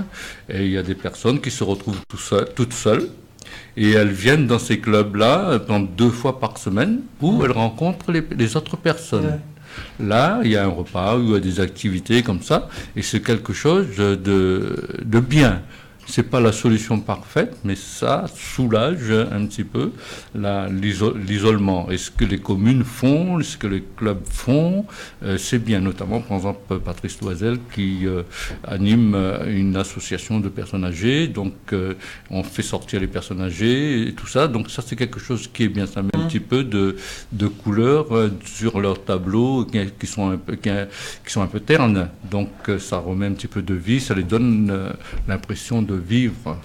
et 0.49 0.65
il 0.65 0.71
y 0.71 0.79
a 0.79 0.83
des 0.83 0.95
personnes 0.95 1.41
qui 1.41 1.51
se 1.51 1.63
retrouvent 1.63 2.01
toutes 2.55 2.73
seules 2.73 3.09
et 3.77 3.91
elles 3.93 4.11
viennent 4.11 4.47
dans 4.47 4.59
ces 4.59 4.79
clubs-là 4.79 5.51
euh, 5.51 5.59
pendant 5.59 5.87
deux 5.87 6.11
fois 6.11 6.41
par 6.41 6.59
semaine 6.59 7.01
où 7.21 7.45
elles 7.45 7.53
rencontrent 7.53 8.11
les, 8.13 8.23
les 8.37 8.57
autres 8.57 8.77
personnes. 8.77 9.27
Ouais. 9.27 10.07
là, 10.07 10.41
il 10.45 10.51
y 10.51 10.57
a 10.57 10.65
un 10.65 10.69
repas, 10.69 11.19
il 11.19 11.31
y 11.31 11.35
a 11.35 11.41
des 11.41 11.61
activités 11.61 12.23
comme 12.23 12.43
ça, 12.43 12.69
et 12.97 13.03
c'est 13.03 13.21
quelque 13.21 13.53
chose 13.53 13.87
de, 13.97 14.17
de 15.05 15.21
bien 15.21 15.63
c'est 16.07 16.23
pas 16.23 16.41
la 16.41 16.53
solution 16.53 17.01
parfaite, 17.01 17.57
mais 17.65 17.75
ça 17.75 18.27
soulage 18.35 19.11
un 19.11 19.45
petit 19.47 19.65
peu 19.65 19.93
l'isolement. 20.35 21.91
Et 21.91 21.99
ce 21.99 22.11
que 22.11 22.25
les 22.25 22.39
communes 22.39 22.85
font, 22.85 23.43
ce 23.43 23.57
que 23.57 23.67
les 23.67 23.83
clubs 23.97 24.25
font, 24.25 24.87
euh, 25.25 25.37
c'est 25.37 25.59
bien. 25.59 25.81
Notamment, 25.81 26.21
par 26.21 26.37
exemple, 26.39 26.79
Patrice 26.79 27.21
Loisel 27.21 27.59
qui 27.75 28.07
euh, 28.07 28.23
anime 28.65 29.15
euh, 29.15 29.53
une 29.53 29.77
association 29.77 30.39
de 30.39 30.49
personnes 30.49 30.85
âgées. 30.85 31.27
Donc, 31.27 31.55
on 32.31 32.43
fait 32.43 32.63
sortir 32.63 33.01
les 33.01 33.07
personnes 33.09 33.41
âgées 33.41 34.09
et 34.09 34.13
tout 34.13 34.27
ça. 34.27 34.47
Donc, 34.47 34.71
ça, 34.71 34.83
c'est 34.87 34.97
quelque 34.97 35.21
chose 35.21 35.49
qui 35.53 35.65
est 35.65 35.69
bien. 35.69 35.87
Ça 35.87 36.03
met 36.03 36.11
un 36.15 36.25
mmh. 36.25 36.29
petit 36.29 36.41
peu 36.41 36.63
de, 36.63 36.97
de 37.33 37.49
couleur 37.49 38.07
sur 38.45 38.81
leurs 38.81 39.05
tableaux 39.05 39.67
qui, 39.99 40.07
sont 40.07 40.31
un 40.31 40.37
peu, 40.37 40.55
qui, 40.55 40.71
qui, 41.25 41.33
sont 41.33 41.43
un 41.43 41.47
peu 41.49 41.61
ternes. 41.61 42.09
Donc, 42.31 42.51
ça 42.79 42.99
remet 42.99 43.27
un 43.27 43.33
petit 43.33 43.49
peu 43.49 43.63
de 43.63 43.75
vie. 43.75 44.01
Ça 44.01 44.15
les 44.15 44.23
donne 44.23 44.73
l'impression 45.27 45.83
de 45.83 45.96
vivre 45.97 46.59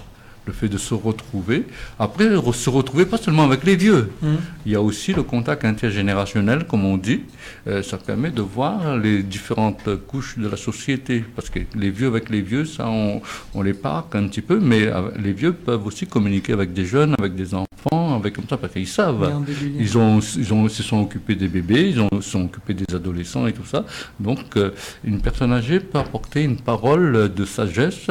le 0.45 0.53
fait 0.53 0.67
de 0.67 0.77
se 0.77 0.93
retrouver. 0.93 1.65
Après, 1.99 2.29
se 2.53 2.69
retrouver 2.69 3.05
pas 3.05 3.17
seulement 3.17 3.43
avec 3.43 3.63
les 3.63 3.75
vieux. 3.75 4.11
Mmh. 4.21 4.27
Il 4.65 4.71
y 4.71 4.75
a 4.75 4.81
aussi 4.81 5.13
le 5.13 5.23
contact 5.23 5.65
intergénérationnel, 5.65 6.65
comme 6.65 6.83
on 6.85 6.97
dit. 6.97 7.21
Euh, 7.67 7.83
ça 7.83 7.97
permet 7.97 8.31
de 8.31 8.41
voir 8.41 8.97
les 8.97 9.21
différentes 9.21 9.87
couches 10.07 10.37
de 10.39 10.47
la 10.47 10.57
société. 10.57 11.23
Parce 11.35 11.49
que 11.49 11.59
les 11.75 11.91
vieux 11.91 12.07
avec 12.07 12.29
les 12.29 12.41
vieux, 12.41 12.65
ça, 12.65 12.87
on, 12.89 13.21
on 13.53 13.61
les 13.61 13.73
parque 13.73 14.15
un 14.15 14.27
petit 14.27 14.41
peu, 14.41 14.59
mais 14.59 14.89
les 15.19 15.33
vieux 15.33 15.53
peuvent 15.53 15.85
aussi 15.85 16.07
communiquer 16.07 16.53
avec 16.53 16.73
des 16.73 16.85
jeunes, 16.85 17.15
avec 17.19 17.35
des 17.35 17.53
enfants, 17.53 18.10
avec 18.15 18.35
comme 18.35 18.47
ça, 18.49 18.57
parce 18.57 18.73
qu'ils 18.73 18.87
savent. 18.87 19.43
Ils, 19.79 19.97
ont, 19.97 20.19
ils, 20.19 20.53
ont, 20.53 20.67
se 20.69 20.83
sont 20.83 21.01
occupés 21.01 21.35
des 21.35 21.47
bébés, 21.47 21.89
ils 21.89 21.99
ont, 21.99 22.09
se 22.21 22.29
sont 22.29 22.45
occupés 22.45 22.73
des 22.73 22.93
adolescents 22.93 23.47
et 23.47 23.53
tout 23.53 23.65
ça. 23.65 23.85
Donc, 24.19 24.57
euh, 24.57 24.71
une 25.03 25.21
personne 25.21 25.51
âgée 25.53 25.79
peut 25.79 25.99
apporter 25.99 26.43
une 26.43 26.57
parole 26.57 27.33
de 27.33 27.45
sagesse, 27.45 28.07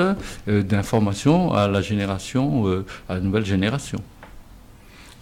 euh, 0.49 0.63
d'information 0.63 1.53
à 1.53 1.69
la 1.69 1.81
génération 1.81 2.67
euh, 2.69 2.85
à 3.09 3.15
la 3.15 3.21
nouvelle 3.21 3.45
génération. 3.45 3.99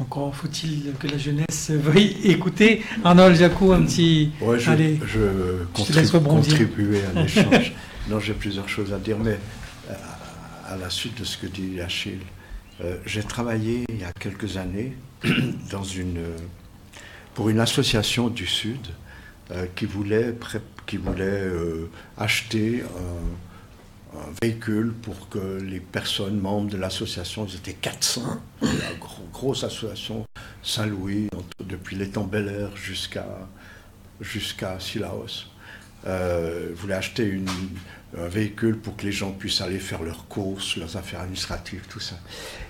Encore 0.01 0.33
faut-il 0.35 0.93
que 1.01 1.09
la 1.09 1.19
jeunesse 1.19 1.71
veuille 1.71 2.17
écouter. 2.23 2.85
Arnold 3.03 3.37
Jacou, 3.37 3.73
un 3.73 3.83
petit. 3.83 4.31
je, 4.41 4.71
Allez, 4.71 5.01
je, 5.05 5.65
contribuer 5.75 7.01
à 7.15 7.21
l'échange. 7.23 7.73
non, 8.09 8.21
j'ai 8.21 8.35
plusieurs 8.35 8.69
choses 8.69 8.93
à 8.93 8.99
dire, 8.99 9.17
mais 9.19 9.39
à, 10.69 10.77
la 10.77 10.91
suite 10.91 11.19
de 11.19 11.25
ce 11.25 11.37
que 11.37 11.47
dit 11.47 11.81
Achille, 11.81 12.21
euh, 12.81 12.97
j'ai 13.07 13.23
travaillé 13.23 13.85
il 13.89 14.01
y 14.01 14.05
a 14.05 14.13
quelques 14.13 14.57
années 14.57 14.97
une, 15.25 16.25
pour 17.35 17.49
une 17.49 17.61
association 17.61 18.29
du 18.29 18.47
Sud 18.47 18.89
qui 19.75 19.87
voulait, 19.87 20.35
qui 20.87 20.99
voulait 20.99 21.51
acheter 22.19 22.83
un 24.15 24.33
véhicule 24.43 24.93
pour 24.93 25.31
que 25.31 25.59
les 25.59 25.81
personnes 25.81 26.39
membres 26.39 26.71
de 26.71 26.77
l'association, 26.77 27.47
ils 27.47 27.57
étaient 27.57 27.73
400, 27.73 28.43
la 28.61 28.69
grosse 29.33 29.65
association 29.65 30.27
Saint-Louis, 30.63 31.29
depuis 31.61 31.97
l'étang 31.97 32.25
Bel 32.25 32.49
Air 32.49 32.77
jusqu'à 32.77 33.27
jusqu'à 34.21 34.79
Sillaos, 34.81 35.47
euh, 36.07 36.71
voulaient 36.75 36.95
acheter 36.95 37.25
une, 37.25 37.49
un 38.17 38.29
véhicule 38.29 38.79
pour 38.79 38.97
que 38.97 39.05
les 39.05 39.13
gens 39.13 39.33
puissent 39.33 39.61
aller 39.61 39.79
faire 39.79 40.03
leurs 40.03 40.27
courses, 40.29 40.77
leurs 40.77 40.97
affaires 40.97 41.21
administratives, 41.21 41.83
tout 41.89 42.01
ça. 42.01 42.17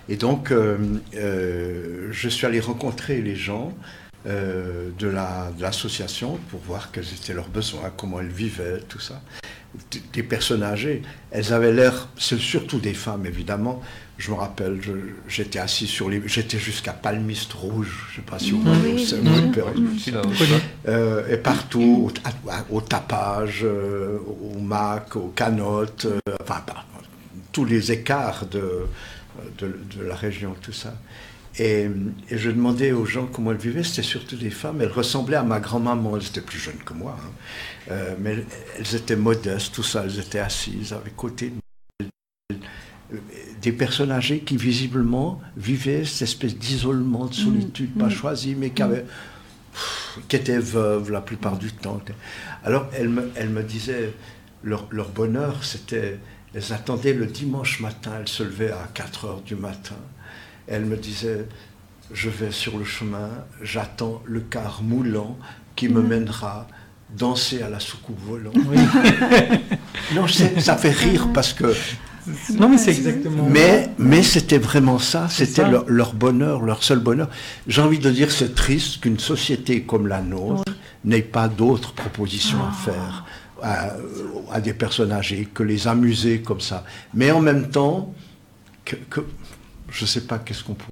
Et 0.09 0.17
donc, 0.17 0.51
euh, 0.51 0.77
euh, 1.15 2.09
je 2.11 2.29
suis 2.29 2.45
allé 2.45 2.59
rencontrer 2.59 3.21
les 3.21 3.35
gens 3.35 3.73
euh, 4.27 4.89
de 4.97 5.07
l'association 5.59 6.37
pour 6.49 6.59
voir 6.61 6.91
quels 6.91 7.07
étaient 7.13 7.33
leurs 7.33 7.49
besoins, 7.49 7.91
comment 7.95 8.19
elles 8.19 8.27
vivaient, 8.27 8.81
tout 8.87 8.99
ça 8.99 9.21
des 10.13 10.23
personnes 10.23 10.63
âgées. 10.63 11.01
Elles 11.31 11.53
avaient 11.53 11.71
l'air, 11.71 12.07
c'est 12.17 12.39
surtout 12.39 12.79
des 12.79 12.93
femmes 12.93 13.25
évidemment. 13.25 13.81
Je 14.17 14.31
me 14.31 14.35
rappelle, 14.35 14.81
j'étais 15.29 15.59
assis 15.59 15.87
sur 15.87 16.09
les, 16.09 16.21
j'étais 16.25 16.59
jusqu'à 16.59 16.91
Palmiste 16.91 17.53
Rouge, 17.53 18.07
je 18.09 18.11
ne 18.11 18.15
sais 18.17 18.29
pas 18.29 18.37
si 18.37 18.51
vous 18.51 18.61
voyez, 18.61 18.97
euh, 20.87 21.33
et 21.33 21.37
partout, 21.37 22.11
au, 22.69 22.81
tapage, 22.81 23.61
euh, 23.63 24.17
au 24.27 24.59
mac, 24.59 25.15
aux 25.15 25.31
canottes, 25.33 26.05
euh, 26.05 26.35
enfin, 26.41 26.61
tous 27.53 27.63
les 27.63 27.93
écarts 27.93 28.45
de, 28.47 28.87
de, 29.59 30.03
la 30.03 30.15
région, 30.15 30.53
tout 30.61 30.73
ça. 30.73 30.93
Et, 31.57 31.87
je 32.31 32.51
demandais 32.51 32.91
aux 32.91 33.05
gens 33.05 33.25
comment 33.25 33.51
elles 33.51 33.57
vivaient, 33.57 33.83
c'était 33.83 34.03
surtout 34.03 34.37
des 34.37 34.49
femmes, 34.51 34.81
elles 34.81 34.91
ressemblaient 34.91 35.37
à 35.37 35.43
ma 35.43 35.59
grand-maman, 35.59 36.15
elles 36.15 36.27
étaient 36.27 36.41
plus 36.41 36.59
jeunes 36.59 36.81
que 36.85 36.93
moi. 36.93 37.17
Hein. 37.19 37.31
Euh, 37.91 38.15
mais 38.19 38.45
elles 38.77 38.95
étaient 38.95 39.15
modestes, 39.15 39.73
tout 39.73 39.83
ça, 39.83 40.03
elles 40.05 40.19
étaient 40.19 40.39
assises 40.39 40.93
avec 40.93 41.15
côté 41.15 41.51
des 43.61 43.71
personnes 43.71 44.11
âgées 44.11 44.39
qui 44.39 44.57
visiblement 44.57 45.41
vivaient 45.57 46.05
cette 46.05 46.23
espèce 46.23 46.55
d'isolement, 46.55 47.25
de 47.25 47.33
solitude, 47.33 47.97
pas 47.97 48.05
mm. 48.05 48.11
choisie, 48.11 48.55
mais 48.55 48.69
qui, 48.69 48.81
avaient, 48.81 49.05
qui 50.27 50.35
étaient 50.35 50.59
veuves 50.59 51.11
la 51.11 51.21
plupart 51.21 51.57
du 51.57 51.71
temps. 51.71 52.01
Alors 52.63 52.87
elles 52.93 53.09
me, 53.09 53.31
elles 53.35 53.49
me 53.49 53.63
disaient, 53.63 54.13
leur, 54.63 54.87
leur 54.91 55.09
bonheur, 55.09 55.63
c'était, 55.63 56.19
elles 56.53 56.73
attendaient 56.73 57.13
le 57.13 57.25
dimanche 57.25 57.79
matin, 57.79 58.11
elles 58.19 58.27
se 58.27 58.43
levaient 58.43 58.71
à 58.71 58.89
4 58.93 59.25
heures 59.25 59.41
du 59.41 59.55
matin. 59.55 59.97
Elles 60.69 60.85
me 60.85 60.95
disaient, 60.95 61.45
je 62.13 62.29
vais 62.29 62.51
sur 62.51 62.77
le 62.77 62.85
chemin, 62.85 63.29
j'attends 63.61 64.21
le 64.25 64.41
car 64.41 64.81
moulant 64.83 65.37
qui 65.75 65.89
me 65.89 66.01
mm. 66.01 66.07
mènera 66.07 66.67
danser 67.17 67.61
à 67.61 67.69
la 67.69 67.79
soucoupe 67.79 68.19
volante. 68.19 68.55
non, 70.15 70.25
ça 70.27 70.77
fait 70.77 70.91
rire 70.91 71.29
parce 71.33 71.53
que. 71.53 71.73
Non, 72.53 72.69
mais 72.69 72.77
c'est 72.77 72.91
exactement. 72.91 73.45
Mais, 73.49 73.89
mais 73.97 74.21
c'était 74.21 74.59
vraiment 74.59 74.99
ça, 74.99 75.27
c'était 75.29 75.63
leur, 75.67 76.13
bonheur, 76.13 76.61
leur 76.61 76.83
seul 76.83 76.99
bonheur. 76.99 77.29
J'ai 77.67 77.81
envie 77.81 77.97
de 77.97 78.11
dire, 78.11 78.29
c'est 78.31 78.53
triste 78.53 78.99
qu'une 78.99 79.17
société 79.17 79.81
comme 79.81 80.07
la 80.07 80.21
nôtre 80.21 80.63
n'ait 81.03 81.23
pas 81.23 81.47
d'autres 81.47 81.93
propositions 81.93 82.59
à 82.59 82.71
ah. 82.71 82.85
faire 82.85 83.25
à, 84.51 84.61
des 84.61 84.73
personnes 84.73 85.11
âgées 85.11 85.47
que 85.53 85.63
les 85.63 85.87
amuser 85.87 86.41
comme 86.41 86.61
ça. 86.61 86.83
Mais 87.13 87.31
en 87.31 87.41
même 87.41 87.69
temps, 87.69 88.13
que, 88.85 89.21
je 89.91 90.03
ne 90.03 90.07
sais 90.07 90.21
pas 90.21 90.39
qu'est-ce 90.39 90.63
qu'on 90.63 90.73
pourrait 90.73 90.91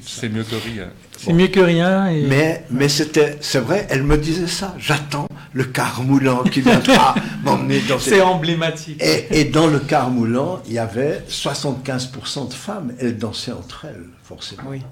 c'est 0.00 0.30
mieux 0.30 0.42
que 0.42 0.56
rien. 0.56 0.88
C'est 1.18 1.34
mieux 1.34 1.48
que 1.48 1.60
rien. 1.60 2.10
Mais, 2.26 2.64
mais 2.70 2.88
c'était, 2.88 3.36
c'est 3.42 3.58
vrai, 3.58 3.86
elle 3.90 4.04
me 4.04 4.16
disait 4.16 4.46
ça. 4.46 4.74
J'attends 4.78 5.28
le 5.52 5.64
car 5.64 6.02
moulant 6.02 6.44
qui 6.44 6.62
viendra 6.62 7.14
m'emmener 7.44 7.80
dans. 7.86 7.98
C'est 7.98 8.22
emblématique. 8.22 9.02
Et, 9.02 9.44
dans 9.44 9.66
le 9.66 9.78
car 9.78 10.08
moulant, 10.08 10.62
il 10.66 10.72
y 10.72 10.78
avait 10.78 11.22
75% 11.28 12.48
de 12.48 12.54
femmes. 12.54 12.94
Elles 12.98 13.18
dansaient 13.18 13.52
entre 13.52 13.84
elles, 13.84 14.06
forcément. 14.22 14.62
Oui. 14.70 14.82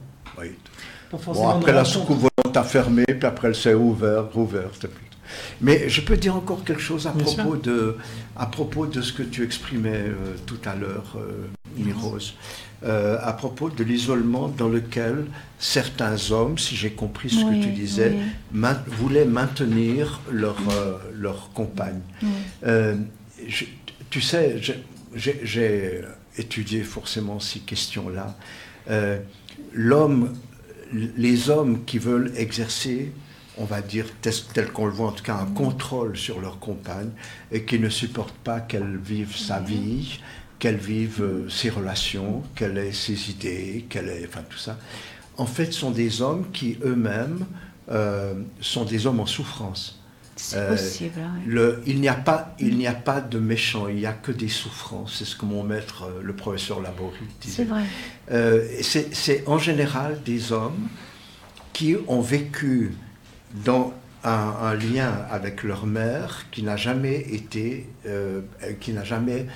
Bon, 1.12 1.48
après 1.48 1.72
la 1.72 1.86
soucoupe 1.86 2.18
volante 2.18 2.56
a 2.56 2.62
fermé, 2.62 3.04
puis 3.06 3.24
après 3.24 3.48
elle 3.48 3.54
s'est 3.54 3.72
ouverte, 3.72 4.34
ouverte. 4.34 4.86
Mais 5.60 5.88
je 5.88 6.02
peux 6.02 6.16
dire 6.16 6.36
encore 6.36 6.62
quelque 6.62 6.82
chose 6.82 7.06
à 7.06 7.12
propos 7.12 7.56
de, 7.56 7.96
à 8.36 8.46
propos 8.46 8.86
de 8.86 9.00
ce 9.00 9.12
que 9.12 9.22
tu 9.22 9.44
exprimais 9.44 9.94
euh, 9.94 10.36
tout 10.44 10.58
à 10.66 10.74
l'heure, 10.74 11.16
euh, 11.16 11.46
Mirose. 11.76 12.34
Euh, 12.84 13.16
à 13.22 13.32
propos 13.32 13.70
de 13.70 13.82
l'isolement 13.82 14.48
dans 14.48 14.68
lequel 14.68 15.24
certains 15.58 16.32
hommes, 16.32 16.58
si 16.58 16.76
j'ai 16.76 16.90
compris 16.90 17.30
ce 17.30 17.42
que 17.42 17.62
tu 17.62 17.70
disais, 17.70 18.12
voulaient 18.52 19.24
maintenir 19.24 20.20
leur, 20.30 20.56
euh, 20.70 20.98
leur 21.14 21.50
compagne. 21.54 22.00
Euh, 22.66 22.96
tu 24.10 24.20
sais, 24.20 24.60
j'ai 25.14 26.02
étudié 26.36 26.82
forcément 26.82 27.40
ces 27.40 27.60
questions-là. 27.60 28.36
L'homme, 29.72 30.34
les 30.92 31.48
hommes 31.48 31.84
qui 31.86 31.98
veulent 31.98 32.32
exercer 32.36 33.12
on 33.56 33.64
va 33.64 33.80
dire, 33.80 34.06
tel, 34.20 34.72
qu'on 34.72 34.86
le 34.86 34.92
voit 34.92 35.08
en 35.08 35.12
tout 35.12 35.22
cas, 35.22 35.36
un 35.36 35.46
contrôle 35.46 36.16
sur 36.16 36.40
leur 36.40 36.58
compagne 36.58 37.10
et 37.52 37.62
qui 37.62 37.78
ne 37.78 37.88
supportent 37.88 38.34
pas 38.42 38.60
qu'elle 38.60 38.96
vive 38.96 39.36
sa 39.36 39.60
vie, 39.60 40.18
qu'elle 40.64 40.76
vive 40.76 41.20
euh, 41.20 41.46
ses 41.50 41.68
relations, 41.68 42.42
qu'elle 42.54 42.78
ait 42.78 42.90
ses 42.90 43.28
idées, 43.28 43.84
qu'elle 43.90 44.08
ait, 44.08 44.26
enfin 44.26 44.40
tout 44.48 44.56
ça, 44.56 44.78
en 45.36 45.44
fait, 45.44 45.74
sont 45.74 45.90
des 45.90 46.22
hommes 46.22 46.46
qui 46.54 46.78
eux-mêmes 46.82 47.44
euh, 47.90 48.32
sont 48.62 48.86
des 48.86 49.06
hommes 49.06 49.20
en 49.20 49.26
souffrance. 49.26 50.00
C'est 50.36 50.56
euh, 50.56 50.70
possible. 50.70 51.20
Le, 51.46 51.82
il 51.84 52.00
n'y 52.00 52.08
a 52.08 52.14
pas, 52.14 52.56
il 52.58 52.78
n'y 52.78 52.86
a 52.86 52.94
pas 52.94 53.20
de 53.20 53.38
méchants, 53.38 53.88
il 53.88 53.96
n'y 53.96 54.06
a 54.06 54.14
que 54.14 54.32
des 54.32 54.48
souffrances. 54.48 55.16
C'est 55.18 55.26
ce 55.26 55.36
que 55.36 55.44
mon 55.44 55.64
maître, 55.64 56.10
le 56.22 56.34
professeur 56.34 56.80
Laborie, 56.80 57.18
disait. 57.42 57.66
C'est 58.30 58.34
vrai. 58.38 59.12
c'est 59.12 59.46
en 59.46 59.58
général 59.58 60.22
des 60.24 60.50
hommes 60.50 60.88
qui 61.74 61.94
ont 62.08 62.22
vécu 62.22 62.94
dans 63.66 63.92
un, 64.24 64.74
lien 64.74 65.12
avec 65.30 65.62
leur 65.62 65.86
mère 65.86 66.46
qui 66.50 66.62
n'a 66.62 66.76
jamais 66.76 67.20
été, 67.30 67.86
qui 68.80 68.92
n'a 68.92 69.04
jamais 69.04 69.46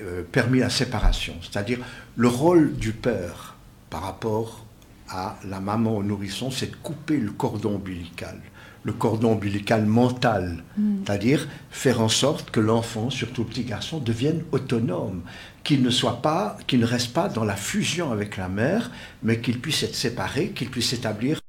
euh, 0.00 0.22
permis 0.30 0.60
la 0.60 0.70
séparation. 0.70 1.34
C'est-à-dire 1.42 1.78
le 2.14 2.28
rôle 2.28 2.76
du 2.76 2.92
père 2.92 3.56
par 3.90 4.02
rapport 4.02 4.64
à 5.08 5.36
la 5.44 5.58
maman 5.58 5.96
au 5.96 6.04
nourrisson, 6.04 6.52
c'est 6.52 6.70
de 6.70 6.76
couper 6.76 7.16
le 7.16 7.32
cordon 7.32 7.74
ombilical. 7.74 8.38
Le 8.84 8.92
cordon 8.92 9.32
ombilical 9.32 9.84
mental, 9.84 10.62
c'est-à-dire 11.04 11.48
faire 11.70 12.00
en 12.00 12.08
sorte 12.08 12.52
que 12.52 12.60
l'enfant, 12.60 13.10
surtout 13.10 13.42
le 13.42 13.48
petit 13.48 13.64
garçon, 13.64 13.98
devienne 13.98 14.44
autonome, 14.52 15.22
qu'il 15.64 15.82
ne 15.82 15.90
soit 15.90 16.22
pas, 16.22 16.56
qu'il 16.68 16.78
ne 16.78 16.86
reste 16.86 17.12
pas 17.12 17.28
dans 17.28 17.44
la 17.44 17.56
fusion 17.56 18.12
avec 18.12 18.36
la 18.36 18.48
mère, 18.48 18.92
mais 19.24 19.40
qu'il 19.40 19.60
puisse 19.60 19.82
être 19.82 19.96
séparé, 19.96 20.50
qu'il 20.50 20.70
puisse 20.70 20.92
établir 20.92 21.40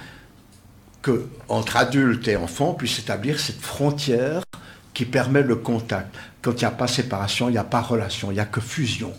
que 1.02 1.28
entre 1.48 1.78
adultes 1.78 2.28
et 2.28 2.36
enfants 2.36 2.74
puisse 2.74 3.00
établir 3.00 3.40
cette 3.40 3.62
frontière 3.62 4.44
qui 4.94 5.06
permet 5.06 5.44
le 5.44 5.56
contact. 5.56 6.16
Quand 6.42 6.52
il 6.52 6.60
n'y 6.60 6.66
a 6.66 6.72
pas 6.72 6.88
séparation, 6.88 7.50
il 7.50 7.54
n'y 7.54 7.58
a 7.58 7.64
pas 7.64 7.82
relation, 7.82 8.32
il 8.32 8.36
n'y 8.36 8.40
a 8.40 8.46
que 8.46 8.62
fusion. 8.62 9.14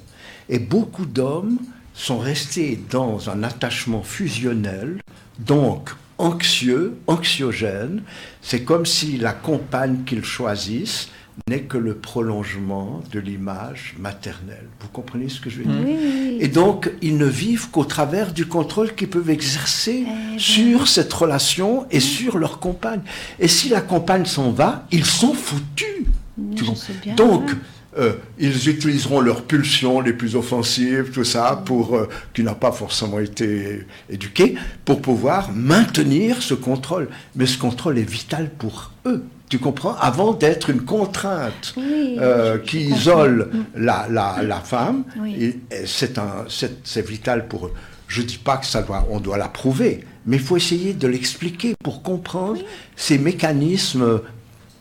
Et 0.49 0.59
beaucoup 0.59 1.07
d'hommes 1.07 1.59
sont 1.95 2.19
restés 2.19 2.79
dans 2.91 3.31
un 3.31 3.43
attachement 3.43 4.03
fusionnel, 4.03 5.01
donc 5.39 5.91
anxieux, 6.19 6.99
anxiogène. 7.07 8.03
C'est 8.43 8.63
comme 8.63 8.87
si 8.87 9.17
la 9.17 9.33
compagne 9.33 10.05
qu'ils 10.05 10.25
choisissent 10.25 11.09
n'est 11.49 11.63
que 11.63 11.79
le 11.79 11.95
prolongement 11.95 13.03
de 13.13 13.19
l'image 13.21 13.95
maternelle. 13.99 14.67
Vous 14.81 14.89
comprenez 14.89 15.29
ce 15.29 15.41
que 15.41 15.51
je 15.51 15.59
veux 15.59 15.65
dire 15.65 15.83
Oui, 15.85 16.37
Et 16.41 16.49
donc, 16.49 16.91
ils 17.03 17.17
ne 17.17 17.27
vivent 17.27 17.71
qu'au 17.71 17.85
travers 17.85 18.33
du 18.33 18.47
contrôle 18.47 18.95
qu'ils 18.95 19.09
peuvent 19.09 19.31
exercer 19.31 20.05
ben 20.05 20.39
sur 20.39 20.89
cette 20.89 21.13
relation 21.13 21.87
et 21.91 22.01
sur 22.01 22.39
leur 22.39 22.59
compagne. 22.59 23.01
Et 23.39 23.49
si 23.49 23.69
la 23.69 23.81
compagne 23.81 24.27
s'en 24.27 24.51
va, 24.51 24.87
ils 24.91 25.05
sont 25.05 25.35
foutus. 25.35 26.05
Bien. 26.37 27.15
Donc, 27.15 27.51
ouais. 27.51 27.57
euh, 27.99 28.13
ils 28.39 28.69
utiliseront 28.69 29.21
leurs 29.21 29.43
pulsions 29.43 30.01
les 30.01 30.13
plus 30.13 30.37
offensives, 30.37 31.11
tout 31.13 31.25
ça, 31.25 31.63
pour 31.65 31.97
euh, 31.97 32.09
qui 32.33 32.43
n'a 32.43 32.55
pas 32.55 32.73
forcément 32.73 33.19
été 33.19 33.87
éduqué, 34.09 34.55
pour 34.85 35.03
pouvoir 35.03 35.51
maintenir 35.53 36.43
ce 36.43 36.55
contrôle. 36.55 37.09
Mais 37.35 37.47
ce 37.47 37.59
contrôle 37.59 37.99
est 37.99 38.11
vital 38.11 38.51
pour 38.51 38.93
eux. 39.07 39.25
Tu 39.51 39.59
comprends? 39.59 39.97
Avant 39.97 40.33
d'être 40.33 40.71
une 40.71 40.83
contrainte 40.83 41.75
Oui, 41.77 42.17
euh, 42.21 42.57
qui 42.59 42.83
isole 42.83 43.51
la, 43.75 44.07
la, 44.09 44.43
la 44.43 44.61
femme, 44.61 45.05
Oui. 45.19 45.59
c'est 45.85 47.07
vital 47.07 47.49
pour 47.49 47.67
eux. 47.67 47.75
Je 48.07 48.23
dis 48.23 48.39
pas 48.39 48.57
que 48.59 48.67
ça 48.67 48.83
doit, 48.83 49.07
on 49.11 49.19
doit 49.21 49.39
l'approuver, 49.39 50.05
mais 50.25 50.37
il 50.37 50.43
faut 50.43 50.57
essayer 50.57 50.95
de 50.95 51.07
l'expliquer 51.09 51.75
pour 51.83 52.03
comprendre 52.03 52.61
ces 52.95 53.19
mécanismes, 53.19 54.21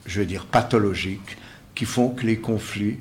je 0.05 0.19
veux 0.19 0.25
dire 0.27 0.45
pathologiques, 0.45 1.37
qui 1.73 1.85
font 1.85 2.09
que 2.09 2.25
les 2.27 2.37
conflits 2.37 2.97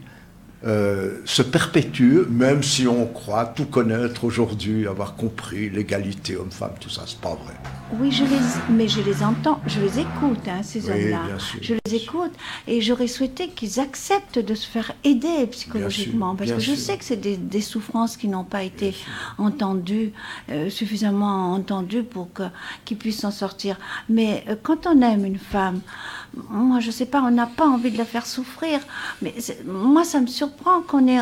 euh, 0.66 1.20
se 1.26 1.42
perpétuent, 1.42 2.26
même 2.30 2.62
si 2.62 2.86
on 2.88 3.06
croit 3.06 3.44
tout 3.44 3.66
connaître 3.66 4.24
aujourd'hui, 4.24 4.86
avoir 4.86 5.16
compris 5.16 5.68
l'égalité 5.68 6.36
homme-femme, 6.36 6.72
tout 6.80 6.90
ça, 6.90 7.02
c'est 7.06 7.20
pas 7.20 7.34
vrai. 7.34 7.54
Oui, 7.94 8.12
je 8.12 8.22
les, 8.22 8.38
mais 8.68 8.86
je 8.86 9.00
les 9.00 9.22
entends, 9.22 9.60
je 9.66 9.80
les 9.80 10.00
écoute, 10.00 10.46
hein, 10.46 10.62
ces 10.62 10.90
Oui, 10.90 11.04
hommes-là. 11.04 11.22
Je 11.62 11.72
les 11.86 11.94
écoute 11.94 12.32
et 12.66 12.82
j'aurais 12.82 13.06
souhaité 13.06 13.48
qu'ils 13.48 13.80
acceptent 13.80 14.38
de 14.38 14.54
se 14.54 14.66
faire 14.66 14.92
aider 15.04 15.46
psychologiquement, 15.50 16.34
parce 16.36 16.52
que 16.52 16.58
je 16.60 16.74
sûr. 16.74 16.76
sais 16.84 16.98
que 16.98 17.04
c'est 17.04 17.16
des, 17.16 17.38
des 17.38 17.62
souffrances 17.62 18.18
qui 18.18 18.28
n'ont 18.28 18.44
pas 18.44 18.62
été 18.62 18.94
entendues, 19.38 20.12
euh, 20.50 20.68
suffisamment 20.68 21.54
entendues 21.54 22.02
pour 22.02 22.30
que- 22.32 22.42
qu'ils 22.84 22.98
puissent 22.98 23.20
s'en 23.20 23.30
sortir. 23.30 23.78
Mais 24.10 24.44
euh, 24.48 24.56
quand 24.62 24.86
on 24.86 25.00
aime 25.00 25.24
une 25.24 25.38
femme, 25.38 25.80
moi 26.50 26.80
je 26.80 26.90
sais 26.90 27.06
pas, 27.06 27.22
on 27.22 27.30
n'a 27.30 27.46
pas 27.46 27.66
envie 27.66 27.90
de 27.90 27.96
la 27.98 28.04
faire 28.04 28.26
souffrir. 28.26 28.80
Mais 29.22 29.32
c'est- 29.38 29.64
moi 29.66 30.04
ça 30.04 30.20
me 30.20 30.26
surprend 30.26 30.82
qu'on 30.82 31.08
ait 31.08 31.20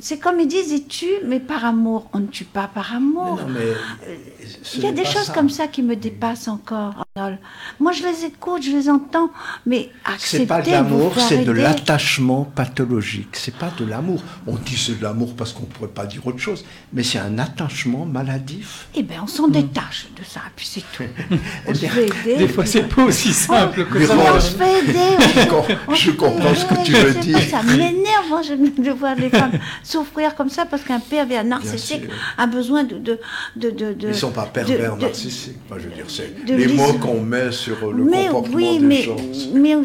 c'est 0.00 0.18
comme 0.18 0.40
ils 0.40 0.48
disent, 0.48 0.70
ils 0.70 0.86
tuent, 0.86 1.22
mais 1.24 1.40
par 1.40 1.64
amour. 1.64 2.08
On 2.12 2.20
ne 2.20 2.26
tue 2.26 2.44
pas 2.44 2.68
par 2.68 2.94
amour. 2.94 3.36
Mais 3.36 3.42
non, 3.42 3.48
mais 3.58 4.46
ce 4.62 4.76
Il 4.76 4.84
y 4.84 4.86
a 4.86 4.92
des 4.92 5.04
choses 5.04 5.26
ça. 5.26 5.32
comme 5.32 5.50
ça 5.50 5.66
qui 5.68 5.82
me 5.82 5.96
dépassent 5.96 6.48
encore. 6.48 7.01
Moi, 7.78 7.92
je 7.92 8.02
les 8.04 8.24
écoute, 8.24 8.62
je 8.62 8.70
les 8.70 8.88
entends, 8.88 9.30
mais 9.66 9.90
accepter 10.02 10.38
C'est 10.38 10.46
pas 10.46 10.62
de 10.62 10.70
l'amour, 10.70 11.12
c'est 11.18 11.44
de 11.44 11.52
l'attachement 11.52 12.44
pathologique. 12.44 13.28
C'est 13.34 13.54
pas 13.54 13.70
de 13.78 13.84
l'amour. 13.84 14.22
On 14.46 14.54
dit 14.56 14.78
c'est 14.78 14.98
de 14.98 15.02
l'amour 15.02 15.34
parce 15.36 15.52
qu'on 15.52 15.64
pourrait 15.66 15.90
pas 15.90 16.06
dire 16.06 16.26
autre 16.26 16.38
chose, 16.38 16.64
mais 16.90 17.02
c'est 17.02 17.18
un 17.18 17.38
attachement 17.38 18.06
maladif. 18.06 18.86
Eh 18.94 19.02
bien, 19.02 19.20
on 19.24 19.26
s'en 19.26 19.48
détache 19.48 20.06
de 20.18 20.24
ça, 20.24 20.40
puis 20.56 20.66
c'est 20.66 20.84
tout. 20.96 21.02
On 21.68 21.74
se 21.74 21.80
bien, 21.80 21.90
fait 21.90 22.06
aider. 22.06 22.36
Des 22.38 22.48
fois, 22.48 22.64
c'est 22.64 22.84
pas 22.88 23.04
aussi 23.04 23.34
simple 23.34 23.84
que 23.84 24.06
ça. 24.06 24.14
on 24.16 24.40
se 24.40 24.56
fait 24.56 24.78
aider. 24.78 25.50
On 25.88 25.94
je 25.94 26.10
comprends 26.12 26.54
ce 26.54 26.64
que 26.64 26.82
tu 26.82 26.92
veux 26.92 27.12
dire. 27.20 27.38
pas, 27.38 27.58
Ça 27.58 27.62
m'énerve, 27.62 28.42
je- 28.42 28.82
de 28.82 28.90
voir 28.90 29.16
les 29.16 29.28
femmes 29.28 29.52
souffrir 29.82 30.34
comme 30.34 30.48
ça 30.48 30.64
parce 30.64 30.82
qu'un 30.82 30.98
pervers 31.00 31.44
narcissique 31.44 32.04
a 32.38 32.46
besoin 32.46 32.84
de. 32.84 32.96
de, 32.96 33.20
de, 33.56 33.70
de, 33.70 33.92
de- 33.92 34.08
Ils 34.08 34.14
sont 34.14 34.30
pas 34.30 34.46
pervers 34.46 34.96
narcissiques. 34.96 35.58
Moi, 35.68 35.78
je 35.78 35.88
veux 35.88 35.94
dire, 35.94 36.06
c'est 36.08 36.32
les 36.46 36.68
mots 36.68 36.94
qu'on 37.02 37.20
met 37.20 37.52
sur 37.52 37.92
le 37.92 38.04
mais 38.04 38.26
comportement 38.28 38.56
oui, 38.56 38.78
des 38.78 38.86
mais, 38.86 39.02
gens. 39.02 39.16
mais 39.54 39.76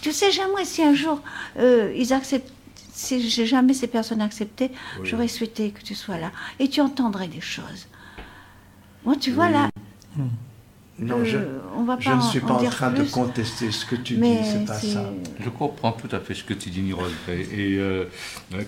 tu 0.00 0.12
sais, 0.12 0.30
j'aimerais 0.30 0.64
si 0.64 0.82
un 0.82 0.94
jour 0.94 1.20
euh, 1.58 1.92
ils 1.96 2.12
acceptent, 2.12 2.52
si 2.92 3.28
j'ai 3.28 3.46
jamais 3.46 3.74
ces 3.74 3.86
personnes 3.86 4.20
acceptées, 4.20 4.70
Oui. 5.00 5.08
j'aurais 5.08 5.28
souhaité 5.28 5.70
que 5.70 5.82
tu 5.82 5.94
sois 5.94 6.18
là 6.18 6.30
et 6.58 6.68
tu 6.68 6.80
entendrais 6.80 7.28
des 7.28 7.40
choses. 7.40 7.86
Moi, 9.04 9.16
tu 9.16 9.30
vois 9.32 9.50
là, 9.50 9.68
Non, 10.98 11.24
je, 11.24 11.38
euh, 11.38 11.58
on 11.74 11.84
va 11.84 11.96
pas 11.96 12.02
je 12.02 12.10
ne 12.12 12.20
suis 12.20 12.40
pas 12.40 12.52
en 12.52 12.62
train 12.64 12.90
de 12.90 13.02
contester 13.10 13.72
ce 13.72 13.86
que 13.86 13.96
tu 13.96 14.14
dis, 14.14 14.20
c'est 14.44 14.66
pas 14.66 14.74
ça. 14.74 15.10
Je 15.42 15.48
comprends 15.48 15.92
tout 15.92 16.14
à 16.14 16.20
fait 16.20 16.34
ce 16.34 16.44
que 16.44 16.52
tu 16.54 16.68
dis, 16.68 16.82
Nirol. 16.82 17.10
Et, 17.28 17.40
et, 17.40 17.78
euh, 17.78 18.04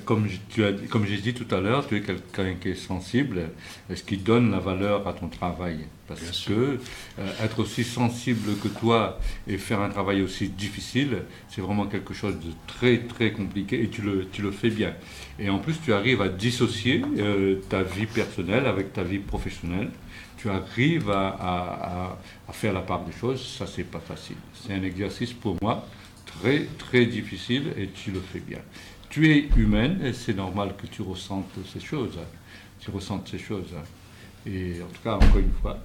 comme 0.07 0.27
je- 0.27 0.39
tu 0.49 0.65
as, 0.65 0.73
dit- 0.73 0.87
comme 0.89 1.05
j'ai 1.07 1.19
dit 1.19 1.35
tout 1.35 1.55
à 1.55 1.61
l'heure, 1.61 1.87
tu 1.87 1.97
es 1.97 2.01
quelqu'un 2.01 2.55
qui 2.55 2.71
est 2.71 2.75
sensible, 2.75 3.51
ce 3.95 4.03
qui 4.03 4.17
donne 4.17 4.51
la 4.51 4.59
valeur 4.59 5.07
à 5.07 5.13
ton 5.13 5.29
travail. 5.29 5.81
Parce 6.09 6.21
Bien 6.21 6.31
que 6.55 6.79
euh, 7.19 7.45
être 7.45 7.61
aussi 7.61 7.85
sensible 7.85 8.57
que 8.63 8.69
toi 8.69 9.19
et 9.47 9.57
faire 9.59 9.81
un 9.81 9.89
travail 9.91 10.23
aussi 10.23 10.49
difficile, 10.49 11.23
c'est 11.49 11.61
vraiment 11.61 11.87
quelque 11.87 12.15
chose 12.15 12.35
de 12.35 12.53
très 12.67 12.99
très 13.01 13.33
compliqué 13.33 13.83
et 13.83 13.89
tu 13.89 14.03
le, 14.03 14.27
tu 14.33 14.43
le 14.43 14.51
fais 14.51 14.71
bien. 14.71 14.95
Et 15.39 15.51
en 15.51 15.59
plus, 15.59 15.75
tu 15.83 15.93
arrives 15.93 16.21
à 16.23 16.29
dissocier 16.29 17.03
euh, 17.19 17.57
ta 17.69 17.83
vie 17.83 18.07
personnelle 18.07 18.67
avec 18.67 18.93
ta 18.95 19.03
vie 19.03 19.19
professionnelle. 19.19 19.91
Tu 20.45 20.51
arrives 20.51 21.11
à, 21.11 22.19
faire 22.53 22.75
la 22.75 22.83
part 22.83 23.03
des 23.03 23.12
choses, 23.12 23.43
ça 23.57 23.66
c'est 23.66 23.85
pas 23.85 23.99
facile. 23.99 24.37
C'est 24.53 24.75
un 24.75 24.83
exercice 24.83 25.33
pour 25.33 25.57
moi 25.62 25.89
très 26.27 26.66
très 26.77 27.07
difficile 27.07 27.73
et 27.79 27.89
tu 27.89 28.11
le 28.11 28.21
fais 28.21 28.41
bien. 28.41 28.59
Tu 29.09 29.33
es 29.33 29.49
humaine 29.57 30.05
et 30.05 30.12
c'est 30.12 30.35
normal 30.35 30.75
que 30.77 30.87
tu 30.87 31.01
ressentes 31.01 31.49
ces 31.73 31.81
choses. 31.81 32.19
hein. 32.21 32.27
Tu 32.79 32.91
ressentes 32.91 33.27
ces 33.27 33.39
choses. 33.39 33.73
hein. 33.75 33.85
Et 34.45 34.83
en 34.83 34.87
tout 34.89 35.01
cas, 35.03 35.15
encore 35.15 35.39
une 35.39 35.55
fois, 35.62 35.79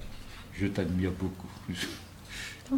je 0.52 0.66
t'admire 0.66 1.12
beaucoup. 1.12 1.48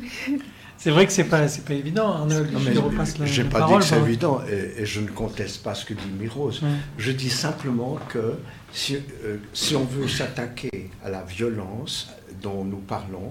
C'est 0.82 0.90
vrai 0.90 1.06
que 1.06 1.12
c'est 1.12 1.24
pas, 1.24 1.46
c'est 1.46 1.64
pas 1.64 1.74
évident. 1.74 2.12
Arnold, 2.12 2.52
Non, 2.52 2.58
je 2.58 2.68
mais 2.68 2.74
te 2.74 2.78
repasse 2.80 3.16
la, 3.18 3.26
J'ai 3.26 3.44
pas 3.44 3.60
parole. 3.60 3.80
dit 3.82 3.88
que 3.88 3.94
c'est 3.94 4.00
évident 4.02 4.40
et, 4.50 4.82
et 4.82 4.84
je 4.86 5.00
ne 5.00 5.06
conteste 5.06 5.62
pas 5.62 5.76
ce 5.76 5.84
que 5.84 5.94
dit 5.94 6.08
Mirose. 6.18 6.60
Ouais. 6.60 6.70
Je 6.98 7.12
dis 7.12 7.30
simplement 7.30 8.00
que 8.08 8.34
si, 8.72 8.96
euh, 8.96 9.36
si 9.52 9.76
on 9.76 9.84
veut 9.84 10.08
s'attaquer 10.08 10.90
à 11.04 11.08
la 11.10 11.22
violence 11.22 12.08
dont 12.42 12.64
nous 12.64 12.78
parlons, 12.78 13.28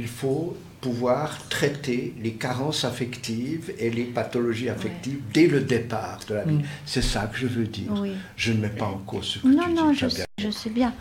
il 0.00 0.08
faut 0.08 0.56
pouvoir 0.80 1.38
traiter 1.48 2.12
les 2.20 2.32
carences 2.32 2.84
affectives 2.84 3.72
et 3.78 3.88
les 3.90 4.02
pathologies 4.04 4.68
affectives 4.68 5.20
dès 5.32 5.46
le 5.46 5.60
départ 5.60 6.18
de 6.28 6.34
la 6.34 6.42
vie. 6.44 6.56
Mm. 6.56 6.62
C'est 6.86 7.02
ça 7.02 7.30
que 7.32 7.38
je 7.38 7.46
veux 7.46 7.66
dire. 7.68 7.92
Oui. 8.02 8.14
Je 8.36 8.52
ne 8.52 8.60
mets 8.62 8.68
pas 8.68 8.86
en 8.86 8.98
cause 8.98 9.24
ce 9.26 9.38
que 9.38 9.46
Non, 9.46 9.62
tu 9.66 9.72
non, 9.74 9.90
dis. 9.92 9.96
je 9.98 10.08
Fabien. 10.08 10.24
sais, 10.38 10.44
je 10.44 10.50
sais 10.50 10.70
bien. 10.70 10.92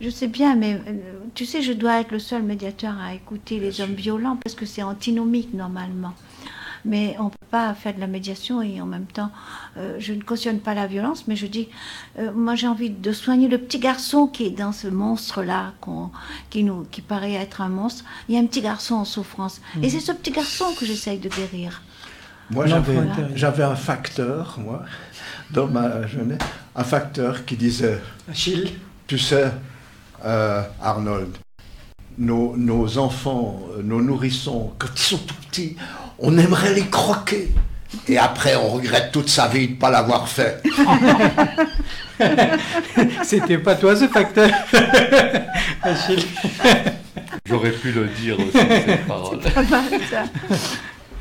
Je 0.00 0.10
sais 0.10 0.28
bien, 0.28 0.54
mais 0.54 0.74
euh, 0.74 0.92
tu 1.34 1.44
sais, 1.44 1.60
je 1.60 1.72
dois 1.72 2.00
être 2.00 2.12
le 2.12 2.20
seul 2.20 2.42
médiateur 2.42 2.94
à 3.00 3.14
écouter 3.14 3.58
les 3.58 3.80
hommes 3.80 3.94
violents 3.94 4.36
parce 4.36 4.54
que 4.54 4.64
c'est 4.64 4.82
antinomique 4.82 5.54
normalement. 5.54 6.14
Mais 6.84 7.16
on 7.18 7.24
ne 7.24 7.30
peut 7.30 7.36
pas 7.50 7.74
faire 7.74 7.94
de 7.94 8.00
la 8.00 8.06
médiation 8.06 8.62
et 8.62 8.80
en 8.80 8.86
même 8.86 9.06
temps, 9.06 9.32
euh, 9.76 9.96
je 9.98 10.12
ne 10.12 10.22
cautionne 10.22 10.60
pas 10.60 10.74
la 10.74 10.86
violence, 10.86 11.26
mais 11.26 11.34
je 11.34 11.48
dis, 11.48 11.68
euh, 12.20 12.30
moi 12.32 12.54
j'ai 12.54 12.68
envie 12.68 12.90
de 12.90 13.12
soigner 13.12 13.48
le 13.48 13.58
petit 13.58 13.80
garçon 13.80 14.28
qui 14.28 14.46
est 14.46 14.50
dans 14.50 14.70
ce 14.70 14.86
monstre-là, 14.86 15.72
qui, 16.48 16.62
nous, 16.62 16.86
qui 16.92 17.02
paraît 17.02 17.32
être 17.32 17.60
un 17.60 17.68
monstre. 17.68 18.04
Il 18.28 18.36
y 18.36 18.38
a 18.38 18.40
un 18.40 18.46
petit 18.46 18.60
garçon 18.60 18.94
en 18.94 19.04
souffrance. 19.04 19.60
Et 19.82 19.90
c'est 19.90 19.98
ce 19.98 20.12
petit 20.12 20.30
garçon 20.30 20.66
que 20.78 20.86
j'essaye 20.86 21.18
de 21.18 21.28
guérir. 21.28 21.82
Moi, 22.50 22.66
j'avais 23.34 23.64
un 23.64 23.76
facteur, 23.76 24.58
moi, 24.58 24.84
dans 25.50 25.66
ma 25.66 26.06
jeunesse, 26.06 26.38
un 26.76 26.84
facteur 26.84 27.44
qui 27.44 27.56
disait 27.56 28.00
Achille. 28.30 28.70
Tu 29.08 29.18
sais, 29.18 29.50
euh, 30.24 30.62
Arnold, 30.82 31.36
nos, 32.18 32.56
nos 32.56 32.98
enfants, 32.98 33.60
euh, 33.76 33.82
nos 33.82 34.00
nourrissons, 34.00 34.72
quand 34.78 34.88
ils 34.94 35.00
sont 35.02 35.18
tout 35.18 35.34
petits, 35.48 35.76
on 36.18 36.36
aimerait 36.38 36.74
les 36.74 36.86
croquer. 36.86 37.50
Et 38.06 38.18
après, 38.18 38.54
on 38.56 38.68
regrette 38.68 39.12
toute 39.12 39.30
sa 39.30 39.48
vie 39.48 39.68
de 39.68 39.72
ne 39.72 39.78
pas 39.78 39.90
l'avoir 39.90 40.28
fait. 40.28 40.62
C'était 43.22 43.58
pas 43.58 43.76
toi 43.76 43.96
ce 43.96 44.08
facteur. 44.08 44.50
Achille. 45.82 46.26
J'aurais 47.46 47.70
pu 47.72 47.92
le 47.92 48.08
dire 48.08 48.38
aussi, 48.38 48.52
ces 48.52 48.96
paroles. 49.08 49.38
Pas 49.40 49.62
mal, 49.62 49.84
ça. 50.10 50.24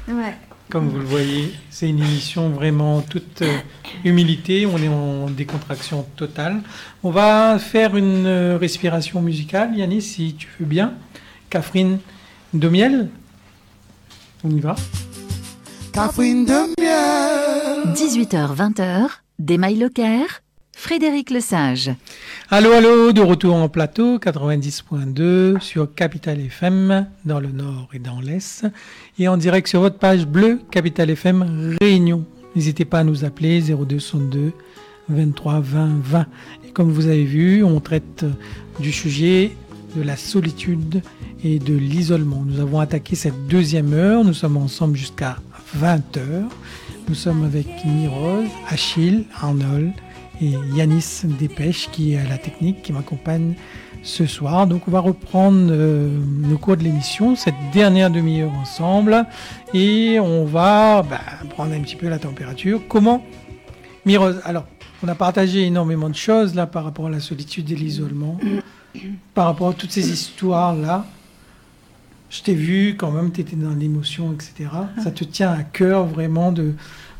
Ouais. 0.10 0.36
Comme 0.69 0.89
vous 0.89 0.99
le 0.99 1.06
voyez, 1.06 1.53
c'est 1.69 1.88
une 1.88 1.99
émission 1.99 2.49
vraiment 2.49 3.02
toute 3.02 3.41
euh, 3.41 3.57
humilité. 4.03 4.65
On 4.65 4.77
est 4.77 4.89
en 4.89 5.30
décontraction 5.30 6.06
totale. 6.18 6.61
On 7.03 7.10
va 7.10 7.57
faire 7.57 7.95
une 7.95 8.26
euh, 8.26 8.57
respiration 8.57 9.22
musicale, 9.22 9.77
Yannis, 9.77 10.02
si 10.02 10.35
tu 10.35 10.49
veux 10.60 10.65
bien. 10.65 10.94
Catherine 11.49 11.99
de 12.53 12.68
miel. 12.68 13.10
On 14.44 14.49
y 14.49 14.60
va. 14.60 14.76
Catherine 15.94 16.44
de 16.44 16.81
miel. 16.81 17.94
18h-20h, 17.94 19.07
Desmailles 19.39 19.80
Locaire, 19.80 20.41
Frédéric 20.79 21.31
Lesage. 21.31 21.89
Allô, 22.51 22.71
allô, 22.71 23.11
de 23.11 23.19
retour 23.19 23.55
en 23.55 23.67
plateau, 23.67 24.19
90.2 24.19 25.59
sur 25.59 25.91
Capital 25.95 26.39
FM 26.39 27.07
dans 27.25 27.39
le 27.39 27.47
nord 27.47 27.89
et 27.93 27.99
dans 27.99 28.21
l'est. 28.21 28.63
Et 29.17 29.27
en 29.27 29.37
direct 29.37 29.67
sur 29.67 29.81
votre 29.81 29.97
page 29.97 30.27
bleue, 30.27 30.59
Capital 30.69 31.09
FM 31.09 31.75
Réunion. 31.81 32.25
N'hésitez 32.55 32.85
pas 32.85 32.99
à 32.99 33.03
nous 33.03 33.25
appeler 33.25 33.59
0262 33.59 34.53
23 35.09 35.61
20 35.61 35.99
20. 35.99 36.25
Et 36.67 36.71
comme 36.71 36.91
vous 36.91 37.07
avez 37.07 37.25
vu, 37.25 37.63
on 37.63 37.79
traite 37.79 38.23
du 38.79 38.91
sujet 38.91 39.57
de 39.95 40.03
la 40.03 40.15
solitude 40.15 41.01
et 41.43 41.57
de 41.57 41.73
l'isolement. 41.73 42.43
Nous 42.45 42.59
avons 42.59 42.79
attaqué 42.79 43.15
cette 43.15 43.47
deuxième 43.47 43.93
heure. 43.93 44.23
Nous 44.23 44.35
sommes 44.35 44.57
ensemble 44.57 44.95
jusqu'à 44.95 45.37
20h. 45.75 46.21
Nous 47.09 47.15
sommes 47.15 47.45
avec 47.45 47.65
Mirose, 47.83 48.45
Achille, 48.69 49.25
Arnold 49.41 49.91
et 50.41 50.53
Yanis 50.76 51.22
Dépêche 51.23 51.89
qui 51.91 52.14
est 52.14 52.18
à 52.18 52.27
la 52.27 52.38
technique, 52.38 52.81
qui 52.81 52.93
m'accompagne 52.93 53.55
ce 54.03 54.26
soir. 54.26 54.68
Donc 54.68 54.88
on 54.88 54.91
va 54.91 54.99
reprendre 54.99 55.68
euh, 55.69 56.09
le 56.49 56.57
cours 56.57 56.77
de 56.77 56.84
l'émission, 56.84 57.35
cette 57.35 57.55
dernière 57.73 58.09
demi-heure 58.09 58.53
ensemble, 58.53 59.26
et 59.73 60.19
on 60.19 60.45
va 60.45 61.03
bah, 61.03 61.19
prendre 61.49 61.73
un 61.73 61.81
petit 61.81 61.95
peu 61.95 62.07
la 62.07 62.19
température. 62.19 62.81
Comment 62.88 63.23
Mirose, 64.05 64.41
alors 64.45 64.65
on 65.03 65.07
a 65.07 65.15
partagé 65.15 65.65
énormément 65.65 66.09
de 66.09 66.15
choses 66.15 66.55
là 66.55 66.65
par 66.65 66.84
rapport 66.84 67.07
à 67.07 67.09
la 67.09 67.19
solitude 67.19 67.72
et 67.72 67.76
l'isolement, 67.76 68.39
par 69.34 69.45
rapport 69.45 69.69
à 69.69 69.73
toutes 69.73 69.91
ces 69.91 70.11
histoires 70.11 70.76
là. 70.76 71.05
Je 72.30 72.41
t'ai 72.41 72.55
vu 72.55 72.95
quand 72.97 73.11
même, 73.11 73.31
tu 73.31 73.39
étais 73.39 73.55
dans 73.55 73.73
l'émotion, 73.73 74.34
etc. 74.34 74.69
Ça 75.01 75.11
te 75.11 75.23
tient 75.23 75.49
à 75.49 75.64
cœur 75.64 76.05
vraiment 76.05 76.51
de, 76.51 76.73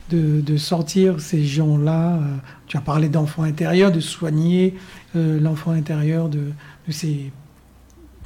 de, 0.10 0.58
sortir 0.58 1.20
ces 1.20 1.46
gens-là. 1.46 2.16
Euh, 2.16 2.36
tu 2.68 2.78
as 2.78 2.82
parlé 2.82 3.10
d'enfants 3.10 3.44
intérieurs, 3.44 3.92
de 3.92 4.00
soigner 4.00 4.76
euh, 5.16 5.40
l'enfant 5.40 5.72
intérieur 5.72 6.30
de, 6.30 6.52
ces, 6.90 7.32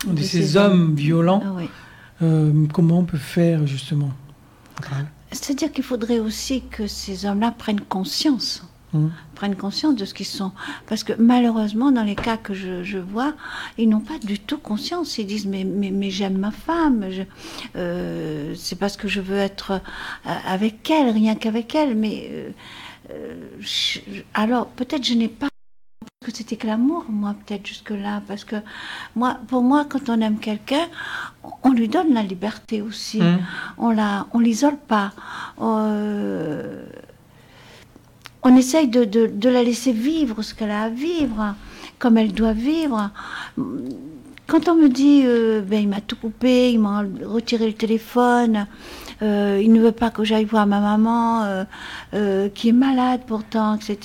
de, 0.08 0.22
ces, 0.22 0.58
hommes, 0.58 0.96
violents. 0.96 1.42
Ah 1.44 1.62
euh, 2.24 2.68
comment 2.72 3.00
on 3.00 3.04
peut 3.04 3.18
faire 3.18 3.66
justement 3.66 4.12
C'est-à-dire 5.32 5.72
qu'il 5.72 5.84
faudrait 5.84 6.20
aussi 6.20 6.64
que 6.70 6.86
ces 6.88 7.26
hommes-là 7.26 7.52
prennent 7.52 7.82
conscience 7.82 8.64
Mmh. 8.94 9.08
prennent 9.36 9.56
conscience 9.56 9.96
de 9.96 10.04
ce 10.04 10.14
qu'ils 10.14 10.26
sont. 10.26 10.52
Parce 10.88 11.06
que 11.06 11.14
malheureusement, 11.18 11.94
dans 11.94 12.04
les 12.04 12.16
cas 12.16 12.36
que 12.36 12.54
je, 12.54 12.98
vois, 12.98 13.34
ils 13.78 13.88
n'ont 13.88 14.02
pas 14.02 14.20
du 14.20 14.38
tout 14.38 14.58
conscience. 14.58 15.18
Ils 15.18 15.26
disent 15.26 15.46
mais, 15.46 15.64
mais, 15.64 15.92
mais 15.92 16.10
j'aime 16.10 16.38
ma 16.38 16.52
femme, 16.52 17.06
euh, 17.78 18.54
c'est 18.58 18.78
parce 18.78 18.98
que 18.98 19.08
je 19.08 19.22
veux 19.22 19.38
être 19.38 19.72
euh, 19.72 20.34
avec 20.46 20.90
elle, 20.90 21.10
rien 21.10 21.36
qu'avec 21.36 21.74
elle. 21.74 21.96
Mais 21.96 22.54
euh, 23.10 23.40
alors 24.34 24.68
peut-être 24.68 25.06
je 25.06 25.14
n'ai 25.14 25.30
pas 25.30 25.48
que 26.26 26.32
c'était 26.32 26.56
que 26.56 26.68
l'amour, 26.68 27.06
moi, 27.10 27.34
peut-être 27.46 27.66
jusque-là, 27.66 28.22
parce 28.28 28.44
que 28.44 28.58
moi, 29.16 29.40
pour 29.48 29.64
moi, 29.64 29.86
quand 29.90 30.08
on 30.08 30.22
aime 30.22 30.38
quelqu'un, 30.38 30.88
on 31.64 31.72
lui 31.72 31.88
donne 31.88 32.14
la 32.14 32.22
liberté 32.22 32.84
aussi. 32.84 33.20
Mmh. 33.20 33.40
On 33.80 33.90
la, 33.90 34.28
on 34.34 34.40
l'isole 34.40 34.78
pas 34.78 35.14
on 38.44 38.56
essaye 38.56 38.88
de, 38.88 39.50
la 39.50 39.64
laisser 39.64 39.92
vivre 39.92 40.42
ce 40.42 40.54
qu'elle 40.54 40.72
a 40.72 40.84
à 40.84 40.90
vivre, 40.90 41.56
comme 42.00 42.18
elle 42.18 42.34
doit 42.34 42.54
vivre. 42.54 43.12
Quand 44.48 44.68
on 44.68 44.76
me 44.76 44.90
dit, 44.90 45.22
euh, 45.26 45.62
ben, 45.62 45.80
il 45.80 45.88
m'a 45.88 46.02
tout 46.02 46.16
coupé, 46.16 46.72
il 46.72 46.80
m'a 46.80 47.06
retiré 47.24 47.68
le 47.68 47.74
téléphone, 47.74 48.68
euh, 49.22 49.62
il 49.64 49.72
ne 49.72 49.80
veut 49.80 49.92
pas 49.92 50.10
que 50.10 50.24
j'aille 50.24 50.46
voir 50.46 50.66
ma 50.66 50.80
maman, 50.80 51.66
euh, 52.14 52.50
qui 52.50 52.70
est 52.70 52.74
malade 52.74 53.22
pourtant, 53.28 53.76
etc. 53.76 54.00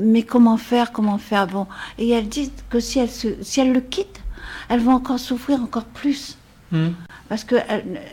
mais 0.00 0.22
comment 0.22 0.56
faire, 0.56 0.92
comment 0.92 1.18
faire? 1.18 1.46
Bon, 1.46 1.66
et 1.98 2.10
elle 2.10 2.28
dit 2.28 2.50
que 2.68 2.80
si 2.80 2.98
elle, 2.98 3.08
si 3.08 3.60
elle 3.60 3.72
le 3.72 3.80
quitte, 3.80 4.20
elle 4.68 4.80
va 4.80 4.92
encore 4.92 5.18
souffrir 5.18 5.62
encore 5.62 5.84
plus. 5.84 6.36
Hmm. 6.72 6.90
Parce 7.28 7.44
que 7.44 7.56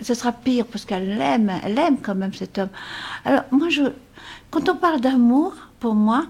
ce 0.02 0.14
sera 0.14 0.32
pire, 0.32 0.66
parce 0.66 0.86
qu'elle 0.86 1.18
l'aime, 1.18 1.52
elle 1.64 1.78
aime 1.80 1.98
quand 2.02 2.16
même 2.16 2.34
cet 2.34 2.58
homme. 2.58 2.70
Alors 3.26 3.44
moi, 3.52 3.68
je, 3.70 3.84
quand 4.52 4.70
on 4.70 4.76
parle 4.76 5.02
d'amour, 5.02 5.54
pour 5.80 5.96
moi, 5.96 6.26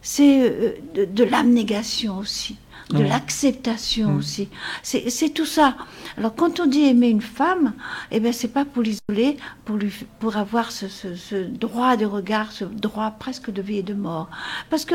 c'est 0.00 0.50
euh, 0.50 1.06
de, 1.06 1.24
l'abnégation 1.24 2.18
aussi, 2.18 2.56
de 2.90 3.02
l'acceptation 3.02 4.12
mm. 4.12 4.16
aussi. 4.16 4.48
C'est 4.82 5.34
tout 5.34 5.44
ça. 5.44 5.76
Alors 6.16 6.34
quand 6.34 6.60
on 6.60 6.66
dit 6.66 6.84
aimer 6.84 7.08
une 7.08 7.20
femme, 7.20 7.74
eh 8.10 8.20
ben 8.20 8.32
c'est 8.32 8.48
pas 8.48 8.64
pour 8.64 8.82
l'isoler, 8.82 9.36
pour 9.66 9.76
lui, 9.76 9.92
pour 10.20 10.36
avoir 10.36 10.70
ce, 10.70 11.44
droit 11.44 11.96
de 11.96 12.06
regard, 12.06 12.52
ce 12.52 12.64
droit 12.64 13.10
presque 13.18 13.50
de 13.50 13.60
vie 13.60 13.78
et 13.78 13.82
de 13.82 13.94
mort. 13.94 14.30
Parce 14.70 14.86
que 14.86 14.94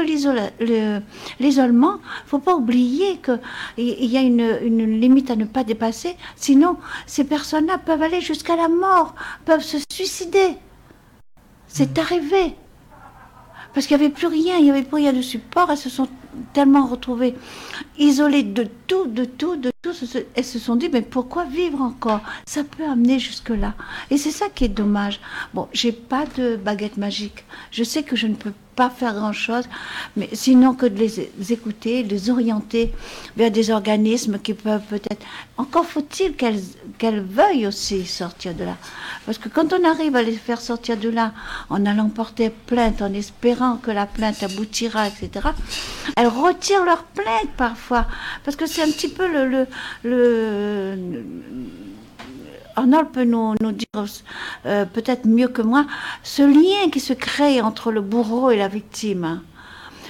l'isolement, 1.39 1.99
faut 2.26 2.39
pas 2.39 2.55
oublier 2.55 3.18
que 3.18 3.39
il 3.77 4.05
y 4.05 4.18
a 4.18 4.22
une, 4.22 4.57
une 4.64 4.99
limite 4.99 5.30
à 5.30 5.35
ne 5.35 5.45
pas 5.45 5.64
dépasser. 5.64 6.15
Sinon, 6.35 6.77
ces 7.05 7.26
personnes-là 7.26 7.77
peuvent 7.77 8.01
aller 8.01 8.22
jusqu'à 8.22 8.55
la 8.55 8.69
mort, 8.69 9.14
peuvent 9.45 9.61
se 9.61 9.77
suicider. 9.91 10.57
C'est 11.74 11.98
arrivé. 11.98 12.54
Parce 13.74 13.88
qu'il 13.88 13.98
n'y 13.98 14.04
avait 14.04 14.14
plus 14.14 14.28
rien, 14.28 14.58
il 14.58 14.66
n'y 14.66 14.70
avait 14.70 14.84
plus 14.84 14.98
rien 14.98 15.12
de 15.12 15.24
support. 15.24 15.72
Elles 15.72 15.78
se 15.78 15.90
sont 15.90 16.08
tellement 16.54 16.86
retrouvées 16.86 17.34
isolées 17.98 18.44
de 18.44 18.68
tout, 18.86 19.08
de 19.08 19.26
tout, 19.26 19.56
de 19.56 19.72
tout. 19.82 19.91
Elles 20.36 20.45
se 20.45 20.60
sont 20.60 20.76
dit, 20.76 20.90
mais 20.94 21.02
pourquoi 21.02 21.45
vivre 21.45 21.82
encore? 21.82 22.22
Ça 22.45 22.64
peut 22.64 22.86
amener 22.86 23.18
jusque-là. 23.18 23.74
Et 24.12 24.20
c'est 24.20 24.30
ça 24.30 24.50
qui 24.54 24.66
est 24.66 24.70
dommage. 24.70 25.20
Bon, 25.56 25.68
j'ai 25.74 25.91
pas 25.91 26.26
de 26.38 26.58
baguette 26.58 26.98
magique. 26.98 27.44
Je 27.72 27.84
sais 27.84 28.04
que 28.04 28.16
je 28.16 28.28
ne 28.28 28.36
peux 28.36 28.54
pas 28.76 28.90
faire 28.90 29.14
grand-chose, 29.14 29.66
mais 30.18 30.30
sinon 30.34 30.74
que 30.74 30.86
de 30.86 30.98
les 30.98 31.52
écouter, 31.52 32.04
les 32.04 32.30
orienter 32.30 32.94
vers 33.38 33.52
des 33.52 33.72
organismes 33.72 34.40
qui 34.40 34.54
peuvent 34.54 34.82
peut-être... 34.90 35.26
Encore 35.58 35.86
faut-il 35.86 36.36
qu'elles 36.36 36.62
qu'elles 36.98 37.22
veuillent 37.22 37.68
aussi 37.68 38.06
sortir 38.06 38.54
de 38.54 38.64
là. 38.64 38.78
Parce 39.26 39.38
que 39.38 39.50
quand 39.50 39.74
on 39.74 39.84
arrive 39.84 40.16
à 40.16 40.24
les 40.24 40.34
faire 40.34 40.62
sortir 40.62 40.98
de 40.98 41.10
là 41.10 41.34
en 41.70 41.86
allant 41.86 42.10
porter 42.10 42.50
plainte, 42.50 43.02
en 43.02 43.14
espérant 43.14 43.78
que 43.78 43.91
la 43.91 44.06
plainte 44.06 44.41
aboutira, 44.44 45.08
etc., 45.08 45.50
elles 46.16 46.28
retirent 46.28 46.86
leur 46.86 47.04
plainte 47.04 47.50
parfois. 47.58 48.08
Parce 48.44 48.58
que 48.58 48.66
c'est 48.66 48.82
un 48.82 48.91
petit 48.91 49.10
peu 49.10 49.28
le, 49.28 49.68
le 50.04 51.24
Arnold 52.76 53.10
peut 53.12 53.24
nous, 53.24 53.56
nous 53.62 53.72
dire 53.72 53.88
euh, 54.66 54.86
peut-être 54.86 55.26
mieux 55.26 55.48
que 55.48 55.62
moi 55.62 55.86
ce 56.24 56.41
lien 56.41 56.90
qui 56.91 57.00
se 57.00 57.14
crée 57.14 57.62
entre 57.62 57.91
le 57.91 58.02
bourreau 58.02 58.52
et 58.52 58.58
la 58.58 58.68
victime. 58.68 59.41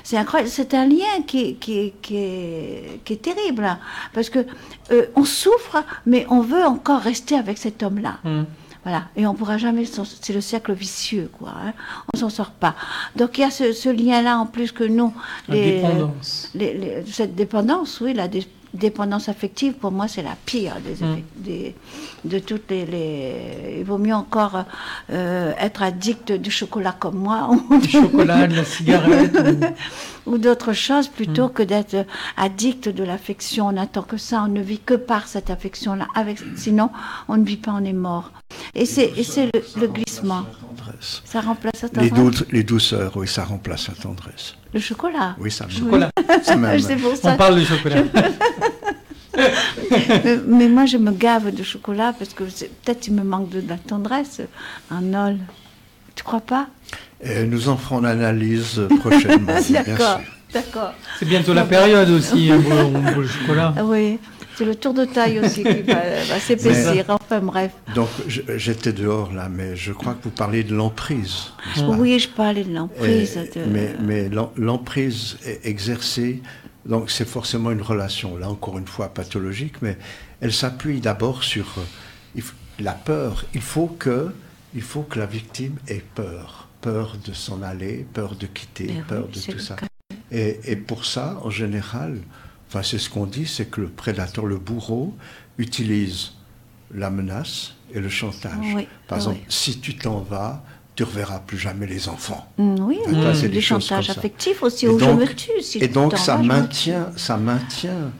C'est 0.03 0.17
incroyable, 0.17 0.51
c'est 0.51 0.73
un 0.73 0.85
lien 0.85 1.21
qui, 1.25 1.55
qui, 1.55 1.93
qui, 2.01 2.17
est, 2.17 2.99
qui, 3.05 3.13
est, 3.13 3.21
terrible 3.21 3.63
hein, 3.63 3.79
parce 4.13 4.29
que 4.29 4.45
euh, 4.91 5.05
on 5.15 5.23
souffre, 5.23 5.81
mais 6.05 6.25
on 6.29 6.41
veut 6.41 6.65
encore 6.65 6.99
rester 6.99 7.35
avec 7.35 7.57
cet 7.57 7.83
homme-là. 7.83 8.17
Hmm. 8.25 8.43
Voilà, 8.83 9.03
et 9.15 9.25
on 9.25 9.33
pourra 9.33 9.57
jamais. 9.57 9.85
C'est 9.85 10.33
le 10.33 10.41
cercle 10.41 10.73
vicieux, 10.73 11.29
quoi. 11.39 11.53
Hein. 11.65 11.73
On 12.13 12.17
s'en 12.17 12.29
sort 12.29 12.51
pas. 12.51 12.75
Donc 13.15 13.37
il 13.37 13.41
y 13.41 13.43
a 13.45 13.49
ce, 13.49 13.71
ce 13.71 13.87
lien-là 13.87 14.37
en 14.37 14.45
plus 14.45 14.73
que 14.73 14.83
nous. 14.83 15.13
Les, 15.47 15.77
dépendance. 15.77 16.49
Les, 16.53 17.03
cette 17.09 17.33
dépendance, 17.33 18.01
oui, 18.01 18.13
la 18.13 18.27
dépendance 18.27 18.51
dépendance 18.73 19.29
affective, 19.29 19.73
pour 19.73 19.91
moi, 19.91 20.07
c'est 20.07 20.23
la 20.23 20.35
pire 20.45 20.77
des, 20.83 21.73
mm. 21.73 22.29
de 22.29 22.39
toutes 22.39 22.71
les, 22.71 23.77
Il 23.79 23.83
vaut 23.83 23.97
mieux 23.97 24.15
encore 24.15 24.65
euh, 25.11 25.53
être 25.59 25.83
addict 25.83 26.31
du 26.31 26.49
chocolat 26.49 26.95
comme 26.97 27.17
moi. 27.17 27.49
Du 27.81 27.89
chocolat, 27.89 28.47
de 28.47 28.55
la 28.55 28.65
cigarette. 28.65 29.37
ou, 30.22 30.22
d'autres 30.27 30.73
choses 30.73 31.07
plutôt 31.07 31.47
mm. 31.47 31.53
que 31.53 31.63
d'être 31.63 32.05
addict 32.37 32.89
de 32.89 33.03
l'affection. 33.03 33.67
On 33.67 33.71
n'attend 33.73 34.03
que 34.03 34.17
ça, 34.17 34.43
on 34.43 34.47
ne 34.47 34.61
vit 34.61 34.79
que 34.79 34.93
par 34.93 35.27
cette 35.27 35.49
affection-là. 35.49 36.07
Avec, 36.15 36.39
sinon, 36.55 36.89
on 37.27 37.37
ne 37.37 37.45
vit 37.45 37.57
pas, 37.57 37.71
on 37.71 37.83
est 37.83 37.93
mort. 37.93 38.31
Et 38.75 38.85
c'est 38.85 39.11
le, 39.15 39.81
le 39.81 39.87
glissement. 39.87 40.45
Ça 41.23 41.41
remplace 41.41 41.81
la 41.81 41.89
tendresse. 41.89 42.45
Les, 42.51 42.63
douceurs, 42.63 43.15
oui, 43.15 43.27
ça 43.27 43.43
remplace 43.43 43.87
la 43.87 43.95
tendresse. 43.95 44.55
Le 44.73 44.79
chocolat 44.79 45.35
Oui, 45.39 45.51
ça 45.51 45.65
le 45.65 45.71
chocolat. 45.71 46.09
On 47.23 47.37
parle 47.37 47.59
du 47.59 47.65
chocolat. 47.65 48.03
mais, 50.47 50.67
moi, 50.69 50.85
je 50.85 50.97
me 50.97 51.11
gave 51.11 51.53
de 51.53 51.63
chocolat 51.63 52.13
parce 52.17 52.33
que 52.33 52.43
peut-être 52.43 53.07
il 53.07 53.13
me 53.13 53.23
manque 53.23 53.49
de, 53.49 53.63
la 53.67 53.77
tendresse. 53.77 54.41
Un 54.91 55.13
ol. 55.13 55.37
Tu 56.15 56.23
crois 56.23 56.41
pas? 56.41 56.67
Et 57.23 57.45
Nous 57.45 57.69
en 57.69 57.77
ferons 57.77 58.01
l'analyse 58.01 58.81
prochainement. 58.99 59.53
D'accord. 59.69 60.21
D'accord. 60.53 60.93
C'est 61.17 61.25
bientôt 61.25 61.53
la 61.53 61.65
période 61.65 62.09
aussi, 62.09 62.51
hein, 62.51 62.61
pour 63.11 63.21
le 63.21 63.27
chocolat. 63.27 63.73
Oui. 63.83 64.19
C'est 64.55 64.65
le 64.65 64.75
tour 64.75 64.93
de 64.93 65.05
taille 65.05 65.39
aussi 65.39 65.63
qui 65.63 65.81
va, 65.81 66.39
s'épaissir. 66.39 67.05
Enfin 67.07 67.39
bref. 67.39 67.71
Donc 67.95 68.09
j'étais 68.27 68.93
dehors 68.93 69.33
là, 69.33 69.49
mais 69.49 69.75
je 69.75 69.91
crois 69.93 70.13
que 70.13 70.25
vous 70.25 70.29
parlez 70.29 70.63
de 70.63 70.75
l'emprise. 70.75 71.51
Oui, 71.97 72.19
je 72.19 72.29
parlais 72.29 72.63
de 72.63 72.71
l'emprise. 72.71 73.39
Mais, 73.67 73.95
mais 73.99 74.29
l'emprise 74.55 75.37
exercée, 75.63 76.43
donc 76.85 77.09
c'est 77.09 77.27
forcément 77.27 77.71
une 77.71 77.81
relation, 77.81 78.37
là 78.37 78.49
encore 78.49 78.77
une 78.77 78.87
fois 78.87 79.09
pathologique, 79.09 79.81
mais 79.81 79.97
elle 80.41 80.53
s'appuie 80.53 80.99
d'abord 80.99 81.43
sur 81.43 81.65
euh, 81.77 82.41
la 82.79 82.91
peur. 82.91 83.45
Il 83.53 83.61
faut 83.61 83.87
que, 83.87 84.33
il 84.75 84.81
faut 84.81 85.03
que 85.03 85.17
la 85.17 85.25
victime 85.25 85.77
ait 85.87 86.03
peur. 86.13 86.62
Peur 86.83 87.17
de 87.25 87.33
s'en 87.33 87.63
aller, 87.63 88.05
peur 88.13 88.35
de 88.35 88.45
quitter, 88.45 88.87
ben 88.87 89.03
peur 89.07 89.27
de 89.27 89.39
tout 89.39 89.59
ça. 89.59 89.77
Et, 90.31 90.59
et, 90.65 90.75
pour 90.75 91.05
ça, 91.05 91.39
en 91.43 91.49
général, 91.49 92.19
Enfin, 92.73 92.81
c'est 92.81 92.97
ce 92.97 93.07
qu'on 93.07 93.27
dit, 93.27 93.45
c'est 93.45 93.65
que 93.65 93.81
le 93.81 93.87
prédateur, 93.87 94.47
le 94.47 94.57
bourreau, 94.57 95.15
utilise 95.59 96.31
la 96.91 97.11
menace 97.11 97.75
et 97.93 97.99
le 97.99 98.09
chantage. 98.09 98.65
Par 99.07 99.19
exemple, 99.19 99.37
si 99.47 99.79
tu 99.79 99.95
t'en 99.95 100.21
vas, 100.21 100.63
tu 100.95 101.03
reverras 101.03 101.37
plus 101.39 101.59
jamais 101.59 101.85
les 101.85 102.09
enfants. 102.09 102.47
Mm, 102.57 102.75
oui, 102.79 102.97
oui. 103.05 103.47
les 103.47 103.61
chantages 103.61 104.09
affectifs 104.09 104.63
aussi, 104.63 104.87
où 104.87 104.97
je 104.97 105.05
me 105.05 105.27
tue. 105.27 105.51
et 105.81 105.87
donc 105.87 106.17
ça 106.17 106.37
maintient, 106.37 107.11
ça 107.15 107.37
maintient 107.37 108.11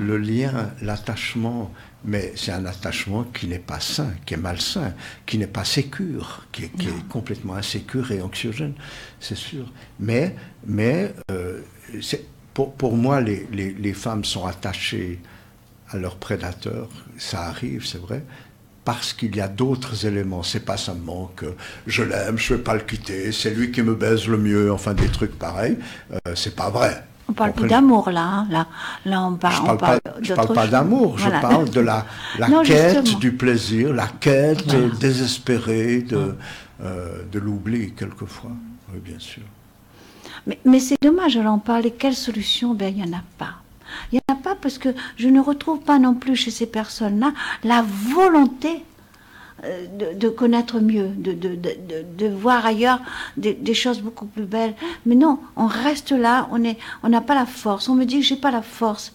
le 0.00 0.16
lien, 0.16 0.70
l'attachement, 0.80 1.70
mais 2.04 2.32
c'est 2.36 2.52
un 2.52 2.64
attachement 2.64 3.24
qui 3.24 3.46
n'est 3.48 3.58
pas 3.58 3.80
sain, 3.80 4.12
qui 4.24 4.34
est 4.34 4.38
malsain, 4.38 4.94
qui 5.26 5.38
n'est 5.38 5.46
pas 5.46 5.64
sécure, 5.64 6.46
qui 6.52 6.64
est, 6.64 7.08
complètement 7.08 7.54
insécure 7.54 8.12
et 8.12 8.22
anxiogène, 8.22 8.74
c'est 9.20 9.36
sûr. 9.36 9.70
Mais, 9.98 10.34
mais 10.66 11.12
euh, 11.30 11.60
pour, 12.54 12.96
moi, 12.96 13.20
les, 13.20 13.92
femmes 13.94 14.24
sont 14.24 14.46
attachées 14.46 15.20
à 15.90 15.96
leurs 15.96 16.16
prédateurs. 16.16 16.88
Ça 17.16 17.42
arrive, 17.42 17.86
c'est 17.86 18.00
vrai. 18.00 18.22
Parce 18.84 19.12
qu'il 19.12 19.36
y 19.36 19.40
a 19.40 19.48
d'autres 19.48 20.06
éléments. 20.06 20.42
C'est 20.42 20.64
pas 20.64 20.76
seulement 20.76 21.30
que 21.36 21.54
je 21.86 22.02
l'aime, 22.02 22.38
je 22.38 22.52
ne 22.52 22.58
vais 22.58 22.64
pas 22.64 22.74
le 22.74 22.80
quitter, 22.80 23.32
c'est 23.32 23.50
lui 23.50 23.70
qui 23.70 23.82
me 23.82 23.94
baise 23.94 24.26
le 24.26 24.38
mieux, 24.38 24.72
enfin 24.72 24.94
des 24.94 25.08
trucs 25.08 25.38
pareils. 25.38 25.76
Euh, 26.12 26.34
c'est 26.34 26.56
pas 26.56 26.70
vrai. 26.70 27.04
On 27.28 27.34
parle 27.34 27.52
plus 27.52 27.68
d'amour 27.68 28.10
là, 28.10 28.24
hein. 28.24 28.46
là, 28.50 28.66
là 29.04 29.22
on, 29.22 29.34
parle, 29.34 29.54
je 29.54 29.76
parle, 29.76 30.00
je 30.22 30.34
parle 30.34 30.54
pas 30.54 30.66
d'amour, 30.66 31.18
je 31.18 31.28
parle 31.28 31.68
de 31.68 31.80
la, 31.80 32.06
la 32.38 32.48
quête 32.64 33.18
du 33.18 33.32
plaisir, 33.32 33.92
la 33.92 34.06
quête 34.06 34.74
désespérée 34.98 36.00
de, 36.00 36.34
euh, 36.82 37.22
de 37.30 37.38
l'oubli 37.38 37.92
quelquefois, 37.92 38.52
oui 38.92 39.00
bien 39.04 39.18
sûr. 39.18 39.42
Mais, 40.64 40.80
c'est 40.80 41.00
dommage, 41.02 41.36
alors 41.36 41.54
on 41.54 41.58
parlait 41.58 41.90
quelle 41.90 42.14
solution? 42.14 42.72
Ben, 42.72 42.94
il 42.96 43.02
n'y 43.02 43.08
en 43.08 43.18
a 43.18 43.22
pas. 43.36 43.56
Il 44.12 44.16
n'y 44.16 44.20
en 44.28 44.34
a 44.34 44.36
pas 44.36 44.54
parce 44.54 44.78
que 44.78 44.90
je 45.16 45.28
ne 45.28 45.40
retrouve 45.40 45.80
pas 45.80 45.98
non 45.98 46.14
plus 46.14 46.36
chez 46.36 46.50
ces 46.50 46.66
personnes-là 46.66 47.32
la 47.64 47.84
volonté 48.14 48.82
de, 49.62 50.28
connaître 50.28 50.80
mieux, 50.80 51.08
de, 51.08 51.32
de, 51.32 52.28
voir 52.28 52.64
ailleurs 52.64 53.00
des, 53.36 53.74
choses 53.74 54.00
beaucoup 54.00 54.26
plus 54.26 54.44
belles. 54.44 54.74
Mais 55.04 55.14
non, 55.14 55.40
on 55.56 55.66
reste 55.66 56.12
là, 56.12 56.48
on 56.52 56.58
n'a 56.58 56.74
on 57.02 57.10
pas 57.20 57.34
la 57.34 57.46
force. 57.46 57.88
On 57.88 57.94
me 57.94 58.04
dit 58.04 58.20
que 58.20 58.24
j'ai 58.24 58.36
pas 58.36 58.50
la 58.50 58.62
force. 58.62 59.12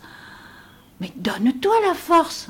Mais 1.00 1.12
donne-toi 1.16 1.74
la 1.88 1.94
force. 1.94 2.50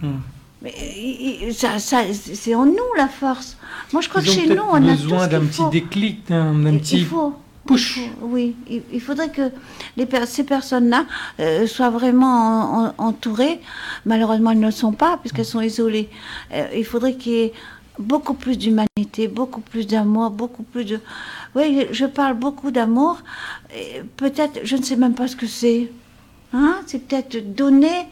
Hmm. 0.00 0.18
Mais 0.62 1.52
ça, 1.52 1.78
ça, 1.78 2.02
c'est 2.12 2.54
en 2.54 2.66
nous 2.66 2.94
la 2.96 3.08
force. 3.08 3.56
Moi, 3.92 4.02
je 4.02 4.08
crois 4.08 4.22
que 4.22 4.28
chez 4.28 4.46
nous, 4.46 4.62
on 4.68 4.74
a 4.74 4.94
besoin 4.94 5.28
d'un 5.28 5.44
petit 5.44 5.68
déclic, 5.70 6.28
d'un 6.28 6.78
petit. 6.78 6.98
Il 6.98 7.06
faut. 7.06 7.36
Oui, 8.22 8.54
il 8.92 9.00
faudrait 9.00 9.30
que 9.30 9.50
ces 10.26 10.44
personnes-là 10.44 11.06
euh, 11.40 11.66
soient 11.66 11.90
vraiment 11.90 12.94
entourées. 12.98 13.60
Malheureusement, 14.04 14.50
elles 14.52 14.60
ne 14.60 14.66
le 14.66 14.72
sont 14.72 14.92
pas 14.92 15.16
puisqu'elles 15.18 15.44
sont 15.44 15.60
isolées. 15.60 16.08
Euh, 16.52 16.66
il 16.74 16.84
faudrait 16.84 17.14
qu'il 17.14 17.32
y 17.32 17.40
ait 17.42 17.52
beaucoup 17.98 18.34
plus 18.34 18.56
d'humanité, 18.58 19.28
beaucoup 19.28 19.60
plus 19.60 19.86
d'amour, 19.86 20.30
beaucoup 20.30 20.62
plus 20.62 20.84
de... 20.84 21.00
Oui, 21.54 21.86
je 21.90 22.04
parle 22.04 22.34
beaucoup 22.34 22.70
d'amour. 22.70 23.18
Peut-être, 24.16 24.60
je 24.64 24.76
ne 24.76 24.82
sais 24.82 24.96
même 24.96 25.14
pas 25.14 25.28
ce 25.28 25.36
que 25.36 25.46
c'est. 25.46 25.90
Hein 26.52 26.76
c'est 26.86 27.06
peut-être 27.06 27.54
donner, 27.54 28.06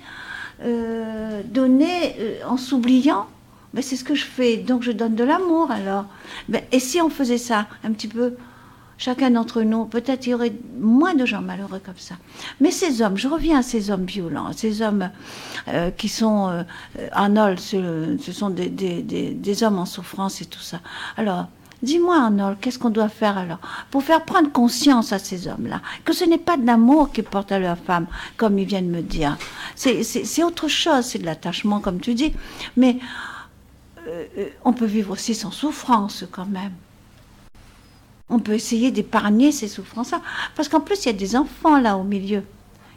euh, 0.63 1.43
donner 1.45 2.17
en 2.47 2.57
s'oubliant. 2.57 3.27
Mais 3.75 3.83
c'est 3.83 3.97
ce 3.97 4.05
que 4.05 4.15
je 4.15 4.25
fais. 4.25 4.57
Donc 4.57 4.83
je 4.83 4.93
donne 4.93 5.15
de 5.15 5.25
l'amour 5.25 5.71
alors. 5.71 6.07
Et 6.73 6.79
si 6.79 7.01
on 7.01 7.11
faisait 7.11 7.39
ça 7.39 7.67
un 7.83 7.93
petit 7.93 8.09
peu 8.09 8.35
chacun 8.99 9.31
d'entre 9.31 9.63
nous, 9.63 9.85
peut-être 9.87 10.27
il 10.27 10.31
y 10.31 10.35
aurait 10.35 10.53
moins 10.79 11.15
de 11.15 11.27
gens 11.27 11.43
malheureux 11.43 11.81
comme 11.85 11.99
ça. 11.99 12.17
Mais 12.61 12.71
ces 12.71 13.03
hommes, 13.03 13.17
je 13.17 13.29
reviens 13.29 13.59
à 13.59 13.63
ces 13.63 13.91
hommes 13.91 14.05
violents, 14.05 14.51
ces 14.55 14.83
hommes 14.83 15.11
euh, 15.69 15.91
qui 15.91 16.09
sont 16.09 16.49
euh, 16.49 16.63
Arnold, 17.13 17.59
ce, 17.59 18.17
sont 18.33 18.51
des, 18.51 19.63
hommes 19.63 19.79
en 19.79 19.87
souffrance 19.87 20.41
et 20.41 20.47
tout 20.47 20.61
ça. 20.61 20.81
Alors, 21.17 21.47
dis-moi 21.83 22.17
Arnold, 22.17 22.59
qu'est-ce 22.61 22.79
qu'on 22.79 22.91
doit 22.91 23.09
faire 23.09 23.37
alors 23.37 23.59
pour 23.91 24.03
faire 24.03 24.25
prendre 24.25 24.51
conscience 24.51 25.13
à 25.13 25.19
ces 25.19 25.49
hommes-là 25.49 25.81
que 26.05 26.13
ce 26.13 26.25
n'est 26.25 26.39
pas 26.39 26.57
de 26.57 26.67
l'amour 26.67 27.13
qu'ils 27.13 27.25
portent 27.25 27.53
à 27.53 27.59
leur 27.59 27.79
femme, 27.79 28.07
comme 28.37 28.59
ils 28.59 28.67
viennent 28.67 28.91
me 28.91 29.03
dire. 29.03 29.37
C'est 29.75 30.43
autre 30.43 30.69
chose, 30.69 31.05
c'est 31.05 31.19
de 31.19 31.27
l'attachement, 31.27 31.81
comme 31.81 32.01
tu 32.01 32.15
dis. 32.15 32.33
Mais 32.77 32.99
euh, 34.07 34.27
on 34.65 34.73
peut 34.73 34.85
vivre 34.85 35.13
aussi 35.13 35.35
sans 35.35 35.51
souffrance 35.51 36.25
quand 36.31 36.47
même. 36.47 36.73
On 38.29 38.39
peut 38.39 38.55
essayer 38.55 38.91
d'épargner 38.91 39.53
ces 39.53 39.69
souffrances-là. 39.69 40.23
Parce 40.57 40.69
qu'en 40.69 40.81
plus, 40.81 41.05
il 41.05 41.07
y 41.07 41.11
a 41.11 41.19
des 41.19 41.37
enfants 41.37 41.79
là 41.79 41.97
au 41.97 42.05
milieu 42.05 42.43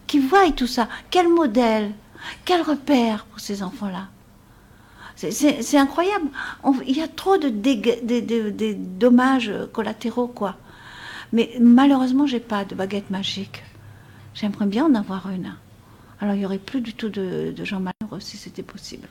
qui 0.07 0.19
voient 0.19 0.49
tout 0.51 0.67
ça. 0.67 0.87
Quel 1.09 1.27
modèle, 1.27 1.91
quel 2.45 2.61
repère 2.61 3.25
pour 3.25 3.39
ces 3.39 3.61
enfants-là. 3.61 4.07
C'est 5.15 5.77
incroyable. 5.77 6.27
il 6.85 6.95
y 6.95 7.01
a 7.01 7.07
trop 7.07 7.37
de, 7.37 7.49
de, 7.49 8.73
dommages 8.73 9.51
collatéraux, 9.73 10.27
quoi. 10.27 10.55
Mais 11.33 11.51
malheureusement, 11.59 12.27
j'ai 12.27 12.39
pas 12.39 12.65
de 12.65 12.75
baguette 12.75 13.09
magique. 13.09 13.63
J'aimerais 14.35 14.67
bien 14.67 14.85
en 14.85 14.93
avoir 14.93 15.29
une. 15.29 15.55
Alors, 16.21 16.35
il 16.35 16.41
y 16.41 16.45
aurait 16.45 16.59
plus 16.59 16.81
du 16.81 16.93
tout 16.93 17.09
de 17.09 17.53
gens 17.63 17.79
malheureux 17.79 18.19
si 18.19 18.37
c'était 18.37 18.63
possible 18.63 19.07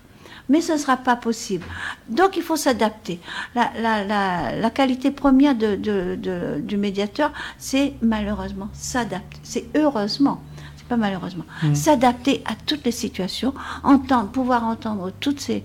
mais 0.49 0.61
ce 0.61 0.73
ne 0.73 0.79
sera 0.79 0.97
pas 0.97 1.17
possible. 1.17 1.65
Donc 2.09 2.37
il 2.37 2.43
faut 2.43 2.57
s'adapter. 2.57 3.21
La, 3.55 4.71
qualité 4.71 5.11
première 5.11 5.55
du 5.55 6.77
médiateur, 6.77 7.33
c'est 7.59 7.95
malheureusement 8.03 8.69
s'adapter. 8.73 9.39
C'est 9.43 9.67
heureusement, 9.77 10.43
c'est 10.77 10.87
pas 10.87 10.97
malheureusement, 10.97 11.45
mmh. 11.63 11.75
s'adapter 11.75 12.43
à 12.47 12.55
toutes 12.67 12.85
les 12.85 12.93
situations, 12.93 13.55
entendre, 13.83 14.29
pouvoir 14.31 14.65
entendre 14.65 15.13
toutes 15.21 15.41
ces, 15.41 15.65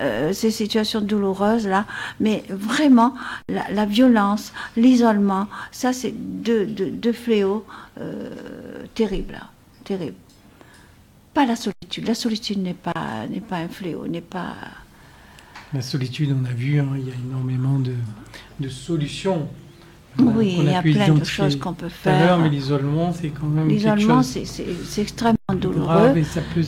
euh, 0.00 0.32
ces 0.32 0.50
situations 0.50 1.00
douloureuses 1.00 1.66
là, 1.66 1.84
mais 2.20 2.44
vraiment 2.48 3.14
la, 3.48 3.84
violence, 3.84 4.52
l'isolement, 4.76 5.48
ça 5.72 5.92
c'est 5.92 6.12
deux, 6.12 7.12
fléaux 7.12 7.64
euh, 8.00 8.30
terribles, 8.94 9.40
terribles 9.84 10.14
la 11.44 11.56
solitude. 11.56 12.06
La 12.06 12.14
solitude 12.14 12.58
n'est 12.58 12.74
pas, 12.74 13.26
n'est 13.30 13.40
pas 13.40 13.56
un 13.56 13.68
fléau, 13.68 14.06
n'est 14.06 14.20
pas... 14.20 14.54
La 15.74 15.82
solitude, 15.82 16.34
on 16.40 16.44
a 16.46 16.52
vu, 16.52 16.80
hein, 16.80 16.88
il 16.96 17.08
y 17.08 17.10
a 17.10 17.14
énormément 17.14 17.78
de, 17.78 17.92
de 18.60 18.68
solutions. 18.68 19.48
Oui, 20.18 20.56
il 20.58 20.64
y 20.64 20.74
a 20.74 20.82
plein 20.82 21.14
de 21.14 21.24
choses 21.24 21.56
qu'on 21.56 21.74
peut 21.74 21.88
faire. 21.88 22.38
mais 22.38 22.48
l'isolement, 22.48 23.12
c'est 23.12 23.28
quand 23.28 23.46
même 23.46 23.68
L'isolement, 23.68 24.22
c'est, 24.22 24.42
extrêmement 24.98 25.36
douloureux. 25.54 26.16
et 26.16 26.24
ça 26.24 26.40
peut 26.54 26.62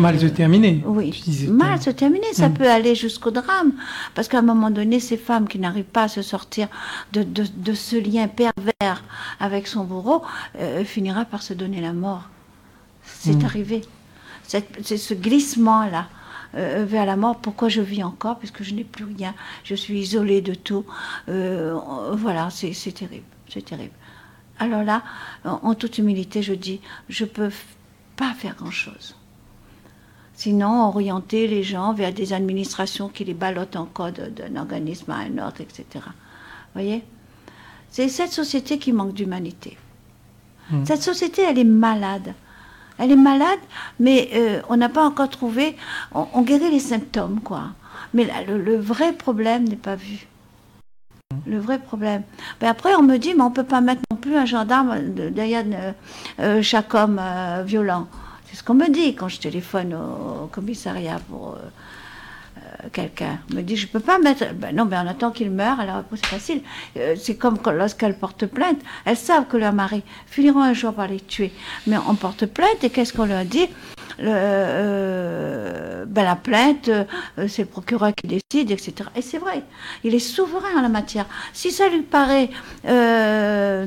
mal 0.00 0.18
se 0.20 0.26
terminer. 0.26 0.82
Oui, 0.84 1.14
mal 1.48 1.80
se 1.80 1.90
terminer, 1.90 2.26
ça 2.32 2.50
peut 2.50 2.68
aller 2.68 2.94
jusqu'au 2.94 3.30
drame. 3.30 3.72
Parce 4.14 4.28
qu'à 4.28 4.40
un 4.40 4.42
moment 4.42 4.70
donné, 4.70 5.00
ces 5.00 5.16
femmes 5.16 5.48
qui 5.48 5.58
n'arrivent 5.58 5.84
pas 5.84 6.04
à 6.04 6.08
se 6.08 6.22
sortir 6.22 6.68
de, 7.12 7.22
de, 7.22 7.44
de 7.56 7.74
ce 7.74 7.96
lien 7.96 8.28
pervers 8.28 9.04
avec 9.38 9.66
son 9.66 9.84
bourreau, 9.84 10.22
euh, 10.58 10.84
finira 10.84 11.24
par 11.24 11.42
se 11.42 11.54
donner 11.54 11.80
la 11.80 11.92
mort. 11.92 12.28
C'est 13.04 13.42
hmm. 13.42 13.44
arrivé 13.44 13.82
c'est 14.82 14.96
ce 14.96 15.14
glissement-là 15.14 16.08
euh, 16.56 16.84
vers 16.86 17.06
la 17.06 17.16
mort. 17.16 17.36
Pourquoi 17.36 17.68
je 17.68 17.80
vis 17.80 18.02
encore? 18.02 18.38
Puisque 18.38 18.62
je 18.62 18.74
n'ai 18.74 18.84
plus 18.84 19.04
rien. 19.04 19.34
Je 19.62 19.74
suis 19.74 20.00
isolée 20.00 20.40
de 20.40 20.54
tout. 20.54 20.84
Euh, 21.28 21.78
voilà, 22.12 22.48
c'est 22.50 22.72
terrible. 22.92 23.24
C'est 23.48 23.64
terrible. 23.64 23.94
Alors 24.58 24.82
là, 24.82 25.02
en, 25.44 25.74
toute 25.74 25.98
humilité, 25.98 26.42
je 26.42 26.52
dis, 26.52 26.80
je 27.08 27.24
ne 27.24 27.28
peux 27.30 27.50
pas 28.16 28.34
faire 28.34 28.56
grand-chose. 28.56 29.16
Sinon, 30.34 30.88
orienter 30.88 31.46
les 31.46 31.62
gens 31.62 31.94
vers 31.94 32.12
des 32.12 32.32
administrations 32.32 33.08
qui 33.08 33.24
les 33.24 33.34
ballottent 33.34 33.76
encore 33.76 34.10
d'un 34.12 34.56
organisme 34.56 35.10
à 35.12 35.18
un 35.18 35.46
autre, 35.46 35.60
etc. 35.60 35.84
Vous 35.94 36.74
voyez? 36.74 37.04
C'est 37.90 38.08
cette 38.08 38.32
société 38.32 38.78
qui 38.78 38.92
manque 38.92 39.14
d'humanité. 39.14 39.76
Mmh. 40.70 40.84
Cette 40.84 41.02
société, 41.02 41.42
elle 41.42 41.58
est 41.58 41.64
malade. 41.64 42.34
Elle 43.00 43.12
est 43.12 43.16
malade, 43.16 43.58
mais 43.98 44.28
euh, 44.34 44.60
on 44.68 44.76
n'a 44.76 44.90
pas 44.90 45.04
encore 45.04 45.30
trouvé. 45.30 45.74
On, 46.14 46.42
guérit 46.42 46.70
les 46.70 46.80
symptômes, 46.80 47.40
quoi. 47.42 47.62
Mais 48.12 48.28
le, 48.46 48.76
vrai 48.76 49.12
problème 49.12 49.64
n'est 49.64 49.76
pas 49.76 49.96
vu. 49.96 50.26
Le 51.46 51.58
vrai 51.58 51.78
problème. 51.78 52.22
Mais 52.60 52.68
après, 52.68 52.94
on 52.94 53.02
me 53.02 53.16
dit, 53.16 53.34
mais 53.34 53.42
on 53.42 53.50
peut 53.50 53.64
pas 53.64 53.80
mettre 53.80 54.02
non 54.10 54.18
plus 54.18 54.36
un 54.36 54.44
gendarme 54.44 55.00
derrière 55.14 55.64
euh, 56.40 56.60
chaque 56.60 56.92
homme 56.94 57.18
euh, 57.20 57.62
violent. 57.64 58.06
C'est 58.50 58.56
ce 58.56 58.64
qu'on 58.64 58.74
me 58.74 58.88
dit 58.90 59.14
quand 59.14 59.28
je 59.28 59.38
téléphone 59.38 59.94
au, 59.94 60.46
commissariat 60.48 61.20
pour 61.30 61.54
euh, 61.54 61.68
quelqu'un. 62.92 63.38
Me 63.54 63.62
dit, 63.62 63.76
je 63.76 63.86
ne 63.86 63.92
peux 63.92 64.00
pas 64.00 64.18
mettre. 64.18 64.44
Ben 64.54 64.74
non, 64.74 64.84
mais 64.84 64.96
on 64.96 65.06
attend 65.06 65.30
qu'il 65.30 65.50
meure, 65.50 65.80
alors 65.80 66.02
c'est 66.14 66.26
facile. 66.26 66.62
c'est 67.16 67.36
comme 67.36 67.58
lorsqu'elles 67.72 68.16
portent 68.16 68.46
plainte, 68.46 68.78
elles 69.04 69.16
savent 69.16 69.46
que 69.46 69.56
leur 69.56 69.72
mari 69.72 70.02
finiront 70.26 70.62
un 70.62 70.72
jour 70.72 70.92
par 70.92 71.08
les 71.08 71.20
tuer. 71.20 71.52
Mais 71.86 71.96
on 72.08 72.14
porte 72.14 72.46
plainte 72.46 72.82
et 72.82 72.90
qu'est-ce 72.90 73.12
qu'on 73.12 73.26
leur 73.26 73.44
dit? 73.44 73.68
Euh, 74.18 76.04
ben 76.06 76.24
la 76.24 76.36
plainte, 76.36 76.88
euh, 76.88 77.04
c'est 77.48 77.62
le 77.62 77.68
procureur 77.68 78.14
qui 78.14 78.26
décide, 78.26 78.70
etc. 78.70 79.08
Et 79.16 79.22
c'est 79.22 79.38
vrai, 79.38 79.62
il 80.04 80.14
est 80.14 80.18
souverain 80.18 80.78
en 80.78 80.82
la 80.82 80.88
matière. 80.88 81.26
Si 81.52 81.70
ça 81.70 81.88
lui 81.88 82.02
paraît 82.02 82.50
euh, 82.86 83.86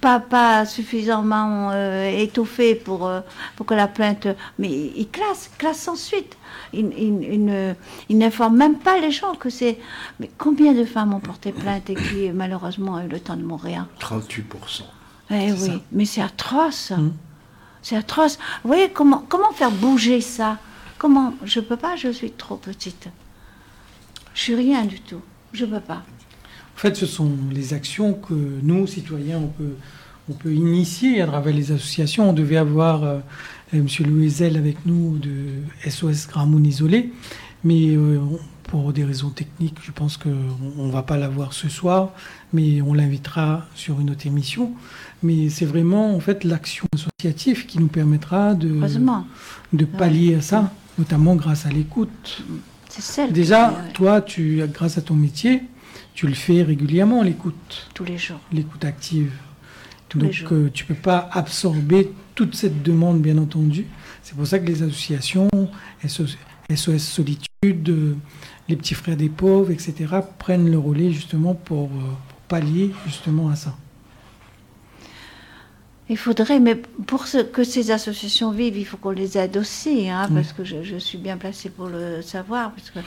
pas, 0.00 0.20
pas 0.20 0.66
suffisamment 0.66 1.72
étoffé 2.06 2.74
pour, 2.74 3.10
pour 3.56 3.66
que 3.66 3.74
la 3.74 3.86
plainte, 3.86 4.26
mais 4.58 4.70
il 4.70 5.08
classe, 5.10 5.50
classe 5.58 5.78
sans 5.78 5.96
suite. 5.96 6.36
Il, 6.72 6.92
il, 8.08 8.18
n'informe 8.18 8.56
même 8.56 8.78
pas 8.78 8.98
les 8.98 9.10
gens 9.10 9.34
que 9.34 9.50
c'est. 9.50 9.78
Mais 10.20 10.30
combien 10.38 10.72
de 10.72 10.84
femmes 10.84 11.14
ont 11.14 11.20
porté 11.20 11.52
plainte 11.52 11.88
et 11.90 11.94
qui 11.94 12.30
malheureusement 12.32 12.94
ont 12.94 13.00
eu 13.00 13.08
le 13.08 13.20
temps 13.20 13.36
de 13.36 13.44
mourir? 13.44 13.86
38%. 14.00 14.82
Eh 15.30 15.52
oui, 15.52 15.82
mais 15.92 16.04
c'est 16.04 16.20
atroce. 16.20 16.90
Mmh. 16.90 17.12
C'est 17.82 17.96
atroce. 17.96 18.38
Vous 18.62 18.68
voyez, 18.68 18.90
comment, 18.90 19.26
faire 19.54 19.70
bouger 19.70 20.20
ça? 20.20 20.58
Comment 20.98 21.34
Je 21.44 21.60
ne 21.60 21.64
peux 21.64 21.76
pas, 21.76 21.96
je 21.96 22.08
suis 22.08 22.30
trop 22.30 22.56
petite. 22.56 23.08
Je 24.34 24.40
suis 24.40 24.54
rien 24.54 24.84
du 24.84 25.00
tout. 25.00 25.20
Je 25.52 25.64
peux 25.64 25.80
pas. 25.80 26.04
En 26.74 26.78
fait, 26.78 26.94
ce 26.96 27.06
sont 27.06 27.30
les 27.50 27.74
actions 27.74 28.14
que 28.14 28.34
nous, 28.34 28.86
citoyens, 28.86 29.38
on 29.38 29.48
peut, 29.48 29.74
on 30.30 30.32
peut 30.32 30.52
initier 30.52 31.20
à 31.20 31.26
travers 31.26 31.54
les 31.54 31.72
associations. 31.72 32.30
On 32.30 32.32
devait 32.32 32.56
avoir 32.56 33.02
euh, 33.04 33.18
M. 33.72 33.86
Louisel 34.06 34.56
avec 34.56 34.86
nous 34.86 35.18
de 35.18 35.90
SOS 35.90 36.28
Gramoun 36.28 36.64
Isolé, 36.64 37.12
mais 37.64 37.96
euh, 37.96 38.20
pour 38.64 38.92
des 38.92 39.04
raisons 39.04 39.30
techniques, 39.30 39.76
je 39.82 39.90
pense 39.90 40.16
qu'on 40.16 40.30
ne 40.30 40.90
va 40.90 41.02
pas 41.02 41.16
l'avoir 41.16 41.52
ce 41.52 41.68
soir, 41.68 42.12
mais 42.52 42.82
on 42.82 42.94
l'invitera 42.94 43.66
sur 43.74 44.00
une 44.00 44.10
autre 44.10 44.26
émission. 44.26 44.72
Mais 45.22 45.48
c'est 45.48 45.64
vraiment 45.64 46.14
en 46.14 46.20
fait 46.20 46.44
l'action 46.44 46.86
associative 46.94 47.66
qui 47.66 47.78
nous 47.78 47.88
permettra 47.88 48.54
de, 48.54 48.80
de 49.72 49.84
pallier 49.84 50.34
à 50.36 50.40
ça, 50.40 50.72
notamment 50.98 51.36
grâce 51.36 51.66
à 51.66 51.70
l'écoute. 51.70 52.44
Déjà, 53.30 53.74
toi, 53.94 54.20
tu, 54.20 54.62
grâce 54.72 54.98
à 54.98 55.02
ton 55.02 55.14
métier, 55.14 55.62
tu 56.14 56.26
le 56.26 56.34
fais 56.34 56.62
régulièrement, 56.62 57.22
l'écoute. 57.22 57.88
Tous 57.94 58.04
les 58.04 58.18
jours. 58.18 58.40
L'écoute 58.52 58.84
active. 58.84 59.32
Donc, 60.14 60.44
euh, 60.52 60.70
tu 60.72 60.84
ne 60.84 60.88
peux 60.88 61.00
pas 61.00 61.30
absorber 61.32 62.12
toute 62.34 62.54
cette 62.54 62.82
demande, 62.82 63.22
bien 63.22 63.38
entendu. 63.38 63.86
C'est 64.22 64.36
pour 64.36 64.46
ça 64.46 64.58
que 64.58 64.66
les 64.66 64.82
associations, 64.82 65.48
SOS, 66.06 66.98
Solitude, 66.98 67.88
euh, 67.88 68.16
les 68.68 68.76
petits 68.76 68.94
frères 68.94 69.16
des 69.16 69.28
pauvres, 69.28 69.70
etc., 69.70 69.94
prennent 70.38 70.70
le 70.70 70.78
relais 70.78 71.10
justement 71.10 71.54
pour, 71.54 71.86
euh, 71.86 72.00
pour 72.28 72.31
pallier 72.52 72.90
justement 73.06 73.48
à 73.48 73.56
ça. 73.56 73.72
Il 76.12 76.18
faudrait, 76.18 76.60
mais 76.60 76.74
pour 76.74 77.24
que 77.52 77.64
ces 77.64 77.90
associations 77.90 78.50
vivent, 78.50 78.76
il 78.76 78.84
faut 78.84 78.98
qu'on 78.98 79.12
les 79.12 79.38
aide 79.38 79.56
aussi, 79.56 80.10
hein, 80.10 80.28
parce 80.34 80.52
que 80.52 80.62
je, 80.62 80.98
suis 80.98 81.16
bien 81.16 81.38
placée 81.38 81.70
pour 81.70 81.86
le 81.86 82.20
savoir, 82.20 82.72
parce 82.72 82.90
que 82.90 82.98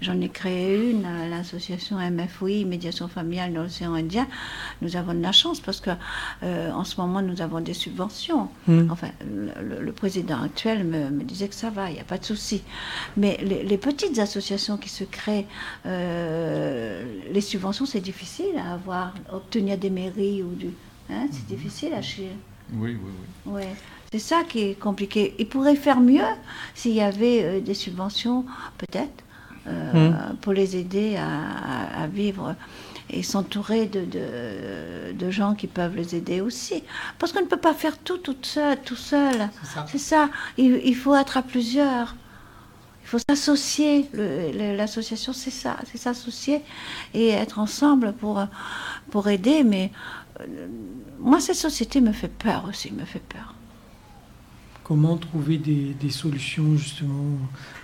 j'en 0.00 0.20
ai 0.20 0.28
créé 0.28 0.90
une, 0.90 1.06
l'association 1.30 1.98
MFOI, 1.98 2.64
Médiation 2.66 3.06
familiale 3.06 3.52
dans 3.52 3.62
l'océan 3.62 3.94
Indien. 3.94 4.26
Nous 4.82 4.96
avons 4.96 5.14
de 5.14 5.22
la 5.22 5.30
chance 5.30 5.60
parce 5.60 5.80
que 5.80 5.90
euh, 6.42 6.72
en 6.72 6.82
ce 6.82 7.00
moment 7.00 7.22
nous 7.22 7.40
avons 7.42 7.60
des 7.60 7.74
subventions. 7.74 8.48
Mm. 8.66 8.90
Enfin, 8.90 9.10
le, 9.24 9.92
président 9.92 10.42
actuel 10.42 10.82
me, 10.82 11.22
disait 11.22 11.46
que 11.46 11.54
ça 11.54 11.70
va, 11.70 11.90
il 11.90 11.94
n'y 11.94 12.00
a 12.00 12.04
pas 12.04 12.18
de 12.18 12.24
souci. 12.24 12.64
Mais 13.16 13.38
les, 13.40 13.78
petites 13.78 14.18
associations 14.18 14.78
qui 14.78 14.88
se 14.88 15.04
créent, 15.04 15.46
euh, 15.86 17.04
les 17.30 17.40
subventions, 17.40 17.86
c'est 17.86 18.00
difficile 18.00 18.58
à 18.58 18.72
avoir, 18.74 19.14
obtenir 19.32 19.78
des 19.78 19.90
mairies 19.90 20.42
ou 20.42 20.56
du 20.56 20.70
Hein, 21.10 21.26
c'est 21.30 21.42
mhm. 21.42 21.56
difficile 21.56 21.94
à 21.94 22.02
chier. 22.02 22.32
Oui, 22.74 22.96
oui, 23.02 23.10
oui. 23.46 23.52
Ouais. 23.52 23.74
C'est 24.12 24.18
ça 24.18 24.42
qui 24.48 24.60
est 24.60 24.74
compliqué. 24.74 25.34
Il 25.38 25.48
pourrait 25.48 25.76
faire 25.76 26.00
mieux 26.00 26.24
s'il 26.74 26.92
y 26.92 27.02
avait 27.02 27.42
euh, 27.42 27.60
des 27.60 27.74
subventions, 27.74 28.46
peut-être, 28.78 29.22
euh, 29.66 30.10
mhm. 30.10 30.36
pour 30.36 30.54
les 30.54 30.76
aider 30.76 31.16
à, 31.16 32.06
vivre 32.06 32.54
et 33.10 33.22
s'entourer 33.22 33.86
de, 33.86 34.06
de, 35.12 35.30
gens 35.30 35.54
qui 35.54 35.66
peuvent 35.66 35.94
les 35.94 36.14
aider 36.14 36.40
aussi. 36.40 36.82
Parce 37.18 37.32
qu'on 37.32 37.42
ne 37.42 37.46
peut 37.46 37.58
pas 37.58 37.74
faire 37.74 37.98
tout 37.98 38.16
toute 38.16 38.46
seule, 38.46 38.80
tout 38.80 38.96
seul. 38.96 39.50
C'est 39.90 39.98
ça. 39.98 40.30
Il, 40.56 40.94
faut 40.94 41.14
être 41.14 41.36
à 41.36 41.42
plusieurs. 41.42 42.16
Il 43.04 43.08
faut 43.08 43.18
s'associer. 43.18 44.08
L'association, 44.14 45.34
c'est 45.34 45.50
ça. 45.50 45.76
C'est 45.90 45.98
s'associer 45.98 46.62
et 47.12 47.28
être 47.28 47.58
ensemble 47.58 48.14
pour, 48.14 48.42
pour 49.10 49.28
aider. 49.28 49.64
Mais 49.64 49.90
moi, 51.20 51.40
cette 51.40 51.56
société 51.56 52.00
me 52.00 52.12
fait 52.12 52.30
peur 52.30 52.66
aussi, 52.68 52.92
me 52.92 53.04
fait 53.04 53.22
peur. 53.22 53.54
Comment 54.84 55.16
trouver 55.16 55.58
des, 55.58 56.10
solutions, 56.10 56.76
justement? 56.76 57.38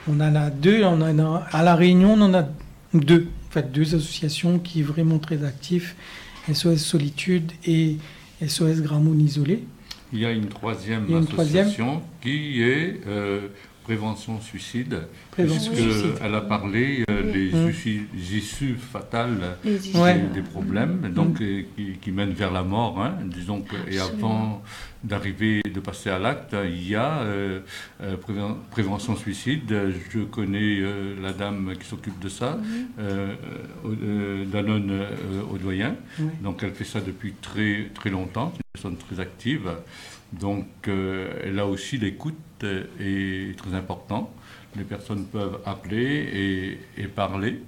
On 0.09 0.21
en 0.21 0.35
a 0.35 0.51
deux, 0.51 0.85
on 0.85 1.01
a, 1.03 1.47
à 1.53 1.63
La 1.63 1.75
Réunion, 1.75 2.15
on 2.15 2.23
en 2.23 2.35
a 2.35 2.49
deux, 2.95 3.29
en 3.49 3.53
fait, 3.53 3.73
deux 3.73 3.95
associations 3.95 4.59
qui 4.59 4.83
sont 4.83 4.93
vraiment 4.93 5.19
très 5.19 5.45
actives, 5.45 5.95
SOS 6.53 6.77
Solitude 6.77 7.53
et 7.67 7.99
SOS 8.47 8.81
Gramoun 8.81 9.21
Isolé. 9.21 9.65
Il 10.13 10.21
y 10.21 10.27
a 10.27 10.31
une 10.31 10.47
troisième 10.47 11.13
association 11.15 12.03
qui 12.21 12.63
est 12.63 13.01
euh, 13.07 13.49
prévention 13.85 14.41
suicide, 14.41 15.03
puisqu'elle 15.31 16.35
a 16.35 16.41
parlé 16.41 17.05
euh, 17.09 17.33
des 17.33 17.53
mmh. 17.53 17.71
issues, 18.37 18.77
fatales 18.77 19.57
des, 19.63 20.43
problèmes, 20.43 21.13
donc 21.13 21.39
mmh. 21.39 21.99
qui, 22.01 22.11
mènent 22.11 22.33
vers 22.33 22.51
la 22.51 22.63
mort. 22.63 23.01
Hein, 23.01 23.19
disons 23.25 23.61
que, 23.61 23.77
et 23.89 23.99
avant 23.99 24.63
d'arriver, 25.05 25.61
de 25.63 25.81
passer 25.81 26.09
à 26.09 26.19
l'acte, 26.19 26.57
il 26.65 26.89
y 26.89 26.97
a 26.97 27.19
euh, 27.21 27.61
euh, 28.01 28.17
prévention 28.71 29.17
suicide. 29.17 29.71
Je 30.11 30.21
connais 30.21 30.83
la 31.23 31.33
dame 31.35 31.75
qui 31.79 31.87
s'occupe 31.87 32.19
de 32.19 32.31
ça, 32.31 32.57
mmh. 32.57 34.47
Danone 34.51 35.03
Audoyen. 35.53 35.95
Donc 36.43 36.63
elle 36.63 36.73
fait 36.73 36.85
ça 36.85 37.01
depuis 37.01 37.35
très 37.41 37.91
très 37.95 38.09
longtemps. 38.11 38.53
C'est 38.55 38.89
une 38.89 38.97
personne 38.97 38.97
très 38.97 39.21
active. 39.21 39.71
Donc 40.33 40.67
là 40.87 41.67
aussi 41.67 41.99
l'écoute 41.99 42.35
est 42.65 43.57
très 43.57 43.75
important. 43.75 44.33
Les 44.77 44.85
personnes 44.85 45.27
peuvent 45.27 45.61
appeler 45.65 46.79
et, 46.97 47.05
parler, 47.05 47.63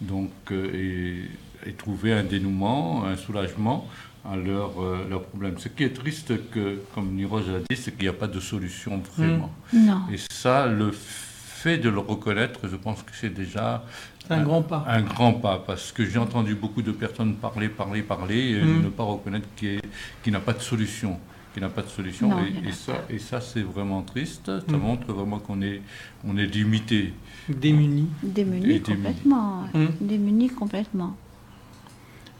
donc 0.00 0.30
euh, 0.52 1.24
et, 1.66 1.72
trouver 1.72 2.12
un 2.12 2.22
dénouement, 2.22 3.04
un 3.04 3.16
soulagement 3.16 3.88
à 4.24 4.36
leurs 4.36 4.80
euh, 4.80 5.06
leur 5.08 5.22
problèmes. 5.24 5.58
Ce 5.58 5.68
qui 5.68 5.82
est 5.84 5.92
triste, 5.92 6.32
que, 6.50 6.80
comme 6.94 7.14
Niroj 7.14 7.48
a 7.48 7.58
dit, 7.68 7.76
c'est 7.76 7.92
qu'il 7.92 8.02
n'y 8.02 8.08
a 8.08 8.12
pas 8.12 8.28
de 8.28 8.38
solution 8.40 9.02
vraiment. 9.16 9.50
Mm. 9.72 9.86
Non. 9.86 10.02
Et 10.12 10.18
ça, 10.30 10.66
le 10.66 10.92
fait 10.92 11.78
de 11.78 11.88
le 11.88 11.98
reconnaître, 11.98 12.60
je 12.68 12.76
pense 12.76 13.02
que 13.02 13.12
c'est 13.12 13.34
déjà 13.34 13.84
un, 14.30 14.42
grand 14.42 14.62
pas. 14.62 14.84
Un 14.88 15.02
grand 15.02 15.32
pas, 15.32 15.62
parce 15.64 15.90
que 15.90 16.04
j'ai 16.04 16.18
entendu 16.18 16.54
beaucoup 16.54 16.82
de 16.82 16.92
personnes 16.92 17.34
parler, 17.34 17.68
parler, 17.68 18.02
parler, 18.02 18.50
et 18.50 18.62
mm. 18.62 18.82
ne 18.84 18.88
pas 18.88 19.04
reconnaître 19.04 19.48
qu'il 19.56 19.80
n'y 20.26 20.36
a 20.36 20.40
pas 20.40 20.52
de 20.52 20.60
solution 20.62 21.18
qui 21.56 21.62
n'a 21.62 21.70
pas 21.70 21.80
de 21.80 21.88
solution. 21.88 22.30
et, 22.38 22.70
ça, 22.72 22.92
et 23.08 23.18
ça 23.18 23.40
c'est 23.40 23.62
vraiment 23.62 24.02
triste. 24.02 24.50
Ça 24.68 24.76
montre 24.76 25.10
vraiment 25.10 25.38
qu'on 25.38 25.62
est, 25.62 25.80
on 26.22 26.36
est 26.36 26.44
limité. 26.44 27.14
Démuni. 27.48 28.08
Démuni 28.22 28.82
complètement. 28.82 29.62
Mm. 29.72 29.86
Démuni 30.02 30.48
complètement. 30.50 31.16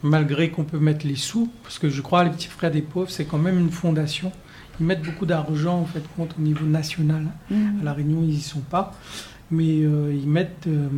Malgré 0.03 0.51
qu'on 0.51 0.65
peut 0.65 0.77
mettre 0.77 1.07
les 1.07 1.15
sous, 1.15 1.49
parce 1.63 1.79
que 1.79 1.89
je 1.89 1.99
crois 2.03 2.25
les 2.25 2.29
petits 2.29 2.47
frères 2.47 2.69
des 2.69 2.83
pauvres, 2.83 3.09
c'est 3.09 3.25
quand 3.25 3.39
même 3.39 3.57
une 3.57 3.71
fondation. 3.71 4.31
Ils 4.79 4.85
mettent 4.85 5.01
beaucoup 5.01 5.25
d'argent 5.25 5.79
en 5.79 5.85
fait 5.85 6.03
compte 6.15 6.35
au 6.37 6.41
niveau 6.43 6.67
national. 6.67 7.25
Mm. 7.49 7.81
À 7.81 7.83
la 7.85 7.93
Réunion, 7.93 8.19
ils 8.21 8.35
n'y 8.35 8.41
sont 8.41 8.59
pas. 8.59 8.93
Mais 9.49 9.81
euh, 9.81 10.13
ils 10.13 10.29
mettent 10.29 10.67
euh, 10.67 10.89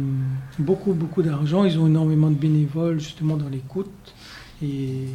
beaucoup, 0.58 0.92
beaucoup 0.92 1.22
d'argent. 1.22 1.64
Ils 1.64 1.80
ont 1.80 1.88
énormément 1.88 2.32
de 2.32 2.36
bénévoles 2.36 3.00
justement 3.00 3.38
dans 3.38 3.48
l'écoute. 3.48 4.14
Et 4.62 5.06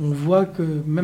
on 0.00 0.10
voit 0.10 0.46
que 0.46 0.62
même 0.62 0.98